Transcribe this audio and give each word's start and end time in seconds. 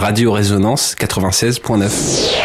Radio 0.00 0.32
Résonance 0.32 0.94
96.9. 0.98 2.39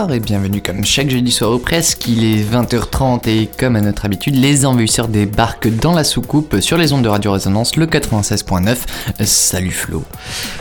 Bonsoir 0.00 0.16
et 0.16 0.20
bienvenue 0.20 0.62
comme 0.62 0.82
chaque 0.82 1.10
jeudi 1.10 1.30
soir 1.30 1.52
ou 1.52 1.58
presque, 1.58 2.06
il 2.08 2.24
est 2.24 2.42
20h30 2.42 3.28
et 3.28 3.50
comme 3.58 3.76
à 3.76 3.82
notre 3.82 4.06
habitude, 4.06 4.34
les 4.34 4.64
envahisseurs 4.64 5.08
débarquent 5.08 5.68
dans 5.76 5.92
la 5.92 6.04
soucoupe 6.04 6.56
sur 6.60 6.78
les 6.78 6.94
ondes 6.94 7.02
de 7.02 7.08
Radio 7.10 7.32
Résonance, 7.32 7.76
le 7.76 7.84
96.9. 7.84 8.76
Salut 9.24 9.70
Flo. 9.70 10.02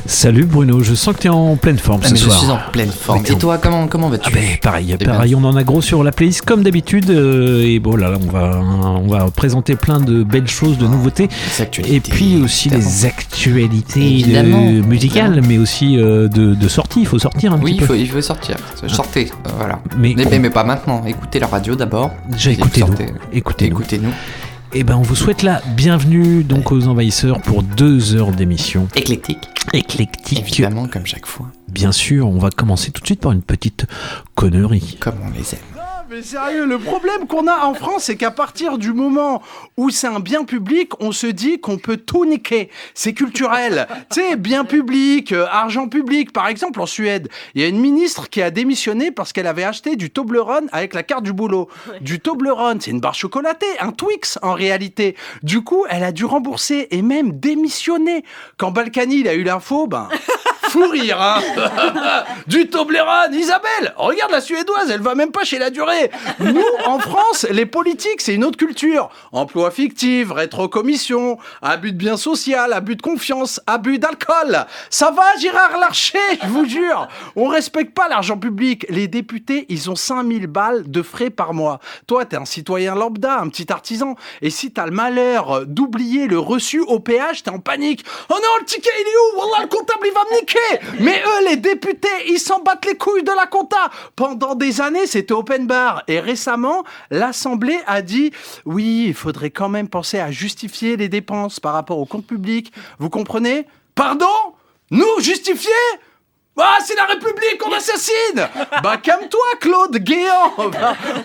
Salut 0.06 0.44
Bruno, 0.44 0.82
je 0.84 0.94
sens 0.94 1.16
que 1.16 1.22
tu 1.22 1.28
es 1.28 1.30
en 1.30 1.56
pleine 1.56 1.78
forme 1.78 2.02
Ah, 2.04 2.08
ce 2.08 2.14
mais 2.16 2.20
je 2.20 2.26
soir. 2.26 2.38
suis 2.40 2.50
en 2.50 2.60
pleine 2.74 2.92
forme. 2.92 3.24
Et 3.26 3.36
toi, 3.38 3.58
comment, 3.60 3.88
comment 3.88 4.10
vas-tu 4.10 4.30
Ah 4.30 4.36
ben, 4.36 4.58
pareil, 4.62 4.98
Eh 5.00 5.06
pareil, 5.06 5.34
on 5.36 5.44
en 5.46 5.56
a 5.56 5.64
gros 5.64 5.82
sur 5.82 6.04
la 6.04 6.12
playlist 6.12 6.42
comme 6.42 6.62
d'habitude 6.64 7.10
euh, 7.10 7.62
et 7.64 7.80
bon 7.80 7.96
là, 7.96 8.10
là, 8.10 8.18
on 8.22 8.30
va 8.32 8.60
on 8.60 9.08
va 9.08 9.32
présenter 9.32 9.78
plein 9.78 10.02
de 10.02 10.22
belles 10.24 10.50
choses, 10.50 10.78
de 10.78 10.86
nouveautés 10.86 11.30
Les 11.58 11.62
actualités, 11.62 11.96
et 11.96 12.00
puis 12.02 12.42
aussi 12.44 12.68
évidemment. 12.68 12.90
les 12.90 13.06
actualités 13.06 14.00
de- 14.00 14.82
musicales 14.86 15.28
évidemment. 15.38 15.48
mais 15.48 15.58
aussi 15.60 15.98
euh, 15.98 16.28
de, 16.28 16.56
de 16.56 16.68
sorties, 16.68 17.00
il 17.02 17.08
faut 17.08 17.20
sortir 17.20 17.54
un 17.54 17.58
Oui, 17.62 17.72
petit 17.72 17.74
il 17.76 17.80
peu. 17.80 17.86
faut, 17.86 17.94
il 17.96 18.10
faut 18.10 18.22
sortir. 18.22 18.58
Sortez, 18.88 19.29
voilà. 19.58 19.82
Mais 19.98 20.14
Mais, 20.16 20.26
on- 20.26 20.30
mais, 20.30 20.40
mais 20.40 20.50
pas 20.50 20.64
maintenant, 20.64 21.04
écoutez 21.06 21.40
la 21.40 21.48
radio 21.48 21.76
d'abord. 21.76 22.12
Déjà 22.30 22.52
écoutez-nous, 22.52 22.88
sortez. 22.88 23.06
écoutez-nous. 23.34 23.78
Écoutez-nous. 23.78 24.12
Et 24.72 24.84
ben 24.84 24.98
on 24.98 25.02
vous 25.02 25.16
souhaite 25.16 25.42
la 25.42 25.62
bienvenue 25.76 26.44
donc 26.44 26.72
aux 26.72 26.88
envahisseurs 26.88 27.42
pour 27.42 27.64
deux 27.64 28.16
heures 28.16 28.32
d'émission 28.32 28.88
Éclectique, 28.96 29.40
éclectique. 29.74 30.40
évidemment, 30.40 30.88
comme 30.88 31.08
chaque 31.08 31.26
fois. 31.26 31.48
Bien 31.68 31.92
sûr, 31.92 32.28
on 32.28 32.38
va 32.38 32.52
commencer 32.52 32.92
tout 32.92 33.02
de 33.02 33.06
suite 33.08 33.22
par 33.22 33.32
une 33.32 33.42
petite 33.42 33.88
connerie. 34.36 34.98
Comme 35.00 35.16
on 35.26 35.32
les 35.36 35.54
aime. 35.56 35.79
Mais 36.10 36.24
sérieux, 36.24 36.66
le 36.66 36.80
problème 36.80 37.28
qu'on 37.28 37.46
a 37.46 37.66
en 37.66 37.76
France, 37.76 38.06
c'est 38.06 38.16
qu'à 38.16 38.32
partir 38.32 38.80
du 38.80 38.94
moment 38.94 39.44
où 39.78 39.92
c'est 39.92 40.08
un 40.08 40.20
bien 40.20 40.44
public, 40.44 40.92
on 41.00 41.12
se 41.12 41.28
dit 41.28 41.60
qu'on 41.60 41.78
peut 41.78 41.98
tout 41.98 42.26
niquer. 42.26 42.72
C'est 42.96 43.14
culturel. 43.14 43.88
tu 44.10 44.20
sais, 44.20 44.36
bien 44.36 44.66
public, 44.66 45.32
euh, 45.34 45.46
argent 45.52 45.88
public. 45.88 46.34
Par 46.34 46.48
exemple, 46.48 46.82
en 46.82 46.88
Suède, 46.88 47.30
il 47.54 47.62
y 47.62 47.64
a 47.64 47.68
une 47.68 47.80
ministre 47.80 48.28
qui 48.28 48.42
a 48.42 48.50
démissionné 48.50 49.12
parce 49.12 49.34
qu'elle 49.34 49.46
avait 49.46 49.64
acheté 49.64 49.96
du 49.96 50.10
Toblerone 50.10 50.68
avec 50.72 50.96
la 50.96 51.04
carte 51.04 51.24
du 51.24 51.32
boulot. 51.32 51.70
Du 52.02 52.20
Toblerone, 52.20 52.82
c'est 52.82 52.90
une 52.90 53.02
barre 53.02 53.14
chocolatée, 53.14 53.78
un 53.80 53.92
Twix 53.92 54.40
en 54.42 54.54
réalité. 54.54 55.16
Du 55.44 55.62
coup, 55.64 55.86
elle 55.92 56.04
a 56.04 56.12
dû 56.12 56.26
rembourser 56.26 56.88
et 56.90 57.04
même 57.04 57.40
démissionner. 57.40 58.24
Quand 58.58 58.72
Balkany 58.72 59.20
il 59.20 59.28
a 59.28 59.36
eu 59.36 59.44
l'info, 59.44 59.86
ben... 59.86 60.10
Fou 60.70 60.88
rire, 60.88 61.20
hein 61.20 61.42
Du 62.48 62.70
Toblerone 62.70 63.34
Isabelle 63.34 63.94
Regarde 63.98 64.32
la 64.32 64.40
Suédoise, 64.40 64.92
elle 64.92 65.02
va 65.02 65.16
même 65.16 65.32
pas 65.32 65.44
chez 65.44 65.58
la 65.58 65.72
durée 65.72 66.12
Nous, 66.40 66.64
en 66.86 67.00
France, 67.00 67.48
les 67.50 67.66
politiques, 67.66 68.22
c'est 68.22 68.36
une 68.36 68.44
autre 68.44 68.58
culture. 68.58 69.10
Emploi 69.32 69.72
fictif, 69.72 70.32
rétrocommission, 70.32 71.40
abus 71.64 71.92
de 71.92 71.98
bien 71.98 72.18
social, 72.18 72.72
abus 72.74 72.96
de 72.96 73.02
confiance, 73.02 73.60
abus 73.66 73.98
d'alcool 73.98 74.68
Ça 74.92 75.10
va, 75.10 75.24
Gérard 75.40 75.80
Larcher, 75.80 76.20
je 76.44 76.48
vous 76.50 76.66
jure 76.66 77.08
On 77.36 77.48
respecte 77.48 77.96
pas 77.96 78.08
l'argent 78.08 78.38
public. 78.38 78.86
Les 78.90 79.08
députés, 79.08 79.66
ils 79.70 79.90
ont 79.90 79.96
5000 79.96 80.46
balles 80.46 80.84
de 80.86 81.02
frais 81.02 81.32
par 81.32 81.56
mois. 81.56 81.80
Toi, 82.06 82.26
t'es 82.26 82.38
un 82.38 82.46
citoyen 82.46 82.94
lambda, 82.94 83.40
un 83.40 83.50
petit 83.50 83.72
artisan. 83.72 84.16
Et 84.44 84.52
si 84.52 84.72
t'as 84.72 84.86
le 84.86 84.92
malheur 84.92 85.66
d'oublier 85.66 86.28
le 86.28 86.38
reçu 86.38 86.80
au 86.82 87.00
péage, 87.00 87.42
t'es 87.42 87.50
en 87.50 87.60
panique. 87.60 88.06
Oh 88.30 88.36
non, 88.36 88.60
le 88.60 88.66
ticket, 88.66 88.92
il 89.00 89.08
est 89.08 89.36
où? 89.36 89.40
Wallah, 89.40 89.64
le 89.64 89.68
comptable, 89.68 90.06
il 90.06 90.14
va 90.14 90.22
me 90.30 90.40
niquer 90.40 90.59
Mais 91.00 91.22
eux, 91.26 91.50
les 91.50 91.58
députés, 91.58 92.08
ils 92.28 92.40
s'en 92.40 92.62
battent 92.62 92.86
les 92.86 92.96
couilles 92.96 93.24
de 93.24 93.32
la 93.32 93.46
compta. 93.46 93.90
Pendant 94.16 94.56
des 94.56 94.82
années, 94.82 95.08
c'était 95.08 95.34
open 95.34 95.68
bar. 95.68 96.04
Et 96.08 96.20
récemment, 96.20 96.84
l'Assemblée 97.12 97.80
a 97.88 98.02
dit 98.02 98.32
oui, 98.66 99.06
il 99.08 99.14
faudrait 99.14 99.52
quand 99.52 99.70
même 99.70 99.88
penser 99.88 100.20
à 100.20 100.32
justifier 100.32 100.98
les 100.98 101.10
dépenses 101.10 101.60
par 101.60 101.74
rapport 101.74 102.00
au 102.00 102.06
compte 102.06 102.26
public. 102.26 102.72
Vous 103.00 103.10
comprenez? 103.10 103.68
Pardon? 103.96 104.26
Nous, 104.92 105.20
justifier? 105.20 105.72
Ah, 106.58 106.78
c'est 106.84 106.96
la 106.96 107.06
République, 107.06 107.66
on 107.66 107.72
assassine! 107.72 108.48
Bah 108.84 108.98
calme-toi, 108.98 109.46
Claude 109.60 109.98
Guéant. 109.98 110.54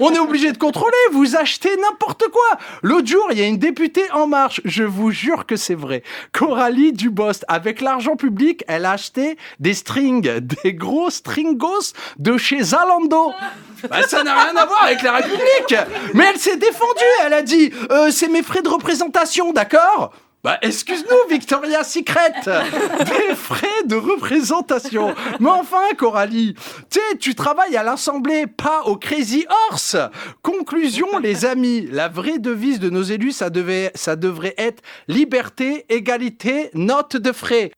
On 0.01 0.13
est 0.13 0.19
obligé 0.19 0.53
de 0.53 0.59
contrôler, 0.59 0.97
vous 1.13 1.37
achetez 1.37 1.77
n'importe 1.77 2.29
quoi. 2.29 2.59
L'autre 2.83 3.09
jour, 3.09 3.27
il 3.33 3.39
y 3.39 3.43
a 3.43 3.47
une 3.47 3.59
députée 3.59 4.09
En 4.13 4.27
Marche, 4.27 4.61
je 4.65 4.85
vous 4.85 5.11
jure 5.11 5.47
que 5.47 5.57
c'est 5.57 5.75
vrai. 5.75 6.03
Coralie 6.33 6.93
Dubost, 6.93 7.45
avec 7.49 7.81
l'argent 7.81 8.17
public, 8.17 8.65
elle 8.69 8.85
a 8.85 8.93
acheté 8.93 9.37
des 9.59 9.75
strings, 9.75 10.39
des 10.41 10.75
gros 10.75 11.11
stringos 11.11 11.95
de 12.19 12.37
chez 12.37 12.63
Zalando. 12.63 13.33
Bah, 13.89 14.03
ça 14.07 14.23
n'a 14.23 14.35
rien 14.45 14.57
à 14.57 14.67
voir 14.67 14.85
avec 14.85 15.03
la 15.03 15.13
République. 15.13 15.75
Mais 16.15 16.25
elle 16.31 16.39
s'est 16.39 16.57
défendue, 16.57 17.03
elle 17.25 17.33
a 17.35 17.43
dit 17.43 17.73
euh, 17.91 18.11
C'est 18.11 18.29
mes 18.29 18.43
frais 18.43 18.63
de 18.63 18.69
représentation, 18.69 19.53
d'accord? 19.53 20.13
Bah, 20.45 20.59
excuse-nous, 20.61 21.35
Victoria 21.35 21.83
Secret 21.83 22.33
Des 22.45 23.35
frais 23.35 23.67
de 23.87 23.97
représentation 23.97 25.15
Mais 25.41 25.49
enfin, 25.49 25.83
Coralie, 25.97 26.55
tu 26.91 27.01
sais, 27.01 27.17
tu 27.19 27.35
travailles 27.35 27.77
à 27.77 27.83
l'Assemblée, 27.83 28.47
pas 28.47 28.83
au 28.85 28.97
Crazy 28.97 29.47
Horse 29.71 29.97
Conclusion, 30.43 31.19
les 31.19 31.47
amis, 31.47 31.89
la 31.91 32.09
vraie 32.09 32.39
devise 32.39 32.79
de 32.79 32.91
nos 32.91 33.03
élus, 33.03 33.33
ça, 33.33 33.49
devait, 33.49 33.91
ça 33.95 34.17
devrait 34.17 34.55
être 34.59 34.83
liberté, 35.09 35.87
égalité, 35.89 36.71
note 36.75 37.17
de 37.17 37.33
frais. 37.33 37.73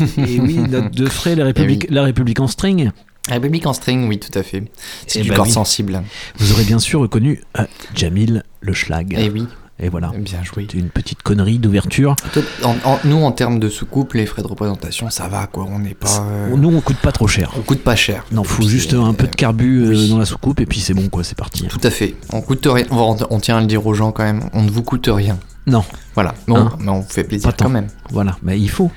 Et 0.00 0.40
oui, 0.40 0.56
note 0.58 0.90
de 0.90 1.06
frais, 1.06 1.36
la 1.36 1.44
République, 1.44 1.86
la 1.88 2.02
République 2.02 2.40
en 2.40 2.48
string. 2.48 2.90
République 3.28 3.66
en 3.66 3.72
string, 3.72 4.08
oui, 4.08 4.18
tout 4.18 4.36
à 4.38 4.42
fait. 4.42 4.64
C'est 5.06 5.20
Eh 5.20 5.22
du 5.22 5.30
bah 5.30 5.36
corps 5.36 5.46
oui. 5.46 5.52
sensible. 5.52 6.02
Vous 6.36 6.52
aurez 6.52 6.64
bien 6.64 6.78
sûr 6.78 7.00
reconnu 7.00 7.42
euh, 7.58 7.64
Jamil 7.94 8.42
le 8.60 8.72
schlag. 8.72 9.14
Eh 9.18 9.30
oui, 9.30 9.46
Et 9.78 9.88
voilà. 9.90 10.10
bien 10.16 10.42
joué. 10.42 10.66
Une 10.74 10.88
petite 10.88 11.22
connerie 11.22 11.58
d'ouverture. 11.58 12.16
Toi, 12.32 12.42
en- 12.64 12.76
en- 12.90 12.98
nous, 13.04 13.18
en 13.22 13.30
termes 13.32 13.58
de 13.58 13.68
soucoupe, 13.68 14.14
les 14.14 14.24
frais 14.24 14.40
de 14.42 14.46
représentation, 14.46 15.10
ça 15.10 15.28
va, 15.28 15.46
quoi. 15.46 15.66
On 15.68 15.78
n'est 15.78 15.92
pas. 15.94 16.24
euh, 16.30 16.56
Nous, 16.56 16.74
on 16.74 16.80
coûte 16.80 16.96
pas 16.96 17.12
trop 17.12 17.28
cher. 17.28 17.52
On 17.58 17.60
coûte 17.60 17.82
pas 17.82 17.94
cher. 17.96 18.24
Non, 18.32 18.42
faut 18.42 18.62
juste 18.66 18.94
un 18.94 19.12
peu 19.12 19.26
de 19.26 19.34
carbu 19.36 19.84
euh, 19.84 19.88
oui. 19.90 20.08
dans 20.08 20.18
la 20.18 20.24
soucoupe 20.24 20.60
et 20.60 20.66
puis 20.66 20.80
c'est 20.80 20.94
bon, 20.94 21.08
quoi, 21.08 21.24
c'est 21.24 21.36
parti. 21.36 21.66
Tout 21.66 21.80
à 21.82 21.90
fait. 21.90 22.14
On 22.32 22.40
coûte 22.40 22.66
rien. 22.70 22.86
On, 22.90 23.16
on 23.28 23.38
tient 23.38 23.58
à 23.58 23.60
le 23.60 23.66
dire 23.66 23.86
aux 23.86 23.92
gens 23.94 24.12
quand 24.12 24.24
même. 24.24 24.48
On 24.54 24.62
ne 24.62 24.70
vous 24.70 24.82
coûte 24.82 25.10
rien. 25.12 25.38
Non, 25.66 25.84
Voilà. 26.16 26.34
Bon, 26.48 26.56
Hein 26.56 26.72
mais 26.80 26.88
on 26.90 27.02
fait 27.02 27.22
plaisir 27.24 27.48
Pas 27.52 27.64
quand 27.64 27.68
même. 27.70 27.86
voilà, 28.10 28.36
mais 28.42 28.58
il 28.58 28.68
faut. 28.70 28.90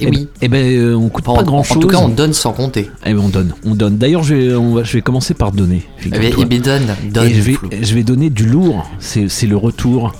Et 0.00 0.04
Eh 0.04 0.06
oui. 0.10 0.16
ben- 0.18 0.26
Eh 0.42 0.48
ben, 0.48 0.78
euh, 0.78 0.94
on 0.94 1.08
coûte 1.08 1.24
Enfin, 1.26 1.36
pas 1.38 1.42
en- 1.42 1.46
grand 1.46 1.58
En 1.60 1.62
chose. 1.64 1.80
tout 1.80 1.88
cas, 1.88 1.96
on 1.98 2.08
donne 2.08 2.32
sans 2.34 2.52
compter. 2.52 2.90
Eh 3.06 3.14
ben, 3.14 3.20
on 3.24 3.28
donne, 3.30 3.54
on 3.64 3.74
donne. 3.74 3.96
D'ailleurs, 3.96 4.22
je 4.22 4.34
vais, 4.34 4.54
on 4.54 4.74
va, 4.74 4.84
je 4.84 4.92
vais 4.92 5.00
commencer 5.02 5.32
par 5.34 5.50
donner. 5.52 5.88
Bien, 6.04 6.20
figure-toi. 6.20 6.42
eh 6.42 6.44
bien, 6.46 6.60
donne, 6.60 6.86
donne. 7.10 7.26
Et 7.26 7.34
je 7.34 7.40
vais, 7.40 7.52
Flo. 7.54 7.68
je 7.82 7.94
vais 7.94 8.02
donner 8.04 8.28
du 8.30 8.46
lourd. 8.46 8.86
C'est 8.98 9.28
c'est 9.30 9.46
le 9.46 9.56
retour 9.56 10.12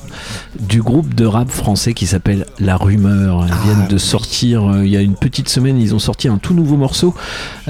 du 0.59 0.83
groupe 0.83 1.15
de 1.15 1.25
rap 1.27 1.51
français 1.51 1.93
qui 1.93 2.07
s'appelle 2.07 2.47
La 2.59 2.77
Rumeur. 2.77 3.45
Ils 3.47 3.53
Ah, 3.53 3.59
viennent 3.65 3.87
de 3.89 3.95
oui. 3.95 4.01
sortir, 4.01 4.69
euh, 4.73 4.85
il 4.87 4.91
y 4.91 4.97
a 4.97 5.01
une 5.03 5.15
petite 5.15 5.49
semaine, 5.51 5.79
ils 5.79 5.95
ont 5.95 5.99
sorti 6.01 6.29
un 6.29 6.39
tout 6.39 6.55
nouveau 6.55 6.77
morceau. 6.77 7.15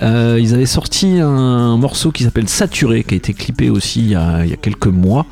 Euh, 0.02 0.38
ils 0.40 0.54
avaient 0.54 0.66
sorti 0.66 1.18
un 1.20 1.76
morceau 1.76 2.12
qui 2.12 2.22
s'appelle 2.22 2.48
Saturé, 2.48 3.02
qui 3.04 3.14
a 3.14 3.16
été 3.16 3.34
clippé 3.34 3.70
aussi 3.70 4.00
il 4.00 4.08
y 4.10 4.14
a, 4.14 4.44
il 4.44 4.50
y 4.50 4.52
a 4.52 4.56
quelques 4.56 4.86
mois. 4.86 5.26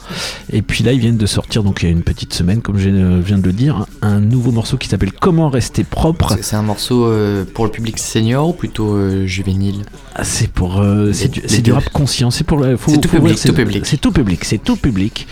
Et 0.52 0.62
puis 0.62 0.82
là, 0.82 0.92
ils 0.92 0.98
viennent 1.00 1.16
de 1.16 1.26
sortir, 1.26 1.62
donc 1.62 1.82
il 1.82 1.86
y 1.86 1.88
a 1.88 1.92
une 1.92 2.02
petite 2.02 2.34
semaine, 2.34 2.60
comme 2.60 2.78
je 2.78 2.90
viens 3.20 3.35
de 3.38 3.46
le 3.46 3.52
dire, 3.52 3.86
un 4.02 4.20
nouveau 4.20 4.50
morceau 4.52 4.76
qui 4.76 4.88
s'appelle 4.88 5.12
Comment 5.12 5.48
rester 5.48 5.84
propre. 5.84 6.36
C'est- 6.40 6.56
un 6.56 6.62
morceau 6.62 7.04
euh, 7.06 7.44
pour 7.54 7.64
le 7.64 7.70
public 7.70 7.98
senior 7.98 8.48
ou 8.48 8.52
plutôt 8.52 8.94
euh, 8.94 9.26
juvénile? 9.26 9.82
Ah, 10.14 10.24
c'est 10.24 10.48
pour, 10.50 10.80
euh, 10.80 11.12
c'est 11.12 11.28
du, 11.28 11.40
du 11.62 11.72
rap 11.72 11.88
conscient. 11.90 12.30
C'est 12.30 12.44
pour, 12.44 12.58
le- 12.58 12.76
faut- 12.76 12.90
C'est 12.92 13.00
tout 13.00 13.08
public, 13.08 13.36
c'est- 13.38 13.48
tout 13.48 13.54
public. 13.54 13.86
C'est 13.86 13.96
tout 14.00 14.12
public, 14.12 14.44
c'est 14.44 14.58
tout 14.62 14.76
public. 14.76 15.26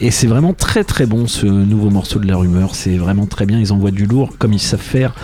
Et 0.00 0.10
c'est 0.10 0.26
vraiment 0.26 0.52
très 0.52 0.84
très 0.84 1.06
bon 1.06 1.26
ce 1.26 1.46
nouveau 1.46 1.90
morceau 1.90 2.18
de 2.20 2.26
la 2.26 2.36
rumeur. 2.36 2.74
C'est 2.74 2.96
vraiment 2.96 3.26
très 3.26 3.46
bien. 3.46 3.58
Ils 3.58 3.72
envoient 3.72 3.90
du 3.90 4.06
lourd 4.06 4.30
comme 4.38 4.52
ils 4.52 4.60
savent 4.60 4.78
faire 4.80 5.14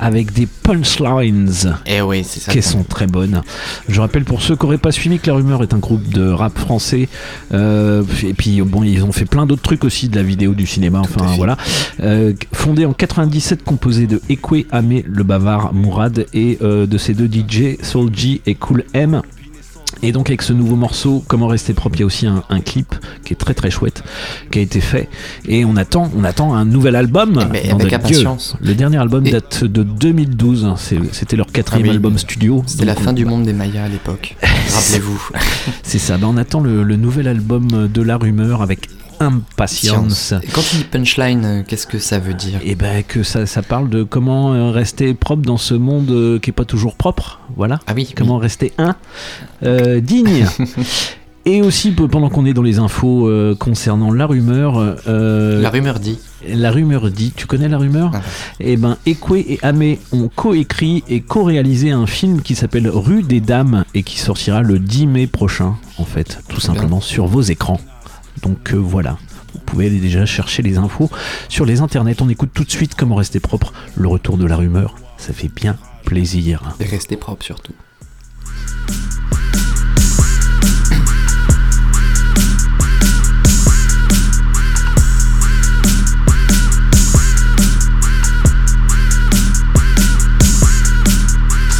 avec 0.00 0.32
des 0.32 0.46
punchlines 0.46 1.52
Eh 1.86 2.00
oui, 2.02 2.24
ça. 2.24 2.50
qui 2.52 2.60
sont 2.62 2.82
très 2.82 3.06
bonnes. 3.06 3.42
Je 3.88 4.00
rappelle 4.00 4.24
pour 4.24 4.42
ceux 4.42 4.56
qui 4.56 4.64
n'auraient 4.66 4.76
pas 4.78 4.90
suivi 4.90 5.18
que 5.20 5.28
La 5.28 5.34
Rumeur 5.36 5.62
est 5.62 5.72
un 5.72 5.78
groupe 5.78 6.08
de 6.08 6.30
rap 6.30 6.58
français. 6.58 7.08
Euh, 7.52 8.02
et 8.24 8.34
puis 8.34 8.60
bon, 8.62 8.82
ils 8.82 9.04
ont 9.04 9.12
fait 9.12 9.24
plein 9.24 9.46
d'autres 9.46 9.62
trucs 9.62 9.84
aussi, 9.84 10.08
de 10.08 10.16
la 10.16 10.22
vidéo, 10.24 10.52
du 10.54 10.66
cinéma, 10.66 11.00
enfin 11.00 11.26
voilà. 11.36 11.56
Euh, 12.00 12.32
fondé 12.52 12.84
en 12.86 12.92
97, 12.92 13.62
composé 13.62 14.06
de 14.06 14.20
Ekwe, 14.28 14.66
Amé, 14.70 15.04
Le 15.08 15.22
Bavard, 15.24 15.72
Mourad 15.74 16.26
et 16.34 16.58
euh, 16.62 16.86
de 16.86 16.98
ces 16.98 17.14
deux 17.14 17.28
DJ, 17.28 17.76
Soulji 17.82 18.40
et 18.46 18.54
Cool 18.54 18.84
M. 18.94 19.22
Et 20.02 20.10
donc 20.12 20.28
avec 20.28 20.42
ce 20.42 20.52
nouveau 20.52 20.74
morceau, 20.76 21.22
Comment 21.28 21.46
rester 21.46 21.72
propre, 21.72 21.96
il 21.96 22.00
y 22.00 22.02
a 22.02 22.06
aussi 22.06 22.26
un, 22.26 22.42
un 22.50 22.60
clip 22.60 22.94
qui 23.24 23.32
est 23.32 23.36
très 23.36 23.54
très 23.54 23.70
chouette, 23.70 24.02
qui 24.50 24.58
a 24.58 24.62
été 24.62 24.80
fait. 24.80 25.08
Et 25.46 25.64
on 25.64 25.76
attend, 25.76 26.10
on 26.16 26.24
attend 26.24 26.52
un 26.52 26.64
nouvel 26.64 26.96
album. 26.96 27.34
Mais 27.52 27.68
dans 27.68 27.76
avec 27.76 27.78
notre 27.78 27.84
gueule. 27.86 27.94
impatience. 28.00 28.56
Le 28.60 28.74
dernier 28.74 28.98
album 28.98 29.24
Et- 29.26 29.30
date 29.30 29.62
de 29.64 29.82
2012. 29.84 30.74
C'est- 30.76 30.98
C'était 31.12 31.36
leur 31.36 31.46
quatrième 31.46 31.86
Ah 31.86 31.90
oui. 31.90 31.94
album 31.96 32.18
studio. 32.18 32.62
C'était 32.66 32.84
la 32.86 32.96
fin 32.96 33.10
on- 33.10 33.14
du 33.14 33.24
monde 33.24 33.44
des 33.44 33.52
Mayas 33.52 33.84
à 33.84 33.88
l'époque. 33.88 34.36
Rappelez-vous. 34.42 35.30
C'est 35.84 36.00
ça. 36.00 36.18
Ben, 36.18 36.26
on 36.26 36.36
attend 36.36 36.60
le, 36.60 36.82
le 36.82 36.96
nouvel 36.96 37.28
album 37.28 37.88
de 37.88 38.02
La 38.02 38.16
Rumeur 38.16 38.62
avec 38.62 38.88
impatience. 39.24 40.32
Et 40.42 40.46
Quand 40.48 40.60
tu 40.62 40.76
dis 40.76 40.84
punchline, 40.84 41.44
euh, 41.44 41.62
qu'est-ce 41.66 41.86
que 41.86 41.98
ça 41.98 42.18
veut 42.18 42.34
dire 42.34 42.60
Et 42.64 42.74
ben 42.74 43.02
que 43.02 43.22
ça, 43.22 43.46
ça 43.46 43.62
parle 43.62 43.88
de 43.90 44.02
comment 44.02 44.52
euh, 44.54 44.70
rester 44.70 45.14
propre 45.14 45.42
dans 45.42 45.56
ce 45.56 45.74
monde 45.74 46.10
euh, 46.10 46.38
qui 46.38 46.50
est 46.50 46.52
pas 46.52 46.64
toujours 46.64 46.94
propre. 46.96 47.40
Voilà. 47.56 47.80
Ah 47.86 47.92
oui, 47.96 48.12
Comment 48.16 48.38
rester 48.38 48.72
un 48.78 48.94
euh, 49.64 50.00
digne. 50.00 50.46
Et 51.46 51.60
aussi 51.60 51.90
pe- 51.90 52.06
pendant 52.08 52.30
qu'on 52.30 52.46
est 52.46 52.54
dans 52.54 52.62
les 52.62 52.78
infos 52.78 53.28
euh, 53.28 53.54
concernant 53.54 54.10
la 54.10 54.24
rumeur, 54.24 54.78
euh, 55.06 55.60
La 55.60 55.68
rumeur 55.68 56.00
dit. 56.00 56.18
la 56.48 56.70
rumeur 56.70 57.10
dit, 57.10 57.32
tu 57.36 57.46
connais 57.46 57.68
la 57.68 57.76
rumeur 57.76 58.12
Ah. 58.14 58.20
Eh 58.60 58.78
ben 58.78 58.96
Ekwe 59.04 59.40
et 59.46 59.58
Amé 59.62 60.00
ont 60.12 60.30
coécrit 60.34 61.04
et 61.06 61.20
co-réalisé 61.20 61.90
un 61.90 62.06
film 62.06 62.40
qui 62.40 62.54
s'appelle 62.54 62.88
Rue 62.88 63.22
des 63.22 63.40
Dames 63.40 63.84
et 63.94 64.02
qui 64.02 64.18
sortira 64.20 64.62
le 64.62 64.78
10 64.78 65.06
mai 65.06 65.26
prochain 65.26 65.74
en 65.98 66.04
fait, 66.06 66.38
tout 66.48 66.56
Bien. 66.60 66.66
simplement 66.66 67.02
sur 67.02 67.26
vos 67.26 67.42
écrans. 67.42 67.78
Donc 68.42 68.72
euh, 68.72 68.76
voilà. 68.76 69.18
Vous 69.52 69.60
pouvez 69.60 69.86
aller 69.86 70.00
déjà 70.00 70.26
chercher 70.26 70.62
les 70.62 70.78
infos 70.78 71.10
sur 71.48 71.64
les 71.64 71.80
internets. 71.80 72.20
On 72.20 72.28
écoute 72.28 72.50
tout 72.52 72.64
de 72.64 72.70
suite 72.70 72.94
comment 72.94 73.14
rester 73.14 73.40
propre. 73.40 73.72
Le 73.96 74.08
retour 74.08 74.36
de 74.36 74.46
la 74.46 74.56
rumeur, 74.56 74.96
ça 75.16 75.32
fait 75.32 75.48
bien 75.48 75.76
plaisir. 76.04 76.74
Rester 76.80 77.16
propre 77.16 77.44
surtout. 77.44 77.72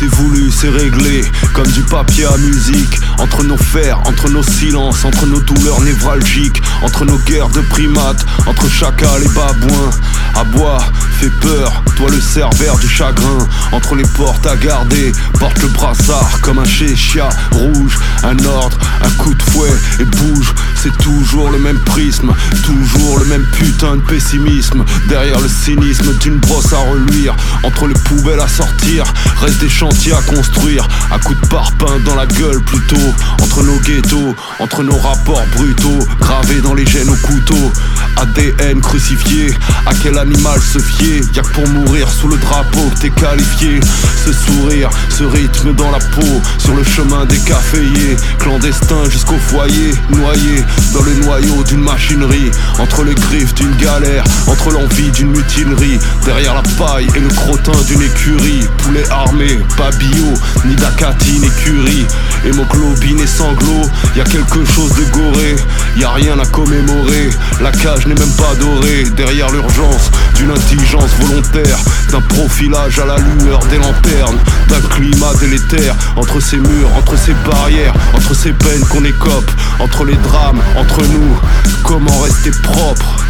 C'est 0.04 0.16
voulu, 0.16 0.50
c'est 0.50 0.68
réglé, 0.68 1.24
comme 1.54 1.66
du 1.68 1.80
papier 1.80 2.26
à 2.26 2.36
musique. 2.36 3.00
Entre 3.16 3.42
nos 3.42 3.56
fers, 3.56 3.98
entre 4.00 4.28
nos 4.28 4.42
silences, 4.42 5.02
entre 5.02 5.24
nos 5.24 5.40
douleurs 5.40 5.80
névralgiques, 5.80 6.62
entre 6.82 7.06
nos 7.06 7.16
guerres 7.16 7.48
de 7.48 7.62
primates, 7.62 8.26
entre 8.46 8.68
chacal 8.68 9.22
et 9.22 9.28
babouin. 9.28 9.90
À 10.34 10.44
bois, 10.44 10.78
fait 11.20 11.30
peur, 11.40 11.82
toi 11.96 12.10
le 12.10 12.20
cerbère 12.20 12.76
du 12.76 12.86
chagrin. 12.88 13.48
Entre 13.72 13.94
les 13.94 14.04
portes 14.04 14.46
à 14.46 14.56
garder, 14.56 15.12
porte 15.38 15.62
le 15.62 15.68
brassard 15.68 16.38
comme 16.42 16.58
un 16.58 16.66
chéchia 16.66 17.30
rouge. 17.52 17.98
Un 18.24 18.38
ordre, 18.44 18.76
un 19.02 19.10
coup 19.22 19.32
de 19.32 19.42
fouet 19.42 19.72
et 20.00 20.04
bouge. 20.04 20.52
C'est 20.82 20.96
toujours 20.98 21.50
le 21.50 21.58
même 21.58 21.78
prisme, 21.78 22.30
toujours 22.62 23.20
le 23.20 23.24
même 23.24 23.46
putain 23.52 23.96
de 23.96 24.02
pessimisme. 24.02 24.84
Derrière 25.08 25.40
le 25.40 25.48
cynisme 25.48 26.12
d'une 26.18 26.36
brosse 26.36 26.74
à 26.74 26.78
reluire, 26.90 27.34
entre 27.62 27.86
les 27.86 27.94
poubelles 27.94 28.40
à 28.40 28.48
sortir, 28.48 29.04
reste 29.40 29.60
des 29.60 29.70
à 30.12 30.22
construire. 30.22 30.86
À 31.10 31.18
coups 31.18 31.40
de 31.40 31.46
parpaing 31.46 31.98
dans 32.04 32.14
la 32.14 32.26
gueule 32.26 32.60
plutôt. 32.60 33.14
Entre 33.42 33.62
nos 33.62 33.78
ghettos, 33.80 34.34
entre 34.58 34.82
nos 34.82 34.96
rapports 34.96 35.44
brutaux, 35.56 36.06
gravés 36.20 36.60
dans 36.60 36.74
les 36.74 36.86
gènes 36.86 37.08
au 37.08 37.16
couteau. 37.26 37.72
ADN 38.16 38.80
crucifié, 38.80 39.52
à 39.86 39.94
quel 40.02 40.18
animal 40.18 40.60
se 40.60 40.78
fier? 40.78 41.20
Y'a 41.34 41.42
que 41.42 41.52
pour 41.52 41.68
mourir 41.68 42.08
sous 42.08 42.28
le 42.28 42.36
drapeau 42.36 42.90
que 42.94 43.00
t'es 43.00 43.10
qualifié. 43.10 43.80
Ce 44.24 44.32
sourire, 44.32 44.90
ce 45.10 45.24
rythme 45.24 45.74
dans 45.74 45.90
la 45.90 45.98
peau, 45.98 46.42
sur 46.58 46.74
le 46.74 46.84
chemin 46.84 47.24
des 47.26 47.38
caféiers, 47.38 48.16
clandestin 48.38 49.08
jusqu'au 49.10 49.38
foyer, 49.38 49.92
noyé 50.10 50.64
dans 50.92 51.02
le 51.02 51.14
noyau 51.24 51.62
d'une 51.64 51.82
machinerie, 51.82 52.50
entre 52.78 53.04
les 53.04 53.14
griffes 53.14 53.54
d'une 53.54 53.74
galère, 53.76 54.24
entre 54.46 54.70
l'envie 54.70 55.10
d'une 55.10 55.30
mutinerie, 55.30 55.98
derrière 56.24 56.54
la 56.54 56.62
paille 56.78 57.08
et 57.14 57.20
le 57.20 57.28
crottin 57.28 57.78
d'une 57.86 58.02
écurie, 58.02 58.66
poulet 58.78 59.08
armé, 59.10 59.58
bio, 59.92 60.32
ni 60.64 60.74
d'Acati 60.74 61.38
ni 61.40 61.50
curie, 61.50 62.06
hémoglobine 62.44 63.20
et 63.20 63.26
sanglots, 63.26 63.88
y 64.16 64.20
a 64.20 64.24
quelque 64.24 64.64
chose 64.64 64.92
de 64.94 65.04
goré, 65.12 65.56
y 65.96 66.04
a 66.04 66.10
rien 66.10 66.38
à 66.38 66.46
commémorer, 66.46 67.30
la 67.60 67.70
cage 67.70 68.06
n'est 68.06 68.18
même 68.18 68.36
pas 68.36 68.54
dorée, 68.58 69.04
derrière 69.16 69.50
l'urgence 69.50 70.10
d'une 70.36 70.50
intelligence 70.50 71.10
volontaire, 71.20 71.78
d'un 72.10 72.20
profilage 72.20 72.98
à 72.98 73.06
la 73.06 73.18
lueur 73.18 73.60
des 73.66 73.78
lanternes, 73.78 74.38
d'un 74.68 74.80
climat 74.80 75.34
délétère, 75.40 75.94
entre 76.16 76.40
ces 76.40 76.58
murs, 76.58 76.90
entre 76.96 77.16
ces 77.18 77.34
barrières, 77.48 77.94
entre 78.14 78.34
ces 78.34 78.52
peines 78.52 78.84
qu'on 78.90 79.04
écope, 79.04 79.50
entre 79.80 80.04
les 80.04 80.16
drames, 80.16 80.60
entre 80.76 81.02
nous, 81.02 81.38
comment 81.82 82.20
rester 82.20 82.50
propre? 82.62 83.24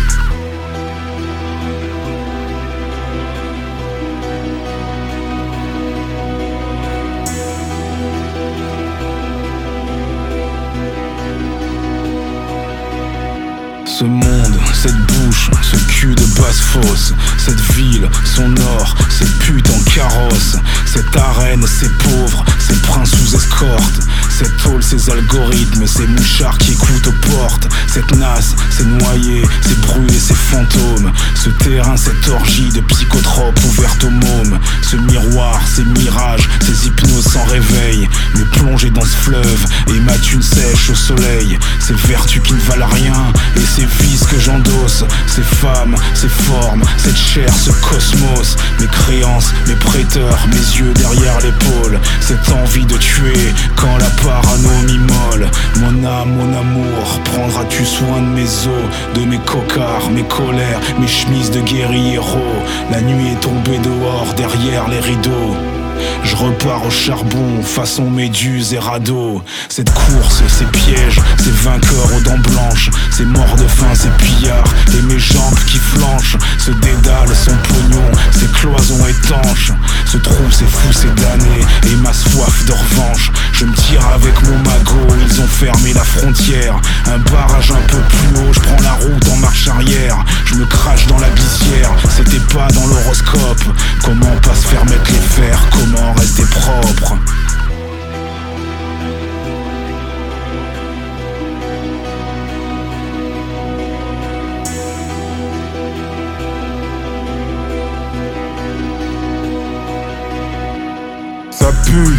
Ce 14.05 14.09
monde, 14.09 14.61
cette 14.75 14.99
bouche, 15.07 15.51
ce 15.63 15.77
cul 15.91 16.15
de 16.15 16.27
basse 16.39 16.61
fosse, 16.61 17.15
cette 17.39 17.61
ville, 17.73 18.07
son 18.27 18.55
or, 18.77 18.95
ces 19.09 19.25
putes 19.39 19.71
en 19.71 19.81
carrosse, 19.91 20.59
cette 20.85 21.17
arène, 21.17 21.67
ces 21.67 21.89
pauvres, 21.89 22.45
ces 22.59 22.75
princes 22.83 23.13
sous 23.13 23.35
escorte, 23.35 24.01
cette 24.37 24.57
tôle, 24.57 24.83
ces 24.83 25.11
algorithmes, 25.11 25.87
ces 25.87 26.07
mouchards 26.07 26.59
qui 26.59 26.73
écoutent 26.73 27.07
aux 27.07 27.29
portes, 27.31 27.69
cette 27.87 28.17
nasse, 28.17 28.57
ces 28.71 28.85
noyés, 28.85 29.43
ces 29.63 29.75
brûlés, 29.87 30.19
ces 30.19 30.35
fantômes, 30.35 31.13
ce 31.37 31.51
terrain, 31.51 31.97
cette 31.97 32.27
orgie 32.29 32.69
de 32.71 32.81
psychotropes 32.81 33.61
ouverte 33.65 34.03
aux 34.03 34.11
mômes, 34.11 34.59
ce 34.83 34.97
miroir, 34.97 35.61
ces 35.73 35.85
mirages, 35.85 36.49
ces 36.61 36.89
hypnoses 36.89 37.27
sans 37.33 37.45
réveil, 37.45 38.09
me 38.35 38.45
plonger 38.45 38.91
dans 38.91 39.05
ce 39.05 39.17
fleuve 39.17 39.67
et 39.89 40.01
ma 40.01 40.17
thune 40.19 40.43
sèche 40.43 40.91
au 40.91 40.95
soleil, 40.97 41.57
ces 41.79 41.95
vertus 41.95 42.43
qui 42.43 42.55
ne 42.55 42.61
valent 42.61 42.89
rien 42.89 43.33
et 43.57 43.61
ces 43.61 43.87
vices 44.03 44.25
que 44.25 44.41
j'endosse, 44.41 45.05
ces 45.29 45.43
femmes, 45.43 45.95
ces 46.15 46.29
formes, 46.29 46.83
cette 46.99 47.17
chair, 47.17 47.55
ce 47.55 47.71
cosmos, 47.71 48.57
mes 48.81 48.89
créances, 48.89 49.53
mes 49.69 49.77
prêteurs, 49.77 50.39
mes 50.49 50.79
yeux 50.79 50.93
derrière 50.95 51.39
l'épaule, 51.41 52.01
cette 52.21 52.49
envie 52.51 52.87
de 52.87 52.97
tuer 52.97 53.55
quand 53.77 53.97
la 53.99 54.11
parano 54.25 54.71
m'immole. 54.87 55.51
Mon 55.81 56.05
âme, 56.05 56.31
mon 56.39 56.59
amour, 56.59 57.21
prendras-tu 57.25 57.85
soin 57.85 58.21
de 58.21 58.29
mes 58.29 58.67
os, 58.67 59.15
de 59.15 59.25
mes 59.27 59.39
cocards, 59.39 60.11
mes 60.11 60.25
colères, 60.25 60.81
mes 60.99 61.09
chemises 61.09 61.51
de 61.51 61.61
guerriero 61.61 62.39
La 62.91 63.01
nuit 63.01 63.33
est 63.33 63.41
tombée 63.41 63.79
dehors 63.79 64.33
derrière 64.37 64.89
les 64.89 65.01
rideaux. 65.01 65.74
Je 66.25 66.37
repars 66.37 66.85
au 66.87 66.91
charbon, 66.91 67.63
façon 67.63 68.11
méduse 68.11 68.73
et 68.73 68.79
radeau. 68.79 69.43
Cette 69.69 69.93
course, 69.93 70.43
ces 70.49 70.65
pièges, 70.67 71.21
ces 71.39 71.51
vainqueurs 71.51 72.17
aux 72.17 72.21
dents 72.21 72.39
blanches, 72.39 72.91
ces 73.11 73.25
morts 73.25 73.57
de 73.57 73.67
faim, 73.67 73.95
ces 73.95 74.09
pillards, 74.25 74.65
et 74.97 75.03
mes 75.03 75.19
jambes 75.19 75.59
qui 75.67 75.79
flanchent. 75.79 76.37
Ce 76.59 76.71
dédale, 76.71 77.29
son 77.35 77.57
pognon, 77.69 78.11
ces 78.33 78.47
cloisons 78.47 79.07
étanches. 79.07 79.73
Ce 80.07 80.17
trou, 80.17 80.45
c'est 80.51 80.69
fou, 80.69 80.93
c'est 80.93 81.15
damné, 81.15 81.61
et 81.87 81.97
ma 81.97 82.13
soif 82.13 82.65
de 82.67 82.73
revanche. 82.73 83.31
Je 83.53 83.65
me 83.67 83.75
tire 83.75 84.07
avec 84.15 84.35
mon 84.43 84.59
magot, 84.59 85.15
ils 85.29 85.41
ont 85.41 85.47
fermé 85.47 85.93
la 85.93 86.05
frontière. 86.05 86.81
Un 87.07 87.19
barrage 87.31 87.71
un 87.71 87.87
peu 87.89 87.99
plus 87.99 88.41
haut, 88.41 88.53
je 88.53 88.61
prends 88.61 88.83
la 88.83 88.93
route 88.93 89.29
en 89.33 89.37
marche 89.37 89.69
arrière. 89.69 90.17
Je 90.47 90.55
me 90.55 90.65
crache 90.67 91.07
dans 91.07 91.19
la 91.19 91.29
glissière, 91.31 91.91
c'était 92.17 92.45
pas 92.55 92.69
dans 92.73 92.87
l'horoscope. 92.87 93.63
Comment 94.03 94.37
pas 94.43 94.55
se 94.55 94.67
faire 94.69 94.85
mettre 94.87 95.11
les 95.11 95.43
fers, 95.43 95.61
comment 95.85 96.13
rester 96.15 96.45
propre 96.45 97.17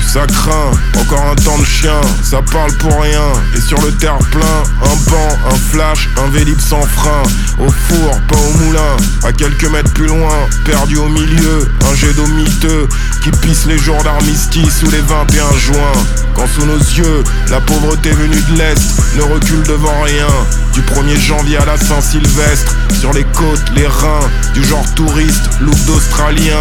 ça 0.01 0.25
craint, 0.27 0.71
encore 0.99 1.25
un 1.31 1.35
temps 1.35 1.57
de 1.57 1.65
chien, 1.65 1.99
ça 2.23 2.41
parle 2.51 2.71
pour 2.73 3.01
rien. 3.01 3.21
Et 3.55 3.61
sur 3.61 3.79
le 3.81 3.91
terre-plein, 3.91 4.63
un 4.81 5.11
banc, 5.11 5.39
un 5.51 5.55
flash, 5.71 6.09
un 6.23 6.29
vélib 6.29 6.59
sans 6.59 6.81
frein. 6.81 7.23
Au 7.59 7.69
four, 7.69 8.21
pas 8.27 8.37
au 8.37 8.63
moulin, 8.63 8.97
à 9.23 9.31
quelques 9.31 9.69
mètres 9.69 9.91
plus 9.93 10.07
loin, 10.07 10.47
perdu 10.65 10.97
au 10.97 11.09
milieu, 11.09 11.67
un 11.89 11.95
jet 11.95 12.13
d'eau 12.13 12.27
miteux 12.27 12.87
qui 13.21 13.31
pisse 13.31 13.65
les 13.65 13.77
jours 13.77 14.01
d'armistice 14.03 14.83
ou 14.83 14.91
les 14.91 15.01
21 15.01 15.57
juin. 15.57 15.91
Quand 16.35 16.47
sous 16.47 16.65
nos 16.65 16.77
yeux, 16.77 17.23
la 17.49 17.59
pauvreté 17.61 18.11
venue 18.11 18.41
de 18.41 18.57
l'Est 18.57 19.15
ne 19.17 19.21
recule 19.21 19.63
devant 19.63 20.01
rien. 20.01 20.27
Du 20.73 20.81
1er 20.81 21.17
janvier 21.19 21.57
à 21.57 21.65
la 21.65 21.77
Saint-Sylvestre, 21.77 22.75
sur 22.99 23.13
les 23.13 23.23
côtes, 23.23 23.63
les 23.75 23.87
reins, 23.87 24.29
du 24.53 24.63
genre 24.63 24.85
touriste, 24.95 25.49
look 25.61 25.77
d'Australien, 25.85 26.59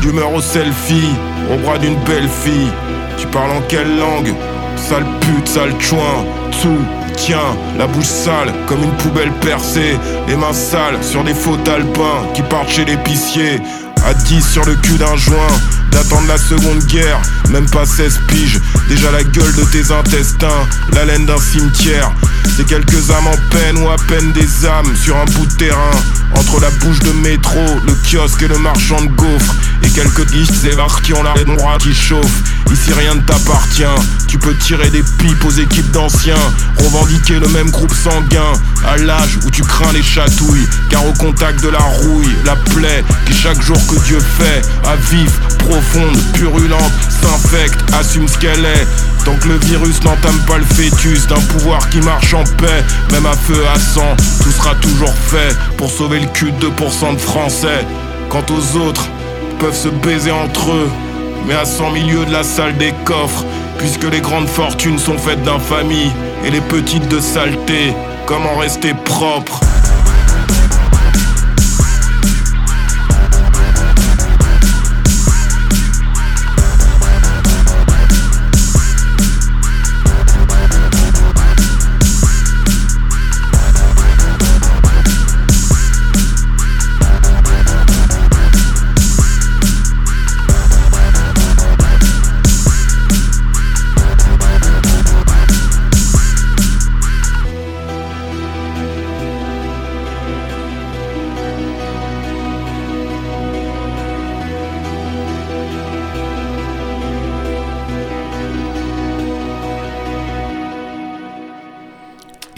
d'humeur 0.00 0.32
au 0.32 0.40
selfie, 0.40 1.10
au 1.52 1.56
bras 1.58 1.78
d'une 1.78 1.96
belle 2.04 2.28
fille. 2.28 2.70
Tu 3.18 3.26
parles 3.28 3.50
en 3.50 3.60
quelle 3.68 3.98
langue? 3.98 4.34
Sale 4.76 5.06
pute, 5.20 5.48
sale 5.48 5.74
chouin, 5.80 6.24
tout. 6.62 6.84
Tiens, 7.16 7.56
la 7.78 7.86
bouche 7.86 8.04
sale 8.04 8.52
comme 8.66 8.82
une 8.82 8.96
poubelle 8.96 9.32
percée, 9.40 9.96
les 10.28 10.36
mains 10.36 10.52
sales 10.52 11.02
sur 11.02 11.24
des 11.24 11.34
faux 11.34 11.58
alpins 11.66 12.26
qui 12.34 12.42
partent 12.42 12.68
chez 12.68 12.84
l'épicier. 12.84 13.60
À 14.04 14.14
10 14.14 14.46
sur 14.46 14.64
le 14.64 14.74
cul 14.76 14.98
d'un 14.98 15.16
joint, 15.16 15.34
d'attendre 15.90 16.28
la 16.28 16.36
seconde 16.38 16.84
guerre, 16.84 17.20
même 17.50 17.68
pas 17.68 17.86
16 17.86 18.20
piges. 18.28 18.60
Déjà 18.88 19.10
la 19.10 19.24
gueule 19.24 19.52
de 19.54 19.64
tes 19.64 19.90
intestins, 19.90 20.66
la 20.92 21.06
laine 21.06 21.26
d'un 21.26 21.38
cimetière. 21.38 22.12
C'est 22.56 22.66
quelques 22.66 23.10
âmes 23.10 23.26
en 23.26 23.36
peine 23.50 23.78
ou 23.82 23.88
à 23.88 23.96
peine 24.06 24.30
des 24.32 24.66
âmes 24.66 24.94
sur 24.94 25.16
un 25.16 25.24
bout 25.24 25.46
de 25.46 25.54
terrain. 25.54 25.90
Entre 26.36 26.60
la 26.60 26.70
bouche 26.70 27.00
de 27.00 27.12
métro, 27.12 27.64
le 27.84 27.94
kiosque 28.04 28.42
et 28.42 28.48
le 28.48 28.58
marchand 28.58 29.00
de 29.00 29.08
gaufres. 29.08 29.54
Quelques 29.96 30.30
et 30.30 31.02
qui 31.02 31.14
ont 31.14 31.22
la 31.22 31.32
droite 31.42 31.80
qui 31.80 31.94
chauffe. 31.94 32.42
Ici 32.70 32.92
rien 32.92 33.14
ne 33.14 33.20
t'appartient. 33.20 33.82
Tu 34.28 34.36
peux 34.36 34.54
tirer 34.54 34.90
des 34.90 35.02
pipes 35.02 35.42
aux 35.42 35.50
équipes 35.50 35.90
d'anciens. 35.90 36.34
Revendiquer 36.76 37.38
le 37.38 37.48
même 37.48 37.70
groupe 37.70 37.94
sanguin. 37.94 38.52
À 38.86 38.98
l'âge 38.98 39.38
où 39.46 39.50
tu 39.50 39.62
crains 39.62 39.94
les 39.94 40.02
chatouilles. 40.02 40.68
Car 40.90 41.06
au 41.06 41.14
contact 41.14 41.62
de 41.62 41.70
la 41.70 41.78
rouille, 41.78 42.36
la 42.44 42.56
plaie 42.56 43.02
qui 43.24 43.32
chaque 43.32 43.62
jour 43.62 43.78
que 43.86 43.98
Dieu 44.04 44.18
fait, 44.20 44.60
à 44.86 44.96
vif, 44.96 45.32
profonde, 45.60 46.18
purulente, 46.34 46.92
s'infecte, 47.22 47.80
assume 47.94 48.28
ce 48.28 48.36
qu'elle 48.36 48.66
est. 48.66 48.86
Tant 49.24 49.36
que 49.36 49.48
le 49.48 49.56
virus 49.60 50.04
n'entame 50.04 50.38
pas 50.46 50.58
le 50.58 50.66
fœtus 50.66 51.26
d'un 51.26 51.40
pouvoir 51.40 51.88
qui 51.88 52.02
marche 52.02 52.34
en 52.34 52.44
paix, 52.44 52.84
même 53.12 53.24
à 53.24 53.34
feu 53.34 53.64
à 53.74 53.78
sang, 53.78 54.14
tout 54.42 54.52
sera 54.52 54.74
toujours 54.74 55.14
fait 55.30 55.56
pour 55.78 55.90
sauver 55.90 56.20
le 56.20 56.26
cul 56.26 56.52
de 56.52 56.66
2% 56.68 57.14
de 57.14 57.18
Français. 57.18 57.86
Quant 58.28 58.44
aux 58.50 58.76
autres, 58.76 59.08
peuvent 59.58 59.76
se 59.76 59.88
baiser 59.88 60.30
entre 60.30 60.72
eux, 60.72 60.90
mais 61.46 61.54
à 61.54 61.64
100 61.64 61.92
milieux 61.92 62.24
de 62.24 62.32
la 62.32 62.42
salle 62.42 62.76
des 62.76 62.92
coffres, 63.04 63.44
puisque 63.78 64.04
les 64.04 64.20
grandes 64.20 64.48
fortunes 64.48 64.98
sont 64.98 65.18
faites 65.18 65.42
d'infamie 65.42 66.10
et 66.44 66.50
les 66.50 66.60
petites 66.60 67.08
de 67.08 67.20
saleté. 67.20 67.94
Comment 68.26 68.56
rester 68.56 68.94
propre? 69.04 69.60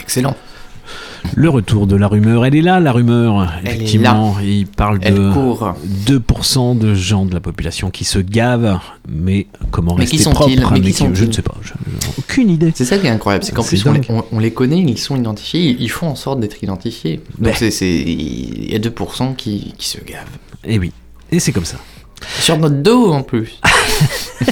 Excellent. 0.09 0.35
Le 1.35 1.49
retour 1.49 1.85
de 1.85 1.95
la 1.95 2.07
rumeur, 2.07 2.43
elle 2.43 2.55
est 2.55 2.63
là, 2.63 2.79
la 2.79 2.91
rumeur. 2.91 3.47
Effectivement, 3.63 4.37
il 4.41 4.65
parle 4.65 4.97
Elle 5.03 5.13
de 5.13 5.31
court. 5.33 5.75
2% 6.07 6.79
de 6.79 6.95
gens 6.95 7.25
de 7.25 7.33
la 7.35 7.39
population 7.39 7.91
qui 7.91 8.05
se 8.05 8.17
gavent, 8.17 8.79
mais 9.07 9.45
comment 9.69 9.93
Mais 9.95 10.05
qui 10.07 10.15
rester 10.17 10.31
propre 10.31 10.49
Mais 10.49 11.13
Je 11.13 11.25
ne 11.25 11.31
sais 11.31 11.43
pas, 11.43 11.53
je- 11.61 11.73
aucune 12.17 12.49
idée. 12.49 12.71
C'est 12.73 12.85
ça 12.85 12.97
qui 12.97 13.05
est 13.05 13.11
incroyable, 13.11 13.43
c'est 13.45 13.53
qu'en 13.53 13.63
plus 13.63 13.85
on 13.85 13.91
les, 13.93 13.99
dingue. 13.99 14.07
on- 14.09 14.23
on 14.37 14.39
les 14.39 14.51
connaît, 14.51 14.79
ils 14.79 14.97
sont 14.97 15.15
identifiés, 15.15 15.77
ils 15.79 15.91
font 15.91 16.07
en 16.07 16.15
sorte 16.15 16.39
d'être 16.39 16.63
identifiés. 16.63 17.17
Donc 17.37 17.53
Ben. 17.59 17.69
c'est- 17.71 17.85
il 17.85 18.71
y 18.71 18.75
a 18.75 18.79
2% 18.79 19.35
qui, 19.35 19.75
qui 19.77 19.87
se 19.89 19.99
gavent. 20.03 20.25
Et 20.65 20.73
Eh 20.75 20.79
oui, 20.79 20.91
et 21.31 21.39
c'est 21.39 21.51
comme 21.51 21.65
ça. 21.65 21.77
Sur 22.39 22.57
notre 22.57 22.77
dos 22.81 23.11
en 23.13 23.21
plus. 23.21 23.59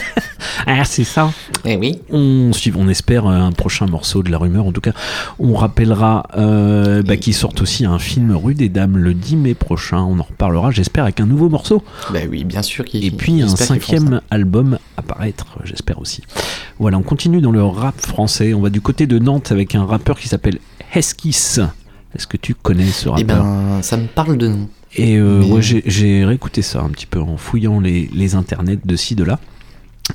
Ah, 0.70 0.84
c'est 0.84 1.06
ça. 1.06 1.32
Eh 1.64 1.78
oui. 1.78 2.00
On, 2.12 2.52
on 2.76 2.88
espère 2.90 3.26
un 3.26 3.52
prochain 3.54 3.86
morceau 3.86 4.22
de 4.22 4.30
la 4.30 4.38
rumeur. 4.38 4.66
En 4.66 4.74
tout 4.74 4.82
cas, 4.82 4.92
on 5.40 5.54
rappellera 5.54 6.28
euh, 6.38 7.02
bah, 7.04 7.16
qu'il 7.16 7.34
sort 7.34 7.54
aussi 7.62 7.86
un 7.86 8.00
film 8.00 8.36
Rue 8.36 8.54
des 8.54 8.68
Dames 8.68 8.98
le 8.98 9.14
10 9.14 9.38
mai 9.38 9.54
prochain. 9.54 10.00
On 10.00 10.20
en 10.20 10.24
reparlera, 10.24 10.72
j'espère, 10.72 11.06
avec 11.06 11.22
un 11.22 11.26
nouveau 11.26 11.48
morceau. 11.48 11.84
Bah 12.12 12.20
oui, 12.30 12.44
bien 12.44 12.64
sûr 12.64 12.84
Et 12.94 13.12
puis 13.12 13.42
un 13.42 13.48
cinquième 13.56 14.20
album 14.30 14.78
apparaître, 14.98 15.46
j'espère 15.64 16.02
aussi. 16.02 16.22
Voilà, 16.80 16.98
on 16.98 17.04
continue 17.04 17.40
dans 17.40 17.52
le 17.52 17.64
rap 17.64 18.00
français. 18.02 18.54
On 18.54 18.60
va 18.62 18.70
du 18.70 18.82
côté 18.82 19.08
de 19.08 19.20
Nantes 19.20 19.54
avec 19.54 19.74
un 19.74 19.86
rappeur 19.86 20.20
qui 20.20 20.28
s'appelle 20.28 20.60
Heskis. 20.94 21.60
Est-ce 22.14 22.28
que 22.28 22.36
tu 22.38 22.56
connais 22.56 22.88
ce. 22.88 23.08
Eh 23.08 23.12
rappeur? 23.12 23.44
ben, 23.44 23.82
ça 23.84 23.96
me 23.96 24.08
parle 24.08 24.38
de 24.38 24.50
nom. 24.50 24.68
Et 24.96 25.16
euh, 25.18 25.40
Mais- 25.42 25.52
ouais, 25.52 25.62
j'ai- 25.62 25.84
j'ai 25.86 26.26
réécouté 26.26 26.62
ça 26.62 26.82
un 26.82 26.90
petit 26.90 27.06
peu 27.06 27.22
en 27.22 27.38
fouillant 27.38 27.80
les, 27.80 28.10
les 28.14 28.36
internets 28.36 28.80
de 28.84 28.96
ci, 28.98 29.16
de 29.16 29.24
là. 29.24 29.40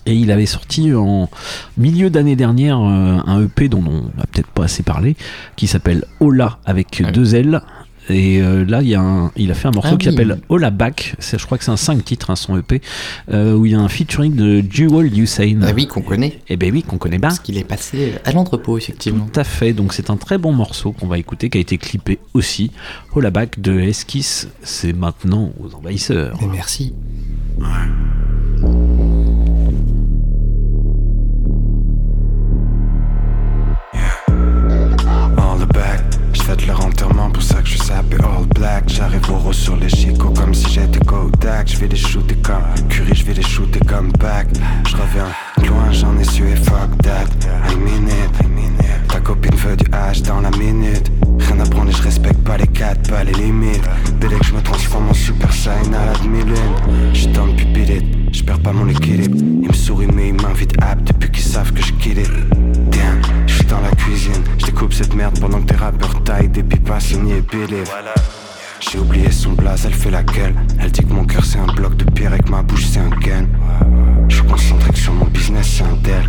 Et 0.07 0.15
il 0.15 0.31
avait 0.33 0.47
sorti 0.47 0.93
en 0.95 1.29
milieu 1.77 2.11
d'année 2.11 2.35
dernière 2.37 2.79
euh, 2.81 3.19
un 3.27 3.43
EP 3.45 3.69
dont 3.69 3.85
on 3.87 4.03
n'a 4.19 4.25
peut-être 4.31 4.49
pas 4.49 4.65
assez 4.65 4.83
parlé, 4.83 5.17
qui 5.57 5.67
s'appelle 5.67 6.05
Ola 6.21 6.59
avec 6.65 7.01
Ah 7.01 7.07
oui. 7.07 7.13
deux 7.13 7.35
L. 7.35 7.61
Et 8.09 8.43
euh, 8.43 8.65
là, 8.65 8.83
il, 8.83 8.89
y 8.89 8.97
a 8.97 9.01
un- 9.01 9.31
il 9.37 9.53
a 9.53 9.55
fait 9.55 9.69
un 9.69 9.71
morceau 9.71 9.91
Ah 9.93 9.97
qui 9.97 10.09
oui. 10.09 10.13
s'appelle 10.15 10.41
Ola 10.49 10.71
Back. 10.71 11.15
Je 11.21 11.37
crois 11.47 11.57
que 11.57 11.63
c'est 11.63 11.71
un 11.71 11.77
5 11.77 12.05
titres, 12.05 12.31
hein, 12.31 12.37
son 12.37 12.59
EP, 12.59 12.81
euh, 13.33 13.55
où 13.55 13.65
il 13.65 13.73
y 13.73 13.75
a 13.77 13.81
un 13.81 13.89
featuring 13.89 14.35
de 14.35 14.65
Jewel 14.69 15.17
Hussein. 15.17 15.61
Ah 15.63 15.71
oui, 15.73 15.87
qu'on 15.87 16.03
connaît. 16.03 16.41
Et 16.49 16.57
ben 16.57 16.73
oui, 16.73 16.83
qu'on 16.83 16.99
connaît 16.99 17.19
bien. 17.19 17.29
Parce 17.29 17.39
qu'il 17.39 17.57
est 17.59 17.65
passé 17.65 18.15
à 18.25 18.33
l'entrepôt, 18.33 18.77
effectivement. 18.77 19.29
Tout 19.33 19.39
à 19.39 19.45
fait, 19.45 19.73
donc 19.73 19.93
c'est 19.93 20.11
un 20.11 20.17
très 20.17 20.37
bon 20.37 20.53
morceau 20.53 20.91
qu'on 20.91 21.07
va 21.07 21.17
écouter, 21.19 21.49
qui 21.49 21.59
a 21.59 21.61
été 21.61 21.79
clippé 21.79 22.19
aussi. 22.35 22.73
Ola 23.15 23.31
Back 23.31 23.61
de 23.61 23.79
Esquisse, 23.79 24.49
c'est 24.65 24.95
maintenant 24.95 25.53
aux 25.63 25.73
envahisseurs. 25.77 26.37
Mais 26.41 26.49
merci. 26.49 26.93
All 27.61 27.93
sapé 37.93 38.17
all 38.25 38.47
black. 38.55 38.89
J'arrive 38.89 39.31
au 39.31 39.39
rose 39.39 39.57
sur 39.57 39.77
les 39.77 39.89
chicots 39.89 40.33
comme 40.33 40.55
si 40.55 40.69
j'étais 40.73 41.05
Kodak. 41.05 41.69
J'vais 41.69 41.89
les 41.89 41.97
shooter 41.97 42.37
comme 42.37 42.65
Curry, 42.89 43.15
j'vais 43.15 43.35
les 43.35 43.43
shooter 43.43 43.81
comme 43.81 44.13
back. 44.13 44.49
J'reviens 44.89 45.29
loin, 45.67 45.91
j'en 45.93 46.19
ai 46.19 46.25
su 46.25 46.45
et 46.49 46.57
fuck 46.57 46.91
that. 47.03 47.29
I 47.71 47.77
mean 47.77 48.09
it. 48.09 48.43
Ta 49.09 49.21
copine 49.21 49.55
veut 49.57 49.77
du 49.77 49.85
H 49.91 50.23
dans 50.23 50.41
la 50.41 50.51
minute. 50.53 51.13
Rien 51.39 51.61
à 51.61 51.65
prendre 51.65 51.91
et 51.91 51.93
je 51.93 52.03
respecte 52.03 52.43
pas 52.45 52.57
les 52.57 52.67
quatre, 52.67 53.11
pas 53.11 53.25
les 53.25 53.33
limites. 53.33 53.83
Dès 54.21 54.29
que 54.29 54.43
je 54.43 54.55
me 54.55 54.63
transforme 54.63 55.11
en 55.11 55.15
super 55.15 55.53
saiyan 55.53 55.93
à 55.93 56.07
la 56.07 56.19
demi-lune. 56.19 56.57
J'suis 57.13 57.29
dans 57.29 57.45
le 57.45 57.53
pupilite, 57.53 58.05
j'perds 58.33 58.61
pas 58.61 58.73
mon 58.73 58.89
équilibre. 58.89 59.37
Ils 59.63 59.69
me 59.69 59.73
sourient 59.75 60.09
mais 60.15 60.29
ils 60.29 60.43
m'invitent 60.43 60.77
app 60.81 61.05
depuis 61.05 61.31
qu'ils 61.31 61.45
savent 61.45 61.73
que 61.73 61.83
je 61.83 61.93
kill 61.95 62.19
it. 62.21 62.31
Damn, 62.91 63.21
j'suis 63.47 63.67
dans 63.67 63.81
la 63.81 63.91
cuisine, 63.91 64.43
j'découpe 64.59 64.95
cette 64.95 65.15
merde 65.15 65.39
pendant 65.39 65.61
que 65.61 65.67
tes 65.67 65.77
rappeurs 65.77 66.23
taillent 66.25 66.49
des 66.49 66.63
pipas 66.63 67.01
signés 67.01 67.43
Believe. 67.43 67.91
J'ai 68.91 68.99
oublié 68.99 69.31
son 69.31 69.53
blaze, 69.53 69.87
elle 69.87 69.95
fait 69.95 70.11
laquelle 70.11 70.55
Elle 70.81 70.91
dit 70.91 71.03
que 71.03 71.13
mon 71.13 71.25
cœur 71.25 71.45
c'est 71.45 71.59
un 71.59 71.73
bloc 71.73 71.97
de 71.97 72.05
pierre 72.05 72.35
et 72.35 72.39
que 72.41 72.51
ma 72.51 72.63
bouche 72.63 72.85
c'est 72.85 72.99
un 72.99 73.11
gun. 73.11 73.47
J'suis 74.29 74.43
concentré 74.43 74.91
que 74.91 74.99
sur 74.99 75.13
mon 75.13 75.27
business, 75.27 75.77
c'est 75.79 75.85
un 75.85 75.97
del. 76.03 76.29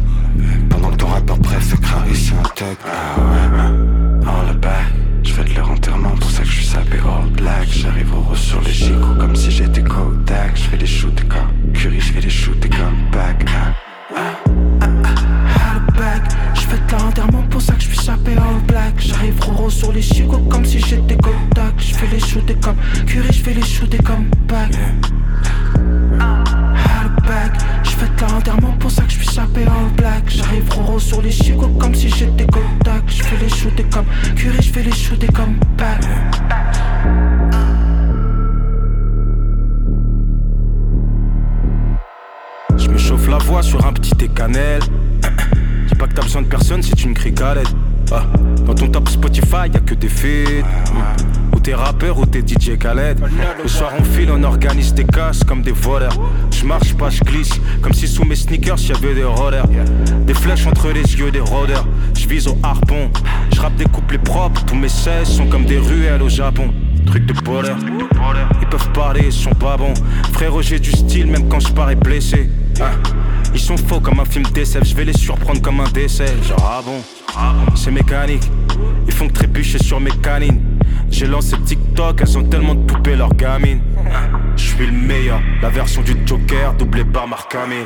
Pendant 0.69 0.89
que 0.91 0.97
ton 0.97 1.07
rappeur 1.07 1.39
préfère 1.39 1.81
Crary, 1.81 2.15
c'est 2.15 2.35
un 2.35 2.43
tug. 2.55 2.77
Ah 2.85 3.19
ouais, 3.19 3.59
hein. 3.59 4.53
back. 4.61 4.85
J'fais 5.23 5.43
de 5.45 5.55
leur 5.55 5.71
enterrement, 5.71 6.11
pour 6.11 6.29
ça 6.29 6.43
que 6.43 6.49
j'suis 6.49 6.65
sapé 6.65 6.97
all 6.97 7.29
black. 7.31 7.67
J'arrive 7.71 8.13
au 8.15 8.21
rose 8.21 8.37
sur 8.37 8.61
les 8.61 8.71
gigots 8.71 9.15
comme 9.19 9.35
si 9.35 9.49
j'étais 9.49 9.83
Kodak. 9.83 10.55
J'fais 10.55 10.77
les 10.77 10.85
shooter 10.85 11.23
comme 11.23 11.73
Curry, 11.73 11.99
j'fais 11.99 12.21
les 12.21 12.29
shooter 12.29 12.69
comme 12.69 13.09
back. 13.11 13.45
Ah. 13.49 13.73
back. 15.97 16.21
Je 16.21 16.37
fais 16.37 16.42
de 16.97 17.01
l'enterrement 17.01 17.43
pour 17.49 17.61
ça 17.61 17.73
que 17.73 17.81
je 17.81 17.89
suis 17.89 18.09
all 18.09 18.61
black. 18.67 18.93
J'arrive 18.99 19.39
roro 19.41 19.69
sur 19.69 19.91
les 19.91 20.01
chicots 20.01 20.45
comme 20.49 20.65
si 20.65 20.79
j'étais 20.79 21.15
Kodak. 21.15 21.73
Je 21.77 21.93
fais 21.95 22.07
les 22.07 22.19
shooter 22.19 22.55
comme 22.55 22.75
Curry, 23.05 23.27
je 23.31 23.41
fais 23.41 23.53
les 23.53 23.61
shooter 23.61 23.97
comme 23.97 24.25
back. 24.47 24.71
back. 27.25 27.53
Je 27.83 27.89
fais 27.89 28.05
de 28.05 28.31
l'enterrement 28.31 28.73
pour 28.79 28.91
ça 28.91 29.03
que 29.03 29.11
je 29.11 29.17
suis 29.17 29.27
sapé 29.27 29.63
all 29.63 29.91
black. 29.97 30.23
J'arrive 30.27 30.69
roro 30.71 30.99
sur 30.99 31.21
les 31.21 31.31
chicots 31.31 31.75
comme 31.79 31.95
si 31.95 32.09
j'étais 32.09 32.45
Kodak. 32.45 33.03
Je 33.07 33.23
fais 33.23 33.37
les 33.37 33.49
shooter 33.49 33.85
comme 33.91 34.05
Curry, 34.35 34.61
je 34.61 34.71
fais 34.71 34.83
les 34.83 34.91
shooter 34.91 35.27
comme 35.27 35.55
back. 35.77 36.03
Je 42.77 42.89
me 42.89 42.97
chauffe 42.97 43.27
la 43.27 43.37
voix 43.37 43.63
sur 43.63 43.85
un 43.85 43.93
petit 43.93 44.25
écanel. 44.25 44.81
Pas 46.03 46.09
que 46.09 46.15
t'as 46.15 46.23
besoin 46.23 46.41
de 46.41 46.47
personne 46.47 46.83
si 46.83 46.91
tu 46.91 47.07
me 47.07 47.13
cries 47.13 47.31
galette. 47.31 47.73
Ah, 48.11 48.23
dans 48.65 48.75
ton 48.75 48.89
top 48.89 49.07
Spotify, 49.07 49.69
y 49.73 49.77
a 49.77 49.79
que 49.79 49.93
des 49.93 50.09
feats. 50.09 50.65
Ou 51.55 51.59
t'es 51.61 51.73
rappeur 51.73 52.19
ou 52.19 52.25
t'es 52.25 52.41
DJ 52.41 52.77
Khaled. 52.77 53.21
Le 53.63 53.69
soir 53.69 53.93
on 53.97 54.03
file, 54.03 54.29
on 54.29 54.43
organise 54.43 54.93
des 54.93 55.05
casses 55.05 55.45
comme 55.45 55.61
des 55.61 55.71
voleurs. 55.71 56.19
Je 56.51 56.65
marche 56.65 56.93
pas, 56.95 57.09
je 57.09 57.23
glisse, 57.23 57.53
comme 57.81 57.93
si 57.93 58.05
sous 58.05 58.25
mes 58.25 58.35
sneakers 58.35 58.81
y 58.81 58.91
avait 58.91 59.15
des 59.15 59.23
rollers. 59.23 59.65
Des 60.27 60.33
flèches 60.33 60.67
entre 60.67 60.89
les 60.89 61.03
yeux 61.03 61.31
des 61.31 61.39
rôdeurs. 61.39 61.87
Je 62.17 62.27
vise 62.27 62.49
au 62.49 62.57
harpon, 62.61 63.09
je 63.55 63.61
rappe 63.61 63.77
des 63.77 63.85
couplets 63.85 64.17
propres. 64.17 64.65
Tous 64.65 64.75
mes 64.75 64.89
16 64.89 65.25
sont 65.25 65.45
comme 65.45 65.63
des 65.63 65.77
ruelles 65.77 66.21
au 66.21 66.27
Japon. 66.27 66.73
Truc 67.05 67.25
de 67.25 67.33
bonheur. 67.33 67.77
Ils 68.61 68.67
peuvent 68.67 68.89
parler, 68.91 69.21
ils 69.25 69.31
sont 69.33 69.53
pas 69.53 69.77
bons. 69.77 69.93
Frérot, 70.33 70.61
j'ai 70.61 70.79
du 70.79 70.91
style 70.91 71.27
même 71.27 71.47
quand 71.49 71.59
je 71.59 71.71
parais 71.71 71.95
blessé. 71.95 72.49
Ah, 72.81 72.91
Ils 73.53 73.59
sont 73.59 73.77
faux 73.77 73.99
comme 73.99 74.19
un 74.19 74.25
film 74.25 74.45
d'SF, 74.45 74.83
je 74.83 74.95
vais 74.95 75.05
les 75.05 75.13
surprendre 75.13 75.61
comme 75.61 75.79
un 75.79 75.89
décès. 75.91 76.25
Genre, 76.47 76.63
ah 76.65 76.81
bon, 76.83 77.01
c'est 77.75 77.91
mécanique. 77.91 78.49
Ils 79.05 79.13
font 79.13 79.27
que 79.27 79.33
trébucher 79.33 79.77
sur 79.79 79.99
mes 79.99 80.11
canines. 80.11 80.59
J'ai 81.11 81.27
lancé 81.27 81.55
TikTok, 81.63 82.21
elles 82.21 82.37
ont 82.37 82.43
tellement 82.43 82.73
de 82.73 82.83
poupées 82.85 83.15
leur 83.15 83.33
gamine. 83.35 83.81
Je 84.55 84.63
suis 84.63 84.85
le 84.87 84.91
meilleur, 84.91 85.39
la 85.61 85.69
version 85.69 86.01
du 86.01 86.15
Joker 86.25 86.73
doublée 86.73 87.05
par 87.05 87.27
Mark 87.27 87.53
Hamill. 87.53 87.85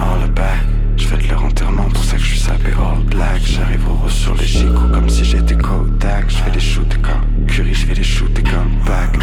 All 0.00 0.30
back, 0.30 0.64
je 0.96 1.16
de 1.16 1.28
leur 1.28 1.44
enterrement, 1.44 1.84
pour 1.84 2.04
ça 2.04 2.16
que 2.16 2.22
je 2.22 2.28
suis 2.28 2.38
sapé 2.38 2.70
all 2.72 3.02
black. 3.04 3.40
J'arrive 3.44 3.88
au 3.88 3.94
rose 3.94 4.12
sur 4.12 4.34
les 4.34 4.46
chicots 4.46 4.88
comme 4.92 5.08
si 5.08 5.24
j'étais 5.24 5.56
Kodak. 5.56 6.28
Je 6.28 6.36
fais 6.36 6.50
des 6.50 6.60
shoots 6.60 6.96
comme 7.02 7.46
Curry, 7.46 7.74
je 7.74 7.86
fais 7.86 7.94
des 7.94 8.02
shoots 8.02 8.42
comme 8.44 8.70
back. 8.86 9.16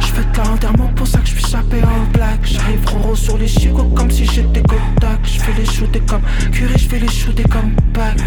Je 0.00 0.06
fais 0.06 0.22
de 0.22 0.48
l'enterrement 0.48 0.88
pour 0.94 1.06
ça 1.06 1.18
que 1.20 1.26
je 1.26 1.32
suis 1.32 1.42
sapé 1.42 1.78
all 1.78 2.12
black. 2.12 2.40
J'arrive 2.44 2.86
roro 2.86 3.16
sur 3.16 3.38
les 3.38 3.48
chicots 3.48 3.92
comme 3.96 4.10
si 4.10 4.26
j'étais 4.26 4.62
Kodak. 4.62 5.20
Je 5.24 5.40
fais 5.40 5.52
les 5.52 5.66
shooter 5.66 6.00
comme 6.00 6.22
Curry, 6.52 6.78
je 6.78 6.88
fais 6.88 6.98
les 6.98 7.08
shooter 7.08 7.44
comme 7.44 7.72
back. 7.94 8.18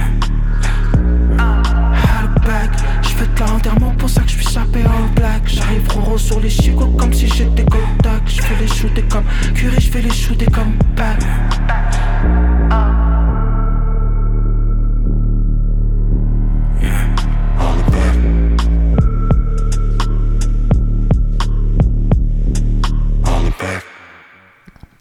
Back, 2.46 2.72
je 3.02 3.10
fais 3.10 3.26
de 3.28 3.40
l'enterrement 3.40 3.92
pour 3.98 4.10
ça 4.10 4.22
que 4.22 4.30
je 4.30 4.36
suis 4.36 4.46
sapé 4.46 4.82
all 4.82 5.10
black. 5.16 5.44
J'arrive 5.48 5.88
roro 5.90 6.18
sur 6.18 6.40
les 6.40 6.50
chicots 6.50 6.94
comme 6.98 7.14
si 7.14 7.28
j'étais 7.28 7.64
Kodak. 7.64 8.24
Je 8.26 8.42
fais 8.42 8.56
les 8.60 8.68
shooter 8.68 9.04
comme 9.04 9.24
Curry, 9.54 9.80
je 9.80 9.90
fais 9.92 10.02
les 10.02 10.10
shooter 10.12 10.46
comme 10.46 10.74
back. 10.96 11.20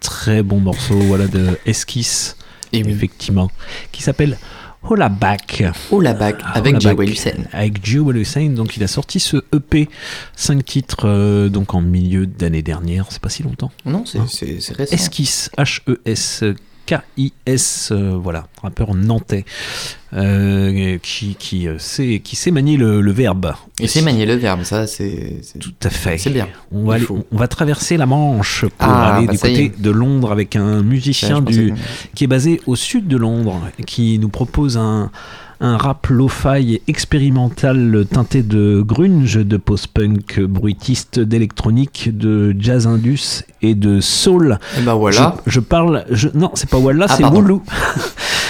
Très 0.01 0.43
bon 0.43 0.61
morceau, 0.61 0.95
voilà, 0.95 1.27
de 1.27 1.59
Esquisse, 1.67 2.37
Et 2.73 2.83
oui. 2.85 2.91
effectivement, 2.93 3.51
qui 3.93 4.03
s'appelle 4.03 4.39
Hola 4.83 5.09
Back. 5.11 5.63
Oh 5.91 6.01
la 6.01 6.15
bac 6.15 6.43
avec 6.55 6.77
Hola 6.77 6.95
Back. 6.95 7.09
Hussein. 7.09 7.45
Avec 7.53 7.85
Joe 7.85 8.15
Hussein, 8.17 8.49
donc 8.51 8.77
il 8.77 8.83
a 8.83 8.89
sorti 8.89 9.21
ce 9.21 9.37
EP, 9.55 9.89
5 10.37 10.65
titres, 10.65 11.05
euh, 11.05 11.49
donc 11.49 11.75
en 11.75 11.83
milieu 11.83 12.27
d'année 12.27 12.63
dernière, 12.63 13.07
c'est 13.11 13.21
pas 13.21 13.29
si 13.29 13.43
longtemps. 13.43 13.71
Non, 13.85 14.05
c'est 14.07 14.19
c'est 14.29 14.75
récent. 14.75 14.95
Esquisse, 14.95 15.51
H-E-S. 15.59 16.45
K-I-S, 17.17 17.91
euh, 17.93 18.19
voilà, 18.21 18.47
rappeur 18.63 18.95
nantais, 18.95 19.45
euh, 20.13 20.99
qui, 21.03 21.37
qui, 21.39 21.69
euh, 21.69 21.79
sait, 21.79 22.21
qui 22.23 22.35
sait 22.37 22.51
manier 22.51 22.77
le, 22.77 23.01
le 23.01 23.13
verbe. 23.13 23.53
Il 23.81 23.89
sait 23.89 24.03
manier 24.03 24.27
le 24.27 24.35
verbe, 24.35 24.65
ça 24.65 24.87
c'est. 24.87 25.41
Tout 25.61 25.73
à 25.85 25.91
fait. 25.91 26.19
C'est 26.19 26.31
bien. 26.31 26.49
On 26.73 26.85
va, 26.85 26.95
aller- 26.95 27.07
on 27.11 27.37
va 27.37 27.49
traverser 27.49 27.97
la 27.97 28.07
Manche 28.07 28.63
pour 28.63 28.89
Ah, 28.89 29.15
aller 29.17 29.27
bah 29.27 29.33
du 29.33 29.39
côté 29.39 29.73
de 29.77 29.91
Londres 29.91 30.33
avec 30.33 30.57
un 30.57 30.83
musicien 30.83 31.41
du, 31.41 31.73
que- 31.73 31.79
qui 32.15 32.25
est 32.25 32.29
basé 32.29 32.61
au 32.67 32.75
sud 32.77 33.07
de 33.07 33.17
Londres, 33.17 33.61
qui 33.87 34.19
nous 34.19 34.29
propose 34.29 34.77
un, 34.77 35.11
un 35.61 35.77
rap 35.77 36.07
lo-fi 36.09 36.81
expérimental 36.89 38.07
teinté 38.11 38.43
de 38.43 38.81
grunge, 38.81 39.37
de 39.37 39.57
post-punk, 39.57 40.41
bruitiste, 40.41 41.21
d'électronique, 41.21 42.11
de 42.17 42.57
jazz 42.59 42.87
indus 42.87 43.45
et 43.63 43.75
de 43.75 44.01
soul. 44.01 44.59
Et 44.79 44.83
bah 44.83 44.95
voilà. 44.95 45.37
Je, 45.47 45.53
je 45.53 45.61
parle. 45.61 46.05
Je, 46.11 46.29
non, 46.35 46.51
c'est 46.55 46.69
pas 46.71 46.79
Walla, 46.79 47.07
Ah, 47.09 47.17
c'est. 47.17 47.25
Woulou. 47.25 47.63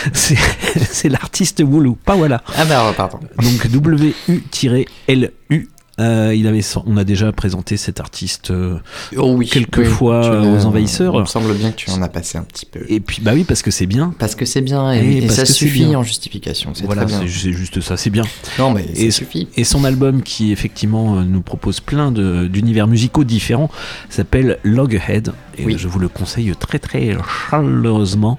c'est 0.12 1.09
l'artiste 1.09 1.62
Woulou, 1.67 1.97
pas 1.97 2.17
Walla. 2.17 2.43
Ah 2.57 2.64
bah 2.64 2.93
pardon. 2.97 3.19
Donc 3.43 3.67
W-U-L-U. 3.71 5.69
Euh, 6.00 6.35
il 6.35 6.47
avait, 6.47 6.62
on 6.87 6.97
a 6.97 7.04
déjà 7.04 7.30
présenté 7.30 7.76
cet 7.76 8.00
artiste 8.00 8.50
euh, 8.50 8.78
Oh 9.16 9.35
oui. 9.37 9.49
quelques 9.49 9.78
oui, 9.78 9.85
fois 9.85 10.40
aux 10.40 10.64
envahisseurs. 10.64 11.14
Il 11.14 11.21
me 11.21 11.26
semble 11.26 11.52
bien 11.54 11.71
que 11.71 11.76
tu 11.76 11.90
en 11.90 12.00
as 12.02 12.09
passé 12.09 12.38
un 12.38 12.42
petit 12.42 12.64
peu. 12.66 12.80
Et 12.88 13.00
puis 13.00 13.21
bah 13.23 13.33
oui 13.35 13.45
parce 13.45 13.61
que 13.62 13.71
c'est 13.71 13.87
bien. 13.87 14.14
Parce 14.19 14.35
que 14.35 14.45
c'est 14.47 14.62
bien 14.62 14.92
et, 14.92 14.99
Et 14.99 15.16
et 15.19 15.21
parce 15.23 15.35
ça 15.35 15.45
suffit 15.47 15.85
bien. 15.85 15.99
en 15.99 16.02
justification. 16.02 16.73
C'est 16.75 16.85
Voilà, 16.87 17.07
juste 17.26 17.80
ça, 17.80 17.97
c'est 17.97 18.11
bien. 18.11 18.25
Non 18.59 18.72
mais 18.72 18.87
Et- 18.96 19.11
ça 19.11 19.18
suffit. 19.18 19.48
Et 19.57 19.64
son 19.64 19.85
album 19.85 20.22
qui 20.22 20.53
effectivement 20.53 21.16
euh, 21.18 21.22
nous 21.25 21.42
propose 21.42 21.81
plein 21.81 22.11
d'univers 22.12 22.87
musicaux 22.87 23.25
différents 23.25 23.70
s'appelle 24.09 24.59
Loghead 24.64 25.33
et 25.59 25.64
Oui. 25.66 25.77
je 25.79 25.87
vous 25.87 25.98
le 25.98 26.09
conseille 26.09 26.53
très 26.59 26.79
très 26.79 27.16
chaleureusement. 27.51 28.38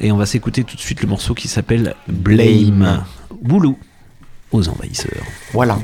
Et 0.00 0.12
on 0.12 0.16
va 0.16 0.26
s'écouter 0.26 0.62
tout 0.64 0.76
de 0.76 0.80
suite 0.80 1.00
le 1.02 1.08
morceau 1.08 1.32
qui 1.34 1.48
s'appelle 1.48 1.94
Blame. 2.08 2.46
Blame. 2.46 3.04
Woulou 3.48 3.78
aux 4.52 4.68
envahisseurs. 4.68 5.24
Voilà. 5.52 5.78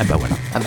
Ah 0.00 0.04
bah 0.08 0.16
voilà. 0.16 0.34
Ah 0.54 0.60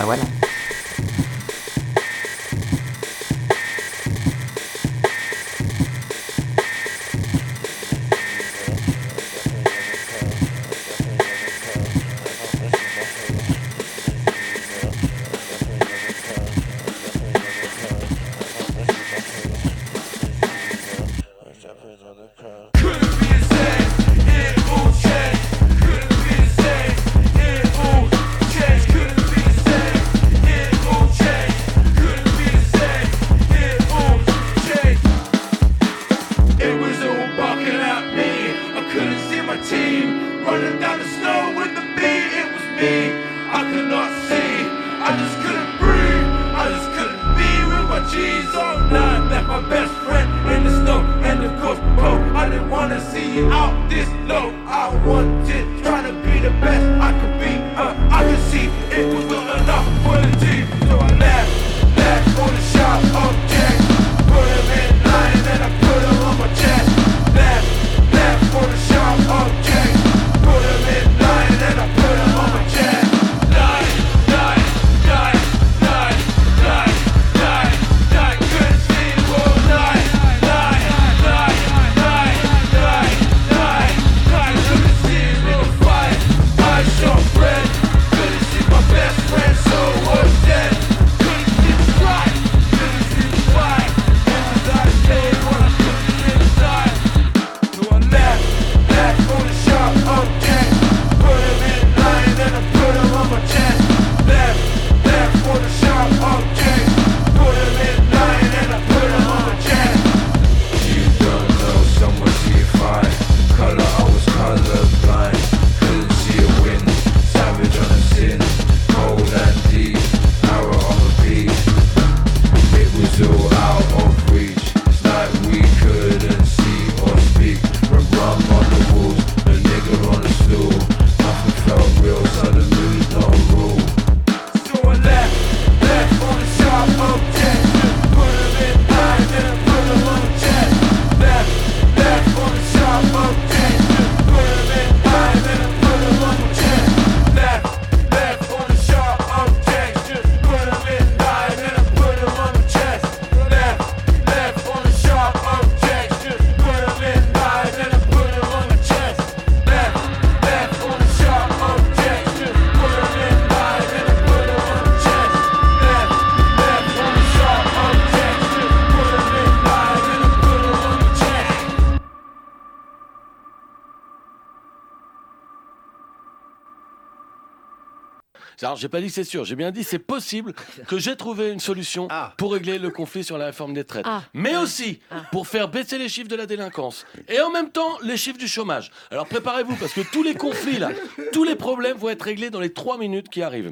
Alors, 178.74 178.80
j'ai 178.80 178.88
pas 178.88 179.00
dit 179.00 179.06
que 179.06 179.12
c'est 179.12 179.22
sûr, 179.22 179.44
j'ai 179.44 179.54
bien 179.54 179.70
dit 179.70 179.84
c'est 179.84 180.00
possible 180.00 180.52
que 180.88 180.98
j'ai 180.98 181.14
trouvé 181.14 181.52
une 181.52 181.60
solution 181.60 182.08
pour 182.36 182.54
régler 182.54 182.80
le 182.80 182.90
conflit 182.90 183.22
sur 183.22 183.38
la 183.38 183.46
réforme 183.46 183.72
des 183.72 183.82
retraites. 183.82 184.04
Ah. 184.04 184.22
Mais 184.32 184.56
aussi 184.56 184.98
pour 185.30 185.46
faire 185.46 185.68
baisser 185.68 185.96
les 185.96 186.08
chiffres 186.08 186.26
de 186.26 186.34
la 186.34 186.46
délinquance. 186.46 187.06
Et 187.28 187.40
en 187.40 187.52
même 187.52 187.70
temps, 187.70 187.98
les 188.02 188.16
chiffres 188.16 188.36
du 188.36 188.48
chômage. 188.48 188.90
Alors, 189.12 189.28
préparez-vous 189.28 189.76
parce 189.76 189.92
que 189.92 190.00
tous 190.00 190.24
les 190.24 190.34
conflits 190.34 190.78
là, 190.78 190.90
tous 191.32 191.44
les 191.44 191.54
problèmes 191.54 191.96
vont 191.96 192.08
être 192.08 192.22
réglés 192.22 192.50
dans 192.50 192.58
les 192.58 192.72
trois 192.72 192.98
minutes 192.98 193.28
qui 193.28 193.42
arrivent. 193.42 193.70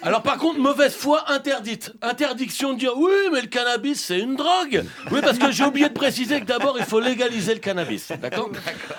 Alors, 0.00 0.22
par 0.22 0.38
contre, 0.38 0.60
mauvaise 0.60 0.94
foi 0.94 1.30
interdite. 1.30 1.92
Interdiction 2.00 2.72
de 2.72 2.78
dire 2.78 2.96
oui, 2.96 3.12
mais 3.34 3.42
le 3.42 3.48
cannabis, 3.48 4.02
c'est 4.02 4.18
une 4.18 4.36
drogue. 4.36 4.82
Oui, 5.10 5.20
parce 5.20 5.36
que 5.36 5.52
j'ai 5.52 5.64
oublié 5.64 5.90
de 5.90 5.94
préciser 5.94 6.40
que 6.40 6.46
d'abord, 6.46 6.78
il 6.78 6.86
faut 6.86 7.00
légaliser 7.00 7.52
le 7.52 7.60
cannabis. 7.60 8.12
D'accord? 8.22 8.48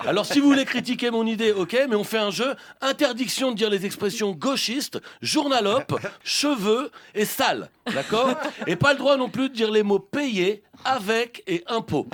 Alors, 0.06 0.28
si 0.28 0.40
vous 0.40 0.46
voulez 0.46 0.66
critiquer 0.66 1.10
mon 1.10 1.26
idée, 1.26 1.54
ok, 1.54 1.76
mais 1.90 1.96
on 1.96 2.04
fait 2.04 2.20
un 2.20 2.30
jeu. 2.30 2.54
Interdiction 2.82 3.50
de 3.50 3.56
dire 3.56 3.72
les 3.72 3.84
expressions 3.84 4.32
gauchistes, 4.32 5.02
journalope, 5.22 6.00
cheveux 6.24 6.92
et 7.16 7.26
sale. 7.26 7.70
D'accord 7.94 8.36
Et 8.66 8.76
pas 8.76 8.94
le 8.94 9.00
droit 9.00 9.18
non 9.18 9.30
plus 9.30 9.50
de 9.50 9.54
dire 9.54 9.72
les 9.72 9.84
mots 9.84 10.00
payé, 10.00 10.64
avec 10.86 11.44
et 11.48 11.64
impôt. 11.68 12.08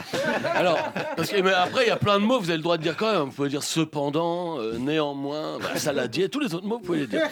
Alors, 0.56 0.78
parce 1.16 1.30
que 1.30 1.42
mais 1.42 1.52
après, 1.52 1.86
il 1.86 1.88
y 1.88 1.92
a 1.92 1.98
plein 1.98 2.20
de 2.20 2.26
mots, 2.26 2.40
vous 2.40 2.50
avez 2.50 2.58
le 2.58 2.64
droit 2.64 2.78
de 2.78 2.84
dire 2.84 2.96
quand 2.96 3.12
même. 3.12 3.24
Vous 3.24 3.32
pouvez 3.32 3.50
dire 3.50 3.64
cependant, 3.64 4.60
euh, 4.60 4.78
néanmoins, 4.78 5.60
bah, 5.60 5.78
saladier, 5.78 6.30
tous 6.30 6.40
les 6.40 6.54
autres 6.54 6.66
mots, 6.66 6.78
vous 6.78 6.86
pouvez 6.86 7.00
les 7.00 7.08
dire. 7.08 7.28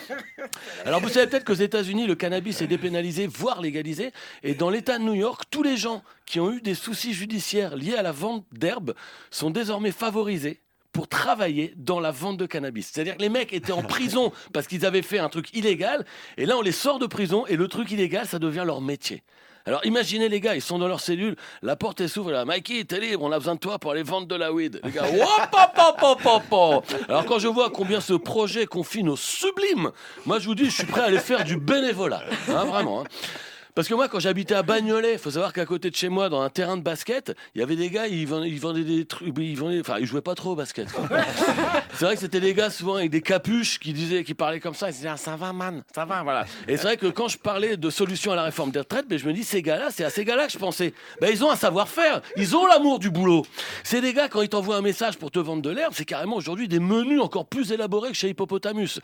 Alors, 0.85 0.99
vous 0.99 1.09
savez 1.09 1.27
peut-être 1.27 1.45
qu'aux 1.45 1.53
États-Unis, 1.53 2.07
le 2.07 2.15
cannabis 2.15 2.61
est 2.61 2.67
dépénalisé, 2.67 3.27
voire 3.27 3.61
légalisé. 3.61 4.11
Et 4.43 4.53
dans 4.53 4.69
l'État 4.69 4.97
de 4.97 5.03
New 5.03 5.13
York, 5.13 5.43
tous 5.49 5.63
les 5.63 5.77
gens 5.77 6.03
qui 6.25 6.39
ont 6.39 6.51
eu 6.51 6.61
des 6.61 6.75
soucis 6.75 7.13
judiciaires 7.13 7.75
liés 7.75 7.95
à 7.95 8.01
la 8.01 8.11
vente 8.11 8.45
d'herbe 8.51 8.93
sont 9.29 9.49
désormais 9.49 9.91
favorisés 9.91 10.60
pour 10.91 11.07
travailler 11.07 11.73
dans 11.77 11.99
la 11.99 12.11
vente 12.11 12.37
de 12.37 12.45
cannabis. 12.45 12.91
C'est-à-dire 12.91 13.17
que 13.17 13.21
les 13.21 13.29
mecs 13.29 13.53
étaient 13.53 13.71
en 13.71 13.83
prison 13.83 14.31
parce 14.53 14.67
qu'ils 14.67 14.85
avaient 14.85 15.01
fait 15.01 15.19
un 15.19 15.29
truc 15.29 15.53
illégal, 15.55 16.05
et 16.37 16.45
là 16.45 16.57
on 16.57 16.61
les 16.61 16.71
sort 16.71 16.99
de 16.99 17.07
prison, 17.07 17.45
et 17.47 17.55
le 17.55 17.67
truc 17.67 17.91
illégal, 17.91 18.27
ça 18.27 18.39
devient 18.39 18.63
leur 18.65 18.81
métier. 18.81 19.23
Alors 19.65 19.85
imaginez 19.85 20.27
les 20.27 20.39
gars, 20.39 20.55
ils 20.55 20.61
sont 20.61 20.79
dans 20.79 20.87
leur 20.87 21.01
cellule, 21.01 21.35
la 21.61 21.75
porte 21.75 22.01
est 22.01 22.07
s'ouvre, 22.07 22.31
là, 22.31 22.45
Mikey, 22.45 22.83
t'es 22.83 22.99
libre, 22.99 23.21
on 23.23 23.31
a 23.31 23.37
besoin 23.37 23.53
de 23.53 23.59
toi 23.59 23.77
pour 23.77 23.91
aller 23.91 24.01
vendre 24.01 24.25
de 24.25 24.35
la 24.35 24.51
weed. 24.51 24.81
Les 24.83 24.89
gars. 24.89 25.03
Alors 27.07 27.25
quand 27.25 27.37
je 27.37 27.47
vois 27.47 27.69
combien 27.69 28.01
ce 28.01 28.13
projet 28.13 28.65
confine 28.65 29.07
au 29.07 29.15
sublime, 29.15 29.91
moi 30.25 30.39
je 30.39 30.47
vous 30.47 30.55
dis, 30.55 30.65
je 30.65 30.77
suis 30.77 30.87
prêt 30.87 31.01
à 31.01 31.05
aller 31.05 31.19
faire 31.19 31.43
du 31.43 31.57
bénévolat. 31.57 32.23
Hein, 32.49 32.65
vraiment. 32.65 33.01
hein. 33.01 33.03
Parce 33.73 33.87
que 33.87 33.93
moi, 33.93 34.09
quand 34.09 34.19
j'habitais 34.19 34.55
à 34.55 34.63
Bagnolet, 34.63 35.17
faut 35.17 35.31
savoir 35.31 35.53
qu'à 35.53 35.65
côté 35.65 35.89
de 35.89 35.95
chez 35.95 36.09
moi, 36.09 36.27
dans 36.27 36.41
un 36.41 36.49
terrain 36.49 36.75
de 36.75 36.81
basket, 36.81 37.33
il 37.55 37.61
y 37.61 37.63
avait 37.63 37.75
des 37.75 37.89
gars, 37.89 38.07
ils 38.07 38.27
vendaient, 38.27 38.49
ils 38.49 38.59
vendaient 38.59 38.83
des 38.83 39.05
trucs, 39.05 39.33
ils 39.37 39.57
vendaient, 39.57 39.79
enfin, 39.79 39.95
ils 39.99 40.05
jouaient 40.05 40.21
pas 40.21 40.35
trop 40.35 40.51
au 40.51 40.55
basket. 40.55 40.87
c'est 41.93 42.05
vrai 42.05 42.15
que 42.15 42.21
c'était 42.21 42.41
des 42.41 42.53
gars 42.53 42.69
souvent 42.69 42.95
avec 42.95 43.09
des 43.09 43.21
capuches 43.21 43.79
qui 43.79 43.93
disaient, 43.93 44.23
qui 44.23 44.33
parlaient 44.33 44.59
comme 44.59 44.73
ça, 44.73 44.89
ils 44.89 44.93
disaient, 44.93 45.09
ah, 45.09 45.17
ça 45.17 45.35
va, 45.35 45.53
man, 45.53 45.83
ça 45.93 46.05
va, 46.05 46.21
voilà. 46.23 46.45
Et 46.67 46.75
c'est 46.75 46.83
vrai 46.83 46.97
que 46.97 47.07
quand 47.07 47.29
je 47.29 47.37
parlais 47.37 47.77
de 47.77 47.89
solutions 47.89 48.33
à 48.33 48.35
la 48.35 48.43
réforme 48.43 48.71
des 48.71 48.79
retraites, 48.79 49.07
ben, 49.07 49.17
je 49.17 49.25
me 49.25 49.33
dis, 49.33 49.43
ces 49.43 49.61
gars-là, 49.61 49.87
c'est 49.89 50.03
à 50.03 50.09
ces 50.09 50.25
gars-là 50.25 50.47
que 50.47 50.51
je 50.51 50.57
pensais. 50.57 50.93
Ben, 51.21 51.29
ils 51.31 51.43
ont 51.43 51.51
un 51.51 51.55
savoir-faire, 51.55 52.21
ils 52.35 52.55
ont 52.57 52.65
l'amour 52.65 52.99
du 52.99 53.09
boulot. 53.09 53.45
C'est 53.83 54.01
des 54.01 54.13
gars, 54.13 54.27
quand 54.27 54.41
ils 54.41 54.49
t'envoient 54.49 54.77
un 54.77 54.81
message 54.81 55.17
pour 55.17 55.31
te 55.31 55.39
vendre 55.39 55.61
de 55.61 55.69
l'herbe, 55.69 55.93
c'est 55.95 56.05
carrément 56.05 56.35
aujourd'hui 56.35 56.67
des 56.67 56.79
menus 56.79 57.21
encore 57.21 57.45
plus 57.45 57.71
élaborés 57.71 58.09
que 58.09 58.15
chez 58.15 58.29
Hippopotamus. 58.29 58.99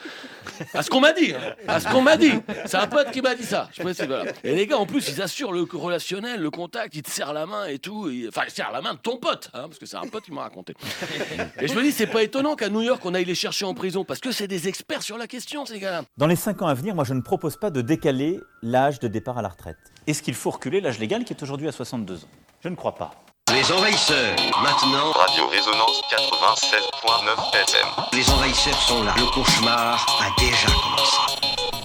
À 0.73 0.83
ce 0.83 0.89
qu'on 0.89 0.99
m'a 0.99 1.13
dit, 1.13 1.33
hein. 1.33 1.55
à 1.67 1.79
ce 1.79 1.87
qu'on 1.87 2.01
m'a 2.01 2.17
dit. 2.17 2.33
C'est 2.65 2.77
un 2.77 2.87
pote 2.87 3.11
qui 3.11 3.21
m'a 3.21 3.35
dit 3.35 3.43
ça. 3.43 3.69
Je 3.73 3.81
précise, 3.81 4.05
voilà. 4.05 4.31
Et 4.43 4.56
les 4.57 4.65
gars, 4.65 4.77
en 4.77 4.87
plus, 4.87 5.07
ils 5.09 5.21
assurent 5.21 5.51
le 5.51 5.67
relationnel, 5.71 6.41
le 6.41 6.49
contact, 6.49 6.95
ils 6.95 7.03
te 7.03 7.11
serrent 7.11 7.33
la 7.33 7.45
main 7.45 7.65
et 7.65 7.77
tout. 7.77 8.09
Enfin, 8.27 8.41
ils 8.47 8.51
serrent 8.51 8.71
la 8.71 8.81
main 8.81 8.95
de 8.95 8.99
ton 8.99 9.17
pote, 9.17 9.51
hein, 9.53 9.67
parce 9.67 9.77
que 9.77 9.85
c'est 9.85 9.97
un 9.97 10.07
pote 10.07 10.23
qui 10.23 10.31
m'a 10.31 10.41
raconté. 10.41 10.73
Et 11.61 11.67
je 11.67 11.75
me 11.75 11.83
dis, 11.83 11.91
c'est 11.91 12.07
pas 12.07 12.23
étonnant 12.23 12.55
qu'à 12.55 12.69
New 12.69 12.81
York, 12.81 12.99
on 13.05 13.13
aille 13.13 13.25
les 13.25 13.35
chercher 13.35 13.65
en 13.65 13.75
prison, 13.75 14.03
parce 14.03 14.19
que 14.19 14.31
c'est 14.31 14.47
des 14.47 14.67
experts 14.67 15.03
sur 15.03 15.19
la 15.19 15.27
question, 15.27 15.65
ces 15.67 15.79
gars-là. 15.79 16.01
Dans 16.17 16.25
les 16.25 16.35
5 16.35 16.63
ans 16.63 16.67
à 16.67 16.73
venir, 16.73 16.95
moi 16.95 17.03
je 17.03 17.13
ne 17.13 17.21
propose 17.21 17.55
pas 17.55 17.69
de 17.69 17.81
décaler 17.81 18.39
l'âge 18.63 18.99
de 18.99 19.07
départ 19.07 19.37
à 19.37 19.43
la 19.43 19.49
retraite. 19.49 19.77
Est-ce 20.07 20.23
qu'il 20.23 20.33
faut 20.33 20.49
reculer 20.49 20.81
l'âge 20.81 20.97
légal 20.97 21.23
qui 21.23 21.33
est 21.33 21.43
aujourd'hui 21.43 21.67
à 21.67 21.71
62 21.71 22.23
ans? 22.23 22.27
Je 22.61 22.69
ne 22.69 22.75
crois 22.75 22.95
pas. 22.95 23.11
Les 23.53 23.71
envahisseurs, 23.71 24.35
maintenant. 24.63 25.11
Radio 25.11 25.47
Résonance 25.49 26.01
96.9 26.09 27.53
FM. 27.53 27.87
Les 28.13 28.29
envahisseurs 28.31 28.81
sont 28.81 29.03
là. 29.03 29.13
Le 29.17 29.31
cauchemar 29.31 30.03
a 30.19 30.41
déjà 30.41 30.67
commencé. 30.67 31.76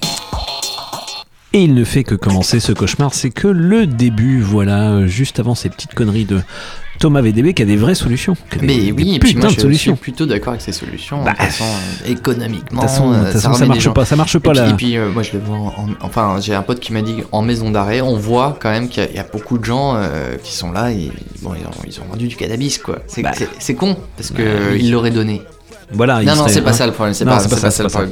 Et 1.55 1.65
il 1.65 1.75
ne 1.75 1.85
fait 1.85 2.03
que 2.03 2.15
commencer 2.15 2.61
ce 2.61 2.73
cauchemar, 2.73 3.13
c'est 3.13 3.29
que 3.31 3.47
le 3.49 3.87
début, 3.87 4.41
voilà, 4.41 5.07
juste 5.07 5.39
avant 5.39 5.55
ces 5.55 5.69
petites 5.69 5.93
conneries 5.95 6.25
de 6.25 6.41
Thomas 6.99 7.21
VDB 7.21 7.53
qui 7.53 7.61
a 7.63 7.67
des 7.67 7.77
vraies 7.77 7.95
solutions. 7.95 8.37
des- 8.59 8.67
Mais 8.67 8.77
des 8.79 8.93
oui, 8.93 9.17
et 9.17 9.19
puis 9.19 9.35
moi 9.35 9.49
de 9.49 9.55
je 9.55 9.61
solutions. 9.61 9.95
suis 9.95 10.01
plutôt 10.01 10.25
d'accord 10.25 10.51
avec 10.53 10.63
ces 10.63 10.73
solutions. 10.73 11.23
Bah, 11.25 11.33
de 11.33 11.37
toute 11.37 11.47
façon, 11.47 11.65
économiquement, 12.07 12.81
de 12.83 12.87
toute 12.87 12.91
façon- 12.91 13.13
euh, 13.13 13.33
façon, 13.33 13.53
ça 13.55 13.61
des 13.65 13.69
marche 13.69 13.89
pas, 13.93 14.05
ça 14.05 14.17
marche 14.17 14.39
pas, 14.39 14.51
Et 14.51 14.53
puis, 14.55 14.61
là. 14.63 14.69
et 14.71 14.75
puis, 14.75 14.97
euh, 14.97 15.11
moi 15.11 15.23
je 15.23 15.33
le 15.33 15.41
vois, 15.41 15.57
en- 15.57 15.67
en- 15.67 15.89
enfin 16.03 16.37
j'ai 16.41 16.55
un 16.55 16.63
pote 16.63 16.81
qui 16.81 16.93
m'a 16.93 17.03
dit 17.03 17.17
en 17.33 17.43
maison 17.43 17.71
d'arrêt, 17.71 18.01
on 18.01 18.17
voit 18.17 18.57
quand 18.61 18.71
même 18.71 18.89
qu'il 18.89 19.03
y, 19.03 19.07
a- 19.07 19.11
il 19.11 19.17
y 19.17 19.21
a 19.21 19.27
beaucoup 19.31 19.59
de 19.59 19.65
gens 19.65 19.95
euh, 19.97 20.37
qui 20.43 20.55
sont 20.55 20.71
là 20.73 20.91
et 20.93 21.11
bon, 21.43 21.53
ils, 21.59 21.67
ont, 21.67 21.71
ils 21.87 22.01
ont 22.01 22.05
vendu 22.11 22.29
du 22.29 22.37
cannabis 22.37 22.79
quoi. 22.79 23.01
C'est 23.09 23.25
c'est 23.59 23.75
con 23.75 23.97
parce 24.17 24.31
que 24.31 24.43
Bah, 24.43 24.49
oui. 24.73 24.81
ils 24.85 24.91
l'auraient 24.93 25.11
donné. 25.11 25.43
Voilà, 25.95 26.23
il 26.23 26.27
non, 26.27 26.37
non, 26.37 26.45
c'est 26.49 26.63
pas 26.63 26.73
ça 26.73 26.87
le 26.87 26.93
problème. 26.93 27.15
C'est 27.15 27.25
pas, 27.25 27.39
ça, 27.41 27.83
le 27.83 27.89
problème. 27.89 28.11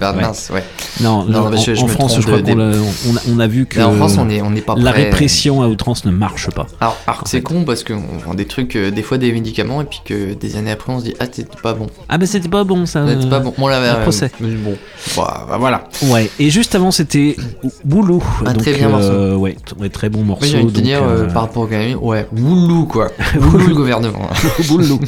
Non, 1.00 1.24
Non, 1.24 1.46
en, 1.46 1.86
France, 1.88 2.16
je 2.20 2.22
crois 2.26 2.40
qu'on 2.42 3.38
a- 3.40 3.46
vu 3.46 3.66
que 3.66 3.80
en 3.80 3.92
France, 3.92 4.16
on 4.18 4.28
est- 4.28 4.42
on 4.42 4.50
n'est 4.50 4.60
pas 4.60 4.74
la 4.76 4.92
prêt. 4.92 5.04
répression 5.04 5.62
à 5.62 5.68
outrance 5.68 6.04
ne 6.04 6.10
marche 6.10 6.50
pas. 6.50 6.66
Alors, 6.80 7.22
c'est 7.26 7.42
con 7.42 7.64
parce 7.64 7.84
qu'on 7.84 8.02
vend 8.24 8.34
des 8.34 8.44
trucs, 8.46 8.76
euh, 8.76 8.90
des 8.90 9.02
fois 9.02 9.18
des 9.18 9.32
médicaments, 9.32 9.80
et 9.80 9.84
puis 9.84 10.00
que 10.04 10.34
des 10.34 10.56
années 10.56 10.70
après 10.70 10.92
on 10.92 10.98
se 11.00 11.04
dit 11.04 11.14
Ah, 11.20 11.24
c'était 11.30 11.48
pas 11.62 11.74
bon. 11.74 11.86
Ah, 12.08 12.18
mais 12.18 12.26
c'était 12.26 12.48
pas 12.48 12.64
bon 12.64 12.86
ça. 12.86 13.06
C'était 13.08 13.28
pas 13.28 13.40
bon. 13.40 13.54
On 13.58 13.68
l'avait. 13.68 13.88
euh, 13.88 14.02
procès. 14.02 14.30
bon. 14.40 14.76
Bah, 15.16 15.46
bah, 15.48 15.56
voilà. 15.58 15.84
Ouais, 16.02 16.30
et 16.38 16.50
juste 16.50 16.74
avant 16.74 16.90
c'était 16.90 17.36
Boulou. 17.84 18.22
Un 18.44 18.54
très 18.54 18.74
bien 18.74 18.88
morceau. 18.88 19.08
euh, 19.10 19.34
Ouais, 19.36 19.56
très 19.92 20.08
bon 20.08 20.22
morceau. 20.22 20.46
J'ai 20.46 20.58
envie 20.58 20.72
de 20.72 20.80
dire 20.80 21.02
euh, 21.02 21.24
euh, 21.24 21.32
par 21.32 21.42
rapport 21.42 21.62
au 21.62 21.66
Grammy, 21.66 21.94
ouais, 21.94 22.26
Woulou 22.36 22.84
quoi. 22.86 23.08
Woulou 23.40 23.66
le 23.68 23.74
gouvernement. 23.74 24.28
Boulou. 24.68 25.00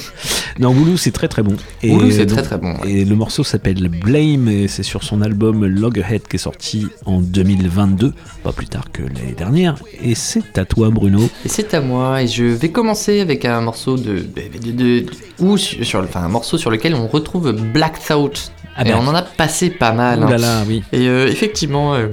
Non, 0.59 0.73
Boulou 0.73 0.97
c'est 0.97 1.11
très 1.13 1.29
très 1.29 1.43
bon. 1.43 1.55
Boulou, 1.83 2.11
c'est 2.11 2.27
très, 2.27 2.43
très 2.43 2.59
bon, 2.59 2.62
Et 2.87 3.05
le 3.05 3.15
morceau 3.17 3.45
s'appelle 3.45 3.89
Blame 3.89 4.49
et 4.49 4.69
c'est 4.69 4.83
sur 4.83 5.03
son 5.03 5.21
album 5.23 5.65
Loggerhead 5.67 6.23
qui 6.29 6.37
est 6.37 6.39
sorti 6.39 6.87
en 7.07 7.21
2022, 7.21 8.13
pas 8.43 8.53
plus 8.53 8.67
tard 8.67 8.85
que 8.93 9.03
l'année 9.03 9.35
dernière. 9.37 9.75
Et 10.03 10.15
c'est 10.15 10.59
à 10.59 10.65
toi 10.65 10.91
Bruno. 10.91 11.29
Et 11.45 11.49
c'est 11.49 11.75
à 11.75 11.81
moi, 11.81 12.23
et 12.23 12.29
je 12.29 12.45
vais 12.45 12.71
commencer 12.71 13.21
avec 13.21 13.45
un 13.45 13.61
morceau 13.63 13.97
de. 13.97 14.19
de, 14.21 14.71
de- 14.71 14.73
de- 14.73 15.07
ou 15.41 15.57
sur, 15.57 16.01
enfin, 16.01 16.21
un 16.25 16.29
morceau 16.29 16.59
sur 16.59 16.71
lequel 16.71 16.95
on 16.95 17.07
retrouve 17.09 17.53
Black 17.53 17.99
Thought. 18.07 18.53
Ah 18.77 18.83
et 18.87 18.91
ben. 18.91 18.99
on 19.03 19.07
en 19.09 19.15
a 19.15 19.23
passé 19.23 19.69
pas 19.71 19.93
mal. 19.93 20.21
Là 20.21 20.27
hein. 20.27 20.37
là, 20.39 20.65
oui. 20.67 20.83
Et 20.93 21.09
euh, 21.09 21.29
effectivement. 21.29 21.95
euh, 21.95 22.09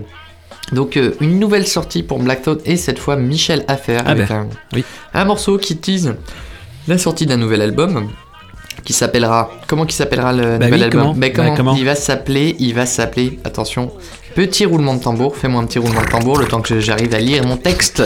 donc 0.71 0.97
euh, 0.97 1.13
une 1.19 1.39
nouvelle 1.39 1.65
sortie 1.65 2.03
pour 2.03 2.19
Black 2.19 2.43
Thought 2.43 2.61
et 2.65 2.77
cette 2.77 2.99
fois 2.99 3.15
Michel 3.15 3.65
Affair 3.67 4.03
Ah 4.05 4.11
avec 4.11 4.27
ben, 4.29 4.47
un, 4.75 4.81
un 5.19 5.25
morceau 5.25 5.57
qui 5.57 5.77
tease 5.77 6.13
la 6.87 6.97
sortie 6.99 7.25
d'un 7.25 7.37
nouvel 7.37 7.61
album 7.63 8.07
qui 8.83 8.93
s'appellera 8.93 9.49
comment 9.67 9.85
qui 9.85 9.95
s'appellera 9.95 10.33
le 10.33 10.57
Bah 10.57 10.65
nouvel 10.65 10.73
oui, 10.79 10.83
album 10.83 11.01
comment 11.01 11.13
Bah, 11.15 11.29
comment 11.29 11.55
comment 11.55 11.75
il 11.75 11.85
va 11.85 11.95
s'appeler 11.95 12.55
il 12.59 12.73
va 12.73 12.85
s'appeler 12.85 13.39
attention 13.43 13.91
petit 14.35 14.65
roulement 14.65 14.95
de 14.95 15.01
tambour 15.01 15.35
fais-moi 15.35 15.61
un 15.61 15.65
petit 15.65 15.79
roulement 15.79 16.01
de 16.01 16.07
tambour 16.07 16.37
le 16.37 16.45
temps 16.45 16.61
que 16.61 16.79
j'arrive 16.79 17.13
à 17.13 17.19
lire 17.19 17.45
mon 17.45 17.57
texte 17.57 18.03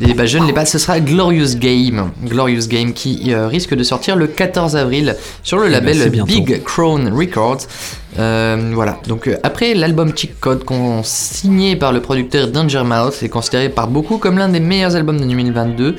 et 0.00 0.14
bah 0.14 0.26
je 0.26 0.38
ne 0.38 0.46
l'ai 0.46 0.52
pas 0.52 0.64
ce 0.64 0.78
sera 0.78 1.00
Glorious 1.00 1.56
Game 1.58 2.10
Glorious 2.24 2.66
Game 2.68 2.92
qui 2.92 3.32
euh, 3.34 3.48
risque 3.48 3.74
de 3.74 3.82
sortir 3.82 4.16
le 4.16 4.26
14 4.26 4.76
avril 4.76 5.16
sur 5.42 5.58
le 5.58 5.66
Eh 5.66 5.80
ben, 5.80 5.98
label. 5.98 6.22
Big 6.24 6.62
Crown 6.64 7.12
Records 7.12 7.66
euh, 8.18 8.70
voilà, 8.72 8.98
donc 9.06 9.26
euh, 9.28 9.36
après 9.42 9.74
l'album 9.74 10.16
Cheat 10.16 10.40
Code, 10.40 10.64
qu'on 10.64 11.02
signé 11.02 11.76
par 11.76 11.92
le 11.92 12.00
producteur 12.00 12.48
Danger 12.48 12.82
Mouse, 12.82 13.22
est 13.22 13.28
considéré 13.28 13.68
par 13.68 13.88
beaucoup 13.88 14.16
comme 14.16 14.38
l'un 14.38 14.48
des 14.48 14.60
meilleurs 14.60 14.96
albums 14.96 15.20
de 15.20 15.26
2022. 15.26 15.96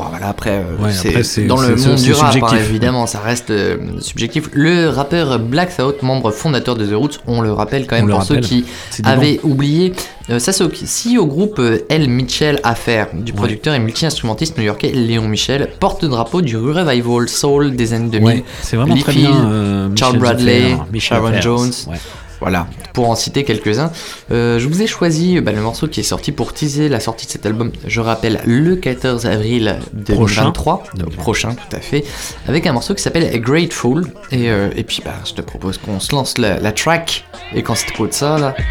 Bon 0.00 0.08
voilà, 0.08 0.28
après, 0.28 0.50
euh, 0.50 0.82
Ouais, 0.82 0.92
c'est 0.92 1.08
après, 1.08 1.22
c'est- 1.24 1.44
dans 1.46 1.60
le 1.60 1.76
monde 1.76 1.96
du 1.96 2.12
rap, 2.12 2.34
hein, 2.42 2.56
évidemment, 2.56 3.06
ça 3.06 3.20
reste 3.20 3.50
euh, 3.50 3.76
subjectif. 4.00 4.48
Le 4.52 4.88
rappeur 4.88 5.38
Black 5.38 5.76
Thought, 5.76 6.02
membre 6.02 6.30
fondateur 6.30 6.74
de 6.76 6.86
The 6.86 6.94
Roots, 6.94 7.20
on 7.26 7.40
le 7.42 7.52
rappelle 7.52 7.86
quand 7.86 7.96
même 7.96 8.06
pour 8.08 8.22
ceux 8.22 8.36
qui 8.48 8.64
avaient 9.04 9.40
oublié, 9.42 9.92
ça 10.38 10.52
c'est 10.52 10.64
si 10.86 11.18
au 11.18 11.26
groupe 11.26 11.58
euh, 11.58 11.78
L. 11.90 12.08
Mitchell 12.08 12.60
Affair, 12.62 13.08
du 13.12 13.32
producteur 13.32 13.74
et 13.74 13.78
multi-instrumentiste 13.78 14.56
new-yorkais 14.56 14.92
Léon 14.92 15.28
Michel, 15.28 15.68
porte-drapeau 15.80 16.40
du 16.40 16.56
revival 16.56 17.28
soul 17.28 17.76
des 17.76 17.92
années 17.92 18.08
2000. 18.10 18.26
Ouais, 18.26 18.44
c'est 18.62 18.76
vraiment 18.76 18.96
très 18.96 19.12
bien, 19.12 19.34
euh, 19.50 19.88
Charles 19.96 20.18
Bradley, 20.18 20.76
Michel 20.92 21.18
Sharon 21.18 21.40
Jones. 21.40 21.72
ouais. 21.88 21.96
Voilà, 22.40 22.66
pour 22.94 23.10
en 23.10 23.14
citer 23.14 23.44
quelques-uns. 23.44 23.92
Euh, 24.30 24.58
je 24.58 24.66
vous 24.66 24.80
ai 24.80 24.86
choisi 24.86 25.36
euh, 25.36 25.40
bah, 25.42 25.52
le 25.52 25.60
morceau 25.60 25.88
qui 25.88 26.00
est 26.00 26.04
sorti 26.04 26.32
pour 26.32 26.54
teaser 26.54 26.88
la 26.88 26.98
sortie 26.98 27.26
de 27.26 27.30
cet 27.32 27.44
album, 27.44 27.70
je 27.86 28.00
rappelle, 28.00 28.40
le 28.46 28.76
14 28.76 29.26
avril 29.26 29.78
2023. 29.92 30.78
Prochain. 30.78 30.94
Donc, 30.96 31.16
prochain, 31.16 31.54
tout 31.54 31.76
à 31.76 31.80
fait. 31.80 32.04
Avec 32.48 32.66
un 32.66 32.72
morceau 32.72 32.94
qui 32.94 33.02
s'appelle 33.02 33.38
Grateful. 33.40 34.06
Et, 34.32 34.50
euh, 34.50 34.70
et 34.74 34.84
puis, 34.84 35.02
bah, 35.04 35.12
je 35.26 35.34
te 35.34 35.42
propose 35.42 35.76
qu'on 35.78 36.00
se 36.00 36.12
lance 36.14 36.38
la, 36.38 36.58
la 36.58 36.72
track 36.72 37.24
et 37.54 37.62
qu'on 37.62 37.74
s'écoute 37.74 38.14
ça, 38.14 38.38
là. 38.38 38.54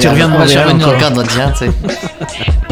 Tu 0.00 0.08
reviens 0.08 0.28
de 0.28 0.32
Montréal 0.32 0.66
revenu 0.66 0.80
dans 0.80 0.90
le 0.90 0.96
encore. 0.96 1.00
cadre 1.08 1.20
indien, 1.20 1.52
tu 1.52 1.58
sais. 1.58 1.70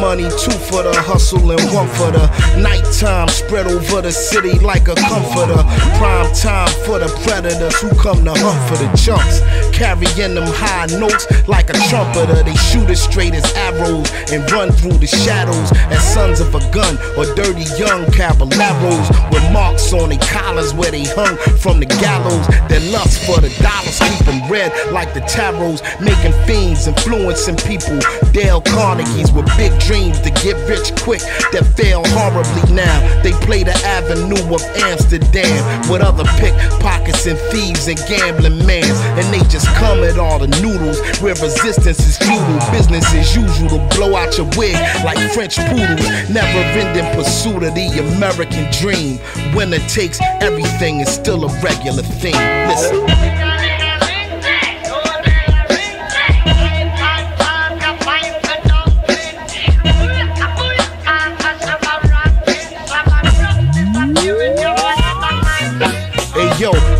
money. 0.00 0.24
two 0.24 0.50
for 0.50 0.82
the 0.82 0.92
hustle 0.94 1.50
and 1.52 1.60
one 1.72 1.88
for 1.88 2.10
the 2.10 2.26
nighttime. 2.58 3.28
Spread 3.28 3.66
over 3.66 4.00
the 4.00 4.10
city 4.12 4.58
like 4.58 4.88
a 4.88 4.94
comforter. 4.94 5.62
Prime 5.98 6.32
time 6.34 6.72
for 6.84 6.98
the 6.98 7.08
predators 7.24 7.78
who 7.80 7.90
come 8.00 8.24
to 8.24 8.32
hunt 8.34 8.60
for 8.68 8.76
the 8.82 8.88
chunks. 8.96 9.40
Carrying 9.80 10.34
them 10.34 10.44
high 10.44 10.84
notes 11.00 11.24
like 11.48 11.70
a 11.70 11.72
trumpeter. 11.88 12.42
They 12.44 12.54
shoot 12.54 12.90
as 12.90 13.00
straight 13.00 13.32
as 13.32 13.50
arrows 13.56 14.12
and 14.30 14.44
run 14.52 14.70
through 14.72 15.00
the 15.00 15.06
shadows 15.06 15.72
as 15.88 16.04
sons 16.04 16.40
of 16.40 16.54
a 16.54 16.60
gun 16.70 17.00
or 17.16 17.24
dirty 17.34 17.64
young 17.80 18.04
caballeros 18.12 19.08
with 19.32 19.40
marks 19.56 19.90
on 19.94 20.10
their 20.10 20.18
collars 20.28 20.74
where 20.74 20.90
they 20.90 21.04
hung 21.16 21.34
from 21.56 21.80
the 21.80 21.86
gallows. 21.96 22.46
Their 22.68 22.84
lust 22.92 23.24
for 23.24 23.40
the 23.40 23.48
dollars 23.64 23.96
keep 24.04 24.20
them 24.28 24.44
red 24.52 24.68
like 24.92 25.14
the 25.14 25.20
tarots, 25.20 25.80
making 25.96 26.36
fiends, 26.44 26.86
influencing 26.86 27.56
people. 27.64 28.04
Dale 28.36 28.60
Carnegie's 28.60 29.32
with 29.32 29.48
big 29.56 29.72
dreams 29.80 30.20
to 30.20 30.30
get 30.44 30.60
rich 30.68 30.92
quick 31.00 31.24
that 31.56 31.64
fail 31.72 32.04
horribly 32.12 32.68
now. 32.76 33.00
They 33.22 33.32
play 33.48 33.64
the 33.64 33.76
avenue 33.88 34.44
of 34.52 34.60
Amsterdam 34.84 35.56
with 35.88 36.02
other 36.02 36.28
pickpockets 36.36 37.24
and 37.24 37.38
thieves 37.48 37.88
and 37.88 37.96
gambling 38.04 38.60
mans, 38.66 39.00
and 39.16 39.24
they 39.32 39.40
just 39.48 39.69
come 39.76 40.02
at 40.04 40.18
all 40.18 40.38
the 40.38 40.48
noodles 40.62 41.00
where 41.20 41.34
resistance 41.34 42.00
is 42.00 42.16
futile. 42.18 42.58
Business 42.70 43.04
as 43.14 43.34
usual 43.36 43.68
to 43.68 43.96
blow 43.96 44.16
out 44.16 44.36
your 44.36 44.48
wig 44.56 44.74
like 45.04 45.18
French 45.32 45.56
poodles. 45.56 46.06
Never 46.30 46.58
ending 46.78 47.06
pursuit 47.14 47.62
of 47.62 47.74
the 47.74 47.88
American 48.14 48.70
dream. 48.72 49.18
Winner 49.54 49.78
takes 49.88 50.20
everything 50.40 51.00
is 51.00 51.08
still 51.08 51.44
a 51.44 51.60
regular 51.60 52.02
thing. 52.02 52.34
Listen. 52.68 53.29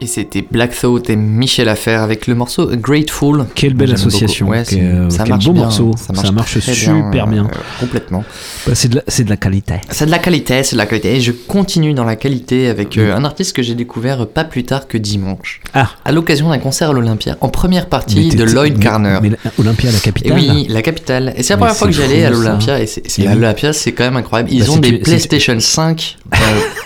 Et 0.00 0.06
c'était 0.06 0.42
Black 0.48 0.78
Thought 0.78 1.10
et 1.10 1.16
Michel 1.16 1.68
Affaire 1.68 2.02
avec 2.04 2.28
le 2.28 2.36
morceau 2.36 2.68
Grateful. 2.76 3.46
Quelle 3.56 3.74
belle 3.74 3.92
association. 3.94 4.46
Ouais, 4.46 4.62
Quel- 4.68 5.08
c'est- 5.10 5.16
ça 5.16 5.24
quel 5.24 5.32
marche 5.32 5.44
beau 5.46 5.52
bien, 5.52 5.62
morceau. 5.64 5.90
Ça 5.96 6.14
Ça 6.14 6.30
marche, 6.30 6.56
super 6.60 7.26
bien. 7.26 7.46
euh, 7.46 7.48
complètement. 7.80 8.22
Bah, 8.64 8.76
c'est 8.76 8.86
de, 8.90 8.96
la- 8.96 9.02
c'est 9.08 9.24
de 9.24 9.30
la 9.30 9.36
qualité. 9.36 9.74
C'est 9.90 10.06
de 10.06 10.12
la 10.12 10.20
qualité, 10.20 10.62
c'est 10.62 10.76
de 10.76 10.78
la 10.78 10.86
qualité. 10.86 11.16
Et 11.16 11.20
je 11.20 11.32
continue 11.32 11.94
dans 11.94 12.04
la 12.04 12.14
qualité 12.14 12.68
avec 12.68 12.96
euh, 12.96 13.12
un 13.16 13.24
artiste 13.24 13.56
que 13.56 13.62
j'ai 13.64 13.74
découvert 13.74 14.28
pas 14.28 14.44
plus 14.44 14.62
tard 14.62 14.86
que 14.86 14.98
dimanche. 14.98 15.60
Ah. 15.74 15.90
À 16.04 16.12
l'occasion 16.12 16.48
d'un 16.50 16.58
concert 16.58 16.90
à 16.90 16.92
l'Olympia, 16.92 17.36
en 17.40 17.48
première 17.48 17.86
partie 17.88 18.28
Mais 18.30 18.36
de 18.36 18.44
Lloyd 18.44 18.74
mais- 18.76 18.84
Carner. 18.84 19.18
Mais, 19.20 19.30
la- 19.30 19.36
Olympia, 19.58 19.90
la 19.90 19.98
Et 19.98 20.00
capitale. 20.00 20.32
oui, 20.38 20.66
la 20.68 20.82
capitale. 20.82 21.34
Et 21.36 21.42
c'est 21.42 21.54
la 21.54 21.56
Mais 21.56 21.60
première 21.62 21.76
fois 21.76 21.88
que 21.88 21.94
j'allais 21.94 22.24
à 22.24 22.30
l'Olympia. 22.30 22.78
Et 22.80 22.86
l'Olympia, 23.34 23.72
c'est 23.72 23.90
quand 23.90 24.04
même 24.04 24.16
incroyable. 24.16 24.50
Ils 24.52 24.64
Bah, 24.64 24.70
ont 24.70 24.76
des 24.76 24.92
PlayStation 24.98 25.58
5 25.58 26.18
euh, 26.27 26.27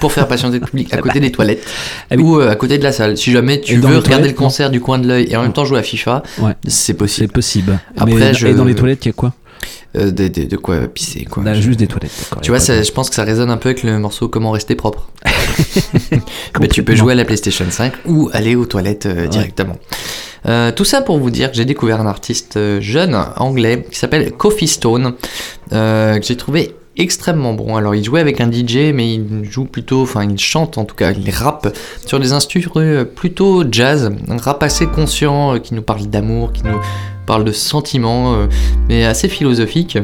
pour 0.00 0.12
faire 0.12 0.28
patienter 0.28 0.59
le 0.59 0.66
public 0.66 0.92
à 0.94 0.98
côté 0.98 1.20
des 1.20 1.33
toilettes 1.33 1.64
Ah 2.11 2.14
oui. 2.16 2.22
ou 2.22 2.40
euh, 2.40 2.50
à 2.50 2.57
côté 2.57 2.78
de 2.78 2.83
la 2.83 2.92
salle. 2.92 3.16
Si 3.16 3.33
jamais 3.33 3.61
tu 3.61 3.76
veux 3.76 3.98
regarder 3.98 4.28
le 4.28 4.35
concert 4.35 4.70
du 4.70 4.81
coin 4.81 4.98
de 4.98 5.07
l'œil 5.09 5.26
et 5.31 5.37
en 5.37 5.42
même 5.42 5.52
temps 5.52 5.64
jouer 5.64 5.78
à 5.78 5.83
FIFA, 5.83 6.22
Ouais. 6.40 6.52
c'est 6.66 6.94
possible. 6.94 7.26
C'est 7.28 7.33
possible. 7.33 7.81
Après, 7.96 8.14
Mais- 8.14 8.35
je- 8.35 8.46
Et 8.46 8.55
dans 8.55 8.64
les 8.64 8.74
toilettes, 8.74 9.05
il 9.05 9.09
y 9.09 9.11
a 9.11 9.14
quoi 9.14 9.33
Euh, 9.94 10.11
de, 10.11 10.26
de- 10.28 10.44
de 10.44 10.57
quoi 10.57 10.88
pisser, 10.88 11.24
quoi. 11.26 11.42
Là, 11.44 11.52
Je- 11.55 11.61
Juste 11.61 11.78
des 11.78 11.87
toilettes. 11.87 12.31
Tu 12.40 12.50
vois, 12.50 12.61
ça- 12.61 12.83
je 12.83 12.90
pense 12.92 13.11
que 13.11 13.14
ça 13.14 13.24
résonne 13.24 13.50
un 13.50 13.59
peu 13.59 13.68
avec 13.68 13.83
le 13.83 13.98
morceau 13.98 14.26
Comment 14.28 14.50
rester 14.50 14.74
propre. 14.74 15.09
Mais 16.61 16.68
tu 16.68 16.83
peux 16.83 16.96
jouer 16.96 17.12
à 17.12 17.16
la 17.16 17.24
PlayStation 17.26 17.66
5 17.68 17.92
ou 18.07 18.31
aller 18.33 18.55
aux 18.57 18.64
toilettes 18.66 19.07
euh, 19.07 19.26
directement. 19.26 19.76
Euh, 20.46 20.72
tout 20.72 20.85
ça 20.87 21.02
pour 21.02 21.18
vous 21.18 21.31
dire 21.31 21.50
que 21.50 21.57
j'ai 21.57 21.64
découvert 21.66 22.00
un 22.00 22.07
artiste 22.07 22.57
euh, 22.57 22.81
jeune 22.81 23.14
anglais 23.37 23.87
qui 23.90 23.98
s'appelle 23.98 24.33
Coffee 24.33 24.66
Stone, 24.66 25.12
euh, 25.72 26.18
que 26.18 26.24
j'ai 26.26 26.37
trouvé 26.37 26.74
extrêmement 26.96 27.55
bon. 27.55 27.76
Alors 27.76 27.94
il 27.94 28.05
jouait 28.05 28.20
avec 28.20 28.40
un 28.40 28.50
DJ, 28.50 28.92
mais 28.94 29.14
il 29.14 29.44
joue 29.44 29.64
plutôt, 29.64 30.02
enfin 30.02 30.24
il 30.24 30.38
chante 30.38 30.78
en 30.78 30.85
tout 30.85 30.94
cas, 30.94 31.12
il 31.12 31.31
rappe 31.31 31.76
sur 32.07 32.20
des 32.20 32.33
instruments 32.33 32.72
euh, 32.76 33.05
plutôt 33.05 33.64
jazz, 33.70 34.12
un 34.28 34.37
rap 34.37 34.62
assez 34.62 34.87
conscient 34.87 35.55
euh, 35.55 35.59
qui 35.59 35.74
nous 35.74 35.83
parle 35.83 36.07
d'amour, 36.07 36.52
qui 36.52 36.62
nous 36.64 36.78
parle 37.26 37.44
de 37.44 37.52
sentiments, 37.52 38.35
euh, 38.35 38.46
mais 38.88 39.05
assez 39.05 39.28
philosophique. 39.28 39.98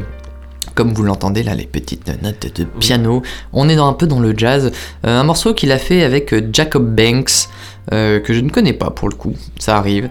Comme 0.75 0.93
vous 0.93 1.03
l'entendez 1.03 1.43
là, 1.43 1.55
les 1.55 1.67
petites 1.67 2.09
notes 2.23 2.57
de 2.57 2.65
piano. 2.65 3.23
On 3.53 3.69
est 3.69 3.75
dans, 3.75 3.89
un 3.89 3.95
peu 3.95 4.07
dans 4.07 4.21
le 4.21 4.33
jazz. 4.37 4.71
Euh, 5.05 5.21
un 5.21 5.25
morceau 5.25 5.53
qu'il 5.53 5.73
a 5.73 5.79
fait 5.79 6.05
avec 6.05 6.33
Jacob 6.55 6.95
Banks, 6.95 7.49
euh, 7.93 8.21
que 8.21 8.33
je 8.33 8.41
ne 8.41 8.49
connais 8.49 8.73
pas 8.73 8.91
pour 8.91 9.09
le 9.09 9.17
coup. 9.17 9.35
Ça 9.59 9.77
arrive. 9.77 10.09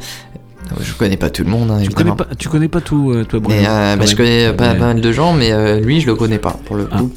Euh, 0.72 0.76
Je 0.82 0.94
connais 0.94 1.18
pas 1.18 1.30
tout 1.30 1.44
le 1.44 1.50
monde, 1.50 1.72
hein, 1.72 1.80
Tu 1.84 1.90
connais, 1.92 2.16
pas, 2.16 2.28
tu 2.38 2.50
connais 2.50 2.68
pas 2.68 2.82
tout, 2.82 3.12
euh, 3.12 3.24
toi, 3.26 3.40
Bruno 3.40 3.60
Mais, 3.60 3.68
euh, 3.68 3.96
bah, 3.96 4.06
je 4.06 4.08
même. 4.10 4.18
connais 4.18 4.54
pas, 4.54 4.72
Ouais. 4.72 4.78
pas 4.78 4.86
mal 4.94 5.02
de 5.02 5.12
gens, 5.12 5.34
mais 5.34 5.52
euh, 5.52 5.80
lui, 5.80 6.02
je 6.02 6.08
le 6.08 6.16
connais 6.16 6.40
pas 6.40 6.58
pour 6.66 6.76
le 6.76 6.88
Ah. 6.92 6.98
coup. 7.00 7.12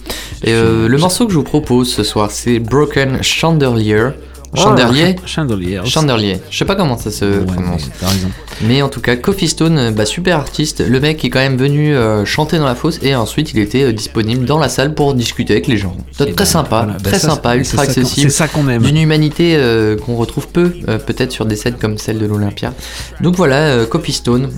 Et 0.45 0.53
euh, 0.53 0.89
le 0.89 0.99
morceau 0.99 1.27
que 1.27 1.33
je 1.33 1.39
vous 1.39 1.45
propose 1.45 1.93
ce 1.93 2.03
soir, 2.03 2.31
c'est 2.31 2.59
Broken 2.59 3.23
Chandelier. 3.23 4.11
Oh, 4.53 4.57
Chandelier 4.57 5.15
Chandelier. 5.27 5.81
Chandelier. 5.85 6.41
Je 6.51 6.59
sais 6.59 6.65
pas 6.65 6.75
comment 6.75 6.99
ça 6.99 7.11
se 7.13 7.25
Ouais, 7.25 7.45
prononce. 7.47 7.87
mais 7.87 7.93
T'as 8.01 8.09
raison. 8.09 8.29
Mais 8.63 8.83
en 8.83 8.89
tout 8.89 9.01
cas, 9.01 9.15
Coffee 9.17 9.47
Stone, 9.49 9.93
bah, 9.95 10.05
super 10.05 10.37
artiste. 10.39 10.83
Le 10.87 10.99
mec 11.01 11.25
est 11.25 11.31
quand 11.31 11.39
même 11.39 11.57
venu 11.57 11.95
euh, 11.95 12.25
chanter 12.25 12.59
dans 12.59 12.65
la 12.67 12.75
fosse 12.75 12.99
et 13.03 13.15
ensuite 13.15 13.53
il 13.53 13.61
était 13.61 13.85
euh, 13.85 13.93
disponible 13.93 14.45
dans 14.45 14.59
la 14.59 14.69
salle 14.69 14.95
pour 14.95 15.15
discuter 15.15 15.53
avec 15.53 15.69
les 15.69 15.77
gens. 15.77 15.97
Et 16.19 16.25
très 16.25 16.33
ben, 16.33 16.45
sympa, 16.45 16.79
voilà. 16.85 16.93
Bah, 16.95 17.11
très 17.11 17.19
ça, 17.21 17.29
sympa, 17.31 17.53
c'est 17.53 17.59
ultra 17.59 17.83
accessible. 17.83 18.31
C'est 18.31 18.37
ça 18.37 18.49
qu'on 18.49 18.69
aime. 18.69 18.83
D'une 18.83 18.97
humanité 18.99 19.55
euh, 19.57 19.97
qu'on 19.97 20.17
retrouve 20.17 20.49
peu, 20.49 20.71
peut-être 21.07 21.31
sur 21.31 21.47
des 21.47 21.55
scènes 21.57 21.77
comme 21.81 21.97
celle 21.97 22.19
de 22.19 22.27
l'Olympia. 22.27 22.75
Donc 23.21 23.37
voilà, 23.37 23.85
Coffee 23.87 24.13
Stone, 24.13 24.51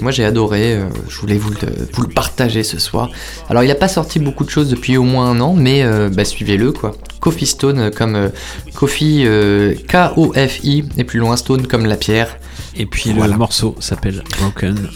moi 0.00 0.10
j'ai 0.10 0.24
adoré, 0.24 0.78
je 1.08 1.18
voulais 1.18 1.36
vous 1.36 1.50
le, 1.50 1.58
vous 1.92 2.02
le 2.02 2.08
partager 2.08 2.62
ce 2.62 2.78
soir. 2.78 3.10
Alors 3.50 3.62
il 3.62 3.68
n'a 3.68 3.74
pas 3.74 3.88
sorti 3.88 4.18
beaucoup 4.18 4.44
de 4.44 4.50
choses 4.50 4.70
depuis 4.70 4.96
au 4.96 5.02
moins 5.04 5.30
un 5.30 5.40
an, 5.40 5.54
mais 5.56 5.84
bah, 6.10 6.24
suivez-le 6.24 6.72
quoi. 6.72 6.92
Coffee 7.20 7.46
Stone 7.46 7.90
comme 7.90 8.30
Coffee 8.74 9.26
euh, 9.34 9.74
K-O-F-I 9.88 10.84
et 10.96 11.04
plus 11.04 11.18
loin 11.18 11.36
Stone 11.36 11.66
comme 11.66 11.86
la 11.86 11.96
pierre. 11.96 12.36
Et 12.76 12.86
puis 12.86 13.12
Voilà. 13.12 13.32
le 13.32 13.38
morceau 13.38 13.74
s'appelle 13.80 14.22
Broken 14.40 14.88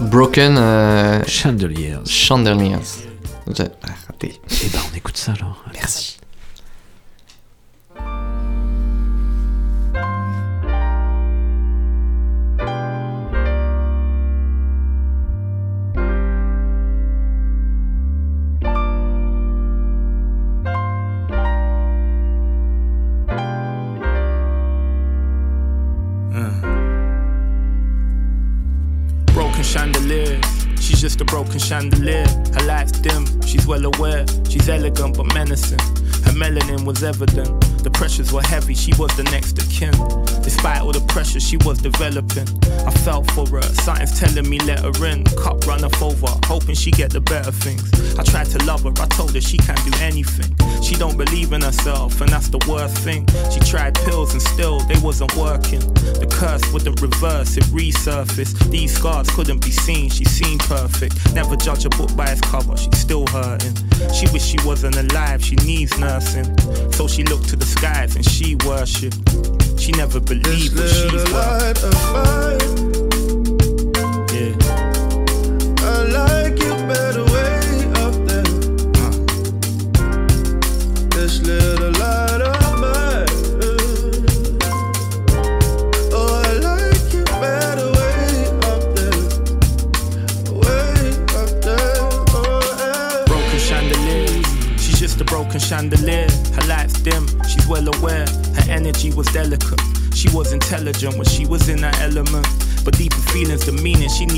Broken 0.00 0.56
euh, 0.58 1.22
Chandeliers. 1.26 1.96
Chandeliers. 2.06 2.76
Raté. 4.08 4.40
Et 4.64 4.68
ben 4.72 4.78
on 4.92 4.96
écoute 4.96 5.16
ça 5.16 5.32
alors. 5.32 5.64
Merci. 5.72 6.15
Just 31.06 31.20
a 31.20 31.24
broken 31.24 31.56
chandelier. 31.60 32.26
Her 32.52 32.66
light's 32.66 32.90
dim, 32.90 33.24
she's 33.42 33.64
well 33.64 33.84
aware. 33.86 34.26
She's 34.48 34.68
elegant 34.68 35.16
but 35.16 35.32
menacing. 35.34 35.78
Her 36.26 36.32
melanin 36.32 36.84
was 36.84 37.04
evident. 37.04 37.60
The 37.84 37.90
pressures 37.92 38.32
were 38.32 38.42
heavy, 38.42 38.74
she 38.74 38.92
was 38.98 39.16
the 39.16 39.22
next 39.22 39.56
of 39.58 39.70
kin. 39.70 39.92
Despite 40.42 40.82
all 40.82 40.90
the 40.90 41.06
pressure 41.06 41.38
she 41.38 41.58
was 41.58 41.78
developing, 41.78 42.48
I 42.84 42.90
felt 42.90 43.30
for 43.30 43.46
her. 43.46 43.62
Something's 43.62 44.18
telling 44.18 44.50
me 44.50 44.58
let 44.58 44.80
her 44.80 45.06
in. 45.06 45.22
Cup 45.42 45.64
run 45.64 45.84
over, 45.84 46.32
hoping 46.46 46.74
she 46.74 46.90
get 46.90 47.12
the 47.12 47.20
better 47.20 47.52
things. 47.52 47.86
I 48.18 48.24
tried 48.24 48.46
to 48.46 48.58
love 48.64 48.82
her, 48.82 48.90
I 48.98 49.06
told 49.06 49.32
her 49.34 49.40
she 49.40 49.58
can't 49.58 49.78
do 49.84 49.92
anything. 50.00 50.50
She 50.82 50.96
don't 50.96 51.16
believe 51.16 51.52
in 51.52 51.62
herself, 51.62 52.20
and 52.20 52.28
that's 52.30 52.48
the 52.48 52.58
worst 52.68 52.98
thing. 52.98 53.28
She 53.52 53.60
tried 53.60 53.94
pills 53.94 54.32
and 54.32 54.42
still 54.42 54.80
they 54.80 54.98
wasn't 54.98 55.36
working. 55.36 55.80
The 56.18 56.26
curse 56.28 56.64
wouldn't 56.72 57.00
reverse, 57.00 57.56
it 57.56 57.64
resurfaced. 57.70 58.70
These 58.70 58.96
scars 58.96 59.30
couldn't 59.30 59.64
be 59.64 59.70
seen, 59.70 60.10
she 60.10 60.24
seemed 60.24 60.60
perfect. 60.62 60.95
Never 61.34 61.56
judge 61.56 61.84
a 61.84 61.90
book 61.90 62.14
by 62.16 62.30
its 62.30 62.40
cover, 62.40 62.74
she's 62.76 62.98
still 62.98 63.26
hurting. 63.26 63.76
She 64.14 64.26
wish 64.32 64.42
she 64.42 64.56
wasn't 64.64 64.96
alive, 64.96 65.44
she 65.44 65.56
needs 65.56 65.98
nursing. 65.98 66.56
So 66.92 67.06
she 67.06 67.22
looked 67.24 67.48
to 67.50 67.56
the 67.56 67.66
skies 67.66 68.16
and 68.16 68.24
she 68.24 68.56
worshipped. 68.64 69.20
She 69.78 69.92
never 69.92 70.20
believed 70.20 70.76
what 70.76 70.88
she's 70.88 71.32
worth. 71.32 73.05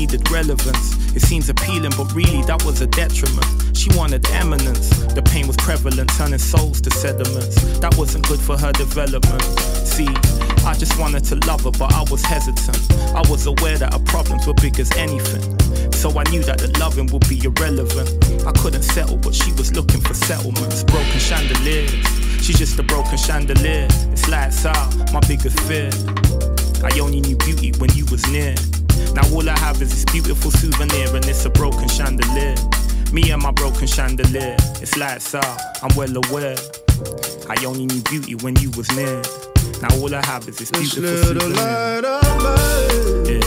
Needed 0.09 0.29
relevance. 0.31 1.15
It 1.15 1.21
seems 1.21 1.49
appealing, 1.49 1.91
but 1.97 2.13
really 2.13 2.41
that 2.43 2.63
was 2.65 2.81
a 2.81 2.87
detriment. 2.87 3.45
She 3.75 3.89
wanted 3.95 4.25
eminence. 4.31 4.89
The 5.13 5.21
pain 5.21 5.47
was 5.47 5.55
prevalent, 5.57 6.09
turning 6.17 6.39
souls 6.39 6.81
to 6.81 6.91
sediments. 6.91 7.55
That 7.79 7.95
wasn't 7.97 8.27
good 8.27 8.39
for 8.39 8.57
her 8.57 8.71
development. 8.71 9.41
See, 9.85 10.07
I 10.65 10.73
just 10.77 10.99
wanted 10.99 11.23
to 11.25 11.35
love 11.47 11.63
her, 11.63 11.71
but 11.71 11.93
I 11.93 12.03
was 12.09 12.23
hesitant. 12.23 12.79
I 13.13 13.21
was 13.29 13.45
aware 13.45 13.77
that 13.77 13.93
her 13.93 14.03
problems 14.05 14.47
were 14.47 14.53
big 14.55 14.79
as 14.79 14.91
anything. 14.95 15.43
So 15.91 16.09
I 16.17 16.23
knew 16.31 16.43
that 16.43 16.59
the 16.59 16.69
loving 16.79 17.07
would 17.07 17.27
be 17.27 17.41
irrelevant. 17.43 18.09
I 18.45 18.51
couldn't 18.61 18.83
settle, 18.83 19.17
but 19.17 19.35
she 19.35 19.51
was 19.53 19.73
looking 19.73 20.01
for 20.01 20.13
settlements. 20.13 20.83
Broken 20.83 21.19
chandeliers. 21.19 21.91
She's 22.41 22.57
just 22.57 22.79
a 22.79 22.83
broken 22.83 23.17
chandelier. 23.17 23.87
It's 24.11 24.27
lights 24.27 24.65
out, 24.65 25.13
my 25.13 25.19
biggest 25.27 25.59
fear. 25.67 25.91
I 26.81 26.97
only 26.99 27.19
knew 27.21 27.35
beauty 27.35 27.73
when 27.77 27.91
you 27.93 28.05
was 28.05 28.25
near. 28.31 28.55
Now 29.13 29.23
all 29.33 29.47
I 29.49 29.57
have 29.59 29.81
is 29.81 29.89
this 29.91 30.05
beautiful 30.05 30.51
souvenir, 30.51 31.15
and 31.15 31.25
it's 31.25 31.45
a 31.45 31.49
broken 31.49 31.87
chandelier. 31.87 32.55
Me 33.11 33.31
and 33.31 33.41
my 33.41 33.51
broken 33.51 33.87
chandelier. 33.87 34.55
It's 34.81 34.95
lights 34.97 35.33
out, 35.35 35.59
I'm 35.81 35.95
well 35.95 36.15
aware. 36.25 36.55
I 37.49 37.55
only 37.65 37.85
knew 37.87 38.01
beauty 38.03 38.35
when 38.35 38.55
you 38.57 38.69
was 38.71 38.89
near. 38.95 39.21
Now 39.81 39.89
all 40.01 40.13
I 40.13 40.23
have 40.25 40.47
is 40.47 40.57
this 40.57 40.69
This 40.71 40.93
beautiful 40.95 41.33
little 41.33 41.41
souvenir. 41.41 42.01
light 42.01 42.05
of 42.05 42.43
mine. 42.43 43.25
Yeah. 43.25 43.38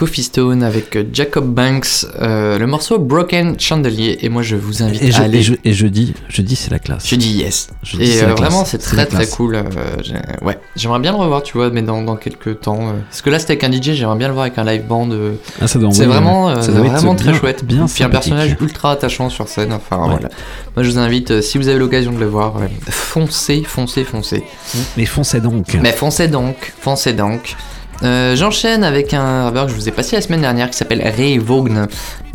Coffee 0.00 0.22
Stone 0.22 0.62
avec 0.62 0.96
euh, 0.96 1.04
Jacob 1.12 1.46
Banks, 1.52 2.06
euh, 2.22 2.58
le 2.58 2.66
morceau 2.66 2.98
Broken 2.98 3.60
Chandelier. 3.60 4.16
Et 4.22 4.30
moi, 4.30 4.40
je 4.40 4.56
vous 4.56 4.82
invite 4.82 5.02
Et, 5.02 5.12
je, 5.12 5.20
à 5.20 5.24
aller. 5.24 5.40
et, 5.40 5.42
je, 5.42 5.54
et 5.62 5.72
jeudi, 5.74 6.14
jeudi 6.30 6.56
c'est 6.56 6.70
la 6.70 6.78
classe. 6.78 7.06
Je 7.06 7.16
dis 7.16 7.32
yes. 7.32 7.68
Et 7.98 8.22
euh, 8.22 8.32
vraiment, 8.34 8.64
c'est 8.64 8.78
très 8.78 9.04
très 9.04 9.18
classe. 9.18 9.30
cool. 9.34 9.56
euh, 9.56 9.62
ouais, 10.40 10.58
j'aimerais 10.74 11.00
bien 11.00 11.12
le 11.12 11.18
revoir, 11.18 11.42
tu 11.42 11.58
vois, 11.58 11.68
mais 11.68 11.82
dans, 11.82 12.00
dans 12.00 12.16
quelques 12.16 12.60
temps. 12.60 12.94
parce 13.10 13.20
que 13.20 13.28
là, 13.28 13.38
c'était 13.38 13.62
avec 13.62 13.64
un 13.64 13.70
DJ, 13.72 13.92
j'aimerais 13.94 14.16
bien 14.16 14.28
le 14.28 14.32
voir 14.32 14.46
avec 14.46 14.56
un 14.56 14.64
live 14.64 14.86
band. 14.86 15.10
Ah, 15.60 15.68
ça 15.68 15.78
doit 15.78 15.92
c'est 15.92 16.06
vraiment, 16.06 16.62
Ça 16.62 16.72
doit 16.72 16.80
vraiment 16.88 17.14
très 17.14 17.32
bien- 17.32 17.38
chouette. 17.38 17.64
bien 17.64 17.84
Puis 17.86 18.02
un 18.02 18.08
personnage 18.08 18.56
ultra 18.62 18.92
attachant 18.92 19.28
sur 19.28 19.48
scène. 19.48 19.74
Enfin 19.74 19.98
Ouais. 20.00 20.08
voilà. 20.12 20.30
Moi, 20.76 20.82
je 20.82 20.90
vous 20.90 20.98
invite, 20.98 21.42
si 21.42 21.58
vous 21.58 21.68
avez 21.68 21.78
l'occasion 21.78 22.12
de 22.12 22.18
le 22.18 22.26
voir, 22.26 22.54
foncez, 22.88 23.62
foncez, 23.66 24.04
foncez. 24.04 24.42
Mais 24.96 25.04
foncez 25.04 25.40
donc. 25.40 25.74
Mais 25.82 25.92
foncez 25.92 26.28
donc, 26.28 26.72
foncez 26.80 27.12
donc. 27.12 27.54
Euh, 28.02 28.34
J'enchaîne 28.36 28.82
avec 28.84 29.12
un 29.12 29.44
rappeur 29.44 29.66
que 29.66 29.72
je 29.72 29.76
vous 29.76 29.88
ai 29.88 29.92
passé 29.92 30.16
la 30.16 30.22
semaine 30.22 30.40
dernière 30.40 30.70
qui 30.70 30.76
s'appelle 30.76 31.02
Ray 31.02 31.36
Vaughan 31.38 31.86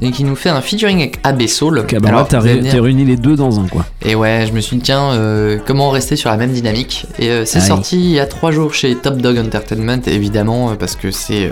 et 0.02 0.12
qui 0.12 0.24
nous 0.24 0.36
fait 0.36 0.50
un 0.50 0.62
featuring 0.62 1.00
avec 1.02 1.20
Abbey-Soul. 1.24 1.80
Ok, 1.80 1.96
bah 2.00 2.10
Alors, 2.10 2.28
t'as 2.28 2.40
ré- 2.40 2.60
réuni 2.60 3.04
les 3.06 3.16
deux 3.16 3.36
dans 3.36 3.60
un 3.60 3.68
quoi. 3.68 3.86
et 4.04 4.14
ouais, 4.14 4.46
je 4.48 4.54
me 4.54 4.60
suis 4.62 4.78
dit, 4.78 4.84
tiens, 4.84 5.12
euh, 5.14 5.58
comment 5.66 5.90
rester 5.90 6.16
sur 6.16 6.30
la 6.30 6.38
même 6.38 6.52
dynamique? 6.52 7.08
Et 7.18 7.30
euh, 7.30 7.46
c'est 7.46 7.60
sorti 7.62 7.98
il 7.98 8.12
y 8.12 8.20
a 8.20 8.26
trois 8.28 8.52
jours 8.52 8.74
chez 8.74 8.96
Top 8.96 9.18
Dog 9.18 9.38
Entertainment, 9.40 10.02
évidemment, 10.06 10.76
parce 10.76 10.96
que 10.96 11.10
c'est 11.12 11.50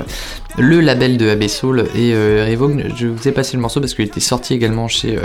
le 0.57 0.79
label 0.81 1.17
de 1.17 1.29
Abbey 1.29 1.47
Soul. 1.47 1.85
Et 1.95 2.11
euh, 2.13 2.45
Revogue, 2.49 2.85
je 2.95 3.07
vous 3.07 3.27
ai 3.27 3.31
passé 3.31 3.55
le 3.57 3.61
morceau 3.61 3.79
parce 3.79 3.93
qu'il 3.95 4.05
était 4.05 4.19
sorti 4.19 4.53
également 4.53 4.87
chez, 4.87 5.17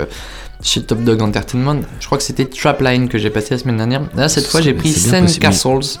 chez 0.61 0.81
Top 0.83 1.03
Dog 1.03 1.21
Entertainment. 1.21 1.81
Je 1.99 2.05
crois 2.05 2.17
que 2.17 2.23
c'était 2.23 2.45
Trapline 2.45 3.07
que 3.09 3.17
j'ai 3.17 3.29
passé 3.29 3.47
la 3.51 3.57
semaine 3.59 3.77
dernière. 3.77 4.01
Là, 4.15 4.27
cette 4.29 4.47
fois, 4.47 4.61
j'ai 4.61 4.73
pris 4.73 4.91
possible. 4.91 5.39
Castles. 5.39 5.99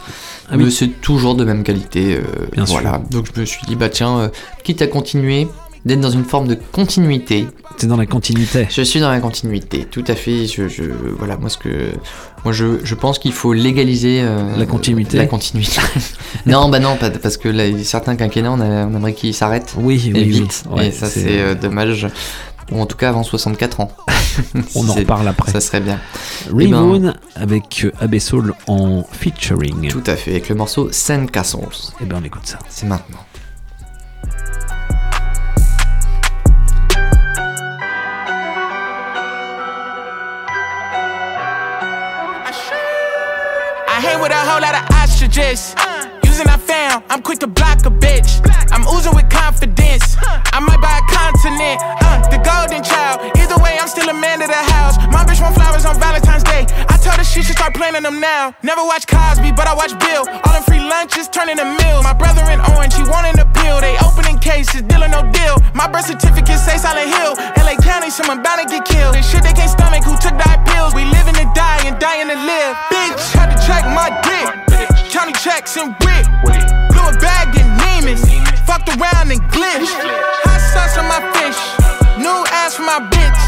Ah 0.51 0.55
oui. 0.57 0.63
mais 0.65 0.71
c'est 0.71 0.87
toujours 1.01 1.35
de 1.35 1.45
même 1.45 1.63
qualité. 1.63 2.15
euh, 2.15 2.21
Bien 2.51 2.65
sûr. 2.65 2.81
Donc 3.11 3.27
je 3.35 3.39
me 3.41 3.45
suis 3.45 3.65
dit, 3.67 3.75
bah 3.75 3.89
tiens, 3.89 4.17
euh, 4.19 4.29
quitte 4.63 4.81
à 4.81 4.87
continuer, 4.87 5.47
d'être 5.85 6.01
dans 6.01 6.09
une 6.11 6.25
forme 6.25 6.47
de 6.47 6.57
continuité. 6.71 7.47
T'es 7.77 7.87
dans 7.87 7.95
la 7.95 8.05
continuité. 8.07 8.67
Je 8.69 8.81
suis 8.81 8.99
dans 8.99 9.09
la 9.09 9.21
continuité, 9.21 9.85
tout 9.89 10.03
à 10.07 10.15
fait. 10.15 10.45
Je, 10.47 10.67
je- 10.67 10.83
voilà, 11.17 11.37
moi 11.37 11.49
ce 11.49 11.57
que, 11.57 11.69
moi 12.43 12.51
je, 12.51 12.83
je 12.83 12.95
pense 12.95 13.19
qu'il 13.19 13.31
faut 13.31 13.53
légaliser 13.53 14.19
euh, 14.21 14.57
La 14.57 14.65
continuité 14.65 15.15
La 15.17 15.27
continuité. 15.27 15.79
non, 16.45 16.67
bah 16.67 16.79
non, 16.79 16.97
parce 17.21 17.37
que 17.37 17.47
là, 17.47 17.63
certains 17.83 18.17
quinquennats, 18.17 18.51
on, 18.51 18.59
a- 18.59 18.85
on 18.87 18.93
aimerait 18.95 19.13
qu'ils 19.13 19.33
s'arrêtent. 19.33 19.75
Oui, 19.77 20.03
et 20.07 20.11
oui, 20.13 20.19
oui. 20.25 20.29
vite. 20.41 20.63
Ouais, 20.69 20.87
et 20.87 20.91
ça 20.91 21.07
c'est- 21.07 21.21
c'est 21.21 21.39
euh, 21.39 21.55
dommage. 21.55 22.07
Ou 22.71 22.81
en 22.81 22.85
tout 22.85 22.97
cas 22.97 23.09
avant 23.09 23.23
64 23.23 23.79
ans. 23.79 23.91
On 24.75 24.87
en 24.89 24.93
reparle 24.93 25.27
après. 25.27 25.51
Ça 25.51 25.61
serait 25.61 25.81
bien. 25.81 25.99
Eh 26.49 26.55
Ray 26.55 26.67
ben, 26.67 26.81
Vaughan 26.81 27.13
avec 27.35 27.83
euh, 27.83 27.91
Abbey-Soul 27.99 28.53
en 28.67 29.03
featuring. 29.11 29.89
Tout 29.89 30.03
à 30.05 30.15
fait, 30.15 30.31
avec 30.31 30.49
le 30.49 30.55
morceau 30.55 30.89
Sand 30.91 31.29
Castles. 31.31 31.93
Et 32.01 32.05
ben 32.05 32.19
on 32.21 32.23
écoute 32.23 32.45
ça. 32.45 32.59
C'est 32.69 32.85
maintenant. 32.85 33.25
I 43.99 44.01
hang 44.01 44.21
with 44.21 44.31
a 44.31 44.35
whole 44.35 44.61
lot 44.61 44.75
of 44.75 44.87
ostriches. 45.03 45.75
Using 46.23 46.47
I 46.47 46.57
found, 46.57 47.03
I'm 47.09 47.21
quick 47.21 47.39
to 47.39 47.47
block 47.47 47.85
a 47.85 47.89
bitch. 47.89 48.39
I'm 48.71 48.87
oozing 48.87 49.13
with 49.13 49.29
confidence. 49.29 50.15
I 50.21 50.59
start 57.69 57.75
planting 57.75 58.03
them 58.03 58.19
now. 58.19 58.53
Never 58.63 58.83
watch 58.83 59.05
Cosby, 59.07 59.51
but 59.51 59.67
I 59.67 59.73
watch 59.73 59.93
Bill. 59.99 60.25
All 60.25 60.53
them 60.53 60.63
free 60.63 60.79
lunches 60.81 61.27
turning 61.29 61.57
to 61.57 61.65
meals. 61.65 62.03
My 62.03 62.13
brother 62.13 62.41
in 62.49 62.59
orange, 62.73 62.95
he 62.95 63.03
wanting 63.03 63.37
a 63.39 63.45
pill. 63.45 63.81
They 63.81 63.97
opening 64.01 64.37
cases, 64.39 64.81
deal 64.83 65.03
or 65.03 65.09
no 65.09 65.21
deal. 65.31 65.57
My 65.73 65.87
birth 65.87 66.05
certificate 66.05 66.59
say 66.59 66.77
Silent 66.77 67.09
Hill. 67.09 67.35
LA 67.61 67.75
County, 67.81 68.09
someone 68.09 68.41
bound 68.41 68.61
to 68.61 68.67
get 68.67 68.85
killed. 68.85 69.15
And 69.15 69.25
shit 69.25 69.43
they 69.43 69.53
can't 69.53 69.69
stomach 69.69 70.03
who 70.03 70.17
took 70.17 70.35
diet 70.37 70.61
pills. 70.65 70.93
We 70.95 71.05
living 71.05 71.35
to 71.35 71.45
die 71.53 71.85
and 71.85 71.99
dying 71.99 72.29
to 72.29 72.37
live. 72.37 72.73
Bitch, 72.89 73.21
had 73.37 73.53
to 73.53 73.57
check 73.65 73.85
my 73.93 74.09
dick. 74.25 74.49
County 75.11 75.33
checks 75.37 75.77
and 75.77 75.93
wick. 76.05 76.25
Blew 76.89 77.05
a 77.05 77.13
bag 77.21 77.53
in 77.53 77.67
Neiman's. 77.77 78.25
Fucked 78.65 78.89
around 78.97 79.29
and 79.29 79.41
glitched. 79.53 79.93
Hot 80.45 80.61
sauce 80.73 80.97
on 80.97 81.05
my 81.05 81.21
fish. 81.37 81.59
New 82.17 82.39
ass 82.61 82.75
for 82.75 82.83
my 82.83 82.99
bitch. 83.13 83.41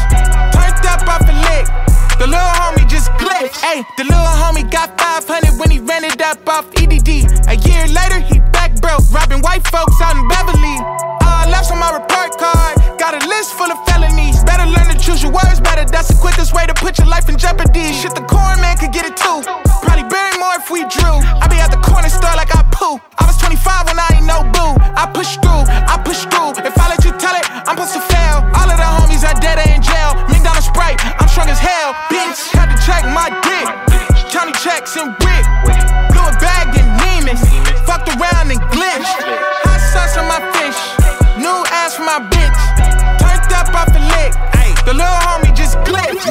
Turned 0.52 0.86
up 0.86 1.06
off 1.08 1.28
a 1.28 1.34
lick. 1.48 1.81
The 2.22 2.30
little 2.30 2.54
homie 2.54 2.86
just 2.86 3.10
glitched. 3.18 3.58
Hey, 3.58 3.82
the 3.98 4.06
little 4.06 4.30
homie 4.38 4.62
got 4.70 4.94
500 4.94 5.58
when 5.58 5.74
he 5.74 5.82
ran 5.82 6.06
it 6.06 6.22
up 6.22 6.38
off 6.46 6.70
EDD. 6.78 7.26
A 7.50 7.58
year 7.66 7.82
later, 7.90 8.22
he 8.22 8.38
back 8.54 8.78
broke, 8.78 9.02
robbing 9.10 9.42
white 9.42 9.66
folks 9.66 9.98
out 9.98 10.14
in 10.14 10.22
Beverly. 10.30 10.78
All 11.18 11.50
left 11.50 11.74
on 11.74 11.82
my 11.82 11.90
report 11.90 12.38
card. 12.38 12.78
Got 12.94 13.18
a 13.18 13.26
list 13.26 13.58
full 13.58 13.66
of 13.66 13.78
felonies. 13.90 14.38
Better 14.46 14.70
learn 14.70 14.86
to 14.94 14.98
choose 15.02 15.18
your 15.18 15.34
words 15.34 15.58
better. 15.58 15.82
That's 15.82 16.14
the 16.14 16.18
quickest 16.22 16.54
way 16.54 16.62
to 16.62 16.74
put 16.78 16.94
your 17.02 17.10
life 17.10 17.26
in 17.26 17.34
jeopardy. 17.34 17.90
Shit, 17.90 18.14
the 18.14 18.22
corn 18.30 18.62
man 18.62 18.78
could 18.78 18.94
get 18.94 19.02
it 19.02 19.18
too. 19.18 19.42
Probably 19.82 20.06
bury 20.06 20.38
more 20.38 20.54
if 20.62 20.70
we 20.70 20.86
drew. 20.94 21.18
I 21.42 21.50
be 21.50 21.58
at 21.58 21.74
the 21.74 21.82
corner 21.82 22.06
store 22.06 22.38
like 22.38 22.54
I 22.54 22.62
poo. 22.70 23.02
I 23.18 23.26
was 23.26 23.34
25 23.42 23.90
when 23.90 23.98
I 23.98 24.22
ain't 24.22 24.30
no 24.30 24.46
boo. 24.54 24.78
I 24.94 25.10
push 25.10 25.42
through, 25.42 25.66
I 25.66 25.98
push 26.06 26.22
through. 26.30 26.54
If 26.62 26.78
I 26.78 26.86
let 26.86 27.02
you 27.02 27.10
tell 27.18 27.34
it, 27.34 27.50
I'm 27.66 27.74
supposed 27.74 27.98
to 27.98 28.02
fail. 28.06 28.46
All 28.54 28.70
of 28.70 28.78
the 28.78 28.86
homies 28.86 29.26
are 29.26 29.34
dead 29.42 29.58
in 29.66 29.82
jail. 29.82 30.14
McDonald's 30.30 30.70
Sprite, 30.70 31.02
hell. 31.62 31.94
Bitch, 32.10 32.50
had 32.50 32.68
to 32.74 32.78
check 32.82 33.06
my 33.14 33.30
dick. 33.46 33.66
County 34.34 34.52
checks 34.58 34.96
and 34.98 35.14
wick. 35.22 35.44
Blew 36.10 36.26
a 36.26 36.34
bag 36.42 36.74
in 36.74 36.86
Neiman's. 36.98 37.42
Fucked 37.86 38.10
around 38.18 38.50
and 38.50 38.60
glitched. 38.74 39.14
Hot 39.62 39.80
sauce 39.94 40.18
on 40.18 40.26
my 40.26 40.42
fish. 40.58 40.80
New 41.38 41.58
ass 41.70 41.94
for 41.94 42.04
my 42.04 42.18
bitch. 42.32 42.60
Turned 43.22 43.52
up 43.54 43.70
off 43.74 43.94
a 43.94 44.02
lick. 44.14 44.32
The 44.84 44.94
little 44.94 45.20
homie 45.26 45.54
just 45.54 45.78
glitched. 45.86 46.26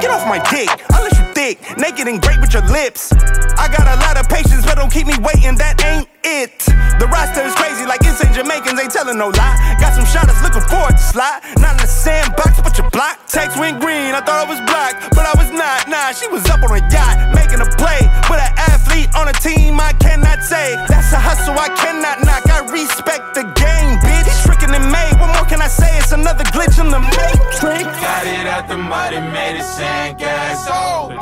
Get 0.00 0.10
off 0.10 0.26
my 0.26 0.42
dick. 0.50 0.68
You 0.98 1.01
thick, 1.42 1.58
naked 1.76 2.06
and 2.06 2.22
great 2.22 2.38
with 2.40 2.54
your 2.54 2.62
lips. 2.70 3.10
I 3.58 3.66
got 3.66 3.86
a 3.90 3.98
lot 4.06 4.14
of 4.14 4.28
patience, 4.28 4.62
but 4.64 4.78
don't 4.78 4.92
keep 4.92 5.06
me 5.06 5.18
waiting. 5.26 5.58
That 5.58 5.74
ain't 5.82 6.06
it. 6.22 6.54
The 7.02 7.06
roster 7.10 7.42
is 7.42 7.54
crazy, 7.58 7.82
like 7.82 7.98
it's 8.06 8.22
insane 8.22 8.46
Jamaicans 8.46 8.78
ain't 8.78 8.94
telling 8.94 9.18
no 9.18 9.34
lie. 9.34 9.58
Got 9.82 9.98
some 9.98 10.06
shotters 10.06 10.38
looking 10.38 10.62
forward 10.70 10.94
to 10.94 11.02
slide. 11.02 11.42
Not 11.58 11.74
in 11.74 11.82
the 11.82 11.90
sandbox, 11.90 12.62
but 12.62 12.78
your 12.78 12.88
block. 12.94 13.26
Text 13.26 13.58
went 13.58 13.82
green, 13.82 14.14
I 14.14 14.22
thought 14.22 14.46
I 14.46 14.46
was 14.46 14.62
black, 14.70 14.94
but 15.18 15.26
I 15.26 15.34
was 15.34 15.50
not. 15.50 15.90
Nah, 15.90 16.14
she 16.14 16.30
was 16.30 16.46
up 16.46 16.62
on 16.62 16.78
a 16.78 16.82
yacht, 16.94 17.34
making 17.34 17.58
a 17.58 17.68
play 17.74 18.06
with 18.30 18.38
an 18.38 18.52
athlete 18.70 19.10
on 19.18 19.26
a 19.26 19.36
team. 19.42 19.82
I 19.82 19.92
cannot 19.98 20.46
say 20.46 20.78
that's 20.86 21.10
a 21.10 21.18
hustle 21.18 21.58
I 21.58 21.74
cannot 21.74 22.22
knock. 22.22 22.46
I 22.46 22.62
respect 22.70 23.34
the 23.34 23.42
game, 23.58 23.98
bitch. 23.98 24.30
Tricking 24.46 24.70
and 24.70 24.86
made. 24.94 25.11
What 25.32 25.48
more 25.48 25.48
can 25.48 25.62
I 25.62 25.68
say? 25.68 25.96
It's 25.96 26.12
another 26.12 26.44
glitch 26.44 26.78
in 26.78 26.90
the 26.90 27.00
matrix. 27.00 27.84
Got 28.04 28.26
it 28.26 28.46
out 28.46 28.68
the 28.68 28.76
mud 28.76 29.14
and 29.14 29.32
made 29.32 29.56
it 29.56 29.64
sandcastle. 29.64 31.16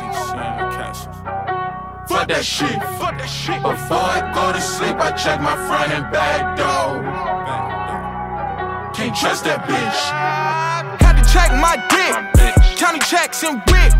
Fuck 2.09 2.27
that 2.27 2.45
shit. 2.45 2.75
Fuck 2.99 3.19
that 3.19 3.31
shit. 3.31 3.63
Before 3.63 4.03
I 4.03 4.33
go 4.35 4.53
to 4.53 4.61
sleep, 4.61 4.97
I 4.99 5.13
check 5.13 5.41
my 5.41 5.55
front 5.55 5.93
and 5.93 6.11
back 6.11 6.59
door. 6.59 7.07
Can't 8.95 9.15
trust 9.15 9.45
that 9.45 9.63
bitch. 9.71 10.01
Had 10.99 11.15
to 11.15 11.25
check 11.31 11.55
my 11.55 11.79
dick. 11.87 12.11
County 12.77 12.99
checks 13.07 13.45
and 13.45 13.63
wick. 13.71 13.95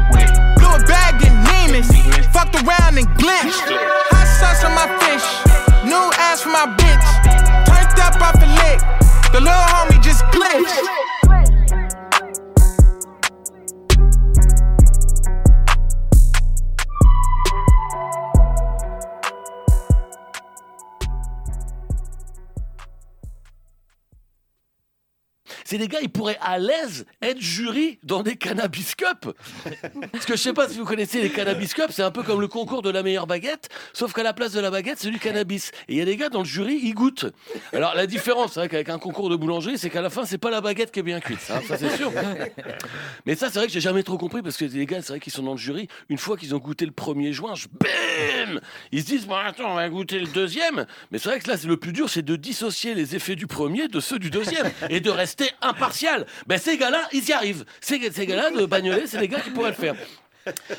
Blew 0.59 0.75
a 0.75 0.83
bag 0.91 1.23
in 1.23 1.39
Neiman's. 1.47 1.87
Fucked 2.35 2.59
around 2.67 2.99
and 2.99 3.07
glitched. 3.15 3.63
Hot 4.11 4.27
sauce 4.27 4.67
on 4.67 4.75
my 4.75 4.91
fish. 5.07 5.23
New 5.87 6.11
ass 6.19 6.43
for 6.43 6.51
my 6.51 6.67
bitch. 6.67 7.07
Turned 7.63 7.95
up 8.03 8.19
off 8.19 8.43
a 8.43 8.51
lick. 8.59 8.83
The 9.33 9.39
little 9.39 9.53
homie 9.53 10.03
just 10.03 10.25
glitched. 10.25 11.20
C'est 25.71 25.79
des 25.79 25.87
gars, 25.87 26.01
ils 26.03 26.11
pourraient 26.11 26.37
à 26.41 26.59
l'aise 26.59 27.07
être 27.23 27.41
jury 27.41 28.01
dans 28.03 28.25
des 28.25 28.35
cannabis 28.35 28.97
cup. 28.97 29.33
Parce 30.11 30.27
que 30.27 30.33
je 30.33 30.43
sais 30.43 30.53
pas 30.53 30.69
si 30.69 30.77
vous 30.77 30.85
connaissez 30.85 31.23
les 31.23 31.31
cannabis 31.31 31.75
cup, 31.75 31.91
c'est 31.91 32.03
un 32.03 32.11
peu 32.11 32.25
comme 32.25 32.41
le 32.41 32.49
concours 32.49 32.83
de 32.83 32.91
la 32.91 33.05
meilleure 33.05 33.29
baguette, 33.29 33.69
sauf 33.93 34.13
qu'à 34.13 34.25
la 34.25 34.33
place 34.33 34.51
de 34.51 34.59
la 34.59 34.73
baguette, 34.73 34.99
c'est 34.99 35.11
du 35.11 35.21
cannabis. 35.21 35.71
Et 35.87 35.93
il 35.93 35.99
y 35.99 36.01
a 36.01 36.05
des 36.05 36.17
gars 36.17 36.29
dans 36.29 36.41
le 36.41 36.45
jury, 36.45 36.81
ils 36.83 36.93
goûtent. 36.93 37.27
Alors 37.73 37.95
la 37.95 38.09
différence 38.09 38.57
vrai 38.57 38.69
qu'avec 38.69 38.89
un 38.89 38.99
concours 38.99 39.31
de 39.31 39.37
boulangerie, 39.37 39.79
c'est 39.79 39.91
qu'à 39.91 40.01
la 40.01 40.11
fin, 40.11 40.25
c'est 40.25 40.39
pas 40.39 40.51
la 40.51 40.61
baguette 40.61 40.91
qui 40.91 40.99
est 40.99 41.05
bien 41.05 41.21
cuite, 41.21 41.39
hein, 41.51 41.61
ça 41.69 41.79
c'est 41.79 41.97
sûr. 41.97 42.11
Mais 43.25 43.37
ça, 43.37 43.49
c'est 43.49 43.61
vrai 43.61 43.69
que 43.69 43.73
j'ai 43.73 43.81
jamais 43.81 44.03
trop 44.03 44.19
compris 44.19 44.43
parce 44.43 44.57
que 44.57 44.65
les 44.65 44.87
gars, 44.87 45.03
c'est 45.03 45.13
vrai 45.13 45.21
qu'ils 45.21 45.33
sont 45.33 45.45
dans 45.45 45.53
le 45.53 45.59
jury. 45.59 45.87
Une 46.09 46.19
fois 46.19 46.37
qu'ils 46.37 46.53
ont 46.53 46.59
goûté 46.59 46.85
le 46.85 46.91
premier 46.91 47.33
joint, 47.33 47.55
je 47.55 47.69
bam 47.69 48.61
Ils 48.91 49.03
se 49.03 49.07
disent, 49.07 49.27
bon, 49.27 49.37
attends, 49.37 49.71
on 49.71 49.75
va 49.77 49.89
goûter 49.89 50.19
le 50.19 50.27
deuxième. 50.27 50.87
Mais 51.13 51.19
c'est 51.19 51.29
vrai 51.29 51.39
que 51.39 51.49
là, 51.49 51.57
c'est 51.57 51.69
le 51.69 51.77
plus 51.77 51.93
dur, 51.93 52.11
c'est 52.11 52.23
de 52.23 52.35
dissocier 52.35 52.95
les 52.95 53.15
effets 53.15 53.37
du 53.37 53.47
premier 53.47 53.87
de 53.87 54.01
ceux 54.01 54.19
du 54.19 54.31
deuxième 54.31 54.69
et 54.89 54.99
de 54.99 55.11
rester 55.11 55.49
impartial. 55.63 56.27
Ben, 56.47 56.59
ces 56.59 56.77
gars-là, 56.77 57.03
ils 57.13 57.29
y 57.29 57.33
arrivent. 57.33 57.65
Ces, 57.81 58.11
ces 58.11 58.27
gars-là 58.27 58.51
de 58.51 58.67
Bagnolet, 58.67 59.07
c'est 59.07 59.19
des 59.19 59.29
gars 59.29 59.41
qui 59.41 59.51
pourraient 59.51 59.71
le 59.71 59.75
faire. 59.75 59.95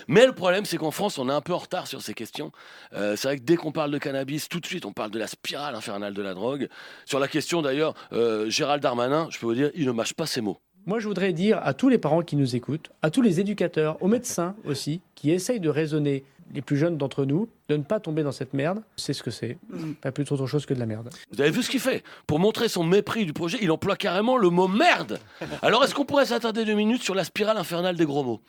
Mais 0.08 0.26
le 0.26 0.34
problème, 0.34 0.66
c'est 0.66 0.78
qu'en 0.78 0.92
France, 0.92 1.18
on 1.18 1.30
est 1.30 1.34
un 1.34 1.42
peu 1.42 1.54
en 1.54 1.60
retard 1.60 1.88
sur 1.88 2.02
ces 2.02 2.14
questions. 2.14 2.52
Euh, 2.94 3.16
c'est 3.16 3.28
vrai 3.28 3.38
que 3.38 3.44
dès 3.44 3.56
qu'on 3.56 3.72
parle 3.72 3.92
de 3.92 3.98
cannabis, 3.98 4.50
tout 4.50 4.60
de 4.60 4.66
suite, 4.66 4.86
on 4.86 4.94
parle 4.94 5.12
de 5.12 5.20
la 5.20 5.28
spirale 5.28 5.76
infernale 5.76 6.14
de 6.14 6.22
la 6.22 6.34
drogue. 6.34 6.68
Sur 7.06 7.20
la 7.20 7.28
question, 7.28 7.62
d'ailleurs, 7.62 7.94
euh, 8.14 8.50
Gérald 8.50 8.82
Darmanin, 8.82 9.28
je 9.30 9.40
peux 9.40 9.46
vous 9.46 9.54
dire, 9.54 9.72
il 9.76 9.86
ne 9.86 9.92
mâche 9.92 10.14
pas 10.14 10.26
ses 10.26 10.42
mots. 10.42 10.60
Moi, 10.88 11.00
je 11.00 11.08
voudrais 11.08 11.32
dire 11.32 11.60
à 11.64 11.76
tous 11.76 11.90
les 11.90 12.00
parents 12.00 12.24
qui 12.24 12.36
nous 12.36 12.56
écoutent, 12.56 12.90
à 13.04 13.12
tous 13.12 13.22
les 13.22 13.40
éducateurs, 13.40 14.02
aux 14.02 14.08
médecins 14.08 14.56
aussi, 14.66 15.02
qui 15.14 15.30
essayent 15.30 15.60
de 15.60 15.70
raisonner 15.70 16.24
les 16.54 16.62
plus 16.62 16.76
jeunes 16.76 16.98
d'entre 16.98 17.24
nous, 17.24 17.48
de 17.72 17.78
ne 17.78 17.84
pas 17.84 18.00
tomber 18.02 18.24
dans 18.24 18.34
cette 18.34 18.54
merde. 18.54 18.82
C'est 18.98 19.14
ce 19.14 19.24
que 19.24 19.32
c'est. 19.32 19.58
Pas 20.02 20.12
plus 20.12 20.30
autre 20.30 20.46
chose 20.46 20.66
que 20.66 20.74
de 20.74 20.80
la 20.80 20.86
merde. 20.86 21.10
Vous 21.32 21.40
avez 21.40 21.52
vu 21.52 21.64
ce 21.64 21.70
qu'il 21.70 21.80
fait 21.80 22.04
Pour 22.28 22.38
montrer 22.40 22.68
son 22.68 22.84
mépris 22.84 23.26
du 23.26 23.32
projet, 23.32 23.58
il 23.62 23.72
emploie 23.72 23.96
carrément 23.96 24.38
le 24.38 24.50
mot 24.50 24.68
merde. 24.68 25.20
Alors 25.62 25.84
est-ce 25.84 25.96
qu'on 25.96 26.04
pourrait 26.04 26.26
s'attarder 26.26 26.66
deux 26.66 26.74
minutes 26.74 27.02
sur 27.02 27.16
la 27.16 27.24
spirale 27.24 27.58
infernale 27.58 27.96
des 27.96 28.06
gros 28.06 28.24
mots 28.24 28.42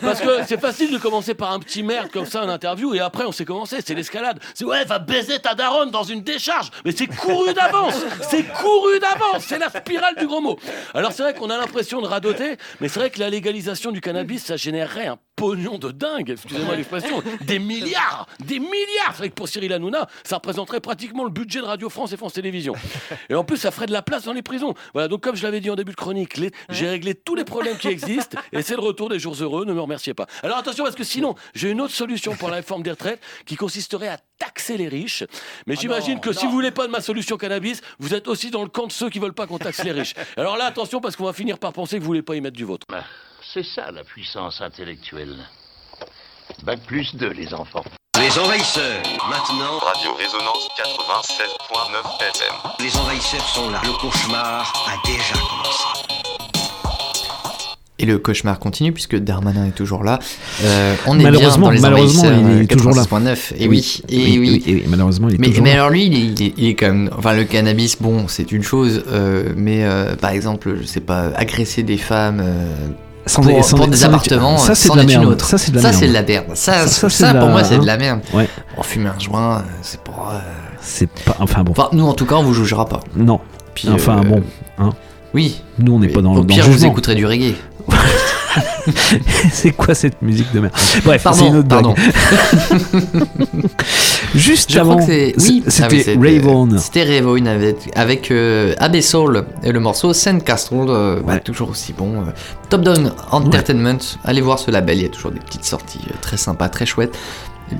Parce 0.00 0.20
que 0.20 0.44
c'est 0.46 0.60
facile 0.60 0.90
de 0.90 0.98
commencer 0.98 1.34
par 1.34 1.52
un 1.52 1.58
petit 1.60 1.82
merde 1.82 2.10
comme 2.10 2.24
ça 2.24 2.42
en 2.42 2.48
interview 2.48 2.94
et 2.94 3.00
après 3.00 3.24
on 3.24 3.32
sait 3.32 3.44
commencer, 3.44 3.78
c'est 3.84 3.94
l'escalade. 3.94 4.40
C'est 4.54 4.64
ouais, 4.64 4.84
va 4.86 4.98
baiser 4.98 5.38
ta 5.38 5.54
daronne 5.54 5.90
dans 5.90 6.04
une 6.04 6.22
décharge. 6.22 6.70
Mais 6.86 6.92
c'est 6.92 7.06
couru 7.06 7.52
d'avance 7.52 8.02
C'est 8.30 8.44
couru 8.44 8.98
d'avance 8.98 9.44
C'est 9.46 9.58
la 9.58 9.68
spirale 9.68 10.14
du 10.18 10.26
gros 10.26 10.40
mot. 10.40 10.58
Alors 10.94 11.12
c'est 11.12 11.22
vrai 11.22 11.34
qu'on 11.34 11.50
a 11.50 11.58
l'impression 11.58 12.00
de 12.00 12.06
radoter, 12.06 12.56
mais 12.80 12.88
c'est 12.88 13.00
vrai 13.00 13.10
que 13.10 13.20
la 13.20 13.28
légalisation 13.28 13.92
du 13.92 14.00
cannabis, 14.00 14.44
ça 14.44 14.56
générerait 14.56 15.06
un 15.06 15.18
pognon 15.36 15.78
de 15.78 15.90
dingue, 15.90 16.30
excusez-moi 16.30 16.76
l'expression, 16.76 17.22
des 17.46 17.58
milliards 17.58 18.26
Des 18.44 18.58
milliards 18.58 18.69
C'est 19.12 19.16
vrai 19.18 19.28
que 19.30 19.34
pour 19.34 19.48
Cyril 19.48 19.72
Hanouna, 19.72 20.06
ça 20.24 20.36
représenterait 20.36 20.80
pratiquement 20.80 21.24
le 21.24 21.30
budget 21.30 21.60
de 21.60 21.64
Radio 21.64 21.88
France 21.90 22.12
et 22.12 22.16
France 22.16 22.34
Télévisions. 22.34 22.74
Et 23.28 23.34
en 23.34 23.44
plus, 23.44 23.56
ça 23.56 23.70
ferait 23.70 23.86
de 23.86 23.92
la 23.92 24.02
place 24.02 24.24
dans 24.24 24.32
les 24.32 24.42
prisons. 24.42 24.74
Voilà, 24.92 25.08
donc 25.08 25.22
comme 25.22 25.36
je 25.36 25.42
l'avais 25.42 25.60
dit 25.60 25.70
en 25.70 25.74
début 25.76 25.92
de 25.92 25.96
chronique, 25.96 26.36
les- 26.36 26.50
j'ai 26.68 26.88
réglé 26.88 27.14
tous 27.14 27.34
les 27.34 27.44
problèmes 27.44 27.76
qui 27.78 27.88
existent 27.88 28.38
et 28.52 28.62
c'est 28.62 28.74
le 28.76 28.82
retour 28.82 29.08
des 29.08 29.18
jours 29.18 29.34
heureux, 29.40 29.64
ne 29.64 29.72
me 29.72 29.80
remerciez 29.80 30.14
pas. 30.14 30.26
Alors 30.42 30.58
attention, 30.58 30.84
parce 30.84 30.96
que 30.96 31.04
sinon, 31.04 31.34
j'ai 31.54 31.70
une 31.70 31.80
autre 31.80 31.94
solution 31.94 32.34
pour 32.36 32.48
la 32.48 32.56
réforme 32.56 32.82
des 32.82 32.90
retraites 32.90 33.20
qui 33.46 33.56
consisterait 33.56 34.08
à 34.08 34.18
taxer 34.38 34.76
les 34.76 34.88
riches. 34.88 35.24
Mais 35.66 35.76
j'imagine 35.76 36.20
que 36.20 36.32
si 36.32 36.46
vous 36.46 36.52
voulez 36.52 36.70
pas 36.70 36.86
de 36.86 36.92
ma 36.92 37.00
solution 37.00 37.36
cannabis, 37.36 37.80
vous 37.98 38.14
êtes 38.14 38.28
aussi 38.28 38.50
dans 38.50 38.62
le 38.62 38.68
camp 38.68 38.86
de 38.86 38.92
ceux 38.92 39.10
qui 39.10 39.18
veulent 39.18 39.34
pas 39.34 39.46
qu'on 39.46 39.58
taxe 39.58 39.82
les 39.84 39.92
riches. 39.92 40.14
Alors 40.36 40.56
là, 40.56 40.64
attention, 40.66 41.00
parce 41.00 41.16
qu'on 41.16 41.24
va 41.24 41.32
finir 41.32 41.58
par 41.58 41.72
penser 41.72 41.96
que 41.96 42.00
vous 42.00 42.06
voulez 42.06 42.22
pas 42.22 42.36
y 42.36 42.40
mettre 42.40 42.56
du 42.56 42.64
vôtre. 42.64 42.86
C'est 43.52 43.64
ça 43.64 43.90
la 43.90 44.04
puissance 44.04 44.60
intellectuelle. 44.60 45.36
Bac 46.62 46.80
plus 46.86 47.14
2, 47.16 47.28
les 47.30 47.52
enfants. 47.54 47.84
Les 48.22 48.38
envahisseurs, 48.38 49.02
maintenant. 49.28 49.78
Radio 49.80 50.10
Résonance 50.18 50.68
96.9 50.76 52.20
FM. 52.20 52.54
Les 52.80 52.96
envahisseurs 52.98 53.46
sont 53.48 53.70
là. 53.70 53.80
Le 53.84 53.92
cauchemar 53.98 54.72
a 54.86 55.06
déjà 55.06 55.34
commencé. 55.34 55.84
Et 57.98 58.06
le 58.06 58.18
cauchemar 58.18 58.58
continue 58.58 58.92
puisque 58.92 59.16
Darmanin 59.16 59.66
est 59.66 59.70
toujours 59.72 60.04
là. 60.04 60.18
Euh, 60.62 60.94
on 61.06 61.18
est 61.18 61.22
bien 61.30 61.30
dans 61.32 61.70
les 61.70 61.80
malheureusement, 61.80 62.26
envahisseurs, 62.28 62.32
il 62.32 62.58
est 62.60 62.62
euh, 62.62 62.66
toujours 62.66 62.92
là. 62.94 63.02
96.9. 63.02 63.54
Et 63.58 63.68
oui, 63.68 64.02
et 64.08 64.16
oui. 64.16 64.38
oui, 64.38 64.62
et 64.66 64.74
oui, 64.74 64.84
malheureusement, 64.88 65.28
il 65.28 65.34
est 65.34 65.38
mais, 65.38 65.48
toujours 65.48 65.64
mais 65.64 65.70
là. 65.70 65.76
alors 65.76 65.90
lui, 65.90 66.06
il 66.06 66.14
est, 66.14 66.18
il 66.18 66.42
est- 66.42 66.54
il 66.56 66.68
est 66.68 66.74
quand 66.74 66.86
même. 66.88 67.10
Enfin, 67.16 67.32
le 67.34 67.44
cannabis, 67.44 67.96
bon, 68.00 68.26
c'est 68.28 68.52
une 68.52 68.62
chose, 68.62 69.02
euh, 69.08 69.52
mais 69.56 69.84
euh, 69.84 70.14
par 70.16 70.30
exemple, 70.30 70.76
je 70.80 70.86
sais 70.86 71.00
pas, 71.00 71.30
agresser 71.36 71.82
des 71.82 71.98
femmes. 71.98 72.42
Sans- 73.26 73.42
pour, 73.42 73.64
sans- 73.64 73.76
pour 73.76 73.86
des 73.88 73.96
sans- 73.96 74.06
appartements, 74.08 74.56
ça, 74.58 74.74
c'est 74.74 74.90
de 74.90 74.96
la 74.96 75.04
merde. 75.04 75.40
Ça, 75.42 75.58
c'est 75.58 75.70
de 75.70 75.76
la 75.76 75.82
Ça, 75.82 75.88
merde. 75.88 76.00
c'est 76.00 76.08
de 76.08 76.12
la 76.14 76.22
merde. 76.22 76.44
Ça, 76.54 76.86
Ça, 76.86 77.08
ça, 77.08 77.34
pour 77.34 77.46
la- 77.46 77.52
moi, 77.52 77.64
c'est 77.64 77.78
de 77.78 77.86
la 77.86 77.96
merde. 77.96 78.20
Ouais. 78.32 78.48
On 78.76 78.82
fume 78.82 79.06
un 79.06 79.18
joint, 79.18 79.58
euh, 79.58 79.62
c'est 79.82 80.00
pour. 80.00 80.30
euh, 80.32 80.38
C'est 80.80 81.08
pas. 81.10 81.36
Enfin 81.40 81.62
bon. 81.62 81.72
Enfin, 81.72 81.88
nous, 81.92 82.06
en 82.06 82.14
tout 82.14 82.24
cas, 82.26 82.36
on 82.36 82.42
vous 82.42 82.54
jugera 82.54 82.86
pas. 82.86 83.00
Non. 83.14 83.40
Puis, 83.74 83.88
enfin 83.90 84.18
euh, 84.18 84.22
bon. 84.28 84.42
Hein. 84.78 84.90
Oui. 85.34 85.62
Nous, 85.78 85.92
on 85.94 85.98
n'est 86.00 86.08
pas 86.08 86.22
dans 86.22 86.32
Au 86.32 86.36
le 86.36 86.40
dans 86.40 86.46
pire, 86.46 86.64
je 86.64 86.70
vous 86.70 86.84
écouterai 86.86 87.14
du 87.14 87.26
reggae. 87.26 87.54
c'est 89.52 89.72
quoi 89.72 89.94
cette 89.94 90.20
musique 90.22 90.52
de 90.52 90.60
merde 90.60 90.74
Bref, 91.04 91.26
c'est 91.32 91.46
une 91.46 91.56
autre 91.56 91.68
pardon. 91.68 91.94
Juste 94.34 94.72
Je 94.72 94.78
avant, 94.78 94.96
oui, 94.98 95.34
c'était 95.66 96.12
ah 96.12 96.16
oui, 96.16 96.30
Rayvon. 96.30 96.78
C'était 96.78 97.02
Rayvon 97.02 97.44
avec, 97.46 97.76
avec 97.94 98.30
euh, 98.30 98.74
Abbey 98.78 99.02
Soul 99.02 99.44
et 99.62 99.72
le 99.72 99.80
morceau 99.80 100.12
Sandcastle, 100.12 100.74
euh, 100.88 101.20
bah, 101.26 101.38
toujours 101.40 101.70
aussi 101.70 101.92
bon. 101.92 102.22
euh. 102.22 102.30
Top 102.68 102.82
Down 102.82 103.12
Entertainment, 103.32 103.98
allez 104.24 104.40
voir 104.40 104.58
ce 104.58 104.70
label, 104.70 104.98
il 104.98 105.02
y 105.02 105.06
a 105.06 105.08
toujours 105.08 105.32
des 105.32 105.40
petites 105.40 105.64
sorties 105.64 106.00
euh, 106.08 106.14
très 106.20 106.36
sympas, 106.36 106.68
très 106.68 106.86
chouettes. 106.86 107.16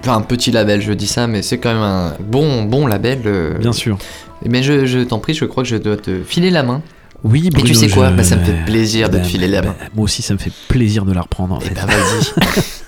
Enfin, 0.01 0.17
un 0.17 0.21
petit 0.23 0.51
label, 0.53 0.81
je 0.81 0.93
dis 0.93 1.09
ça, 1.09 1.27
mais 1.27 1.43
c'est 1.43 1.59
quand 1.59 1.73
même 1.73 1.83
un 1.83 2.15
bon, 2.21 2.63
bon 2.65 2.87
label. 2.87 3.23
euh. 3.27 3.59
Bien 3.59 3.73
sûr. 3.73 3.99
Mais 4.47 4.63
je, 4.63 4.87
je 4.87 5.01
t'en 5.01 5.19
prie, 5.19 5.35
je 5.35 5.45
crois 5.45 5.63
que 5.65 5.69
je 5.69 5.77
dois 5.77 5.97
te 5.97 6.23
filer 6.23 6.51
la 6.51 6.63
main. 6.63 6.81
Oui, 7.23 7.47
Et 7.47 7.51
Bruno, 7.51 7.67
tu 7.69 7.75
sais 7.75 7.89
quoi 7.89 8.11
je- 8.11 8.17
Bah, 8.17 8.25
Ça 8.25 8.37
me 8.37 8.45
fait 8.45 8.65
plaisir 8.65 9.09
de 9.11 9.19
Bah, 9.19 9.23
te 9.23 9.29
filer 9.29 9.47
la 9.49 9.63
main. 9.63 9.75
bah, 9.79 9.87
moi 9.95 10.05
aussi, 10.05 10.23
ça 10.23 10.33
me 10.35 10.39
fait 10.39 10.53
plaisir 10.69 11.05
de 11.05 11.13
la 11.13 11.21
reprendre. 11.23 11.55
En 11.55 11.61
fait. 11.61 11.75
Bah, 11.75 11.83
vas-y. 11.87 12.63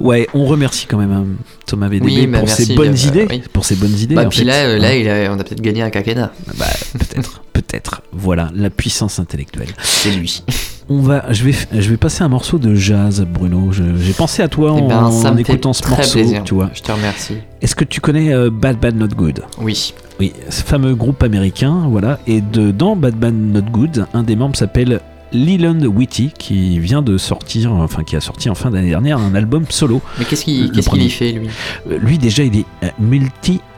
Ouais, 0.00 0.28
on 0.32 0.44
remercie 0.46 0.86
quand 0.86 0.96
même 0.96 1.10
hein, 1.10 1.24
Thomas 1.66 1.88
Oui, 1.88 1.98
bah, 2.28 2.38
pour 2.38 2.46
merci, 2.46 2.66
ses 2.66 2.74
bonnes 2.76 2.92
euh, 2.94 3.08
idées. 3.08 3.26
oui. 3.28 3.42
Pour 3.52 3.64
ses 3.64 3.74
bonnes 3.74 3.98
idées. 3.98 4.14
Bah, 4.14 4.26
en 4.26 4.28
puis 4.28 4.38
fait. 4.40 4.44
là, 4.44 4.54
euh, 4.66 4.78
là 4.78 4.94
il 4.96 5.08
a- 5.08 5.32
on 5.32 5.40
a 5.40 5.42
peut-être 5.42 5.60
gagné 5.60 5.82
un 5.82 5.90
quinquennat. 5.90 6.32
Bah, 6.56 6.66
peut-être, 6.96 7.42
peut-être. 7.68 8.02
Voilà, 8.12 8.50
la 8.54 8.70
puissance 8.70 9.18
intellectuelle. 9.18 9.68
C'est 9.82 10.10
lui. 10.10 10.42
On 10.90 11.00
va, 11.00 11.30
je 11.32 11.44
vais, 11.44 11.52
je 11.72 11.90
vais 11.90 11.98
passer 11.98 12.24
un 12.24 12.28
morceau 12.28 12.58
de 12.58 12.74
jazz, 12.74 13.24
Bruno. 13.30 13.70
J'ai 13.72 14.12
pensé 14.14 14.42
à 14.42 14.48
toi 14.48 14.74
Eh 14.76 14.80
en, 14.80 14.88
ben, 14.88 15.10
ça 15.10 15.28
en 15.30 15.34
me 15.34 15.44
fait 15.44 15.52
écoutant 15.52 15.74
ce 15.74 15.82
très 15.82 15.96
morceau, 15.96 16.12
plaisir. 16.18 16.44
tu 16.44 16.54
vois. 16.54 16.70
Je 16.72 16.80
te 16.80 16.90
remercie. 16.90 17.36
Est-ce 17.60 17.74
que 17.76 17.84
tu 17.84 18.00
connais 18.00 18.32
euh, 18.32 18.48
Bad 18.50 18.80
Bad 18.80 18.96
Not 18.96 19.08
Good? 19.08 19.42
Oui. 19.60 19.92
Oui, 20.18 20.32
ce 20.48 20.62
fameux 20.62 20.94
groupe 20.94 21.22
américain, 21.22 21.84
voilà. 21.90 22.18
Et 22.26 22.40
dedans, 22.40 22.96
Bad 22.96 23.16
Bad 23.16 23.34
Not 23.34 23.70
Good, 23.70 24.06
un 24.14 24.22
des 24.22 24.34
membres 24.34 24.56
s'appelle 24.56 25.00
Leland 25.32 25.80
Whitty, 25.84 26.32
qui 26.38 26.78
vient 26.78 27.02
de 27.02 27.18
sortir, 27.18 27.70
enfin 27.74 28.02
qui 28.02 28.16
a 28.16 28.20
sorti 28.22 28.48
en 28.48 28.54
fin 28.54 28.70
d'année 28.70 28.88
dernière 28.88 29.18
un 29.18 29.34
album 29.34 29.66
solo. 29.68 30.00
Mais 30.18 30.24
qu'est-ce 30.24 30.44
qu'il 30.46 31.10
fait, 31.10 31.32
lui? 31.32 31.48
Euh, 31.90 31.98
Lui 31.98 32.16
déjà, 32.16 32.42
il 32.44 32.56
est 32.60 32.64
euh, 32.82 32.88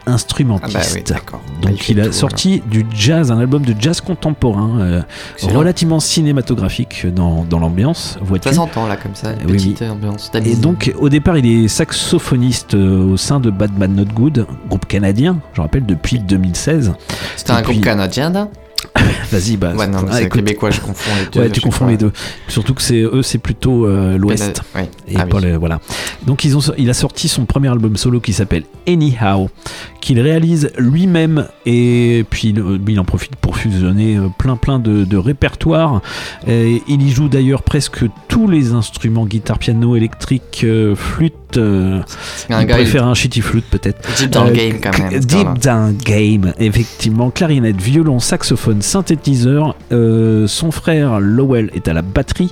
multi-instrumentiste. 0.07 0.77
Ah 0.77 0.81
bah 0.81 0.87
oui, 0.95 1.03
d'accord. 1.07 1.41
Donc 1.63 1.73
Il 1.73 1.83
fait 1.83 1.93
il 1.93 2.01
a 2.01 2.07
tout, 2.07 2.13
sorti 2.13 2.63
du 2.67 2.87
jazz, 2.93 3.31
un 3.31 3.39
album 3.39 3.65
de 3.65 3.75
jazz 3.79 4.01
contemporain, 4.01 4.81
euh, 4.81 5.03
relativement 5.43 6.01
cinématographique 6.01 7.07
dans, 7.13 7.45
dans 7.45 7.59
l'ambiance. 7.59 8.19
Ça 8.43 8.53
s'entend 8.53 8.87
là 8.87 8.97
comme 8.97 9.15
ça, 9.15 9.33
une 9.33 9.47
Oui, 9.51 9.57
petite 9.57 9.81
oui. 9.81 9.89
ambiance 9.89 10.31
Et 10.45 10.57
donc, 10.57 10.93
au 10.99 11.09
départ, 11.09 11.37
il 11.39 11.47
est 11.65 11.69
saxophoniste 11.69 12.75
euh, 12.75 13.13
au 13.13 13.17
sein 13.17 13.41
de 13.41 13.51
Bad 13.51 13.73
Bad 13.73 13.95
Not 13.95 14.07
Good, 14.15 14.47
groupe 14.69 14.87
canadien, 14.87 15.39
je 15.55 15.61
rappelle, 15.61 15.87
depuis 15.87 16.19
2016. 16.19 16.93
C'était 17.37 17.53
un 17.53 17.63
groupe 17.63 17.81
canadien, 17.81 18.31
là 18.31 18.49
Vas-y, 19.31 19.57
bah. 19.57 19.75
Ouais, 19.75 19.87
non, 19.87 20.03
mais 20.03 20.09
ah, 20.13 20.21
écoute- 20.23 20.33
québécois, 20.41 20.71
je 20.71 20.81
confonds 20.81 21.11
les 21.19 21.27
deux. 21.31 21.41
Ouais, 21.41 21.51
tu 21.51 21.61
confonds 21.61 21.87
les 21.87 21.97
deux. 21.97 22.13
Surtout 22.49 22.75
que 22.75 22.83
c'est 22.83 23.01
eux, 23.03 23.23
c'est 23.23 23.39
plutôt 23.39 23.87
euh, 23.87 24.17
l'Ouest. 24.19 24.63
Et 25.07 25.15
Ah 25.17 25.27
pas 25.27 25.37
oui. 25.39 25.45
le- 25.45 25.57
voilà. 25.57 25.81
Donc 26.27 26.45
ils 26.45 26.57
ont, 26.57 26.61
il 26.79 26.91
a 26.91 26.95
sorti 26.95 27.29
son 27.29 27.45
premier 27.45 27.69
album 27.69 27.97
solo 27.97 28.21
qui 28.21 28.33
s'appelle 28.33 28.65
Anyhow, 28.89 29.49
qu'il 30.01 30.19
réalise 30.21 30.71
lui-même 30.79 31.47
et 31.67 32.25
puis 32.31 32.55
euh, 32.59 32.79
il 32.89 32.99
en 32.99 33.05
profite 33.05 33.37
pour 33.37 33.57
fusionner 33.57 34.17
euh, 34.17 34.29
plein 34.37 34.57
plein 34.57 34.79
de, 34.79 35.05
de 35.05 35.17
répertoires. 35.17 36.01
Et 36.49 36.83
il 36.89 37.03
y 37.03 37.11
joue 37.11 37.29
d'ailleurs 37.29 37.63
presque 37.63 38.05
tous 38.29 38.49
les 38.49 38.73
instruments 38.73 39.27
guitare, 39.27 39.59
piano, 39.59 39.95
électrique, 39.97 40.63
euh, 40.65 40.95
flûte. 41.55 41.59
euh, 41.59 42.01
un 42.51 42.61
il 42.61 42.67
gars, 42.67 42.75
préfère 42.75 43.07
un 43.07 43.15
shitty 43.15 43.41
flute 43.41 43.67
peut-être. 43.71 44.09
Deep 44.17 44.31
dans 44.31 44.45
le 44.45 44.53
game, 44.53 44.81
quand 44.83 44.99
même, 44.99 45.19
Deep. 45.21 45.59
Down 45.59 45.97
Game, 45.97 46.53
effectivement. 46.59 47.31
Clarinette, 47.31 47.81
violon, 47.81 48.19
saxophone, 48.19 48.83
synthétiseur. 48.83 49.77
Euh, 49.93 50.47
son 50.47 50.71
frère 50.71 51.21
Lowell 51.21 51.71
est 51.75 51.89
à 51.89 51.93
la 51.93 52.03
batterie. 52.03 52.51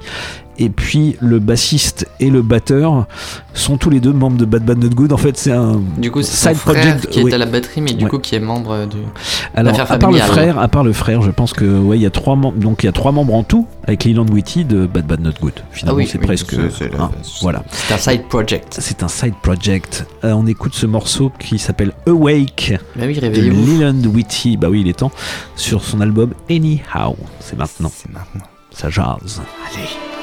Et 0.61 0.71
puis 0.71 1.17
le 1.21 1.39
bassiste 1.39 2.07
et 2.19 2.31
le 2.31 2.43
batteur 2.43 3.07
sont 3.55 3.77
tous 3.77 3.91
les 3.91 4.01
deux 4.01 4.13
membres 4.13 4.37
de 4.37 4.45
Bad 4.45 4.65
Bad 4.65 4.79
Not 4.83 4.91
Good. 4.91 5.13
En 5.13 5.17
fait, 5.17 5.37
c'est 5.39 5.53
un 5.53 5.81
Du 5.99 6.11
coup, 6.11 6.21
c'est 6.23 6.37
son 6.37 6.49
side 6.51 6.59
frère 6.59 6.75
project. 6.75 7.07
qui 7.09 7.23
oui. 7.23 7.31
est 7.31 7.35
à 7.35 7.39
la 7.39 7.47
batterie, 7.47 7.81
mais 7.81 7.93
du 7.93 8.05
Ouais. 8.05 8.11
coup 8.11 8.19
qui 8.19 8.35
est 8.35 8.41
membre 8.41 8.87
du. 8.87 8.97
Alors, 9.55 9.79
à 9.81 9.99
part 9.99 10.11
le 10.11 10.19
frère, 10.19 10.59
à 10.59 10.67
part 10.69 10.83
le 10.85 10.93
frère, 10.93 11.23
je 11.23 11.31
pense 11.31 11.53
que 11.53 11.65
ouais, 11.65 11.97
il 11.99 12.03
y 12.03 12.07
a 12.07 12.11
trois 12.11 12.35
membres. 12.37 12.59
Donc 12.59 12.83
il 12.83 12.87
y 12.87 12.89
a 12.89 12.93
trois 12.93 13.13
membres 13.13 13.35
en 13.35 13.45
tout 13.45 13.67
avec 13.87 14.05
Leland 14.05 14.27
Whitty 14.27 14.65
de 14.65 14.87
Bad 14.87 15.07
Bad 15.07 15.21
Not 15.21 15.33
Good. 15.41 15.53
Finalement, 15.71 15.97
Ah 15.97 16.03
oui, 16.03 16.09
c'est 16.11 16.19
oui, 16.19 16.27
presque. 16.27 16.51
c'est- 16.77 16.95
hein, 16.99 17.11
voilà. 17.43 17.63
C'est 17.71 17.95
un 17.95 17.99
side 17.99 18.25
project. 18.29 18.77
C'est 18.81 19.03
un 19.05 19.09
side 19.09 19.35
project. 19.43 20.07
Euh, 20.25 20.33
on 20.33 20.47
écoute 20.47 20.75
ce 20.75 20.87
morceau 20.87 21.31
qui 21.39 21.59
s'appelle 21.59 21.93
Awake 22.07 22.75
Bah 22.97 23.05
oui, 23.07 23.15
de. 23.19 23.29
Leland 23.29 24.03
Whitty. 24.13 24.57
Bah 24.57 24.69
oui, 24.71 24.81
il 24.81 24.89
est 24.89 24.99
temps. 24.99 25.13
Sur 25.55 25.85
son 25.85 26.01
album 26.01 26.33
Anyhow. 26.51 27.17
C'est 27.41 27.57
maintenant. 27.59 27.91
C'est 27.95 28.11
maintenant. 28.13 28.43
Ça 28.73 28.91
jase. 28.91 29.41
Allez. 29.73 30.18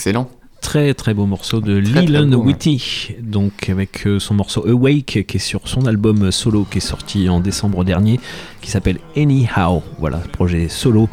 Excellent. 0.00 0.30
Très 0.62 0.94
très 0.94 1.12
beau 1.12 1.26
morceau 1.26 1.60
de 1.60 1.78
Très, 1.78 2.06
Leland 2.06 2.30
ouais. 2.32 2.46
Whitty, 2.46 3.16
donc 3.20 3.68
avec 3.68 4.06
euh, 4.06 4.18
son 4.18 4.32
morceau 4.32 4.66
Awake 4.66 5.26
qui 5.26 5.36
est 5.36 5.38
sur 5.38 5.68
son 5.68 5.84
album 5.84 6.32
solo 6.32 6.64
qui 6.70 6.78
est 6.78 6.80
sorti 6.80 7.28
en 7.28 7.38
décembre 7.38 7.84
dernier, 7.84 8.18
qui 8.62 8.70
s'appelle 8.70 8.98
Anyhow. 9.14 9.82
Voilà, 9.98 10.16
projet 10.32 10.70
solo 10.70 11.10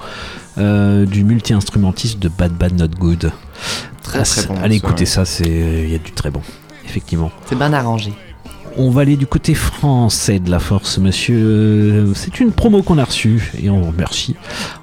euh, 0.58 1.06
du 1.06 1.26
multi-instrumentiste 1.26 2.20
de 2.20 2.30
Bad 2.30 2.54
Bad 2.54 2.80
Not 2.80 2.98
Good. 2.98 3.34
Très, 4.04 4.20
Ah, 4.20 4.24
très 4.24 4.48
bon 4.48 4.56
Allez 4.56 4.78
écouter 4.78 5.02
ouais. 5.02 5.06
ça, 5.06 5.26
c'est 5.26 5.84
il 5.84 5.90
y 5.92 5.96
a 5.96 6.00
du 6.00 6.14
très 6.14 6.32
bon, 6.32 6.42
effectivement. 6.86 7.30
C'est 7.48 7.58
bien 7.58 7.74
arrangé. 7.74 8.14
On 8.80 8.91
va 8.91 9.01
aller 9.01 9.17
du 9.17 9.25
côté 9.25 9.55
français 9.55 10.39
de 10.39 10.51
la 10.51 10.59
force, 10.59 10.99
monsieur. 10.99 12.11
C'est 12.13 12.39
une 12.39 12.51
promo 12.51 12.84
qu'on 12.84 12.99
a 12.99 13.05
reçue 13.05 13.51
et 13.59 13.71
on 13.71 13.82
remercie. 13.82 14.36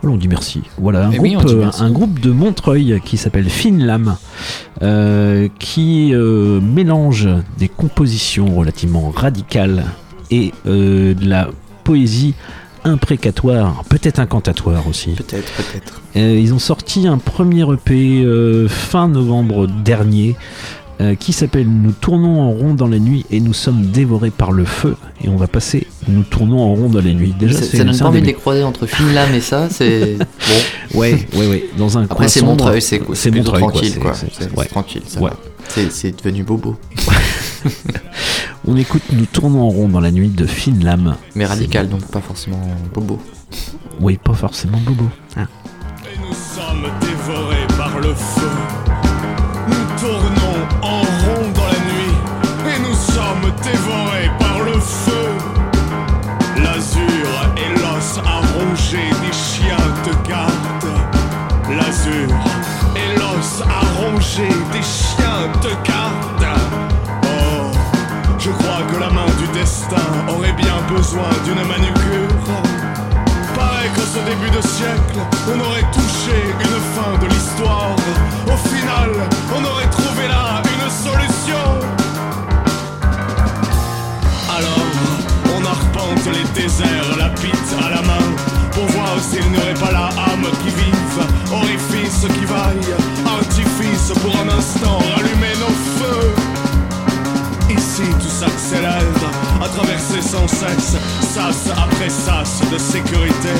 Oh, 0.02 0.08
on 0.08 0.16
dit 0.16 0.26
merci. 0.26 0.62
Voilà, 0.78 1.06
un, 1.06 1.12
Eh 1.12 1.18
groupe, 1.18 1.44
oui, 1.44 1.54
euh, 1.54 1.70
un 1.78 1.90
groupe 1.92 2.18
de 2.18 2.32
Montreuil 2.32 3.00
qui 3.04 3.16
s'appelle 3.16 3.48
Finlam, 3.48 4.16
euh, 4.82 5.48
qui 5.60 6.12
euh, 6.12 6.60
mélange 6.60 7.28
des 7.56 7.68
compositions 7.68 8.56
relativement 8.56 9.12
radicales 9.14 9.84
et 10.32 10.52
euh, 10.66 11.14
de 11.14 11.28
la 11.28 11.50
poésie 11.84 12.34
imprécatoire, 12.82 13.84
peut-être 13.88 14.18
incantatoire 14.18 14.88
aussi. 14.88 15.12
Peut-être, 15.12 15.52
peut-être. 15.52 16.02
Ils 16.16 16.52
ont 16.52 16.58
sorti 16.58 17.06
un 17.06 17.18
premier 17.18 17.64
EP 17.72 18.68
fin 18.68 19.08
novembre 19.08 19.66
dernier 19.66 20.36
euh, 21.00 21.14
qui 21.14 21.32
s'appelle 21.32 21.66
Nous 21.68 21.92
tournons 21.92 22.40
en 22.40 22.50
rond 22.50 22.74
dans 22.74 22.86
la 22.86 22.98
nuit 22.98 23.26
et 23.30 23.40
nous 23.40 23.52
sommes 23.52 23.86
dévorés 23.86 24.30
par 24.30 24.52
le 24.52 24.64
feu. 24.64 24.96
Et 25.22 25.28
on 25.28 25.36
va 25.36 25.46
passer 25.46 25.86
Nous 26.08 26.22
tournons 26.22 26.60
en 26.62 26.74
rond 26.74 26.88
dans 26.88 27.00
la 27.02 27.12
nuit. 27.12 27.34
Déjà, 27.38 27.58
ça, 27.58 27.64
ça 27.78 27.84
donne 27.84 27.98
pas 27.98 28.04
envie 28.06 28.20
de 28.20 28.26
les 28.26 28.34
croiser 28.34 28.62
entre 28.64 28.86
Finlam 28.86 29.32
et 29.34 29.40
ça, 29.40 29.68
c'est 29.70 30.16
bon. 30.92 30.98
Ouais, 30.98 31.26
ouais, 31.36 31.46
ouais. 31.48 31.64
Dans 31.76 31.98
un 31.98 32.04
Après, 32.04 32.16
coin 32.16 32.28
c'est 32.28 32.42
Montreuil, 32.42 32.80
c'est 32.82 32.98
quoi 33.00 33.14
c'est 33.16 33.22
C'est 33.24 33.30
plutôt 33.30 33.52
Montreuil, 33.52 33.68
tranquille, 33.70 33.98
quoi. 33.98 34.12
c'est- 34.14 34.68
tranquille, 34.68 35.02
ça 35.06 35.20
Ouais. 35.20 35.30
C'est- 35.68 36.22
devenu 36.22 36.42
bobo. 36.44 36.76
On 38.66 38.76
écoute 38.76 39.02
Nous 39.12 39.26
tournons 39.26 39.62
en 39.62 39.68
rond 39.70 39.88
dans 39.88 40.00
la 40.00 40.10
nuit 40.10 40.28
de 40.28 40.46
Finlam. 40.46 41.16
Mais 41.34 41.44
radical, 41.46 41.88
donc 41.88 42.02
pas 42.10 42.20
forcément 42.20 42.60
bobo. 42.94 43.18
Oui, 44.00 44.18
pas 44.22 44.34
forcément 44.34 44.78
bobo. 44.78 45.04
hein. 45.36 45.46
Nous 46.20 46.34
sommes 46.34 46.84
dévorés 47.00 47.66
par 47.76 47.98
le 48.00 48.14
feu. 48.14 48.43
Des 64.42 64.82
chiens 64.82 65.46
de 65.62 65.68
garde. 65.86 66.58
Oh, 67.22 67.70
je 68.38 68.50
crois 68.50 68.82
que 68.90 68.98
la 68.98 69.08
main 69.10 69.26
du 69.38 69.46
destin 69.56 69.96
aurait 70.28 70.52
bien 70.54 70.74
besoin 70.92 71.30
d'une 71.44 71.62
manucure. 71.68 72.28
Pareil 73.54 73.90
que 73.94 74.00
ce 74.00 74.18
début 74.18 74.50
de 74.50 74.60
siècle, 74.60 75.20
on 75.46 75.60
aurait 75.60 75.88
touché 75.92 76.36
une 76.58 76.80
fin 76.94 77.16
de 77.22 77.26
l'histoire. 77.32 77.94
Au 78.46 78.56
final, 78.68 79.10
on 79.56 79.64
aurait 79.64 79.90
trouvé 79.90 80.26
là 80.26 80.62
une 80.64 80.90
solution. 80.90 82.03
Les 86.32 86.60
déserts, 86.60 87.16
la 87.18 87.28
pite 87.30 87.74
à 87.84 87.90
la 87.90 88.02
main, 88.02 88.26
pour 88.72 88.86
voir 88.86 89.16
s'il 89.20 89.48
n'y 89.50 89.58
aurait 89.58 89.74
pas 89.74 89.92
la 89.92 90.06
âme 90.06 90.46
qui 90.62 90.70
vive, 90.70 91.18
orifice 91.52 92.26
qui 92.34 92.44
vaille, 92.44 92.94
artifice 93.26 94.12
pour 94.20 94.34
un 94.36 94.48
instant. 94.58 94.98
Rallumer 95.16 95.54
nos 95.60 95.74
feux. 95.98 96.34
Ici 97.70 98.02
tout 98.20 98.28
s'accélère, 98.28 99.20
à 99.62 99.68
traverser 99.68 100.20
sans 100.20 100.46
cesse, 100.46 100.96
sas 101.34 101.72
après 101.72 102.10
sas 102.10 102.60
de 102.70 102.78
sécurité, 102.78 103.54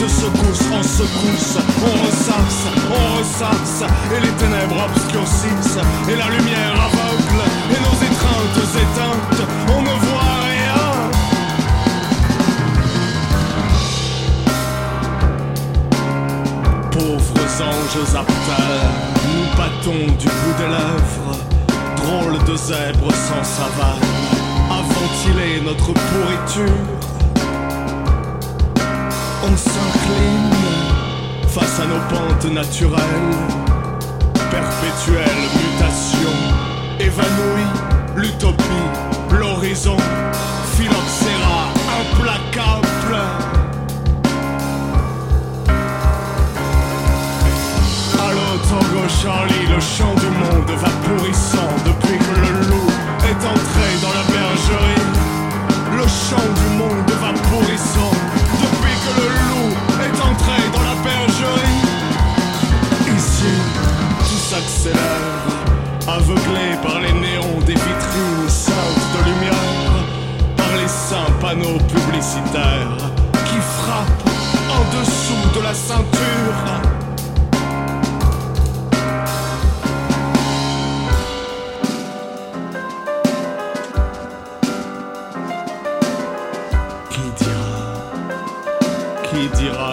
de 0.00 0.08
secousse 0.08 0.66
en 0.72 0.82
secousse, 0.82 1.58
on 1.82 2.06
ressasse, 2.06 2.62
on 2.90 3.18
ressasse, 3.18 3.84
et 4.16 4.20
les 4.20 4.32
ténèbres 4.32 4.88
obscurcissent, 4.88 5.78
et 6.08 6.16
la 6.16 6.28
lumière 6.28 6.74
aveugle, 6.88 7.42
et 7.70 7.80
nos 7.80 7.96
étreintes 8.00 8.60
éteintes, 8.74 9.48
anges 17.62 18.14
à 18.14 18.24
terre, 18.24 18.90
nous 19.26 19.56
battons 19.56 20.06
du 20.16 20.26
bout 20.26 20.56
des 20.58 20.68
lèvres, 20.68 21.36
drôle 21.96 22.38
de 22.44 22.56
zèbre 22.56 23.12
sans 23.12 23.44
savane, 23.44 23.98
à 24.70 24.80
ventiler 24.82 25.60
notre 25.64 25.92
pourriture. 25.92 26.86
On 29.42 29.56
s'incline 29.56 30.50
face 31.48 31.80
à 31.80 31.86
nos 31.86 32.00
pentes 32.08 32.52
naturelles, 32.52 33.00
perpétuelle 34.50 35.42
mutation, 35.56 36.34
évanouie 36.98 37.70
l'utopie, 38.16 38.88
l'horizon, 39.32 39.96
phylloxéra 40.76 41.68
implacable. 42.00 42.79
Charlie, 49.22 49.66
le 49.68 49.78
chant 49.80 50.14
du 50.14 50.28
monde 50.28 50.70
va 50.80 50.88
pourrissant 51.04 51.68
depuis 51.84 52.16
que 52.16 52.40
le 52.40 52.68
loup 52.68 52.90
est 53.28 53.44
entré 53.44 53.88
dans 54.00 54.14
la 54.16 54.24
bergerie. 54.32 55.04
Le 55.92 56.06
chant 56.08 56.48
du 56.60 56.68
monde 56.78 57.10
va 57.20 57.32
pourrissant 57.50 58.12
depuis 58.64 58.96
que 59.04 59.12
le 59.20 59.28
loup 59.28 59.76
est 60.06 60.18
entré 60.22 60.56
dans 60.72 60.82
la 60.82 60.96
bergerie. 61.04 61.80
Ici, 63.14 63.52
tout 64.20 64.42
s'accélère, 64.48 65.44
aveuglé 66.08 66.78
par 66.82 67.00
les 67.00 67.12
néons 67.12 67.60
des 67.66 67.74
vitrines 67.74 68.48
saintes 68.48 69.06
de 69.18 69.30
lumière, 69.30 70.00
par 70.56 70.74
les 70.80 70.88
saints 70.88 71.34
panneaux 71.42 71.78
publicitaires 71.92 72.96
qui 73.44 73.58
frappent 73.84 74.30
en 74.70 74.98
dessous 74.98 75.58
de 75.58 75.62
la 75.62 75.74
ceinture. 75.74 76.89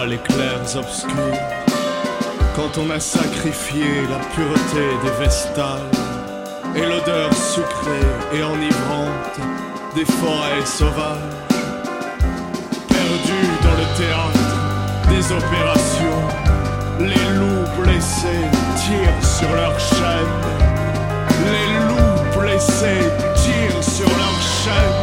Les 0.08 0.18
clairs 0.18 0.76
obscurs. 0.76 1.38
Quand 2.56 2.78
on 2.78 2.90
a 2.90 2.98
sacrifié 2.98 3.84
la 4.10 4.18
pureté 4.34 4.84
des 5.04 5.24
vestales 5.24 5.90
Et 6.74 6.82
l'odeur 6.82 7.32
sucrée 7.34 8.08
et 8.32 8.42
enivrante 8.42 9.38
des 9.94 10.04
forêts 10.04 10.64
sauvages. 10.64 11.36
Perdus 12.88 13.52
dans 13.62 13.76
le 13.82 13.86
théâtre 14.00 14.48
des 15.10 15.24
opérations 15.32 16.22
Les 17.00 17.28
loups 17.38 17.82
blessés 17.82 18.46
tirent 18.76 19.24
sur 19.24 19.54
leurs 19.54 19.78
chaînes 19.78 20.46
Les 21.52 21.70
loups 21.86 22.40
blessés 22.40 23.06
tirent 23.36 23.84
sur 23.84 24.08
leurs 24.08 24.42
chaînes 24.64 24.97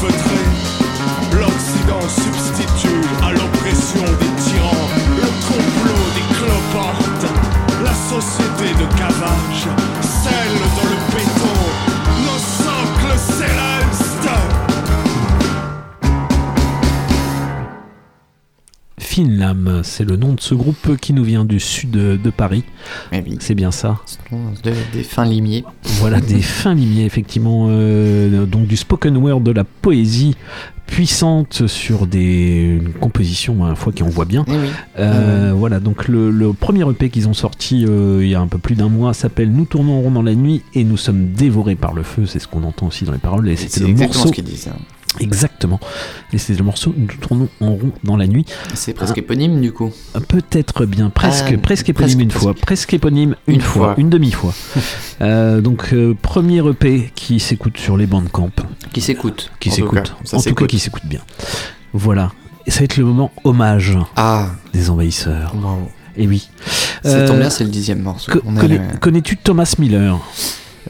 verdriet. 0.00 0.59
C'est 19.82 20.04
le 20.04 20.16
nom 20.16 20.32
de 20.34 20.40
ce 20.40 20.54
groupe 20.54 20.96
qui 21.00 21.12
nous 21.12 21.24
vient 21.24 21.44
du 21.44 21.60
sud 21.60 21.90
de, 21.90 22.16
de 22.16 22.30
Paris. 22.30 22.64
C'est 23.40 23.54
bien 23.54 23.70
ça. 23.70 23.98
De- 24.30 24.72
des 24.92 25.02
fins 25.02 25.24
limiers. 25.24 25.64
Voilà, 26.00 26.20
des 26.20 26.42
fins 26.42 26.74
limiers, 26.74 27.04
effectivement. 27.04 27.66
euh, 27.70 28.46
donc 28.46 28.66
du 28.66 28.76
spoken 28.76 29.16
word, 29.16 29.40
de 29.40 29.52
la 29.52 29.64
poésie 29.64 30.36
puissante 30.86 31.68
sur 31.68 32.06
des 32.08 32.78
une 32.82 32.92
composition 32.92 33.64
à 33.64 33.68
la 33.68 33.74
fois 33.76 33.92
qui 33.92 34.02
envoie 34.02 34.24
bien. 34.24 34.44
Eh 34.48 34.50
oui. 34.50 34.56
Euh, 34.98 35.52
Voilà, 35.54 35.78
donc 35.78 36.08
le, 36.08 36.30
le 36.32 36.52
premier 36.52 36.88
EP 36.90 37.10
qu'ils 37.10 37.28
ont 37.28 37.32
sorti 37.34 37.84
euh, 37.86 38.18
il 38.22 38.28
y 38.28 38.34
a 38.34 38.40
un 38.40 38.48
peu 38.48 38.58
plus 38.58 38.74
d'un 38.74 38.88
mois 38.88 39.14
s'appelle 39.14 39.52
Nous 39.52 39.66
tournons 39.66 39.98
en 39.98 40.00
rond 40.00 40.10
dans 40.10 40.22
la 40.22 40.34
nuit 40.34 40.62
et 40.74 40.82
nous 40.82 40.96
sommes 40.96 41.28
dévorés 41.32 41.76
par 41.76 41.94
le 41.94 42.02
feu. 42.02 42.26
C'est 42.26 42.40
ce 42.40 42.48
qu'on 42.48 42.64
entend 42.64 42.88
aussi 42.88 43.04
dans 43.04 43.12
les 43.12 43.18
paroles. 43.18 43.48
Et 43.48 43.54
c'était 43.56 43.80
C'est 43.80 43.86
le 43.86 43.94
morceau. 43.94 44.28
ce 44.28 44.32
qu'ils 44.32 44.42
disent. 44.44 44.68
hein. 44.68 44.76
Exactement. 45.18 45.80
Et 46.32 46.38
c'est 46.38 46.54
le 46.54 46.62
morceau 46.62 46.94
Nous 46.96 47.06
tournons 47.20 47.48
en 47.60 47.70
rond 47.70 47.90
dans 48.04 48.16
la 48.16 48.26
nuit. 48.28 48.46
C'est 48.74 48.92
presque 48.94 49.18
éponyme 49.18 49.60
du 49.60 49.72
coup. 49.72 49.90
Peut-être 50.28 50.86
bien, 50.86 51.10
presque, 51.10 51.46
Ah, 51.52 51.58
presque 51.60 51.88
éponyme 51.88 52.16
presque, 52.16 52.20
une 52.20 52.30
fois, 52.30 52.54
presque 52.54 52.94
éponyme 52.94 53.34
une, 53.48 53.54
Une 53.56 53.60
fois, 53.60 53.86
fois. 53.86 53.94
une 53.98 54.08
demi-fois. 54.10 54.54
Euh, 55.22 55.60
donc 55.60 55.92
euh, 55.92 56.14
premier 56.22 56.66
EP 56.66 57.10
qui 57.14 57.40
s'écoute 57.40 57.76
sur 57.76 57.98
les 57.98 58.06
bancs 58.06 58.24
de 58.24 58.30
camp. 58.30 58.48
Qui 58.90 59.02
s'écoute. 59.02 59.50
Qui 59.60 59.68
en 59.68 59.72
tout 59.72 59.76
s'écoute. 59.76 60.14
En 60.32 60.40
tout 60.40 60.54
cas, 60.54 60.66
qui 60.66 60.78
s'écoute 60.78 61.02
bien. 61.04 61.20
Voilà. 61.92 62.32
Et 62.66 62.70
ça 62.70 62.78
va 62.78 62.84
être 62.84 62.96
le 62.96 63.04
moment 63.04 63.30
hommage 63.44 63.98
Ah. 64.16 64.46
des 64.72 64.88
envahisseurs. 64.88 65.52
Et 66.16 66.26
oui. 66.26 66.48
Ça 67.04 67.26
tombe 67.26 67.36
Euh, 67.36 67.40
bien, 67.40 67.50
c'est 67.50 67.64
le 67.64 67.70
dixième 67.70 68.00
morceau. 68.00 68.32
le- 68.32 68.98
Connais-tu 68.98 69.36
Thomas 69.36 69.74
Miller? 69.78 70.18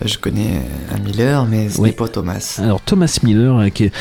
Je 0.05 0.17
connais 0.19 0.63
un 0.95 0.99
Miller, 0.99 1.45
mais 1.47 1.69
ce 1.69 1.81
Oui. 1.81 1.91
n'est 1.91 1.95
pas 1.95 2.09
Thomas. 2.09 2.59
Alors 2.63 2.81
Thomas 2.81 3.19
Miller, 3.23 3.57
euh, 3.59 3.69
qui 3.69 3.85
est 3.85 3.93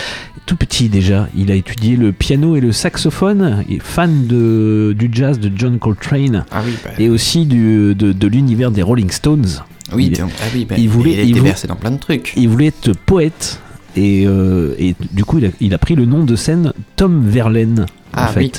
tout 0.45 0.56
petit 0.56 0.88
déjà, 0.89 1.28
il 1.36 1.52
a 1.52 1.56
étudié 1.56 1.97
le 1.97 2.12
piano 2.14 2.56
et 2.56 2.62
le 2.62 2.72
saxophone, 2.72 3.64
il 3.68 3.76
est 3.78 3.84
fan 3.84 4.26
de, 4.26 4.95
du 4.97 5.10
jazz 5.12 5.39
de 5.39 5.52
John 5.54 5.78
Coltrane 5.78 6.45
Ah 6.52 6.62
oui, 6.66 6.74
bah. 6.84 6.91
et 6.97 7.10
aussi 7.10 7.45
du, 7.45 7.93
de, 7.95 8.14
de 8.14 8.28
l'univers 8.28 8.72
des 8.72 8.82
Rolling 8.82 9.10
Stones. 9.12 9.45
Oui, 9.93 10.08
il, 10.12 10.18
donc- 10.18 10.32
ah 10.41 10.45
oui, 10.54 10.66
bah, 10.66 10.76
il 10.78 10.88
voulait, 10.88 11.26
il 11.28 11.36
voulait- 11.36 11.50
versé 11.50 11.68
dans 11.68 11.76
plein 11.76 11.91
de 11.91 11.97
trucs. 11.97 12.34
Il 12.38 12.47
voulait 12.47 12.68
être 12.68 12.93
poète 13.06 13.60
et, 13.97 14.26
euh, 14.26 14.76
et 14.80 14.95
du 15.12 15.26
coup 15.26 15.39
il 15.39 15.47
a, 15.47 15.50
il 15.60 15.74
a 15.74 15.78
pris 15.80 15.95
le 15.95 16.06
nom 16.06 16.24
de 16.24 16.36
scène 16.36 16.72
Tom 16.95 17.28
Verlaine. 17.28 17.86
En 18.14 18.22
Ah 18.24 18.28
fait. 18.28 18.39
oui. 18.39 18.52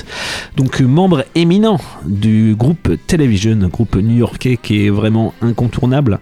Donc 0.57 0.79
euh, 0.81 0.85
membre 0.85 1.25
éminent 1.35 1.79
du 2.05 2.53
groupe 2.55 2.89
Television, 3.07 3.55
groupe 3.67 3.95
new-yorkais 3.95 4.57
qui 4.61 4.85
est 4.85 4.89
vraiment 4.89 5.33
incontournable. 5.41 6.19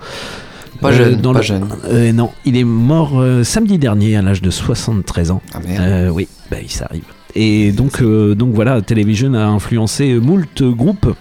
Pas 0.81 0.91
jeune, 0.91 1.19
dans 1.21 1.33
pas 1.33 1.39
le- 1.39 1.45
jeune. 1.45 1.67
Euh, 1.89 2.11
non, 2.13 2.31
il 2.45 2.55
est 2.57 2.63
mort 2.63 3.19
euh, 3.19 3.43
samedi 3.43 3.77
dernier 3.77 4.15
à 4.15 4.21
l'âge 4.21 4.41
de 4.41 4.49
73 4.49 5.31
ans. 5.31 5.41
Ah 5.53 5.59
merde. 5.65 5.81
Euh, 5.83 6.09
oui, 6.09 6.27
bah, 6.49 6.57
il 6.61 6.69
s'arrive. 6.71 7.03
Et 7.35 7.71
donc, 7.71 8.01
euh, 8.01 8.33
donc 8.35 8.53
voilà, 8.53 8.81
Television 8.81 9.33
a 9.33 9.43
influencé 9.45 10.13
moult 10.15 10.63
groupes 10.63 11.13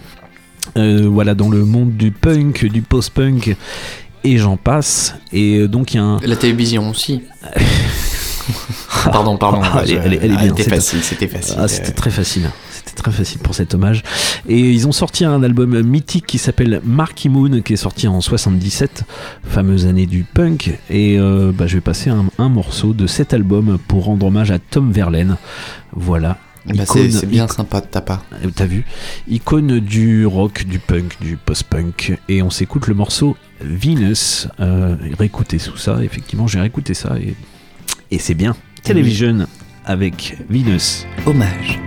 euh, 0.77 1.07
voilà, 1.11 1.35
dans 1.35 1.49
le 1.49 1.65
monde 1.65 1.91
du 1.97 2.11
punk, 2.11 2.65
du 2.65 2.81
post-punk 2.81 3.55
et 4.23 4.37
j'en 4.37 4.57
passe. 4.57 5.15
Et 5.33 5.57
euh, 5.59 5.67
donc 5.67 5.93
il 5.93 5.97
y 5.97 5.99
a 5.99 6.03
un... 6.03 6.19
La 6.25 6.35
télévision 6.35 6.89
aussi. 6.89 7.21
pardon, 9.05 9.37
pardon. 9.37 9.61
Ah, 9.63 9.81
elle, 9.83 9.91
est- 9.91 9.95
elle 10.03 10.13
elle 10.21 10.31
est 10.31 10.35
Ah, 10.37 10.43
bien. 10.45 10.53
C'était 10.57 10.69
facile, 10.69 10.99
c'était 11.03 11.27
facile. 11.27 11.55
Ah, 11.59 11.67
c'était 11.67 11.91
très 11.91 12.09
facile. 12.11 12.49
Très 13.01 13.11
facile 13.13 13.39
pour 13.39 13.55
cet 13.55 13.73
hommage. 13.73 14.03
Et 14.49 14.59
ils 14.59 14.85
ont 14.85 14.91
sorti 14.91 15.23
un 15.23 15.41
album 15.41 15.81
mythique 15.83 16.25
qui 16.27 16.37
s'appelle 16.37 16.81
Marky 16.83 17.29
Moon, 17.29 17.61
qui 17.61 17.71
est 17.73 17.77
sorti 17.77 18.09
en 18.09 18.19
77, 18.19 19.03
fameuse 19.43 19.85
année 19.85 20.05
du 20.05 20.23
punk. 20.25 20.77
Et 20.89 21.17
euh, 21.17 21.53
bah, 21.53 21.65
je 21.65 21.75
vais 21.75 21.81
passer 21.81 22.09
un, 22.09 22.25
un 22.37 22.49
morceau 22.49 22.93
de 22.93 23.07
cet 23.07 23.33
album 23.33 23.77
pour 23.87 24.03
rendre 24.03 24.25
hommage 24.25 24.51
à 24.51 24.59
Tom 24.59 24.91
Verlaine. 24.91 25.37
Voilà. 25.93 26.37
Bah, 26.65 26.83
c'est- 26.85 27.25
bien 27.25 27.47
sympa 27.47 27.79
de 27.79 27.85
ta 27.85 28.01
part. 28.01 28.25
Euh, 28.43 28.49
T'as 28.53 28.65
vu? 28.65 28.85
Icône 29.29 29.79
du 29.79 30.25
rock, 30.25 30.65
du 30.65 30.79
punk, 30.79 31.15
du 31.21 31.37
post-punk. 31.37 32.19
Et 32.27 32.41
on 32.43 32.49
s'écoute 32.49 32.87
le 32.87 32.95
morceau 32.95 33.37
Venus. 33.61 34.49
Euh, 34.59 34.97
réécoutez 35.17 35.57
tout 35.57 35.77
ça. 35.77 35.99
Effectivement, 36.03 36.47
j'ai 36.47 36.59
réécouté 36.59 36.93
ça 36.93 37.15
et, 37.17 37.33
et 38.11 38.19
c'est 38.19 38.33
bien. 38.35 38.57
Television 38.83 39.47
avec 39.85 40.37
Venus. 40.49 41.05
Hommage. 41.25 41.79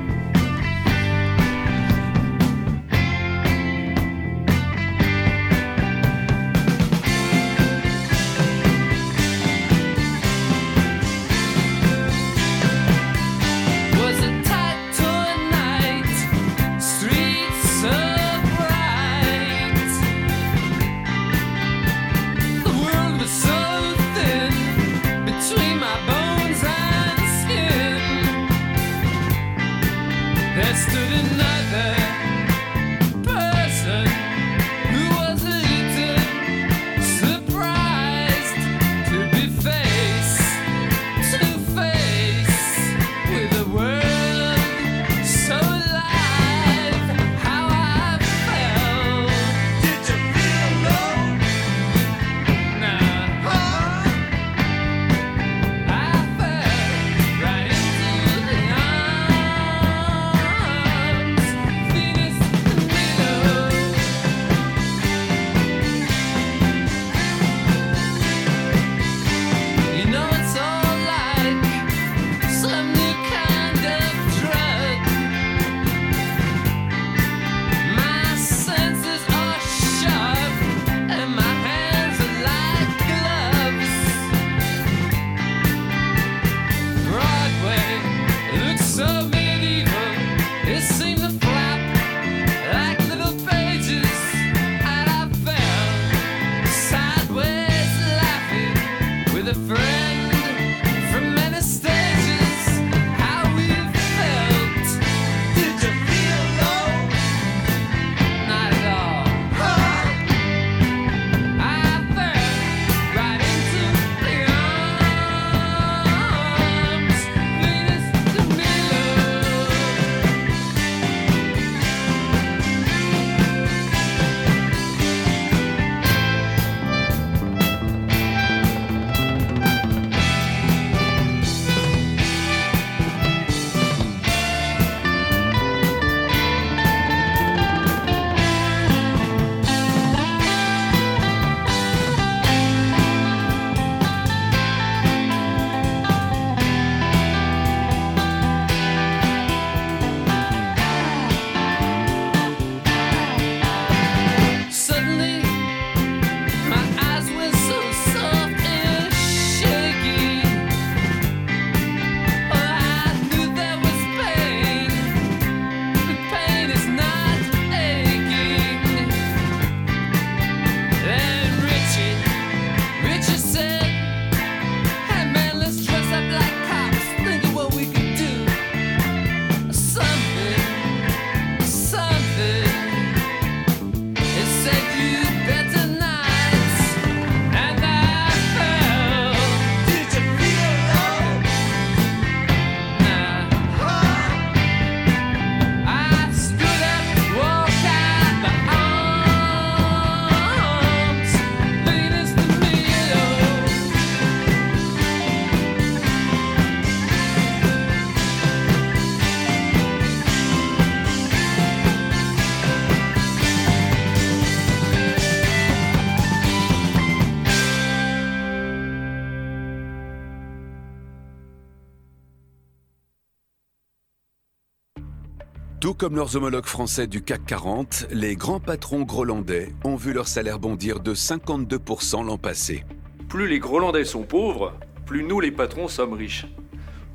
Comme 226.03 226.17
leurs 226.17 226.35
homologues 226.35 226.67
français 226.67 227.07
du 227.07 227.23
CAC 227.23 227.47
40, 227.47 228.07
les 228.11 228.35
grands 228.35 228.59
patrons 228.59 229.03
grolandais 229.03 229.69
ont 229.85 229.95
vu 229.95 230.13
leur 230.13 230.27
salaire 230.27 230.59
bondir 230.59 230.99
de 230.99 231.15
52% 231.15 232.27
l'an 232.27 232.39
passé. 232.39 232.85
Plus 233.29 233.47
les 233.47 233.61
Grolandais 233.61 234.05
sont 234.05 234.25
pauvres, 234.25 234.75
plus 235.07 235.23
nous 235.23 235.39
les 235.39 235.53
patrons 235.53 235.87
sommes 235.87 236.15
riches. 236.15 236.47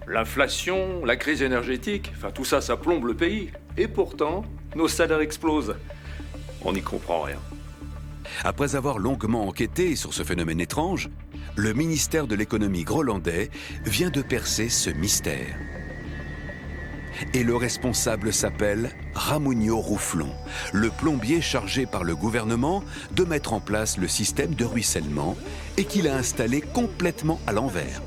L'inflation, 0.08 1.04
la 1.04 1.18
crise 1.18 1.42
énergétique, 1.42 2.14
enfin 2.16 2.32
tout 2.32 2.46
ça, 2.46 2.62
ça 2.62 2.78
plombe 2.78 3.04
le 3.08 3.14
pays. 3.14 3.52
Et 3.76 3.90
pourtant, 3.90 4.46
nos 4.74 4.88
salaires 4.88 5.20
explosent. 5.20 5.76
On 6.64 6.72
n'y 6.72 6.82
comprend 6.82 7.24
rien. 7.24 7.40
Après 8.46 8.78
avoir 8.78 9.00
longuement 9.00 9.50
enquêté 9.50 9.98
sur 9.98 10.14
ce 10.14 10.24
phénomène 10.24 10.62
étrange, 10.62 11.10
le 11.58 11.74
ministère 11.74 12.26
de 12.26 12.36
l'économie 12.36 12.86
grolandais 12.86 13.50
vient 13.84 14.12
de 14.12 14.22
percer 14.22 14.70
ce 14.70 14.90
mystère. 14.90 15.58
Et 17.34 17.44
le 17.44 17.56
responsable 17.56 18.34
s'appelle 18.34 18.92
Ramunio 19.14 19.80
Rouflon, 19.80 20.30
le 20.74 20.90
plombier 20.90 21.42
chargé 21.42 21.86
par 21.86 22.04
le 22.04 22.16
gouvernement 22.16 22.84
de 23.12 23.24
mettre 23.24 23.54
en 23.54 23.60
place 23.60 23.98
le 23.98 24.08
système 24.08 24.54
de 24.54 24.66
ruissellement 24.66 25.36
et 25.78 25.86
qu'il 25.86 26.08
a 26.08 26.16
installé 26.16 26.62
complètement 26.62 27.40
à 27.48 27.54
l'envers. 27.54 28.02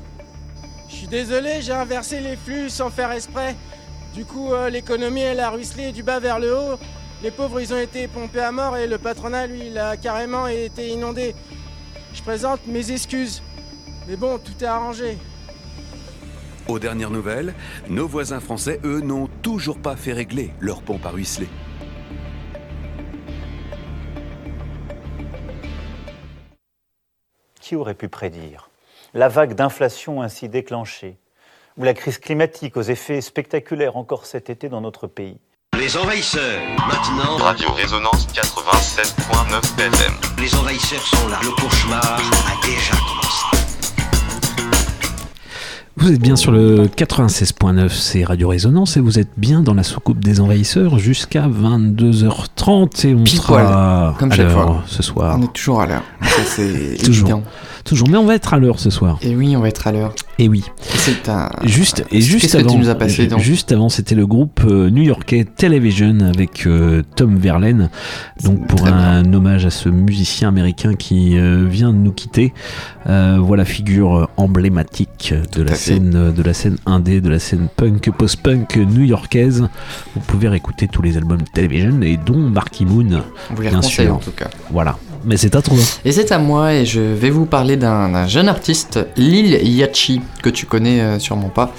Je 0.89 0.95
suis 0.95 1.07
désolé, 1.07 1.61
j'ai 1.61 1.73
inversé 1.73 2.19
les 2.19 2.35
flux 2.35 2.69
sans 2.69 2.89
faire 2.89 3.11
exprès. 3.11 3.55
Du 4.13 4.25
coup, 4.25 4.53
euh, 4.53 4.69
l'économie, 4.69 5.21
elle 5.21 5.39
a 5.39 5.49
ruisselé 5.49 5.91
du 5.91 6.03
bas 6.03 6.19
vers 6.19 6.39
le 6.39 6.55
haut. 6.55 6.77
Les 7.23 7.31
pauvres, 7.31 7.61
ils 7.61 7.73
ont 7.73 7.79
été 7.79 8.07
pompés 8.07 8.41
à 8.41 8.51
mort 8.51 8.77
et 8.77 8.87
le 8.87 8.97
patronat, 8.97 9.47
lui, 9.47 9.67
il 9.67 9.77
a 9.77 9.95
carrément 9.95 10.47
été 10.47 10.89
inondé. 10.89 11.35
Je 12.13 12.21
présente 12.21 12.65
mes 12.67 12.91
excuses. 12.91 13.41
Mais 14.07 14.15
bon, 14.15 14.37
tout 14.37 14.53
est 14.61 14.67
arrangé. 14.67 15.17
Aux 16.67 16.79
dernières 16.79 17.09
nouvelles, 17.09 17.53
nos 17.89 18.07
voisins 18.07 18.39
français, 18.39 18.79
eux, 18.83 19.01
n'ont 19.01 19.27
toujours 19.41 19.79
pas 19.79 19.95
fait 19.95 20.13
régler 20.13 20.53
leur 20.59 20.81
pompe 20.81 21.05
à 21.05 21.09
ruisseler. 21.09 21.47
Qui 27.59 27.75
aurait 27.75 27.93
pu 27.93 28.09
prédire 28.09 28.69
la 29.13 29.27
vague 29.27 29.55
d'inflation 29.55 30.21
ainsi 30.21 30.47
déclenchée, 30.47 31.17
ou 31.77 31.83
la 31.83 31.93
crise 31.93 32.17
climatique 32.17 32.77
aux 32.77 32.81
effets 32.81 33.21
spectaculaires 33.21 33.97
encore 33.97 34.25
cet 34.25 34.49
été 34.49 34.69
dans 34.69 34.81
notre 34.81 35.07
pays? 35.07 35.37
Les 35.77 35.97
envahisseurs, 35.97 36.61
maintenant. 36.87 37.37
Radio 37.37 37.71
Résonance 37.71 38.27
87.9 38.27 39.79
FM. 39.79 40.13
Les 40.37 40.53
envahisseurs 40.55 41.01
sont 41.01 41.27
là. 41.27 41.39
Le 41.41 41.51
cauchemar 41.61 42.01
a 42.03 42.65
déjà 42.65 42.93
commencé. 42.93 43.20
Vous 46.01 46.11
êtes 46.11 46.19
bien 46.21 46.35
sur 46.35 46.51
le 46.51 46.87
96.9, 46.87 47.89
c'est 47.89 48.23
Radio 48.23 48.49
Résonance, 48.49 48.97
et 48.97 48.99
vous 48.99 49.19
êtes 49.19 49.29
bien 49.37 49.61
dans 49.61 49.75
la 49.75 49.83
soucoupe 49.83 50.19
des 50.23 50.39
envahisseurs 50.41 50.97
jusqu'à 50.97 51.47
22h30, 51.47 53.07
et 53.07 53.13
on 53.13 53.23
Pile 53.23 53.37
sera 53.37 53.47
poil, 53.47 54.15
comme 54.17 54.31
à 54.31 54.35
chaque 54.35 54.45
l'heure 54.47 54.63
fois. 54.63 54.83
ce 54.87 55.03
soir. 55.03 55.37
On 55.39 55.43
est 55.43 55.53
toujours 55.53 55.81
à 55.81 55.85
l'heure. 55.85 56.01
C'est 56.45 56.97
Toujours. 57.03 57.29
évident. 57.29 57.43
Toujours, 57.83 58.09
mais 58.09 58.17
on 58.17 58.25
va 58.25 58.35
être 58.35 58.53
à 58.53 58.59
l'heure 58.59 58.79
ce 58.79 58.89
soir. 58.89 59.19
Et 59.21 59.35
oui, 59.35 59.55
on 59.55 59.61
va 59.61 59.67
être 59.67 59.87
à 59.87 59.91
l'heure. 59.91 60.13
Et 60.39 60.47
oui. 60.47 60.63
C'est 60.79 61.29
un. 61.29 61.49
Juste 61.63 62.03
et 62.11 62.21
juste 62.21 62.51
que 62.51 62.57
avant, 62.57 62.71
tu 62.71 62.77
nous 62.77 62.89
as 62.89 62.95
passé, 62.95 63.27
donc 63.27 63.39
juste 63.39 63.71
avant, 63.71 63.89
c'était 63.89 64.15
le 64.15 64.25
groupe 64.25 64.61
euh, 64.65 64.89
new-yorkais 64.89 65.45
Television 65.55 66.19
avec 66.21 66.65
euh, 66.65 67.03
Tom 67.15 67.37
Verlaine, 67.37 67.89
donc 68.43 68.67
pour 68.67 68.87
un 68.87 69.31
hommage 69.33 69.65
à 69.65 69.69
ce 69.69 69.89
musicien 69.89 70.49
américain 70.49 70.93
qui 70.95 71.37
euh, 71.37 71.65
vient 71.67 71.91
de 71.91 71.97
nous 71.97 72.11
quitter. 72.11 72.53
Euh, 73.07 73.37
voilà 73.39 73.65
figure 73.65 74.29
emblématique 74.37 75.33
de 75.53 75.63
la 75.63 75.75
scène 75.75 76.31
de 76.31 76.43
la 76.43 76.53
scène 76.53 76.77
indé, 76.85 77.21
de 77.21 77.29
la 77.29 77.39
scène 77.39 77.67
punk 77.75 78.11
post-punk 78.11 78.77
new-yorkaise. 78.77 79.67
Vous 80.15 80.21
pouvez 80.21 80.47
réécouter 80.47 80.87
tous 80.87 81.01
les 81.01 81.17
albums 81.17 81.41
Television 81.53 82.01
et 82.01 82.17
dont 82.17 82.37
Marky 82.37 82.85
Moon. 82.85 83.21
On 83.49 83.55
vous 83.55 83.61
les 83.61 83.69
bien 83.69 83.81
sûr. 83.81 84.15
en 84.15 84.19
tout 84.19 84.31
cas. 84.31 84.49
Voilà. 84.71 84.97
Mais 85.23 85.37
c'est 85.37 85.55
à 85.55 85.61
toi. 85.61 85.77
Et 86.03 86.11
c'est 86.11 86.31
à 86.31 86.39
moi 86.39 86.73
et 86.73 86.85
je 86.85 86.99
vais 86.99 87.29
vous 87.29 87.45
parler 87.45 87.77
d'un 87.77 88.27
jeune 88.27 88.49
artiste, 88.49 88.99
Lil 89.17 89.53
Yachi, 89.67 90.21
que 90.41 90.49
tu 90.49 90.65
connais 90.65 91.01
euh, 91.01 91.19
sûrement 91.19 91.49
pas, 91.49 91.73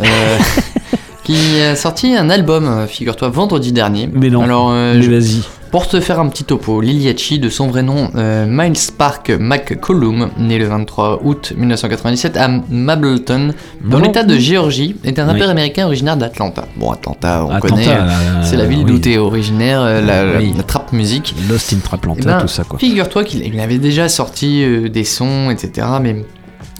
euh, 0.00 0.38
qui 1.24 1.60
a 1.60 1.74
sorti 1.76 2.14
un 2.14 2.30
album, 2.30 2.66
euh, 2.66 2.86
figure-toi, 2.86 3.28
vendredi 3.30 3.72
dernier. 3.72 4.08
Mais 4.12 4.30
non. 4.30 4.42
Alors, 4.42 4.70
euh, 4.72 4.94
Mais 4.96 5.02
je- 5.02 5.10
vas-y. 5.10 5.42
Pour 5.70 5.88
te 5.88 5.98
faire 6.00 6.20
un 6.20 6.28
petit 6.28 6.44
topo, 6.44 6.80
Lil 6.80 7.02
Yachi, 7.02 7.40
de 7.40 7.48
son 7.48 7.66
vrai 7.66 7.82
nom 7.82 8.08
euh, 8.14 8.46
Miles 8.48 8.78
Park 8.96 9.32
McCollum, 9.40 10.30
né 10.38 10.56
le 10.56 10.66
23 10.66 11.22
août 11.24 11.52
1997 11.56 12.36
à 12.36 12.48
Mableton, 12.70 13.52
dans 13.84 13.98
l'état 13.98 14.22
de 14.22 14.36
Géorgie, 14.38 14.94
est 15.02 15.18
un 15.18 15.24
rappeur 15.26 15.46
Oui. 15.46 15.50
américain 15.50 15.86
originaire 15.86 16.16
d'Atlanta. 16.16 16.66
Bon, 16.76 16.92
Atlanta, 16.92 17.44
on 17.44 17.50
Atlanta, 17.50 17.68
connaît, 17.74 17.88
euh, 17.88 18.08
c'est 18.44 18.56
la 18.56 18.66
ville 18.66 18.80
oui. 18.80 18.84
d'où 18.84 18.98
t'es 19.00 19.18
originaire, 19.18 19.80
euh, 19.82 20.00
la, 20.00 20.24
la- 20.24 20.38
Oui. 20.38 20.52
la 20.56 20.62
trap 20.62 20.92
musique. 20.92 21.34
Lost 21.50 21.72
in 21.72 21.78
Traplanta, 21.78 22.20
Eh 22.22 22.26
ben, 22.26 22.40
tout 22.42 22.46
ça 22.46 22.62
quoi. 22.62 22.78
Figure-toi 22.78 23.24
qu'il 23.24 23.44
il 23.44 23.58
avait 23.58 23.78
déjà 23.78 24.08
sorti 24.08 24.64
des 24.88 25.04
sons, 25.04 25.50
etc. 25.50 25.88
Mais 26.00 26.24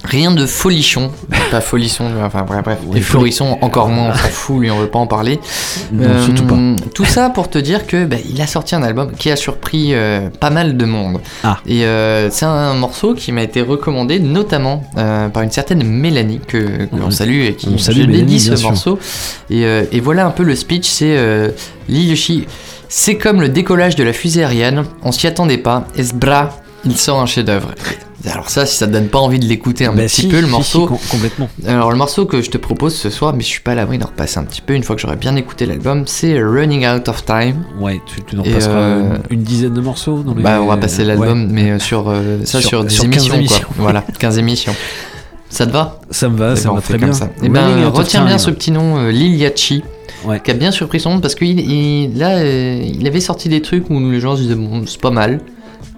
rien 0.05 0.31
de 0.31 0.47
folichon. 0.47 1.11
pas 1.51 1.61
folisson, 1.61 2.05
enfin 2.23 2.43
bref, 2.47 2.63
bref. 2.65 2.79
Oui, 2.87 2.99
Et 2.99 3.01
florisson, 3.01 3.59
encore 3.63 3.89
moins, 3.89 4.11
on 4.11 4.15
s'en 4.15 4.29
fout, 4.29 4.61
lui, 4.61 4.71
on 4.71 4.79
veut 4.79 4.87
pas 4.89 4.99
en 4.99 5.07
parler. 5.07 5.41
Non, 5.93 6.05
Euh, 6.05 6.25
surtout 6.25 6.45
pas. 6.45 6.57
Tout 6.95 7.05
ça 7.05 7.31
pour 7.31 7.49
te 7.51 7.59
dire 7.59 7.87
que 7.87 8.05
bah, 8.05 8.17
il 8.29 8.41
a 8.41 8.47
sorti 8.47 8.75
un 8.75 8.83
album 8.83 9.13
qui 9.19 9.31
a 9.31 9.37
surpris 9.37 9.95
euh, 9.95 10.29
pas 10.41 10.51
mal 10.51 10.77
de 10.77 10.85
monde. 10.85 11.21
Ah. 11.43 11.59
Et 11.67 11.85
euh, 11.87 12.29
c'est 12.31 12.45
un 12.45 12.75
morceau 12.75 13.15
qui 13.15 13.33
m'a 13.33 13.43
été 13.43 13.61
recommandé 13.63 14.21
notamment 14.21 14.85
euh, 14.99 15.29
par 15.29 15.43
une 15.43 15.51
certaine 15.51 15.83
Mélanie 15.83 16.41
que, 16.47 16.59
que 16.87 16.97
l'on 16.97 17.07
On- 17.07 17.11
salue 17.11 17.43
et 17.47 17.55
qui 17.55 17.69
on 17.75 17.79
salue 17.79 18.01
Mélanie, 18.01 18.19
dédie 18.19 18.41
ce 18.41 18.57
sûr. 18.57 18.71
morceau. 18.71 18.99
Et, 19.51 19.65
euh, 19.65 19.85
et 19.91 20.01
voilà 20.01 20.27
un 20.27 20.31
peu 20.31 20.43
le 20.43 20.55
speech, 20.55 20.87
c'est 20.87 21.17
euh, 21.17 21.49
Lil 21.89 22.11
Yoshi. 22.11 22.47
C'est 22.89 23.17
comme 23.17 23.41
le 23.41 23.49
décollage 23.49 23.97
de 23.97 24.05
la 24.05 24.13
fusée 24.13 24.45
Ariane, 24.45 24.85
on 25.03 25.11
s'y 25.11 25.27
attendait 25.27 25.59
pas, 25.59 25.87
et 25.97 26.05
ce 26.05 26.15
bras, 26.15 26.61
il 26.87 26.97
sort 26.97 27.21
un 27.21 27.27
chef-d'œuvre. 27.27 27.71
Alors 28.31 28.49
ça, 28.49 28.65
si 28.65 28.77
ça 28.77 28.87
te 28.87 28.93
donne 28.93 29.09
pas 29.09 29.19
envie 29.19 29.39
de 29.39 29.45
l'écouter 29.45 29.85
un 29.85 29.93
Bah 29.93 30.03
petit 30.05 30.23
si, 30.23 30.29
peu, 30.29 30.41
le 30.41 30.47
si, 30.47 30.51
morceau. 30.51 30.81
si, 30.83 30.87
com- 30.87 30.99
complètement. 31.11 31.49
Alors 31.67 31.91
le 31.91 31.97
morceau 31.99 32.25
que 32.25 32.41
je 32.41 32.51
te 32.51 32.57
propose 32.57 32.95
ce 32.95 33.11
soir, 33.11 33.35
mais 33.35 33.43
je 33.43 33.49
suis 33.49 33.61
pas 33.61 33.73
à 33.73 33.75
l'abri 33.75 33.99
d'en 33.99 34.07
repasser 34.07 34.39
un 34.39 34.45
petit 34.45 34.63
peu 34.63 34.73
une 34.75 34.83
fois 34.83 34.97
que 34.97 35.03
j'aurai 35.03 35.17
bien 35.17 35.37
écouté 35.37 35.67
l'album, 35.67 36.05
c'est 36.07 36.41
Running 36.43 36.87
Out 36.87 37.09
of 37.09 37.25
Time. 37.27 37.65
Ouais, 37.81 38.01
tu, 38.07 38.23
tu 38.23 38.37
nous 38.37 38.43
Et, 38.45 38.49
repasseras 38.49 38.73
euh, 38.75 39.17
une, 39.31 39.39
une 39.39 39.43
dizaine 39.43 39.75
de 39.75 39.81
morceaux 39.83 40.23
dans 40.23 40.35
les... 40.35 40.43
Bah 40.43 40.59
on 40.63 40.67
va 40.67 40.79
passer 40.79 41.05
l'album, 41.05 41.43
Ouais. 41.43 41.49
mais 41.51 41.71
euh, 41.73 41.79
sur 41.79 42.09
euh, 42.09 42.39
ça 42.45 42.61
sur, 42.61 42.69
Sur- 42.71 42.85
des 42.85 42.91
sur 42.91 43.05
15 43.05 43.13
émissions, 43.13 43.35
émissions. 43.35 43.67
quoi. 43.67 43.75
voilà, 43.79 44.05
15 44.19 44.39
émissions. 44.39 44.75
Ça 45.51 45.67
te 45.67 45.73
va? 45.73 46.01
Ça 46.11 46.29
me 46.31 46.37
va, 46.39 46.53
Eh 46.55 46.57
ça 46.57 46.71
me 46.71 46.77
va 46.77 46.81
fait 46.81 46.95
très 46.97 47.05
bien. 47.05 47.13
ça. 47.13 47.27
Et 47.43 47.49
Running 47.49 47.53
ben 47.53 47.89
retiens 47.89 48.25
bien 48.25 48.39
ce 48.39 48.51
petit 48.51 48.71
nom 48.71 48.97
euh, 48.99 49.11
Lil 49.11 49.37
Yachi. 49.37 49.85
Ouais. 50.25 50.41
Qui 50.41 50.51
a 50.51 50.55
bien 50.55 50.71
surpris 50.71 50.99
son 51.01 51.11
monde 51.11 51.21
parce 51.21 51.35
qu'il 51.35 51.61
il, 51.61 52.19
là 52.19 52.37
euh, 52.39 52.81
il 52.83 53.07
avait 53.07 53.21
sorti 53.21 53.51
des 53.51 53.61
trucs 53.61 53.91
où 53.91 54.01
les 54.01 54.21
gens 54.21 54.35
se 54.37 54.41
disaient 54.41 54.55
bon 54.55 54.83
c'est 54.87 54.99
pas 55.01 55.11
mal 55.11 55.41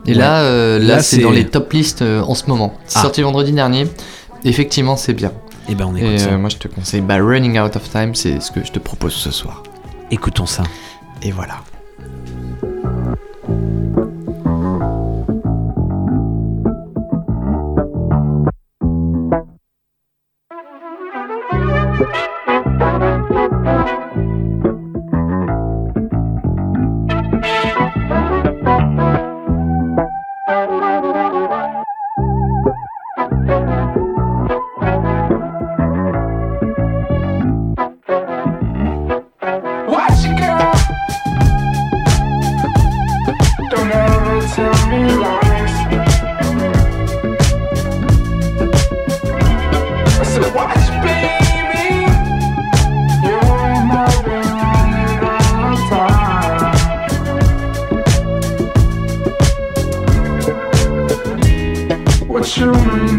et 0.06 0.12
Ouais. 0.12 0.14
là 0.18 0.40
euh, 0.40 0.78
là, 0.78 0.96
Là, 0.96 1.02
c'est 1.02 1.16
c'est- 1.16 1.22
dans 1.22 1.30
les 1.30 1.46
top 1.46 1.72
listes 1.72 2.02
euh, 2.02 2.20
en 2.22 2.34
ce 2.34 2.46
moment 2.46 2.74
c'est 2.86 2.98
Ah. 2.98 3.02
sorti 3.02 3.22
vendredi 3.22 3.52
dernier 3.52 3.86
effectivement 4.44 4.96
c'est 4.96 5.14
bien 5.14 5.32
Et 5.68 5.74
ben 5.74 5.86
on 5.92 5.96
et 5.96 6.00
écoute 6.00 6.18
ça. 6.20 6.30
euh, 6.30 6.38
moi 6.38 6.48
je 6.50 6.56
te 6.56 6.68
conseille 6.68 7.00
bah, 7.00 7.16
Running 7.18 7.58
Out 7.58 7.76
of 7.76 7.90
Time 7.90 8.14
c'est 8.14 8.40
ce 8.40 8.50
que 8.52 8.64
je 8.64 8.70
te 8.72 8.78
propose 8.78 9.12
ce 9.14 9.30
soir 9.30 9.62
Écoutons 10.10 10.46
ça. 10.46 10.62
et 11.22 11.30
voilà 11.32 11.56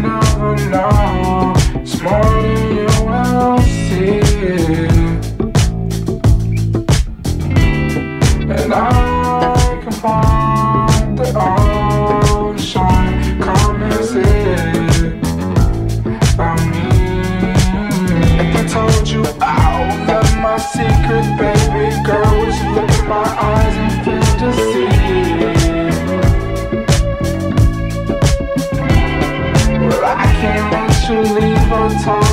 never 0.08 0.56
know 0.70 1.54
is 1.82 2.02
more 2.02 2.32
than 2.42 2.76
you 2.76 2.90
will 3.08 3.58
see. 3.84 4.20
And 8.56 8.72
I 8.72 9.80
can 9.82 9.92
find 9.92 11.18
the 11.18 11.28
ocean 12.46 13.04
Come 13.42 13.82
and 13.82 14.04
see 14.10 14.38
If 18.40 18.52
I 18.56 18.64
told 18.72 19.04
you 19.08 19.22
all 19.40 19.88
of 20.18 20.28
my 20.44 20.56
secrets, 20.58 21.30
baby 21.38 21.86
girl 22.06 22.38
my 23.08 23.24
eyes 23.24 23.67
To 31.08 31.22
leave 31.22 31.72
on 31.72 31.90
time. 32.02 32.27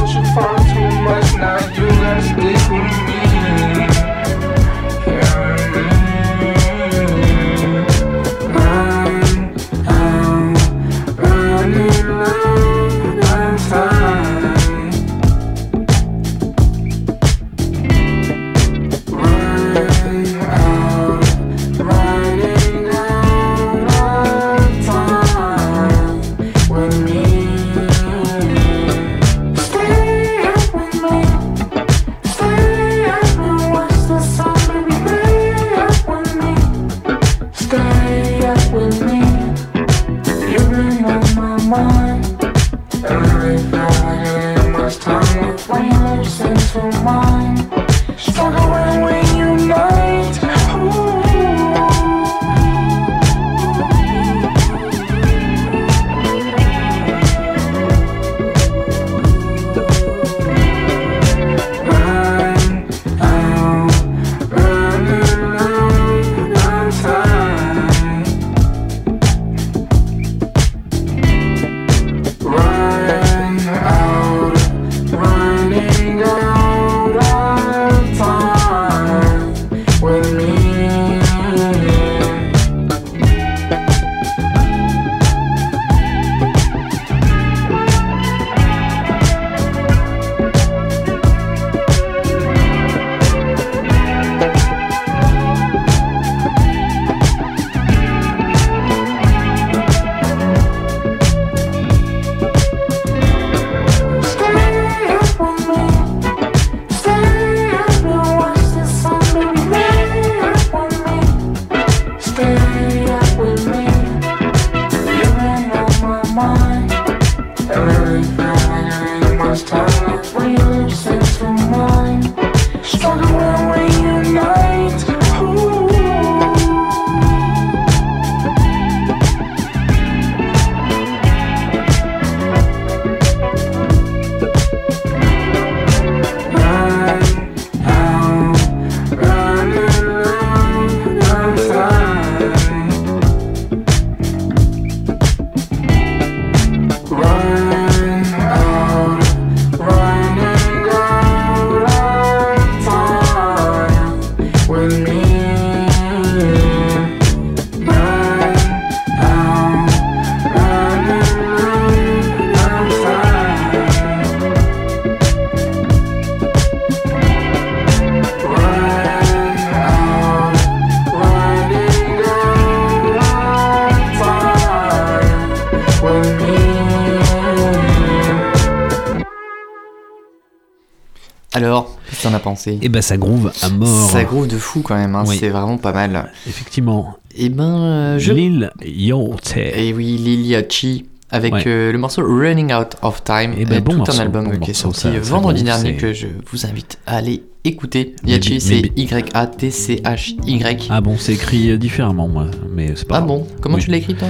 Et 182.82 182.90
ben 182.90 183.02
ça 183.02 183.18
groove 183.18 183.52
à 183.62 183.70
mort. 183.70 184.10
Ça 184.12 184.24
groove 184.24 184.48
de 184.48 184.58
fou 184.58 184.82
quand 184.82 184.96
même, 184.96 185.16
hein, 185.16 185.24
Oui. 185.28 185.38
c'est 185.40 185.50
vraiment 185.50 185.78
pas 185.78 185.94
mal. 185.94 186.32
Effectivement. 186.48 187.16
Et 187.38 187.50
ben, 187.50 187.64
euh, 187.64 188.20
je. 188.20 188.32
Lil 188.34 188.72
Yachty. 188.84 189.60
Et 189.60 189.94
oui, 189.94 190.18
Lil 190.18 190.46
Yachty 190.48 191.06
avec 191.32 191.54
Ouais. 191.54 191.64
euh, 191.68 191.92
le 191.92 191.98
morceau 191.98 192.22
Running 192.24 192.72
Out 192.74 192.96
of 193.02 193.24
Time, 193.24 193.54
Eh 193.58 193.66
ben, 193.66 193.78
euh, 193.78 193.82
bon 193.82 193.92
tout 193.94 193.98
morceau, 193.98 194.14
un 194.14 194.20
album 194.20 194.46
bon 194.46 194.52
qui 194.52 194.56
est 194.56 194.60
morceau, 194.60 194.74
sorti 194.74 195.02
ça- 195.02 195.08
euh, 195.10 195.20
vendredi 195.22 195.64
dernier 195.64 195.96
que 195.96 196.14
je 196.14 196.28
vous 196.52 196.66
invite 196.66 196.98
à 197.06 197.18
aller 197.18 197.44
écouter. 197.66 198.16
Bi- 198.24 198.60
c'est 198.62 198.92
Y-A-T-C-H-Y. 198.96 200.88
Ah 200.90 201.02
bon, 201.02 201.16
c'est 201.18 201.34
écrit 201.34 201.78
différemment, 201.78 202.28
moi. 202.28 202.48
Mais 202.74 202.94
c'est 202.96 203.08
pas 203.08 203.18
Ah 203.18 203.22
bon? 203.22 203.46
Comment 203.62 203.76
Oui. 203.76 203.84
tu 203.84 203.92
l'as 203.92 203.98
écrit 203.98 204.16
toi? 204.16 204.28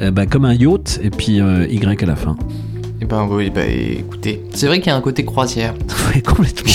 Euh, 0.00 0.10
bah, 0.10 0.26
Comme 0.26 0.44
un 0.44 0.54
yacht 0.54 1.00
et 1.02 1.10
puis 1.10 1.34
Y 1.36 2.02
à 2.02 2.06
la 2.06 2.16
fin. 2.16 2.36
Eh 3.00 3.04
ben 3.04 3.26
oui, 3.28 3.50
bah 3.50 3.66
écoutez, 3.66 4.42
c'est 4.54 4.66
vrai 4.68 4.78
qu'il 4.78 4.88
y 4.88 4.90
a 4.90 4.96
un 4.96 5.00
côté 5.00 5.24
croisière. 5.24 5.74
Oui, 6.14 6.22
complètement. 6.22 6.70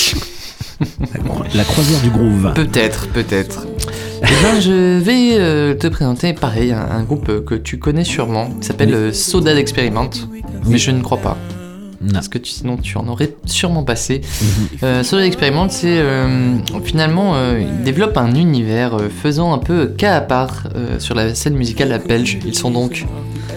La, 0.79 1.19
cro- 1.19 1.45
la 1.55 1.63
croisière 1.63 2.01
du 2.01 2.09
groove. 2.09 2.53
Peut-être, 2.53 3.07
peut-être. 3.09 3.65
Eh 4.21 4.25
ben, 4.43 4.59
je 4.59 4.99
vais 4.99 5.37
euh, 5.39 5.73
te 5.75 5.87
présenter, 5.87 6.33
pareil, 6.33 6.71
un, 6.71 6.79
un 6.89 7.03
groupe 7.03 7.45
que 7.45 7.55
tu 7.55 7.77
connais 7.79 8.03
sûrement, 8.03 8.49
qui 8.59 8.67
s'appelle 8.67 8.89
Oui. 8.89 8.95
euh, 8.95 9.13
Soda 9.13 9.53
d'Experiment, 9.53 10.09
mais 10.65 10.77
je 10.77 10.91
ne 10.91 11.01
crois 11.01 11.19
pas. 11.19 11.37
Non. 12.01 12.13
Parce 12.13 12.27
que 12.27 12.37
tu- 12.37 12.51
sinon 12.51 12.77
tu 12.77 12.97
en 12.97 13.07
aurais 13.07 13.33
sûrement 13.45 13.83
passé. 13.83 14.21
Mhm. 14.21 14.47
Euh, 14.83 15.03
Soda 15.03 15.23
d'Experiment, 15.23 15.67
c'est 15.69 15.97
euh, 15.99 16.55
finalement, 16.83 17.33
euh, 17.35 17.59
il 17.59 17.83
développe 17.83 18.17
un 18.17 18.35
univers 18.35 18.95
euh, 18.95 19.09
faisant 19.09 19.53
un 19.53 19.57
peu 19.57 19.87
cas 19.87 20.15
à 20.15 20.21
part 20.21 20.63
euh, 20.75 20.99
sur 20.99 21.15
la 21.15 21.33
scène 21.33 21.55
musicale 21.55 21.99
belge. 22.07 22.37
Ils 22.45 22.55
sont 22.55 22.71
donc 22.71 23.05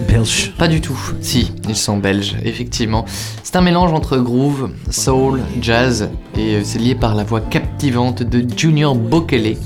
Belge. 0.07 0.53
Pas 0.57 0.67
du 0.67 0.81
tout. 0.81 0.97
Si, 1.21 1.51
ils 1.69 1.75
sont 1.75 1.97
belges, 1.97 2.35
effectivement. 2.43 3.05
C'est 3.43 3.55
un 3.55 3.61
mélange 3.61 3.93
entre 3.93 4.17
groove, 4.17 4.71
soul, 4.89 5.41
jazz, 5.61 6.09
et 6.35 6.63
c'est 6.63 6.79
lié 6.79 6.95
par 6.95 7.13
la 7.13 7.23
voix 7.23 7.39
captivante 7.41 8.23
de 8.23 8.43
Junior 8.57 8.95
Bokele, 8.95 9.57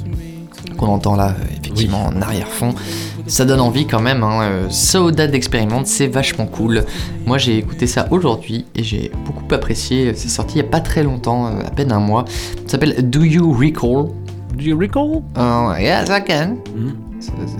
qu'on 0.77 0.87
entend 0.87 1.15
là, 1.15 1.35
effectivement, 1.61 2.05
en 2.07 2.21
arrière-fond. 2.21 2.73
Ça 3.27 3.43
donne 3.45 3.59
envie 3.59 3.87
quand 3.87 4.01
même, 4.01 4.23
hein. 4.23 4.41
euh, 4.43 4.69
Soda 4.69 5.25
d'expérimente, 5.27 5.87
c'est 5.87 6.07
vachement 6.07 6.45
cool. 6.45 6.85
Moi 7.25 7.37
j'ai 7.39 7.57
écouté 7.57 7.87
ça 7.87 8.07
aujourd'hui 8.11 8.65
et 8.75 8.83
j'ai 8.83 9.11
beaucoup 9.25 9.45
apprécié. 9.53 10.13
C'est 10.15 10.29
sorti 10.29 10.59
il 10.59 10.61
n'y 10.61 10.67
a 10.67 10.71
pas 10.71 10.79
très 10.79 11.03
longtemps, 11.03 11.47
euh, 11.47 11.61
à 11.65 11.71
peine 11.71 11.91
un 11.91 11.99
mois. 11.99 12.25
Ça 12.65 12.73
s'appelle 12.73 13.09
Do 13.09 13.23
You 13.23 13.51
Recall? 13.51 14.11
Do 14.55 14.61
you 14.63 14.77
recall? 14.77 15.23
Euh, 15.37 15.75
Yes, 15.79 16.09
I 16.09 16.23
can. 16.25 16.57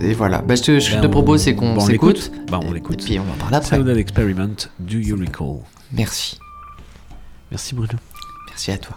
Et 0.00 0.12
voilà. 0.12 0.38
Bah, 0.42 0.54
ce 0.56 0.62
que 0.62 0.78
je 0.78 0.92
Ben, 0.94 1.00
te 1.00 1.06
propose, 1.08 1.42
c'est 1.42 1.54
qu'on 1.56 1.76
on 1.76 1.80
s'écoute. 1.80 2.30
Bah, 2.50 2.60
on 2.64 2.72
l'écoute. 2.72 3.02
Et 3.02 3.04
puis 3.04 3.18
on 3.18 3.22
en 3.22 3.36
parle 3.36 3.54
après. 3.56 3.76
Sound 3.76 3.88
Experiment, 3.88 4.68
Do 4.78 4.98
You 4.98 5.16
Recall 5.18 5.58
Merci. 5.92 6.38
Merci 7.50 7.74
Bruno. 7.74 7.98
Merci 8.48 8.70
à 8.70 8.78
toi. 8.78 8.96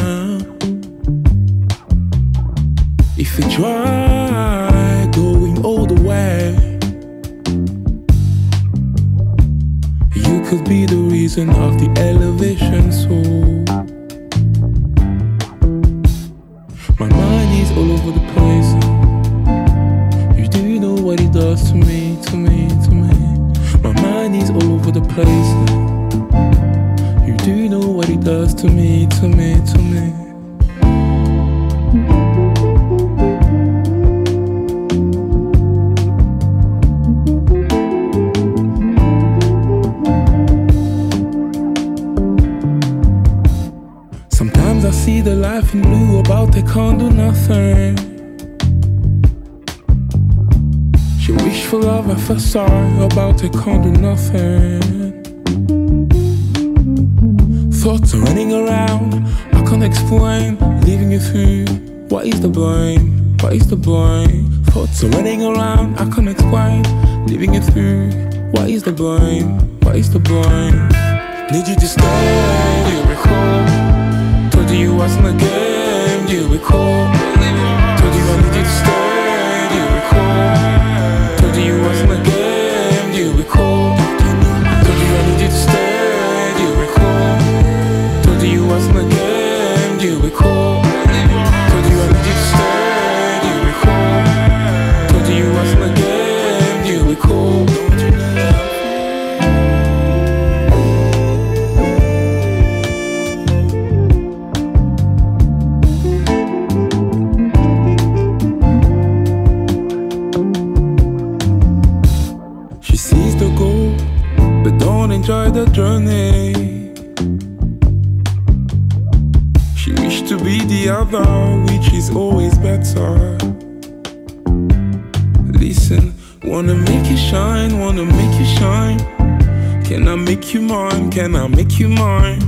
make 130.41 130.55
you 130.55 130.61
mine? 130.61 131.11
Can 131.11 131.35
I 131.35 131.47
make 131.47 131.79
you 131.79 131.87
mine? 131.87 132.41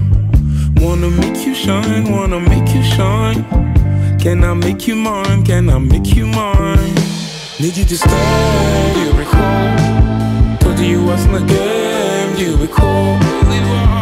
Wanna 0.77 1.11
make 1.11 1.45
you 1.45 1.53
shine, 1.53 2.11
wanna 2.11 2.39
make 2.39 2.73
you 2.73 2.81
shine. 2.81 3.45
Can 4.19 4.43
I 4.43 4.55
make 4.55 4.87
you 4.87 4.95
mine? 4.95 5.45
Can 5.45 5.69
I 5.69 5.77
make 5.77 6.15
you 6.15 6.25
mine? 6.25 6.95
Need 7.59 7.77
you 7.77 7.85
to 7.85 7.97
stay, 7.97 8.93
you 8.99 9.11
recall? 9.11 10.57
Told 10.57 10.79
you 10.79 10.87
you 10.87 11.05
wasn't 11.05 11.35
a 11.35 11.45
game, 11.45 12.35
you 12.35 12.57
recall? 12.57 13.19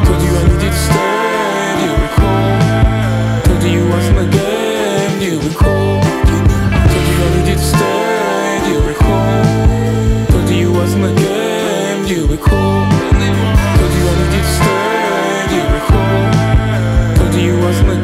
Told 0.05 0.21
you 0.23 0.31
I 0.39 0.47
need 0.47 0.63
you 0.63 0.71
to 0.71 0.83
stay, 0.87 1.73
you 1.83 1.93
recall? 2.05 3.43
Told 3.43 3.63
you 3.63 3.71
you 3.77 3.89
wasn't 3.89 4.19
a 4.19 4.27
game, 4.39 5.21
you 5.21 5.35
recall? 5.49 5.99
Told 6.91 7.07
you 7.09 7.17
I 7.25 7.29
need 7.35 7.47
you 7.49 7.55
to 7.55 7.67
stay, 7.73 8.51
you 8.69 8.77
recall? 8.91 10.27
Told 10.31 10.49
you 10.49 10.55
you 10.55 10.71
wasn't 10.71 11.05
a 11.05 11.13
game, 11.21 12.05
you 12.05 12.25
recall? 12.27 12.90
Told 17.71 17.95
you 17.95 18.00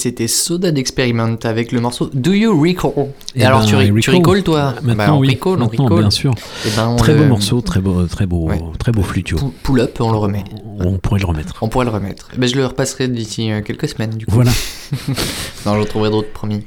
c'était 0.00 0.26
Soda 0.28 0.70
d'Experiment 0.72 1.36
avec 1.44 1.72
le 1.72 1.80
morceau 1.80 2.10
Do 2.12 2.32
You 2.32 2.58
Recall? 2.60 3.08
Eh 3.36 3.44
Alors 3.44 3.60
ben, 3.60 3.66
tu, 3.66 3.76
recall. 3.76 4.14
rigoles 4.14 4.42
toi? 4.42 4.74
Maintenant, 4.82 4.94
Bah, 4.96 5.12
on 5.14 5.18
oui. 5.18 5.28
recall, 5.30 5.52
on 5.54 5.56
Maintenant, 5.58 5.84
recall. 5.84 5.98
bien 6.00 6.10
sûr. 6.10 6.34
Eh 6.66 6.70
ben, 6.76 6.96
très 6.96 7.14
beau 7.14 7.24
morceau, 7.24 7.60
très 7.60 7.80
beau, 7.80 8.04
très 8.06 8.26
beau, 8.26 8.50
très 8.78 8.92
beau 8.92 9.02
flutio. 9.02 9.38
Pull 9.62 9.80
up, 9.80 9.96
on 10.00 10.10
le 10.10 10.18
remet. 10.18 10.44
On 10.78 10.98
pourrait 10.98 11.20
le 11.20 11.26
remettre. 11.26 11.54
On 11.60 11.68
pourrait 11.68 11.84
le 11.84 11.90
remettre. 11.90 12.28
Eh 12.34 12.38
ben, 12.38 12.48
je 12.48 12.56
le 12.56 12.66
repasserai 12.66 13.08
d'ici 13.08 13.50
euh, 13.52 13.60
quelques 13.60 13.88
semaines 13.88 14.10
du 14.16 14.26
coup. 14.26 14.32
Voilà. 14.34 14.50
non, 15.66 15.74
je 15.74 15.80
retrouverai 15.80 16.10
d'autres 16.10 16.32
promis. 16.32 16.64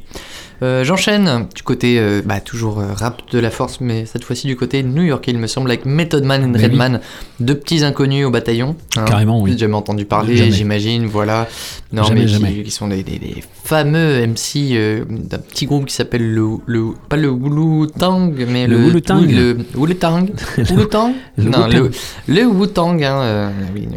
Euh, 0.64 0.84
J'enchaîne 0.85 1.48
du 1.53 1.61
côté, 1.61 1.99
euh, 1.99 2.22
bah, 2.23 2.40
toujours 2.40 2.80
euh, 2.80 2.94
rap 2.94 3.22
de 3.31 3.38
la 3.40 3.49
force, 3.52 3.81
mais 3.81 4.06
cette 4.06 4.23
fois-ci 4.23 4.48
du 4.48 4.56
côté 4.56 4.81
new-yorkais, 4.81 5.31
il 5.31 5.38
me 5.38 5.48
semble, 5.48 5.69
avec 5.69 5.85
Method 5.85 6.23
Man 6.23 6.41
et 6.44 6.48
Mais 6.48 6.57
oui. 6.60 6.64
Redman, 6.65 7.02
deux 7.41 7.56
petits 7.56 7.84
inconnus 7.84 8.26
au 8.26 8.31
bataillon. 8.31 8.76
hein. 8.95 9.03
Carrément, 9.06 9.41
oui. 9.41 9.57
Jamais 9.57 9.73
entendu 9.76 10.06
parler, 10.06 10.52
j'imagine, 10.52 11.06
voilà. 11.06 11.48
Non, 11.91 12.03
Jamais, 12.03 12.22
mais 12.22 12.26
qui- 12.27 12.31
jamais. 12.34 12.64
Qui, 12.64 12.72
sont 12.72 12.88
des, 12.88 13.03
des- 13.03 13.19
des 13.19 13.44
fameux 13.65 14.26
MC 14.26 15.03
d'un 15.10 15.38
petit 15.38 15.65
groupe 15.65 15.85
qui 15.88 15.94
s'appelle 15.95 16.34
le, 16.34 16.45
le. 16.65 16.85
Pas 17.10 17.18
le 17.18 17.30
Wu 17.30 17.88
Tang, 17.99 18.34
mais 18.48 18.65
Le 18.65 18.77
le. 18.77 18.94
Wu-Tang. 18.94 19.22
oui, 19.22 19.34
Le 19.34 19.57
Wu 19.76 19.95
Tang. 19.95 20.30
Tang? 20.90 21.11
Non, 21.38 21.68
le, 21.68 21.91
le 22.27 22.45
Wu 22.45 22.68
Tang, 22.68 23.03
hein, 23.03 23.52
oui, 23.76 23.88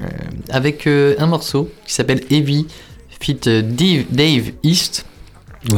avec 0.50 0.86
un 0.86 1.26
morceau 1.26 1.70
qui 1.86 1.94
s'appelle 1.94 2.22
Heavy, 2.30 2.66
fit 3.20 3.34
Dave, 3.44 4.04
Dave 4.10 4.50
East. 4.64 5.04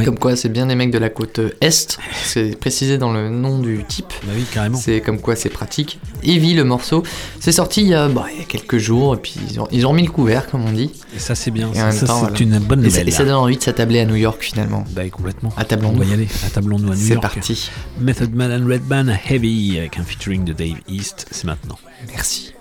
Comme 0.05 0.19
quoi, 0.19 0.37
c'est 0.37 0.49
bien 0.49 0.67
des 0.67 0.75
mecs 0.75 0.91
de 0.91 0.99
la 0.99 1.09
côte 1.11 1.39
euh, 1.39 1.51
Est. 1.61 1.99
C'est 2.25 2.59
précisé 2.59 2.99
dans 2.99 3.13
le 3.13 3.29
nom 3.31 3.59
du 3.59 3.85
type. 3.89 4.13
Bah 4.25 4.33
oui, 4.37 4.45
carrément. 4.53 4.77
C'est 4.79 5.01
comme 5.01 5.21
quoi 5.21 5.35
c'est 5.37 5.49
pratique. 5.49 5.99
Heavy, 6.23 6.55
le 6.55 6.65
morceau. 6.65 7.03
C'est 7.41 7.53
sorti 7.53 7.83
il 7.83 7.89
y, 7.89 7.95
a, 7.95 8.09
bah, 8.09 8.27
il 8.33 8.39
y 8.39 8.43
a 8.43 8.45
quelques 8.45 8.79
jours, 8.79 9.15
et 9.15 9.19
puis 9.19 9.35
ils 9.51 9.61
ont, 9.61 9.69
ils 9.73 9.87
ont 9.87 9.93
mis 9.93 10.03
le 10.05 10.11
couvert, 10.11 10.47
comme 10.51 10.65
on 10.65 10.73
dit. 10.73 10.91
Et 11.17 11.19
ça, 11.19 11.35
c'est 11.35 11.51
bien. 11.51 11.71
Et 11.73 11.77
Ça, 11.77 11.91
c'est 11.93 12.07
voilà. 12.07 12.37
une 12.39 12.59
bonne 12.59 12.85
Et 12.85 12.91
ça- 12.91 12.99
nouvelle. 12.99 13.09
Et 13.09 13.13
ça 13.13 13.25
donne 13.25 13.35
envie 13.35 13.57
de 13.57 13.63
s'attabler 13.63 14.01
à 14.01 14.05
New 14.05 14.17
York, 14.17 14.43
finalement. 14.43 14.85
Bah, 14.91 15.09
complètement. 15.09 15.53
Attablons-nous. 15.57 15.97
On 15.97 16.05
va 16.05 16.11
y 16.11 16.13
aller. 16.13 16.29
Attablons-nous 16.47 16.93
à 16.93 16.95
New 16.97 17.03
C'est 17.03 17.15
York. 17.15 17.23
parti. 17.23 17.71
Method 18.01 18.35
Man 18.35 18.53
and 18.53 18.69
Redman 18.69 19.19
Heavy 19.29 19.79
avec 19.79 19.99
un 19.99 20.03
featuring 20.03 20.45
de 20.45 20.53
Dave 20.53 20.77
East. 20.89 21.27
C'est 21.31 21.45
maintenant. 21.45 21.79
Merci. 22.13 22.53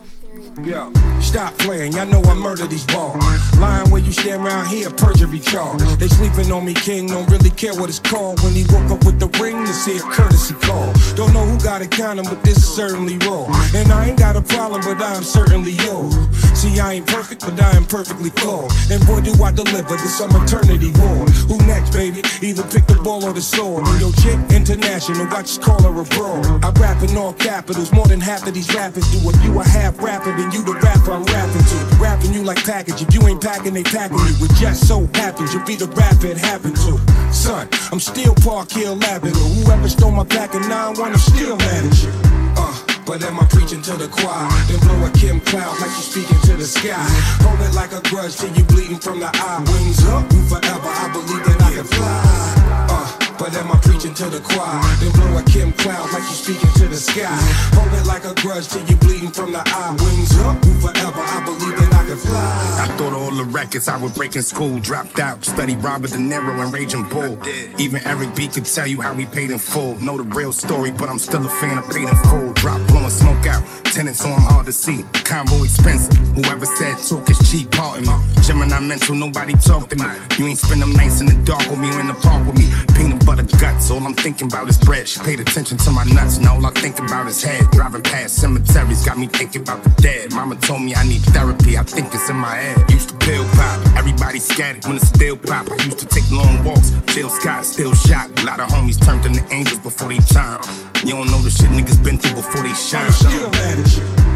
Stop 0.58 1.56
playing. 1.60 2.00
I 2.00 2.06
know 2.06 2.22
I 2.24 2.34
murder 2.34 2.66
these 2.66 2.86
balls. 2.86 3.24
Lying 3.60 3.92
where 3.92 4.02
you 4.02 4.12
stand 4.12 4.44
around 4.44 4.68
here, 4.68 4.90
perjury 4.90 5.40
charge. 5.40 5.82
They 6.00 6.08
sleeping 6.08 6.52
on 6.52 6.66
me, 6.66 6.74
king. 6.74 7.08
Don't 7.08 7.30
really 7.30 7.52
care 7.52 7.76
what 7.76 7.90
it's 7.90 8.00
called. 8.00 8.42
When 8.42 8.54
he 8.54 8.64
woke 8.74 8.90
up 8.90 9.06
with 9.06 9.20
the 9.20 9.28
ring, 9.40 9.68
see 9.68 9.98
a 9.98 10.02
courtesy 10.02 10.56
call. 10.56 10.92
Don't 11.16 11.32
know 11.34 11.46
who 11.46 11.60
got 11.60 11.84
it 11.84 11.92
counting, 11.92 12.26
but 12.26 12.44
this 12.44 12.58
is 12.58 12.68
certainly 12.68 13.18
raw. 13.20 13.46
And 13.76 13.92
I 13.92 14.10
ain't 14.10 14.18
got 14.18 14.36
a 14.36 14.42
problem, 14.42 14.82
but 14.82 15.00
I'm 15.00 15.22
certainly 15.22 15.74
yours. 15.86 16.16
See, 16.58 16.80
I 16.80 16.94
ain't 16.94 17.08
perfect, 17.08 17.42
but 17.42 17.62
I 17.62 17.76
am 17.76 17.86
perfectly 17.86 18.32
flawed. 18.32 18.72
And 18.90 19.06
boy, 19.06 19.22
do 19.22 19.32
I 19.44 19.52
deliver 19.52 19.94
this 19.94 20.18
some 20.18 20.32
eternity 20.42 20.90
war. 20.98 21.26
Who 21.50 21.58
next, 21.68 21.94
baby? 21.94 22.24
Either 22.42 22.64
pick 22.64 22.88
the 22.88 23.00
ball 23.04 23.24
or 23.24 23.34
the 23.34 23.42
sword. 23.42 23.86
And 23.86 24.02
your 24.02 24.14
chick, 24.14 24.40
international, 24.50 25.28
I 25.28 25.42
just 25.42 25.62
call 25.62 25.84
her 25.84 26.02
abroad. 26.02 26.66
I 26.66 26.72
rap 26.82 27.04
in 27.04 27.16
all 27.16 27.34
capitals, 27.34 27.92
more 27.92 28.08
than 28.08 28.20
half 28.20 28.48
of 28.48 28.56
these 28.56 28.74
rappers 28.74 29.06
do. 29.12 29.30
If 29.30 29.44
you 29.44 29.60
a 29.60 29.64
half 29.64 30.02
rapper, 30.02 30.34
then 30.48 30.60
you 30.60 30.66
the 30.66 30.80
rapper 30.80 31.12
I'm 31.12 31.24
rapping 31.26 31.64
to. 31.64 31.96
Rapping 31.98 32.34
you 32.34 32.44
like 32.44 32.64
package. 32.64 33.02
If 33.02 33.14
you 33.14 33.28
ain't 33.28 33.42
packing, 33.42 33.74
they 33.74 33.84
packing 33.84 34.18
you. 34.18 34.46
It 34.46 34.52
just 34.56 34.88
so 34.88 35.08
happens 35.14 35.54
you'll 35.54 35.66
be 35.66 35.76
the 35.76 35.88
rapper 35.88 36.28
it 36.28 36.38
happened 36.38 36.76
to. 36.88 37.00
Son, 37.34 37.68
I'm 37.92 38.00
still 38.00 38.36
Park 38.36 38.72
Hill 38.72 39.02
Avenue. 39.04 39.34
Whoever 39.34 39.90
stole 39.90 40.12
my 40.12 40.26
pack 40.26 40.54
of 40.54 40.62
9-1, 40.64 41.00
I'm 41.00 41.18
still 41.18 41.58
mad 41.58 41.86
at 41.86 42.04
you. 42.04 42.12
Uh, 42.58 42.74
but 43.06 43.24
am 43.24 43.40
I 43.40 43.46
preaching 43.46 43.82
to 43.84 43.94
the 43.94 44.08
choir? 44.08 44.48
Then 44.68 44.80
blow 44.80 45.06
a 45.06 45.12
Kim 45.12 45.40
cloud 45.42 45.80
like 45.80 45.92
you 45.92 46.04
speaking 46.04 46.40
to 46.42 46.54
the 46.56 46.66
sky. 46.66 46.96
Hold 47.44 47.60
it 47.62 47.74
like 47.76 47.92
a 47.92 48.02
grudge 48.10 48.36
till 48.38 48.54
you 48.56 48.64
bleeding 48.64 49.00
from 49.00 49.20
the 49.20 49.30
eye. 49.34 49.64
Wings 49.68 50.04
up, 50.08 50.32
you 50.32 50.42
forever. 50.48 50.92
I 50.92 51.10
believe 51.12 51.44
that 51.46 51.62
I 51.62 51.74
can 51.74 51.84
fly. 51.84 52.88
Uh, 52.90 53.07
but 53.38 53.56
am 53.56 53.72
I 53.72 53.78
preaching 53.78 54.14
to 54.16 54.26
the 54.30 54.40
choir? 54.40 54.82
Then 55.00 55.12
blow 55.14 55.38
a 55.38 55.44
Kim 55.44 55.72
cloud 55.74 56.12
like 56.12 56.24
you 56.24 56.36
speaking 56.36 56.70
to 56.82 56.88
the 56.88 56.96
sky. 56.96 57.38
Hold 57.78 57.94
it 57.94 58.06
like 58.06 58.26
a 58.26 58.34
grudge 58.42 58.68
till 58.68 58.86
you 58.86 58.96
bleeding 58.98 59.32
from 59.32 59.52
the 59.52 59.62
eye. 59.66 59.96
Wings 60.00 60.38
up, 60.40 60.64
you 60.66 60.74
forever. 60.82 61.22
I 61.22 61.44
believe 61.46 61.78
that 61.78 61.94
I 61.94 62.06
can 62.06 62.18
fly. 62.18 62.78
I 62.82 62.88
thought 62.98 63.14
all 63.14 63.32
the 63.32 63.44
records 63.46 63.88
I 63.88 63.98
would 63.98 64.14
break 64.16 64.36
in 64.36 64.44
school 64.44 64.80
dropped 64.80 65.20
out. 65.20 65.44
Studied 65.46 65.78
Robert 65.84 66.12
De 66.12 66.18
Niro 66.18 66.64
and 66.64 66.74
Raging 66.74 67.04
Bull. 67.10 67.38
Even 67.78 68.06
Eric 68.06 68.36
B 68.36 68.48
could 68.48 68.66
tell 68.66 68.88
you 68.88 69.02
how 69.02 69.14
he 69.14 69.26
paid 69.26 69.52
in 69.52 69.60
full. 69.60 69.96
Know 70.00 70.18
the 70.18 70.24
real 70.24 70.52
story, 70.52 70.92
but 70.92 71.10
I'm 71.10 71.20
still 71.20 71.46
a 71.46 71.50
fan 71.50 71.78
of 71.78 71.90
paid 71.90 72.10
in 72.10 72.16
full. 72.30 72.54
Drop 72.54 72.86
blowing 72.88 73.10
smoke 73.10 73.46
out. 73.46 73.64
Tenants 73.86 74.26
on 74.26 74.40
hard 74.42 74.66
to 74.66 74.72
see. 74.72 75.04
Combo 75.24 75.64
expensive. 75.64 76.18
Whoever 76.36 76.66
said 76.66 76.98
talk 76.98 77.30
is 77.30 77.40
cheap, 77.50 77.72
pardon 77.72 78.06
me. 78.06 78.14
Gemini 78.42 78.80
mental, 78.80 79.16
nobody 79.16 79.54
talk 79.54 79.90
to 79.90 79.96
me. 79.96 80.06
You 80.38 80.48
ain't 80.48 80.60
spend 80.60 80.82
them 80.82 80.94
nights 80.94 81.22
in 81.22 81.28
the 81.28 81.36
dark 81.44 81.68
with 81.70 81.80
me 81.80 81.90
or 81.90 82.00
in 82.00 82.08
the 82.08 82.14
park 82.14 82.46
with 82.46 82.58
me. 82.58 82.66
Peanut 82.98 83.24
butter 83.24 83.44
guts, 83.60 83.92
all 83.92 84.04
I'm 84.04 84.16
thinking 84.16 84.48
about 84.48 84.68
is 84.68 84.78
bread. 84.80 85.08
She 85.08 85.20
paid 85.20 85.40
attention 85.40 85.78
to 85.78 85.92
my 85.92 86.04
nuts, 86.06 86.38
and 86.38 86.48
all 86.48 86.66
I 86.66 86.72
think 86.72 86.98
about 86.98 87.28
is 87.28 87.44
head. 87.44 87.70
Driving 87.72 88.02
past 88.02 88.38
cemeteries 88.42 89.06
got 89.06 89.20
me 89.20 89.28
thinking 89.28 89.62
about 89.62 89.84
the 89.84 89.90
dead. 90.02 90.34
Mama 90.34 90.56
told 90.56 90.82
me 90.82 90.96
I 90.96 91.04
need 91.04 91.22
therapy, 91.22 91.78
I 91.78 91.84
think 91.84 92.08
it's 92.14 92.28
in 92.28 92.36
my 92.38 92.56
head. 92.56 92.92
Used 92.92 93.10
to 93.10 93.16
pill 93.18 93.46
pop, 93.54 93.86
everybody 93.96 94.40
scattered 94.40 94.84
when 94.86 94.96
it's 94.96 95.10
still 95.10 95.38
pop. 95.38 95.70
I 95.72 95.76
used 95.86 96.00
to 96.00 96.08
take 96.08 96.30
long 96.32 96.64
walks, 96.64 96.90
Jill 97.14 97.30
Scott 97.30 97.66
still 97.66 97.94
shot. 97.94 98.32
A 98.42 98.46
lot 98.46 98.60
of 98.60 98.68
homies 98.70 99.00
turned 99.00 99.26
into 99.28 99.46
angels 99.54 99.80
before 99.80 100.10
they 100.10 100.18
time. 100.18 100.60
You 101.06 101.12
don't 101.12 101.28
know 101.30 101.40
the 101.42 101.52
shit 101.52 101.70
niggas 101.70 102.04
been 102.04 102.18
through 102.18 102.36
before 102.36 102.64
they 102.64 102.74
shine. 102.74 104.27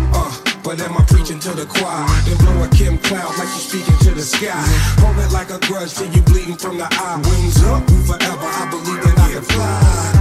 But 0.63 0.79
am 0.81 0.97
I 0.97 1.03
preaching 1.05 1.39
to 1.39 1.51
the 1.51 1.65
choir? 1.65 2.05
Then 2.25 2.37
blow 2.37 2.63
a 2.63 2.67
Kim 2.69 2.97
cloud 2.99 3.37
like 3.37 3.47
you 3.47 3.61
speaking 3.61 3.97
to 4.05 4.11
the 4.13 4.21
sky. 4.21 4.61
Hold 5.01 5.17
it 5.17 5.31
like 5.31 5.49
a 5.49 5.59
grudge 5.67 5.93
till 5.93 6.11
you 6.11 6.21
bleeding 6.21 6.57
from 6.57 6.77
the 6.77 6.87
eye. 6.91 7.21
Wings 7.25 7.63
up, 7.63 7.87
you 7.89 8.01
forever. 8.03 8.47
I 8.47 8.67
believe 8.69 9.03
that 9.03 9.19
I 9.19 9.31
can 9.33 9.43
fly. 9.43 10.20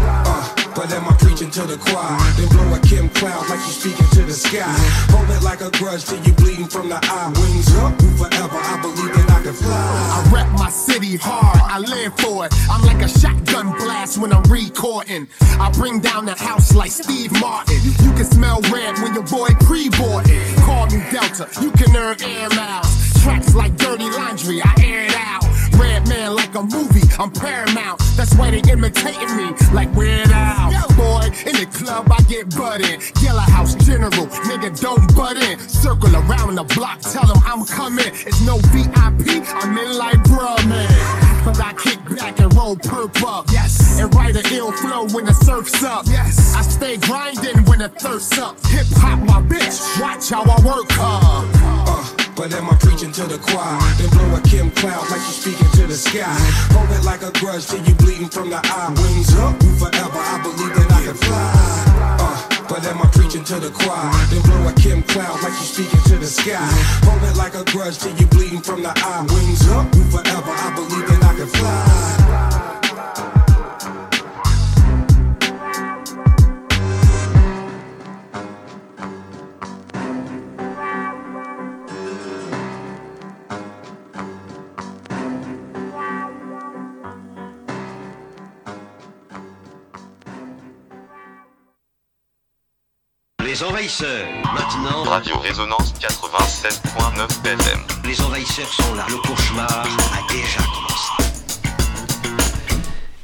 But 0.80 0.92
am 0.92 1.04
preaching 1.18 1.50
to 1.50 1.66
the 1.66 1.76
choir? 1.76 2.16
Then 2.40 2.48
blow 2.48 2.72
a 2.72 2.80
Kim 2.80 3.10
cloud 3.10 3.50
like 3.50 3.60
you 3.60 3.72
speaking 3.72 4.06
to 4.16 4.22
the 4.22 4.32
sky. 4.32 4.64
Hold 5.12 5.28
it 5.28 5.42
like 5.42 5.60
a 5.60 5.70
grudge 5.76 6.06
till 6.06 6.18
you 6.24 6.32
bleeding 6.32 6.68
from 6.68 6.88
the 6.88 6.96
eye. 6.96 7.28
Wings 7.36 7.68
up, 7.76 7.92
forever. 8.16 8.56
I 8.56 8.80
believe 8.80 9.12
that 9.12 9.30
I 9.30 9.42
can 9.42 9.52
fly. 9.52 9.76
I 9.76 10.30
rap 10.32 10.48
my 10.58 10.70
city 10.70 11.18
hard, 11.18 11.60
I 11.60 11.80
live 11.80 12.16
for 12.16 12.46
it. 12.46 12.54
I'm 12.70 12.80
like 12.86 13.02
a 13.04 13.08
shotgun 13.10 13.76
blast 13.76 14.16
when 14.16 14.32
I'm 14.32 14.42
recording. 14.44 15.28
I 15.60 15.70
bring 15.72 16.00
down 16.00 16.24
the 16.24 16.34
house 16.34 16.74
like 16.74 16.92
Steve 16.92 17.30
Martin. 17.38 17.76
You 17.84 18.12
can 18.16 18.24
smell 18.24 18.62
red 18.72 18.96
when 19.00 19.12
your 19.12 19.24
boy 19.24 19.50
pre-boarding. 19.60 20.40
Call 20.64 20.86
me 20.86 21.04
Delta, 21.12 21.46
you 21.60 21.72
can 21.72 21.94
earn 21.94 22.16
air 22.22 22.48
miles. 22.56 22.88
Tracks 23.22 23.54
like 23.54 23.76
dirty 23.76 24.08
laundry, 24.08 24.62
I 24.64 24.74
air 24.82 25.04
it 25.04 25.14
out. 25.14 25.49
Red 25.80 26.08
man 26.08 26.34
like 26.36 26.54
a 26.54 26.62
movie, 26.62 27.08
I'm 27.18 27.30
paramount. 27.30 28.00
That's 28.16 28.34
why 28.34 28.50
they 28.50 28.60
imitating 28.70 29.34
me 29.36 29.52
like 29.72 29.92
Weird 29.94 30.28
Al. 30.30 30.70
Boy, 30.94 31.26
in 31.46 31.56
the 31.56 31.68
club 31.72 32.12
I 32.12 32.22
get 32.24 32.54
butted. 32.54 33.00
Yellow 33.22 33.40
House 33.40 33.74
General, 33.86 34.26
nigga 34.48 34.78
don't 34.80 35.14
butt 35.16 35.36
in. 35.38 35.58
Circle 35.58 36.14
around 36.14 36.56
the 36.56 36.64
block, 36.74 37.00
tell 37.00 37.26
them 37.26 37.40
I'm 37.44 37.64
coming. 37.64 38.12
It's 38.26 38.40
no 38.44 38.58
VIP, 38.72 39.42
I'm 39.48 39.76
in 39.78 39.96
like 39.96 40.20
bruh 40.24 40.68
man. 40.68 41.44
But 41.44 41.58
I 41.60 41.72
kick 41.72 41.98
back 42.16 42.38
and 42.38 42.54
roll 42.54 42.76
perp 42.76 43.24
up. 43.26 43.46
Yes. 43.50 43.98
And 43.98 44.14
write 44.14 44.36
an 44.36 44.44
ill 44.52 44.72
flow 44.72 45.06
when 45.08 45.24
the 45.24 45.32
surf's 45.32 45.82
up. 45.82 46.04
Yes. 46.06 46.54
I 46.54 46.62
stay 46.62 46.98
grinding 46.98 47.64
when 47.64 47.78
the 47.78 47.88
thirst's 47.88 48.38
up. 48.38 48.60
Hip 48.66 48.86
hop 48.96 49.18
my 49.20 49.40
bitch, 49.40 50.00
watch 50.00 50.28
how 50.28 50.42
I 50.42 50.60
work 50.66 50.90
her. 50.92 51.00
Uh, 51.00 52.19
but 52.40 52.54
am 52.54 52.70
I 52.70 52.76
preaching 52.76 53.12
to 53.12 53.24
the 53.28 53.36
choir? 53.36 53.76
Then 54.00 54.08
blow 54.16 54.34
a 54.34 54.40
Kim 54.40 54.70
cloud 54.70 55.04
like 55.12 55.20
you 55.28 55.34
speaking 55.44 55.70
to 55.76 55.86
the 55.86 55.94
sky. 55.94 56.24
Hold 56.72 56.88
it 56.96 57.04
like 57.04 57.20
a 57.20 57.30
grudge 57.38 57.66
till 57.66 57.84
you 57.84 57.94
bleeding 57.96 58.30
from 58.30 58.48
the 58.48 58.56
eye. 58.64 58.88
Wings 58.96 59.36
up, 59.36 59.60
you 59.62 59.76
forever. 59.76 60.16
I 60.16 60.40
believe 60.40 60.72
that 60.72 60.88
I 60.90 61.00
can 61.04 61.18
fly. 61.20 61.52
Uh, 62.16 62.64
but 62.66 62.80
am 62.86 63.02
I 63.02 63.08
preaching 63.12 63.44
to 63.44 63.60
the 63.60 63.68
choir? 63.68 64.08
Then 64.32 64.40
blow 64.48 64.68
a 64.68 64.72
Kim 64.72 65.02
cloud 65.02 65.36
like 65.42 65.52
you 65.52 65.68
speaking 65.68 66.00
to 66.08 66.16
the 66.16 66.26
sky. 66.26 66.64
Hold 67.04 67.22
it 67.28 67.36
like 67.36 67.54
a 67.54 67.64
grudge 67.72 67.98
till 67.98 68.16
you 68.16 68.26
bleeding 68.28 68.62
from 68.62 68.82
the 68.82 68.92
eye. 68.96 69.26
Wings 69.28 69.68
up, 69.68 69.94
you 69.94 70.04
forever. 70.08 70.54
I 70.64 70.72
believe 70.74 71.06
that 71.12 71.22
I 71.22 71.34
can 71.36 71.46
fly. 71.46 72.29
Les 93.60 93.66
envahisseurs, 93.66 94.26
maintenant. 94.54 95.02
Radio 95.04 95.36
Résonance 95.38 95.92
87.9 96.00 97.26
FM. 97.44 97.80
Les 98.06 98.18
envahisseurs 98.22 98.72
sont 98.72 98.94
là. 98.94 99.04
Le 99.06 99.16
cauchemar 99.16 99.68
a 99.68 100.32
déjà 100.32 100.60
commencé. 100.72 101.12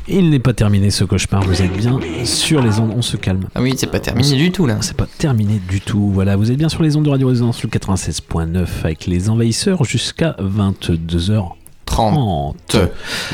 Il 0.07 0.29
n'est 0.29 0.39
pas 0.39 0.53
terminé 0.53 0.91
ce 0.91 1.05
cauchemar, 1.05 1.43
vous 1.43 1.63
êtes 1.63 1.73
bien 1.73 1.99
sur 2.25 2.61
les 2.61 2.79
ondes, 2.79 2.93
on 2.95 3.01
se 3.01 3.17
calme. 3.17 3.49
Ah 3.55 3.63
oui, 3.63 3.77
c'est 3.79 3.87
pas 3.87 4.01
terminé 4.01 4.37
du 4.37 4.53
tout 4.53 4.67
là. 4.67 4.77
C'est 4.83 4.97
pas 4.97 5.07
terminé 5.17 5.59
du 5.59 5.81
tout. 5.81 6.11
Voilà, 6.13 6.37
vous 6.37 6.51
êtes 6.51 6.59
bien 6.59 6.69
sur 6.69 6.83
les 6.83 6.97
ondes 6.97 7.05
de 7.05 7.11
Radio 7.11 7.29
Résonance 7.29 7.63
le 7.63 7.71
96.9 7.71 8.67
avec 8.85 9.07
les 9.07 9.31
envahisseurs 9.31 9.85
jusqu'à 9.85 10.37
22h30. 10.39 11.53
30. 11.87 12.77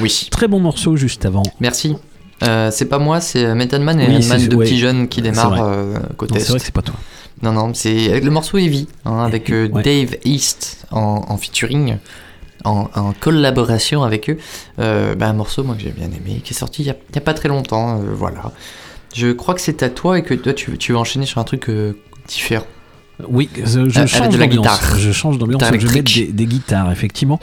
Oui. 0.01 0.29
Très 0.31 0.47
bon 0.47 0.61
morceau 0.61 0.95
juste 0.95 1.25
avant. 1.25 1.43
Merci. 1.59 1.97
Euh, 2.43 2.71
c'est 2.73 2.87
pas 2.87 2.99
moi, 2.99 3.21
c'est 3.21 3.55
Method 3.55 3.81
Man 3.83 4.01
et 4.01 4.09
Oui, 4.09 4.27
Man 4.27 4.47
de 4.49 4.57
ouais. 4.57 4.65
petits 4.65 4.79
jeunes 4.79 5.09
qui 5.09 5.23
démarrent 5.23 5.63
euh, 5.65 5.95
côté 6.17 6.35
Non, 6.35 6.41
c'est 6.41 6.47
Est. 6.47 6.51
vrai 6.51 6.59
que 6.59 6.65
c'est 6.65 6.75
pas 6.75 6.83
toi. 6.83 6.95
Non, 7.43 7.53
non, 7.53 7.73
c'est 7.75 8.21
le 8.21 8.31
morceau 8.31 8.59
Heavy, 8.59 8.87
hein, 9.05 9.19
avec 9.25 9.51
euh, 9.51 9.69
Ouais. 9.69 9.83
Dave 9.83 10.17
East 10.25 10.87
en, 10.93 11.25
en 11.29 11.37
featuring, 11.37 11.97
en, 12.65 12.89
en 12.95 13.13
collaboration 13.19 14.03
avec 14.05 14.31
eux. 14.31 14.39
Euh, 14.79 15.15
bah, 15.15 15.29
un 15.29 15.33
morceau, 15.33 15.65
moi, 15.65 15.75
que 15.75 15.83
j'ai 15.83 15.91
bien 15.91 16.07
aimé, 16.07 16.41
qui 16.45 16.53
est 16.53 16.57
sorti 16.57 16.83
il 16.83 16.87
y 16.87 16.91
a, 16.91 17.21
pas 17.21 17.35
très 17.35 17.49
longtemps, 17.49 17.99
euh, 18.01 18.05
voilà. 18.15 18.53
Je 19.15 19.33
crois 19.33 19.55
que 19.55 19.61
c'est 19.61 19.83
à 19.83 19.91
toi 19.91 20.19
et 20.19 20.23
que 20.23 20.35
toi, 20.35 20.53
tu, 20.55 20.79
tu 20.79 20.93
veux 20.93 20.99
enchaîner 20.99 21.27
sur 21.27 21.39
un 21.41 21.45
truc 21.45 21.69
euh, 21.69 21.93
différent. 22.29 22.67
Oui, 23.29 23.49
je, 23.57 23.89
je 23.89 24.01
Euh, 24.01 24.07
change 24.07 24.29
de 24.31 24.39
la 24.39 24.47
d'ambiance. 24.47 24.81
guitare. 24.81 24.99
Je 24.99 25.13
change 25.13 25.39
d'ambiance. 25.39 25.63
Je 25.79 25.87
des, 26.01 26.33
des 26.33 26.47
guitares, 26.47 26.91
effectivement. 26.91 27.39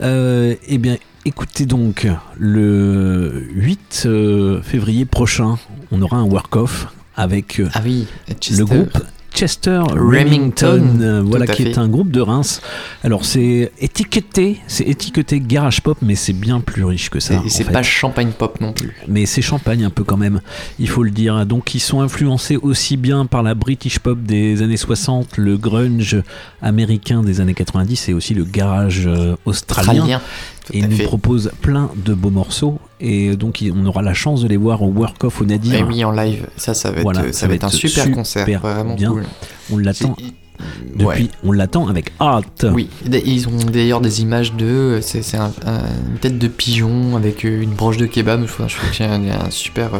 Euh, 0.00 0.54
eh 0.68 0.78
bien, 0.78 0.96
écoutez 1.24 1.66
donc, 1.66 2.06
le 2.36 3.46
8 3.52 4.04
euh, 4.06 4.62
février 4.62 5.04
prochain, 5.04 5.58
on 5.90 6.02
aura 6.02 6.16
un 6.16 6.24
work-off 6.24 6.88
avec 7.16 7.60
euh, 7.60 7.68
Ah 7.74 7.80
oui, 7.84 8.06
le 8.50 8.64
groupe 8.64 8.98
Chester 9.34 9.82
Remington, 9.90 10.66
Remington, 10.66 11.24
voilà 11.24 11.46
qui 11.46 11.62
est 11.62 11.78
un 11.78 11.86
groupe 11.86 12.10
de 12.10 12.20
Reims. 12.20 12.60
Alors 13.04 13.24
c'est 13.24 13.70
étiqueté, 13.78 14.60
c'est 14.66 14.84
étiqueté 14.84 15.38
garage 15.38 15.80
pop, 15.80 15.98
mais 16.02 16.16
c'est 16.16 16.32
bien 16.32 16.60
plus 16.60 16.84
riche 16.84 17.08
que 17.08 17.20
ça. 17.20 17.40
Et 17.44 17.48
c'est 17.48 17.64
pas 17.64 17.84
champagne 17.84 18.32
pop 18.36 18.60
non 18.60 18.72
plus. 18.72 18.96
Mais 19.06 19.26
c'est 19.26 19.42
champagne 19.42 19.84
un 19.84 19.90
peu 19.90 20.02
quand 20.02 20.16
même, 20.16 20.40
il 20.80 20.88
faut 20.88 21.04
le 21.04 21.10
dire. 21.10 21.46
Donc 21.46 21.74
ils 21.74 21.80
sont 21.80 22.00
influencés 22.00 22.56
aussi 22.56 22.96
bien 22.96 23.26
par 23.26 23.44
la 23.44 23.54
British 23.54 24.00
pop 24.00 24.20
des 24.20 24.62
années 24.62 24.76
60, 24.76 25.36
le 25.36 25.56
grunge 25.56 26.20
américain 26.60 27.22
des 27.22 27.40
années 27.40 27.54
90 27.54 28.08
et 28.08 28.14
aussi 28.14 28.34
le 28.34 28.44
garage 28.44 29.06
euh, 29.06 29.36
australien. 29.44 30.20
Et 30.72 30.82
à 30.82 30.84
ils 30.86 30.90
nous 30.90 30.96
fait. 30.96 31.04
proposent 31.04 31.50
plein 31.60 31.90
de 31.96 32.14
beaux 32.14 32.30
morceaux. 32.30 32.78
Et 33.00 33.36
donc 33.36 33.60
il- 33.60 33.72
on 33.72 33.86
aura 33.86 34.02
la 34.02 34.14
chance 34.14 34.42
de 34.42 34.48
les 34.48 34.56
voir 34.56 34.82
au 34.82 34.88
Work 34.88 35.22
Off 35.24 35.40
au 35.40 35.44
Nadir. 35.44 35.74
Et 35.74 35.82
oui, 35.82 36.04
en 36.04 36.10
live, 36.12 36.46
ça, 36.56 36.74
ça 36.74 36.90
va 36.90 36.96
être, 36.98 37.02
Voilà, 37.02 37.32
ça 37.32 37.46
va 37.46 37.54
être 37.54 37.64
un 37.64 37.68
super 37.70 38.10
concert, 38.10 38.46
vraiment 38.60 38.94
bien. 38.94 39.10
cool. 39.10 39.24
On 39.72 39.76
l'attend 39.78 40.16
Depuis, 40.96 41.30
on 41.44 41.52
l'attend 41.52 41.86
avec 41.86 42.12
hâte. 42.20 42.66
Oui, 42.74 42.88
ils 43.24 43.46
ont 43.48 43.52
d'ailleurs 43.72 44.00
des 44.00 44.22
images 44.22 44.54
de. 44.54 44.98
C'est 45.02 45.22
c'est 45.22 45.36
un- 45.36 45.52
un- 45.64 45.82
une 46.10 46.18
tête 46.20 46.36
de 46.38 46.48
pigeon 46.48 47.14
avec 47.16 47.44
euh, 47.44 47.62
une 47.62 47.70
branche 47.70 47.96
de 47.96 48.06
kebab. 48.06 48.44
Je 48.46 48.52
trouve 48.52 48.90
qu'il 48.90 49.06
y 49.06 49.08
a 49.08 49.12
un, 49.12 49.22
il 49.22 49.30
un 49.30 49.50
super. 49.50 49.94
euh, 49.94 49.98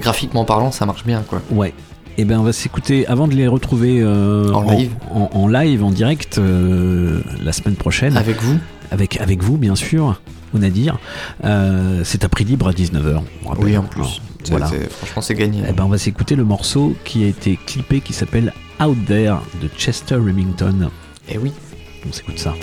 graphiquement 0.00 0.44
parlant, 0.44 0.70
ça 0.70 0.86
marche 0.86 1.04
bien 1.04 1.22
quoi. 1.28 1.42
Ouais. 1.50 1.74
Et 2.18 2.24
ben 2.24 2.38
on 2.38 2.42
va 2.42 2.52
s'écouter 2.52 3.06
avant 3.06 3.26
de 3.28 3.34
les 3.34 3.48
retrouver 3.48 4.00
euh, 4.00 4.52
En 4.52 4.62
live. 4.70 4.92
en, 5.12 5.30
en 5.32 5.48
live, 5.48 5.82
en 5.82 5.90
direct 5.90 6.38
euh, 6.38 7.20
la 7.42 7.52
semaine 7.52 7.76
prochaine. 7.76 8.16
Avec 8.16 8.40
vous 8.42 8.58
Avec 8.90 9.20
avec 9.20 9.42
vous 9.42 9.56
bien 9.56 9.76
sûr. 9.76 10.20
On 10.52 10.62
a 10.62 10.68
dire. 10.68 10.98
Euh, 11.44 12.02
c'est 12.04 12.24
à 12.24 12.28
prix 12.28 12.44
libre 12.44 12.68
à 12.68 12.72
19h. 12.72 13.22
Oui, 13.58 13.76
en 13.76 13.84
plus. 13.84 14.20
Voilà. 14.48 14.66
franchement, 14.66 15.22
c'est 15.22 15.34
gagné. 15.34 15.62
Eh 15.68 15.72
ben, 15.72 15.84
on 15.84 15.88
va 15.88 15.98
s'écouter 15.98 16.34
le 16.34 16.44
morceau 16.44 16.96
qui 17.04 17.24
a 17.24 17.28
été 17.28 17.58
clippé 17.66 18.00
qui 18.00 18.12
s'appelle 18.12 18.52
Out 18.82 18.96
There 19.06 19.36
de 19.62 19.68
Chester 19.76 20.16
Remington. 20.16 20.90
Et 21.28 21.38
oui. 21.38 21.52
On 22.08 22.12
s'écoute 22.12 22.38
ça. 22.38 22.54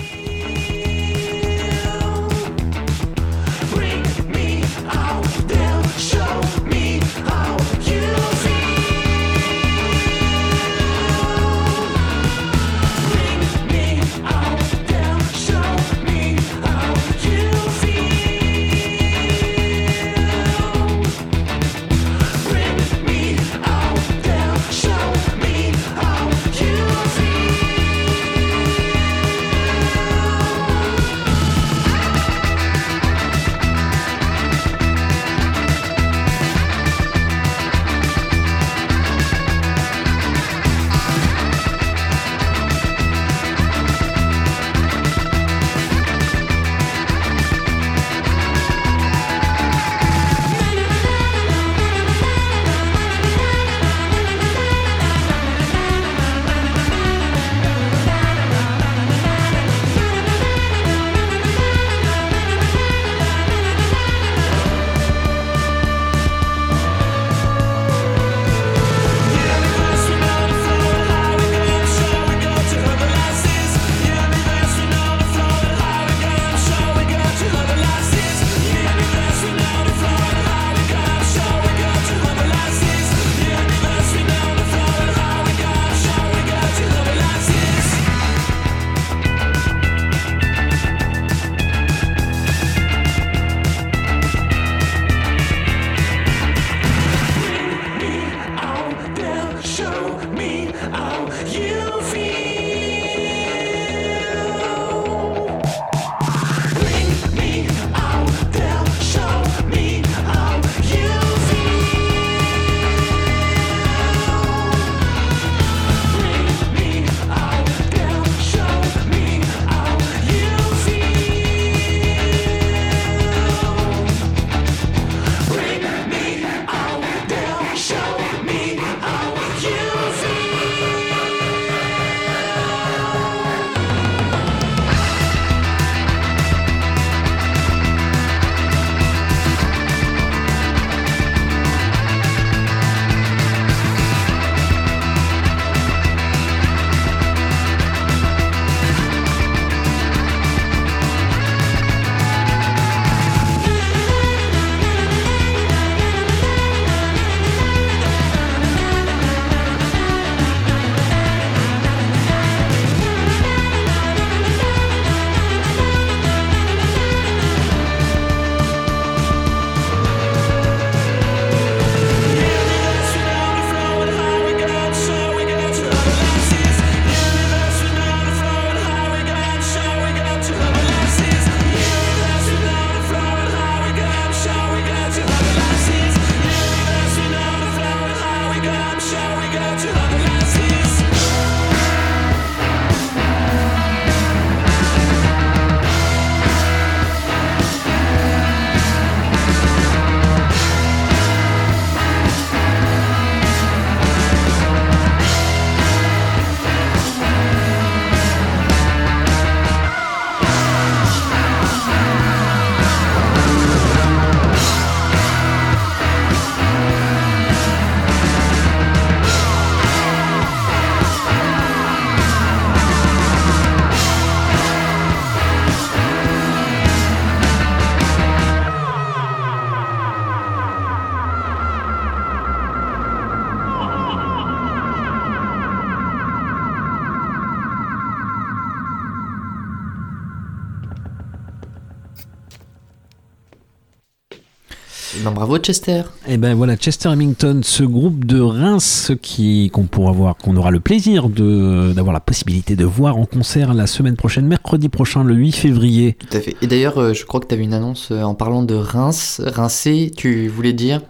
Bravo 245.38 245.60
Chester. 245.60 246.02
Et 246.28 246.38
ben 246.38 246.56
voilà, 246.56 246.76
Chester 246.76 247.10
Remington, 247.10 247.60
ce 247.64 247.84
groupe 247.84 248.26
de 248.26 248.40
Reims 248.42 249.12
qui 249.22 249.70
qu'on 249.72 249.84
pourra 249.84 250.12
voir, 250.12 250.36
qu'on 250.36 250.58
aura 250.58 250.72
le 250.72 250.80
plaisir 250.80 251.30
de 251.30 251.94
d'avoir 251.94 252.12
la 252.14 252.20
possibilité 252.20 252.76
de 252.76 252.86
voir 252.86 253.18
en 253.18 253.26
concert 253.26 253.76
la 253.76 253.86
semaine 253.86 254.16
prochaine, 254.16 254.48
mercredi 254.48 254.90
prochain, 254.90 255.24
le 255.24 255.36
8 255.36 255.52
février. 255.52 256.14
Tout 256.20 256.36
à 256.36 256.42
fait. 256.42 256.56
Et 256.64 256.68
d'ailleurs, 256.68 256.98
euh, 257.00 257.14
je 257.14 257.24
crois 257.24 257.40
que 257.40 257.46
tu 257.46 257.54
avais 257.54 257.64
une 257.66 257.76
annonce 257.76 258.08
euh, 258.12 258.24
en 258.24 258.34
parlant 258.34 258.64
de 258.64 258.74
Reims. 258.74 259.40
Rincé, 259.46 260.12
tu 260.18 260.48
voulais 260.48 260.74
dire 260.74 261.02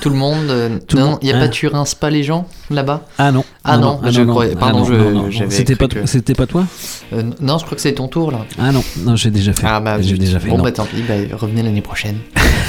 Tout 0.00 0.08
le 0.10 0.14
monde. 0.16 0.48
euh, 0.50 0.78
Tout 0.86 0.96
non, 0.98 1.18
il 1.22 1.26
n'y 1.26 1.32
a 1.32 1.36
hein. 1.38 1.40
pas 1.40 1.48
tu 1.48 1.66
rinces 1.66 1.96
pas 1.96 2.08
les 2.10 2.22
gens 2.22 2.46
là-bas? 2.70 3.04
Ah 3.18 3.32
non. 3.32 3.42
Ah 3.64 3.78
non, 3.78 3.98
ah 4.04 4.12
je 4.12 4.22
croyais. 4.22 4.54
Pardon, 4.54 4.78
non, 4.78 4.84
je- 4.84 4.94
non, 4.94 5.10
non, 5.10 5.22
non. 5.24 5.30
j'avais 5.30 5.50
C'était 5.50 5.74
pas, 5.74 5.88
que- 5.88 6.06
c'était 6.06 6.34
pas 6.34 6.46
toi? 6.46 6.66
Euh, 7.14 7.24
non, 7.40 7.58
je 7.58 7.64
crois 7.64 7.74
que 7.74 7.82
c'est 7.82 7.94
ton 7.94 8.06
tour 8.06 8.30
là. 8.30 8.46
Ah 8.60 8.70
non, 8.70 8.84
non, 9.00 9.16
j'ai 9.16 9.32
déjà 9.32 9.52
fait. 9.52 9.66
Ah 9.68 9.80
bah, 9.80 10.00
j'ai 10.00 10.16
déjà 10.16 10.38
fait. 10.38 10.48
Bon 10.50 10.58
non. 10.58 10.62
bah 10.64 10.70
tant 10.70 10.84
pis, 10.84 11.02
bah, 11.08 11.14
revenez 11.36 11.64
l'année 11.64 11.82
prochaine. 11.82 12.18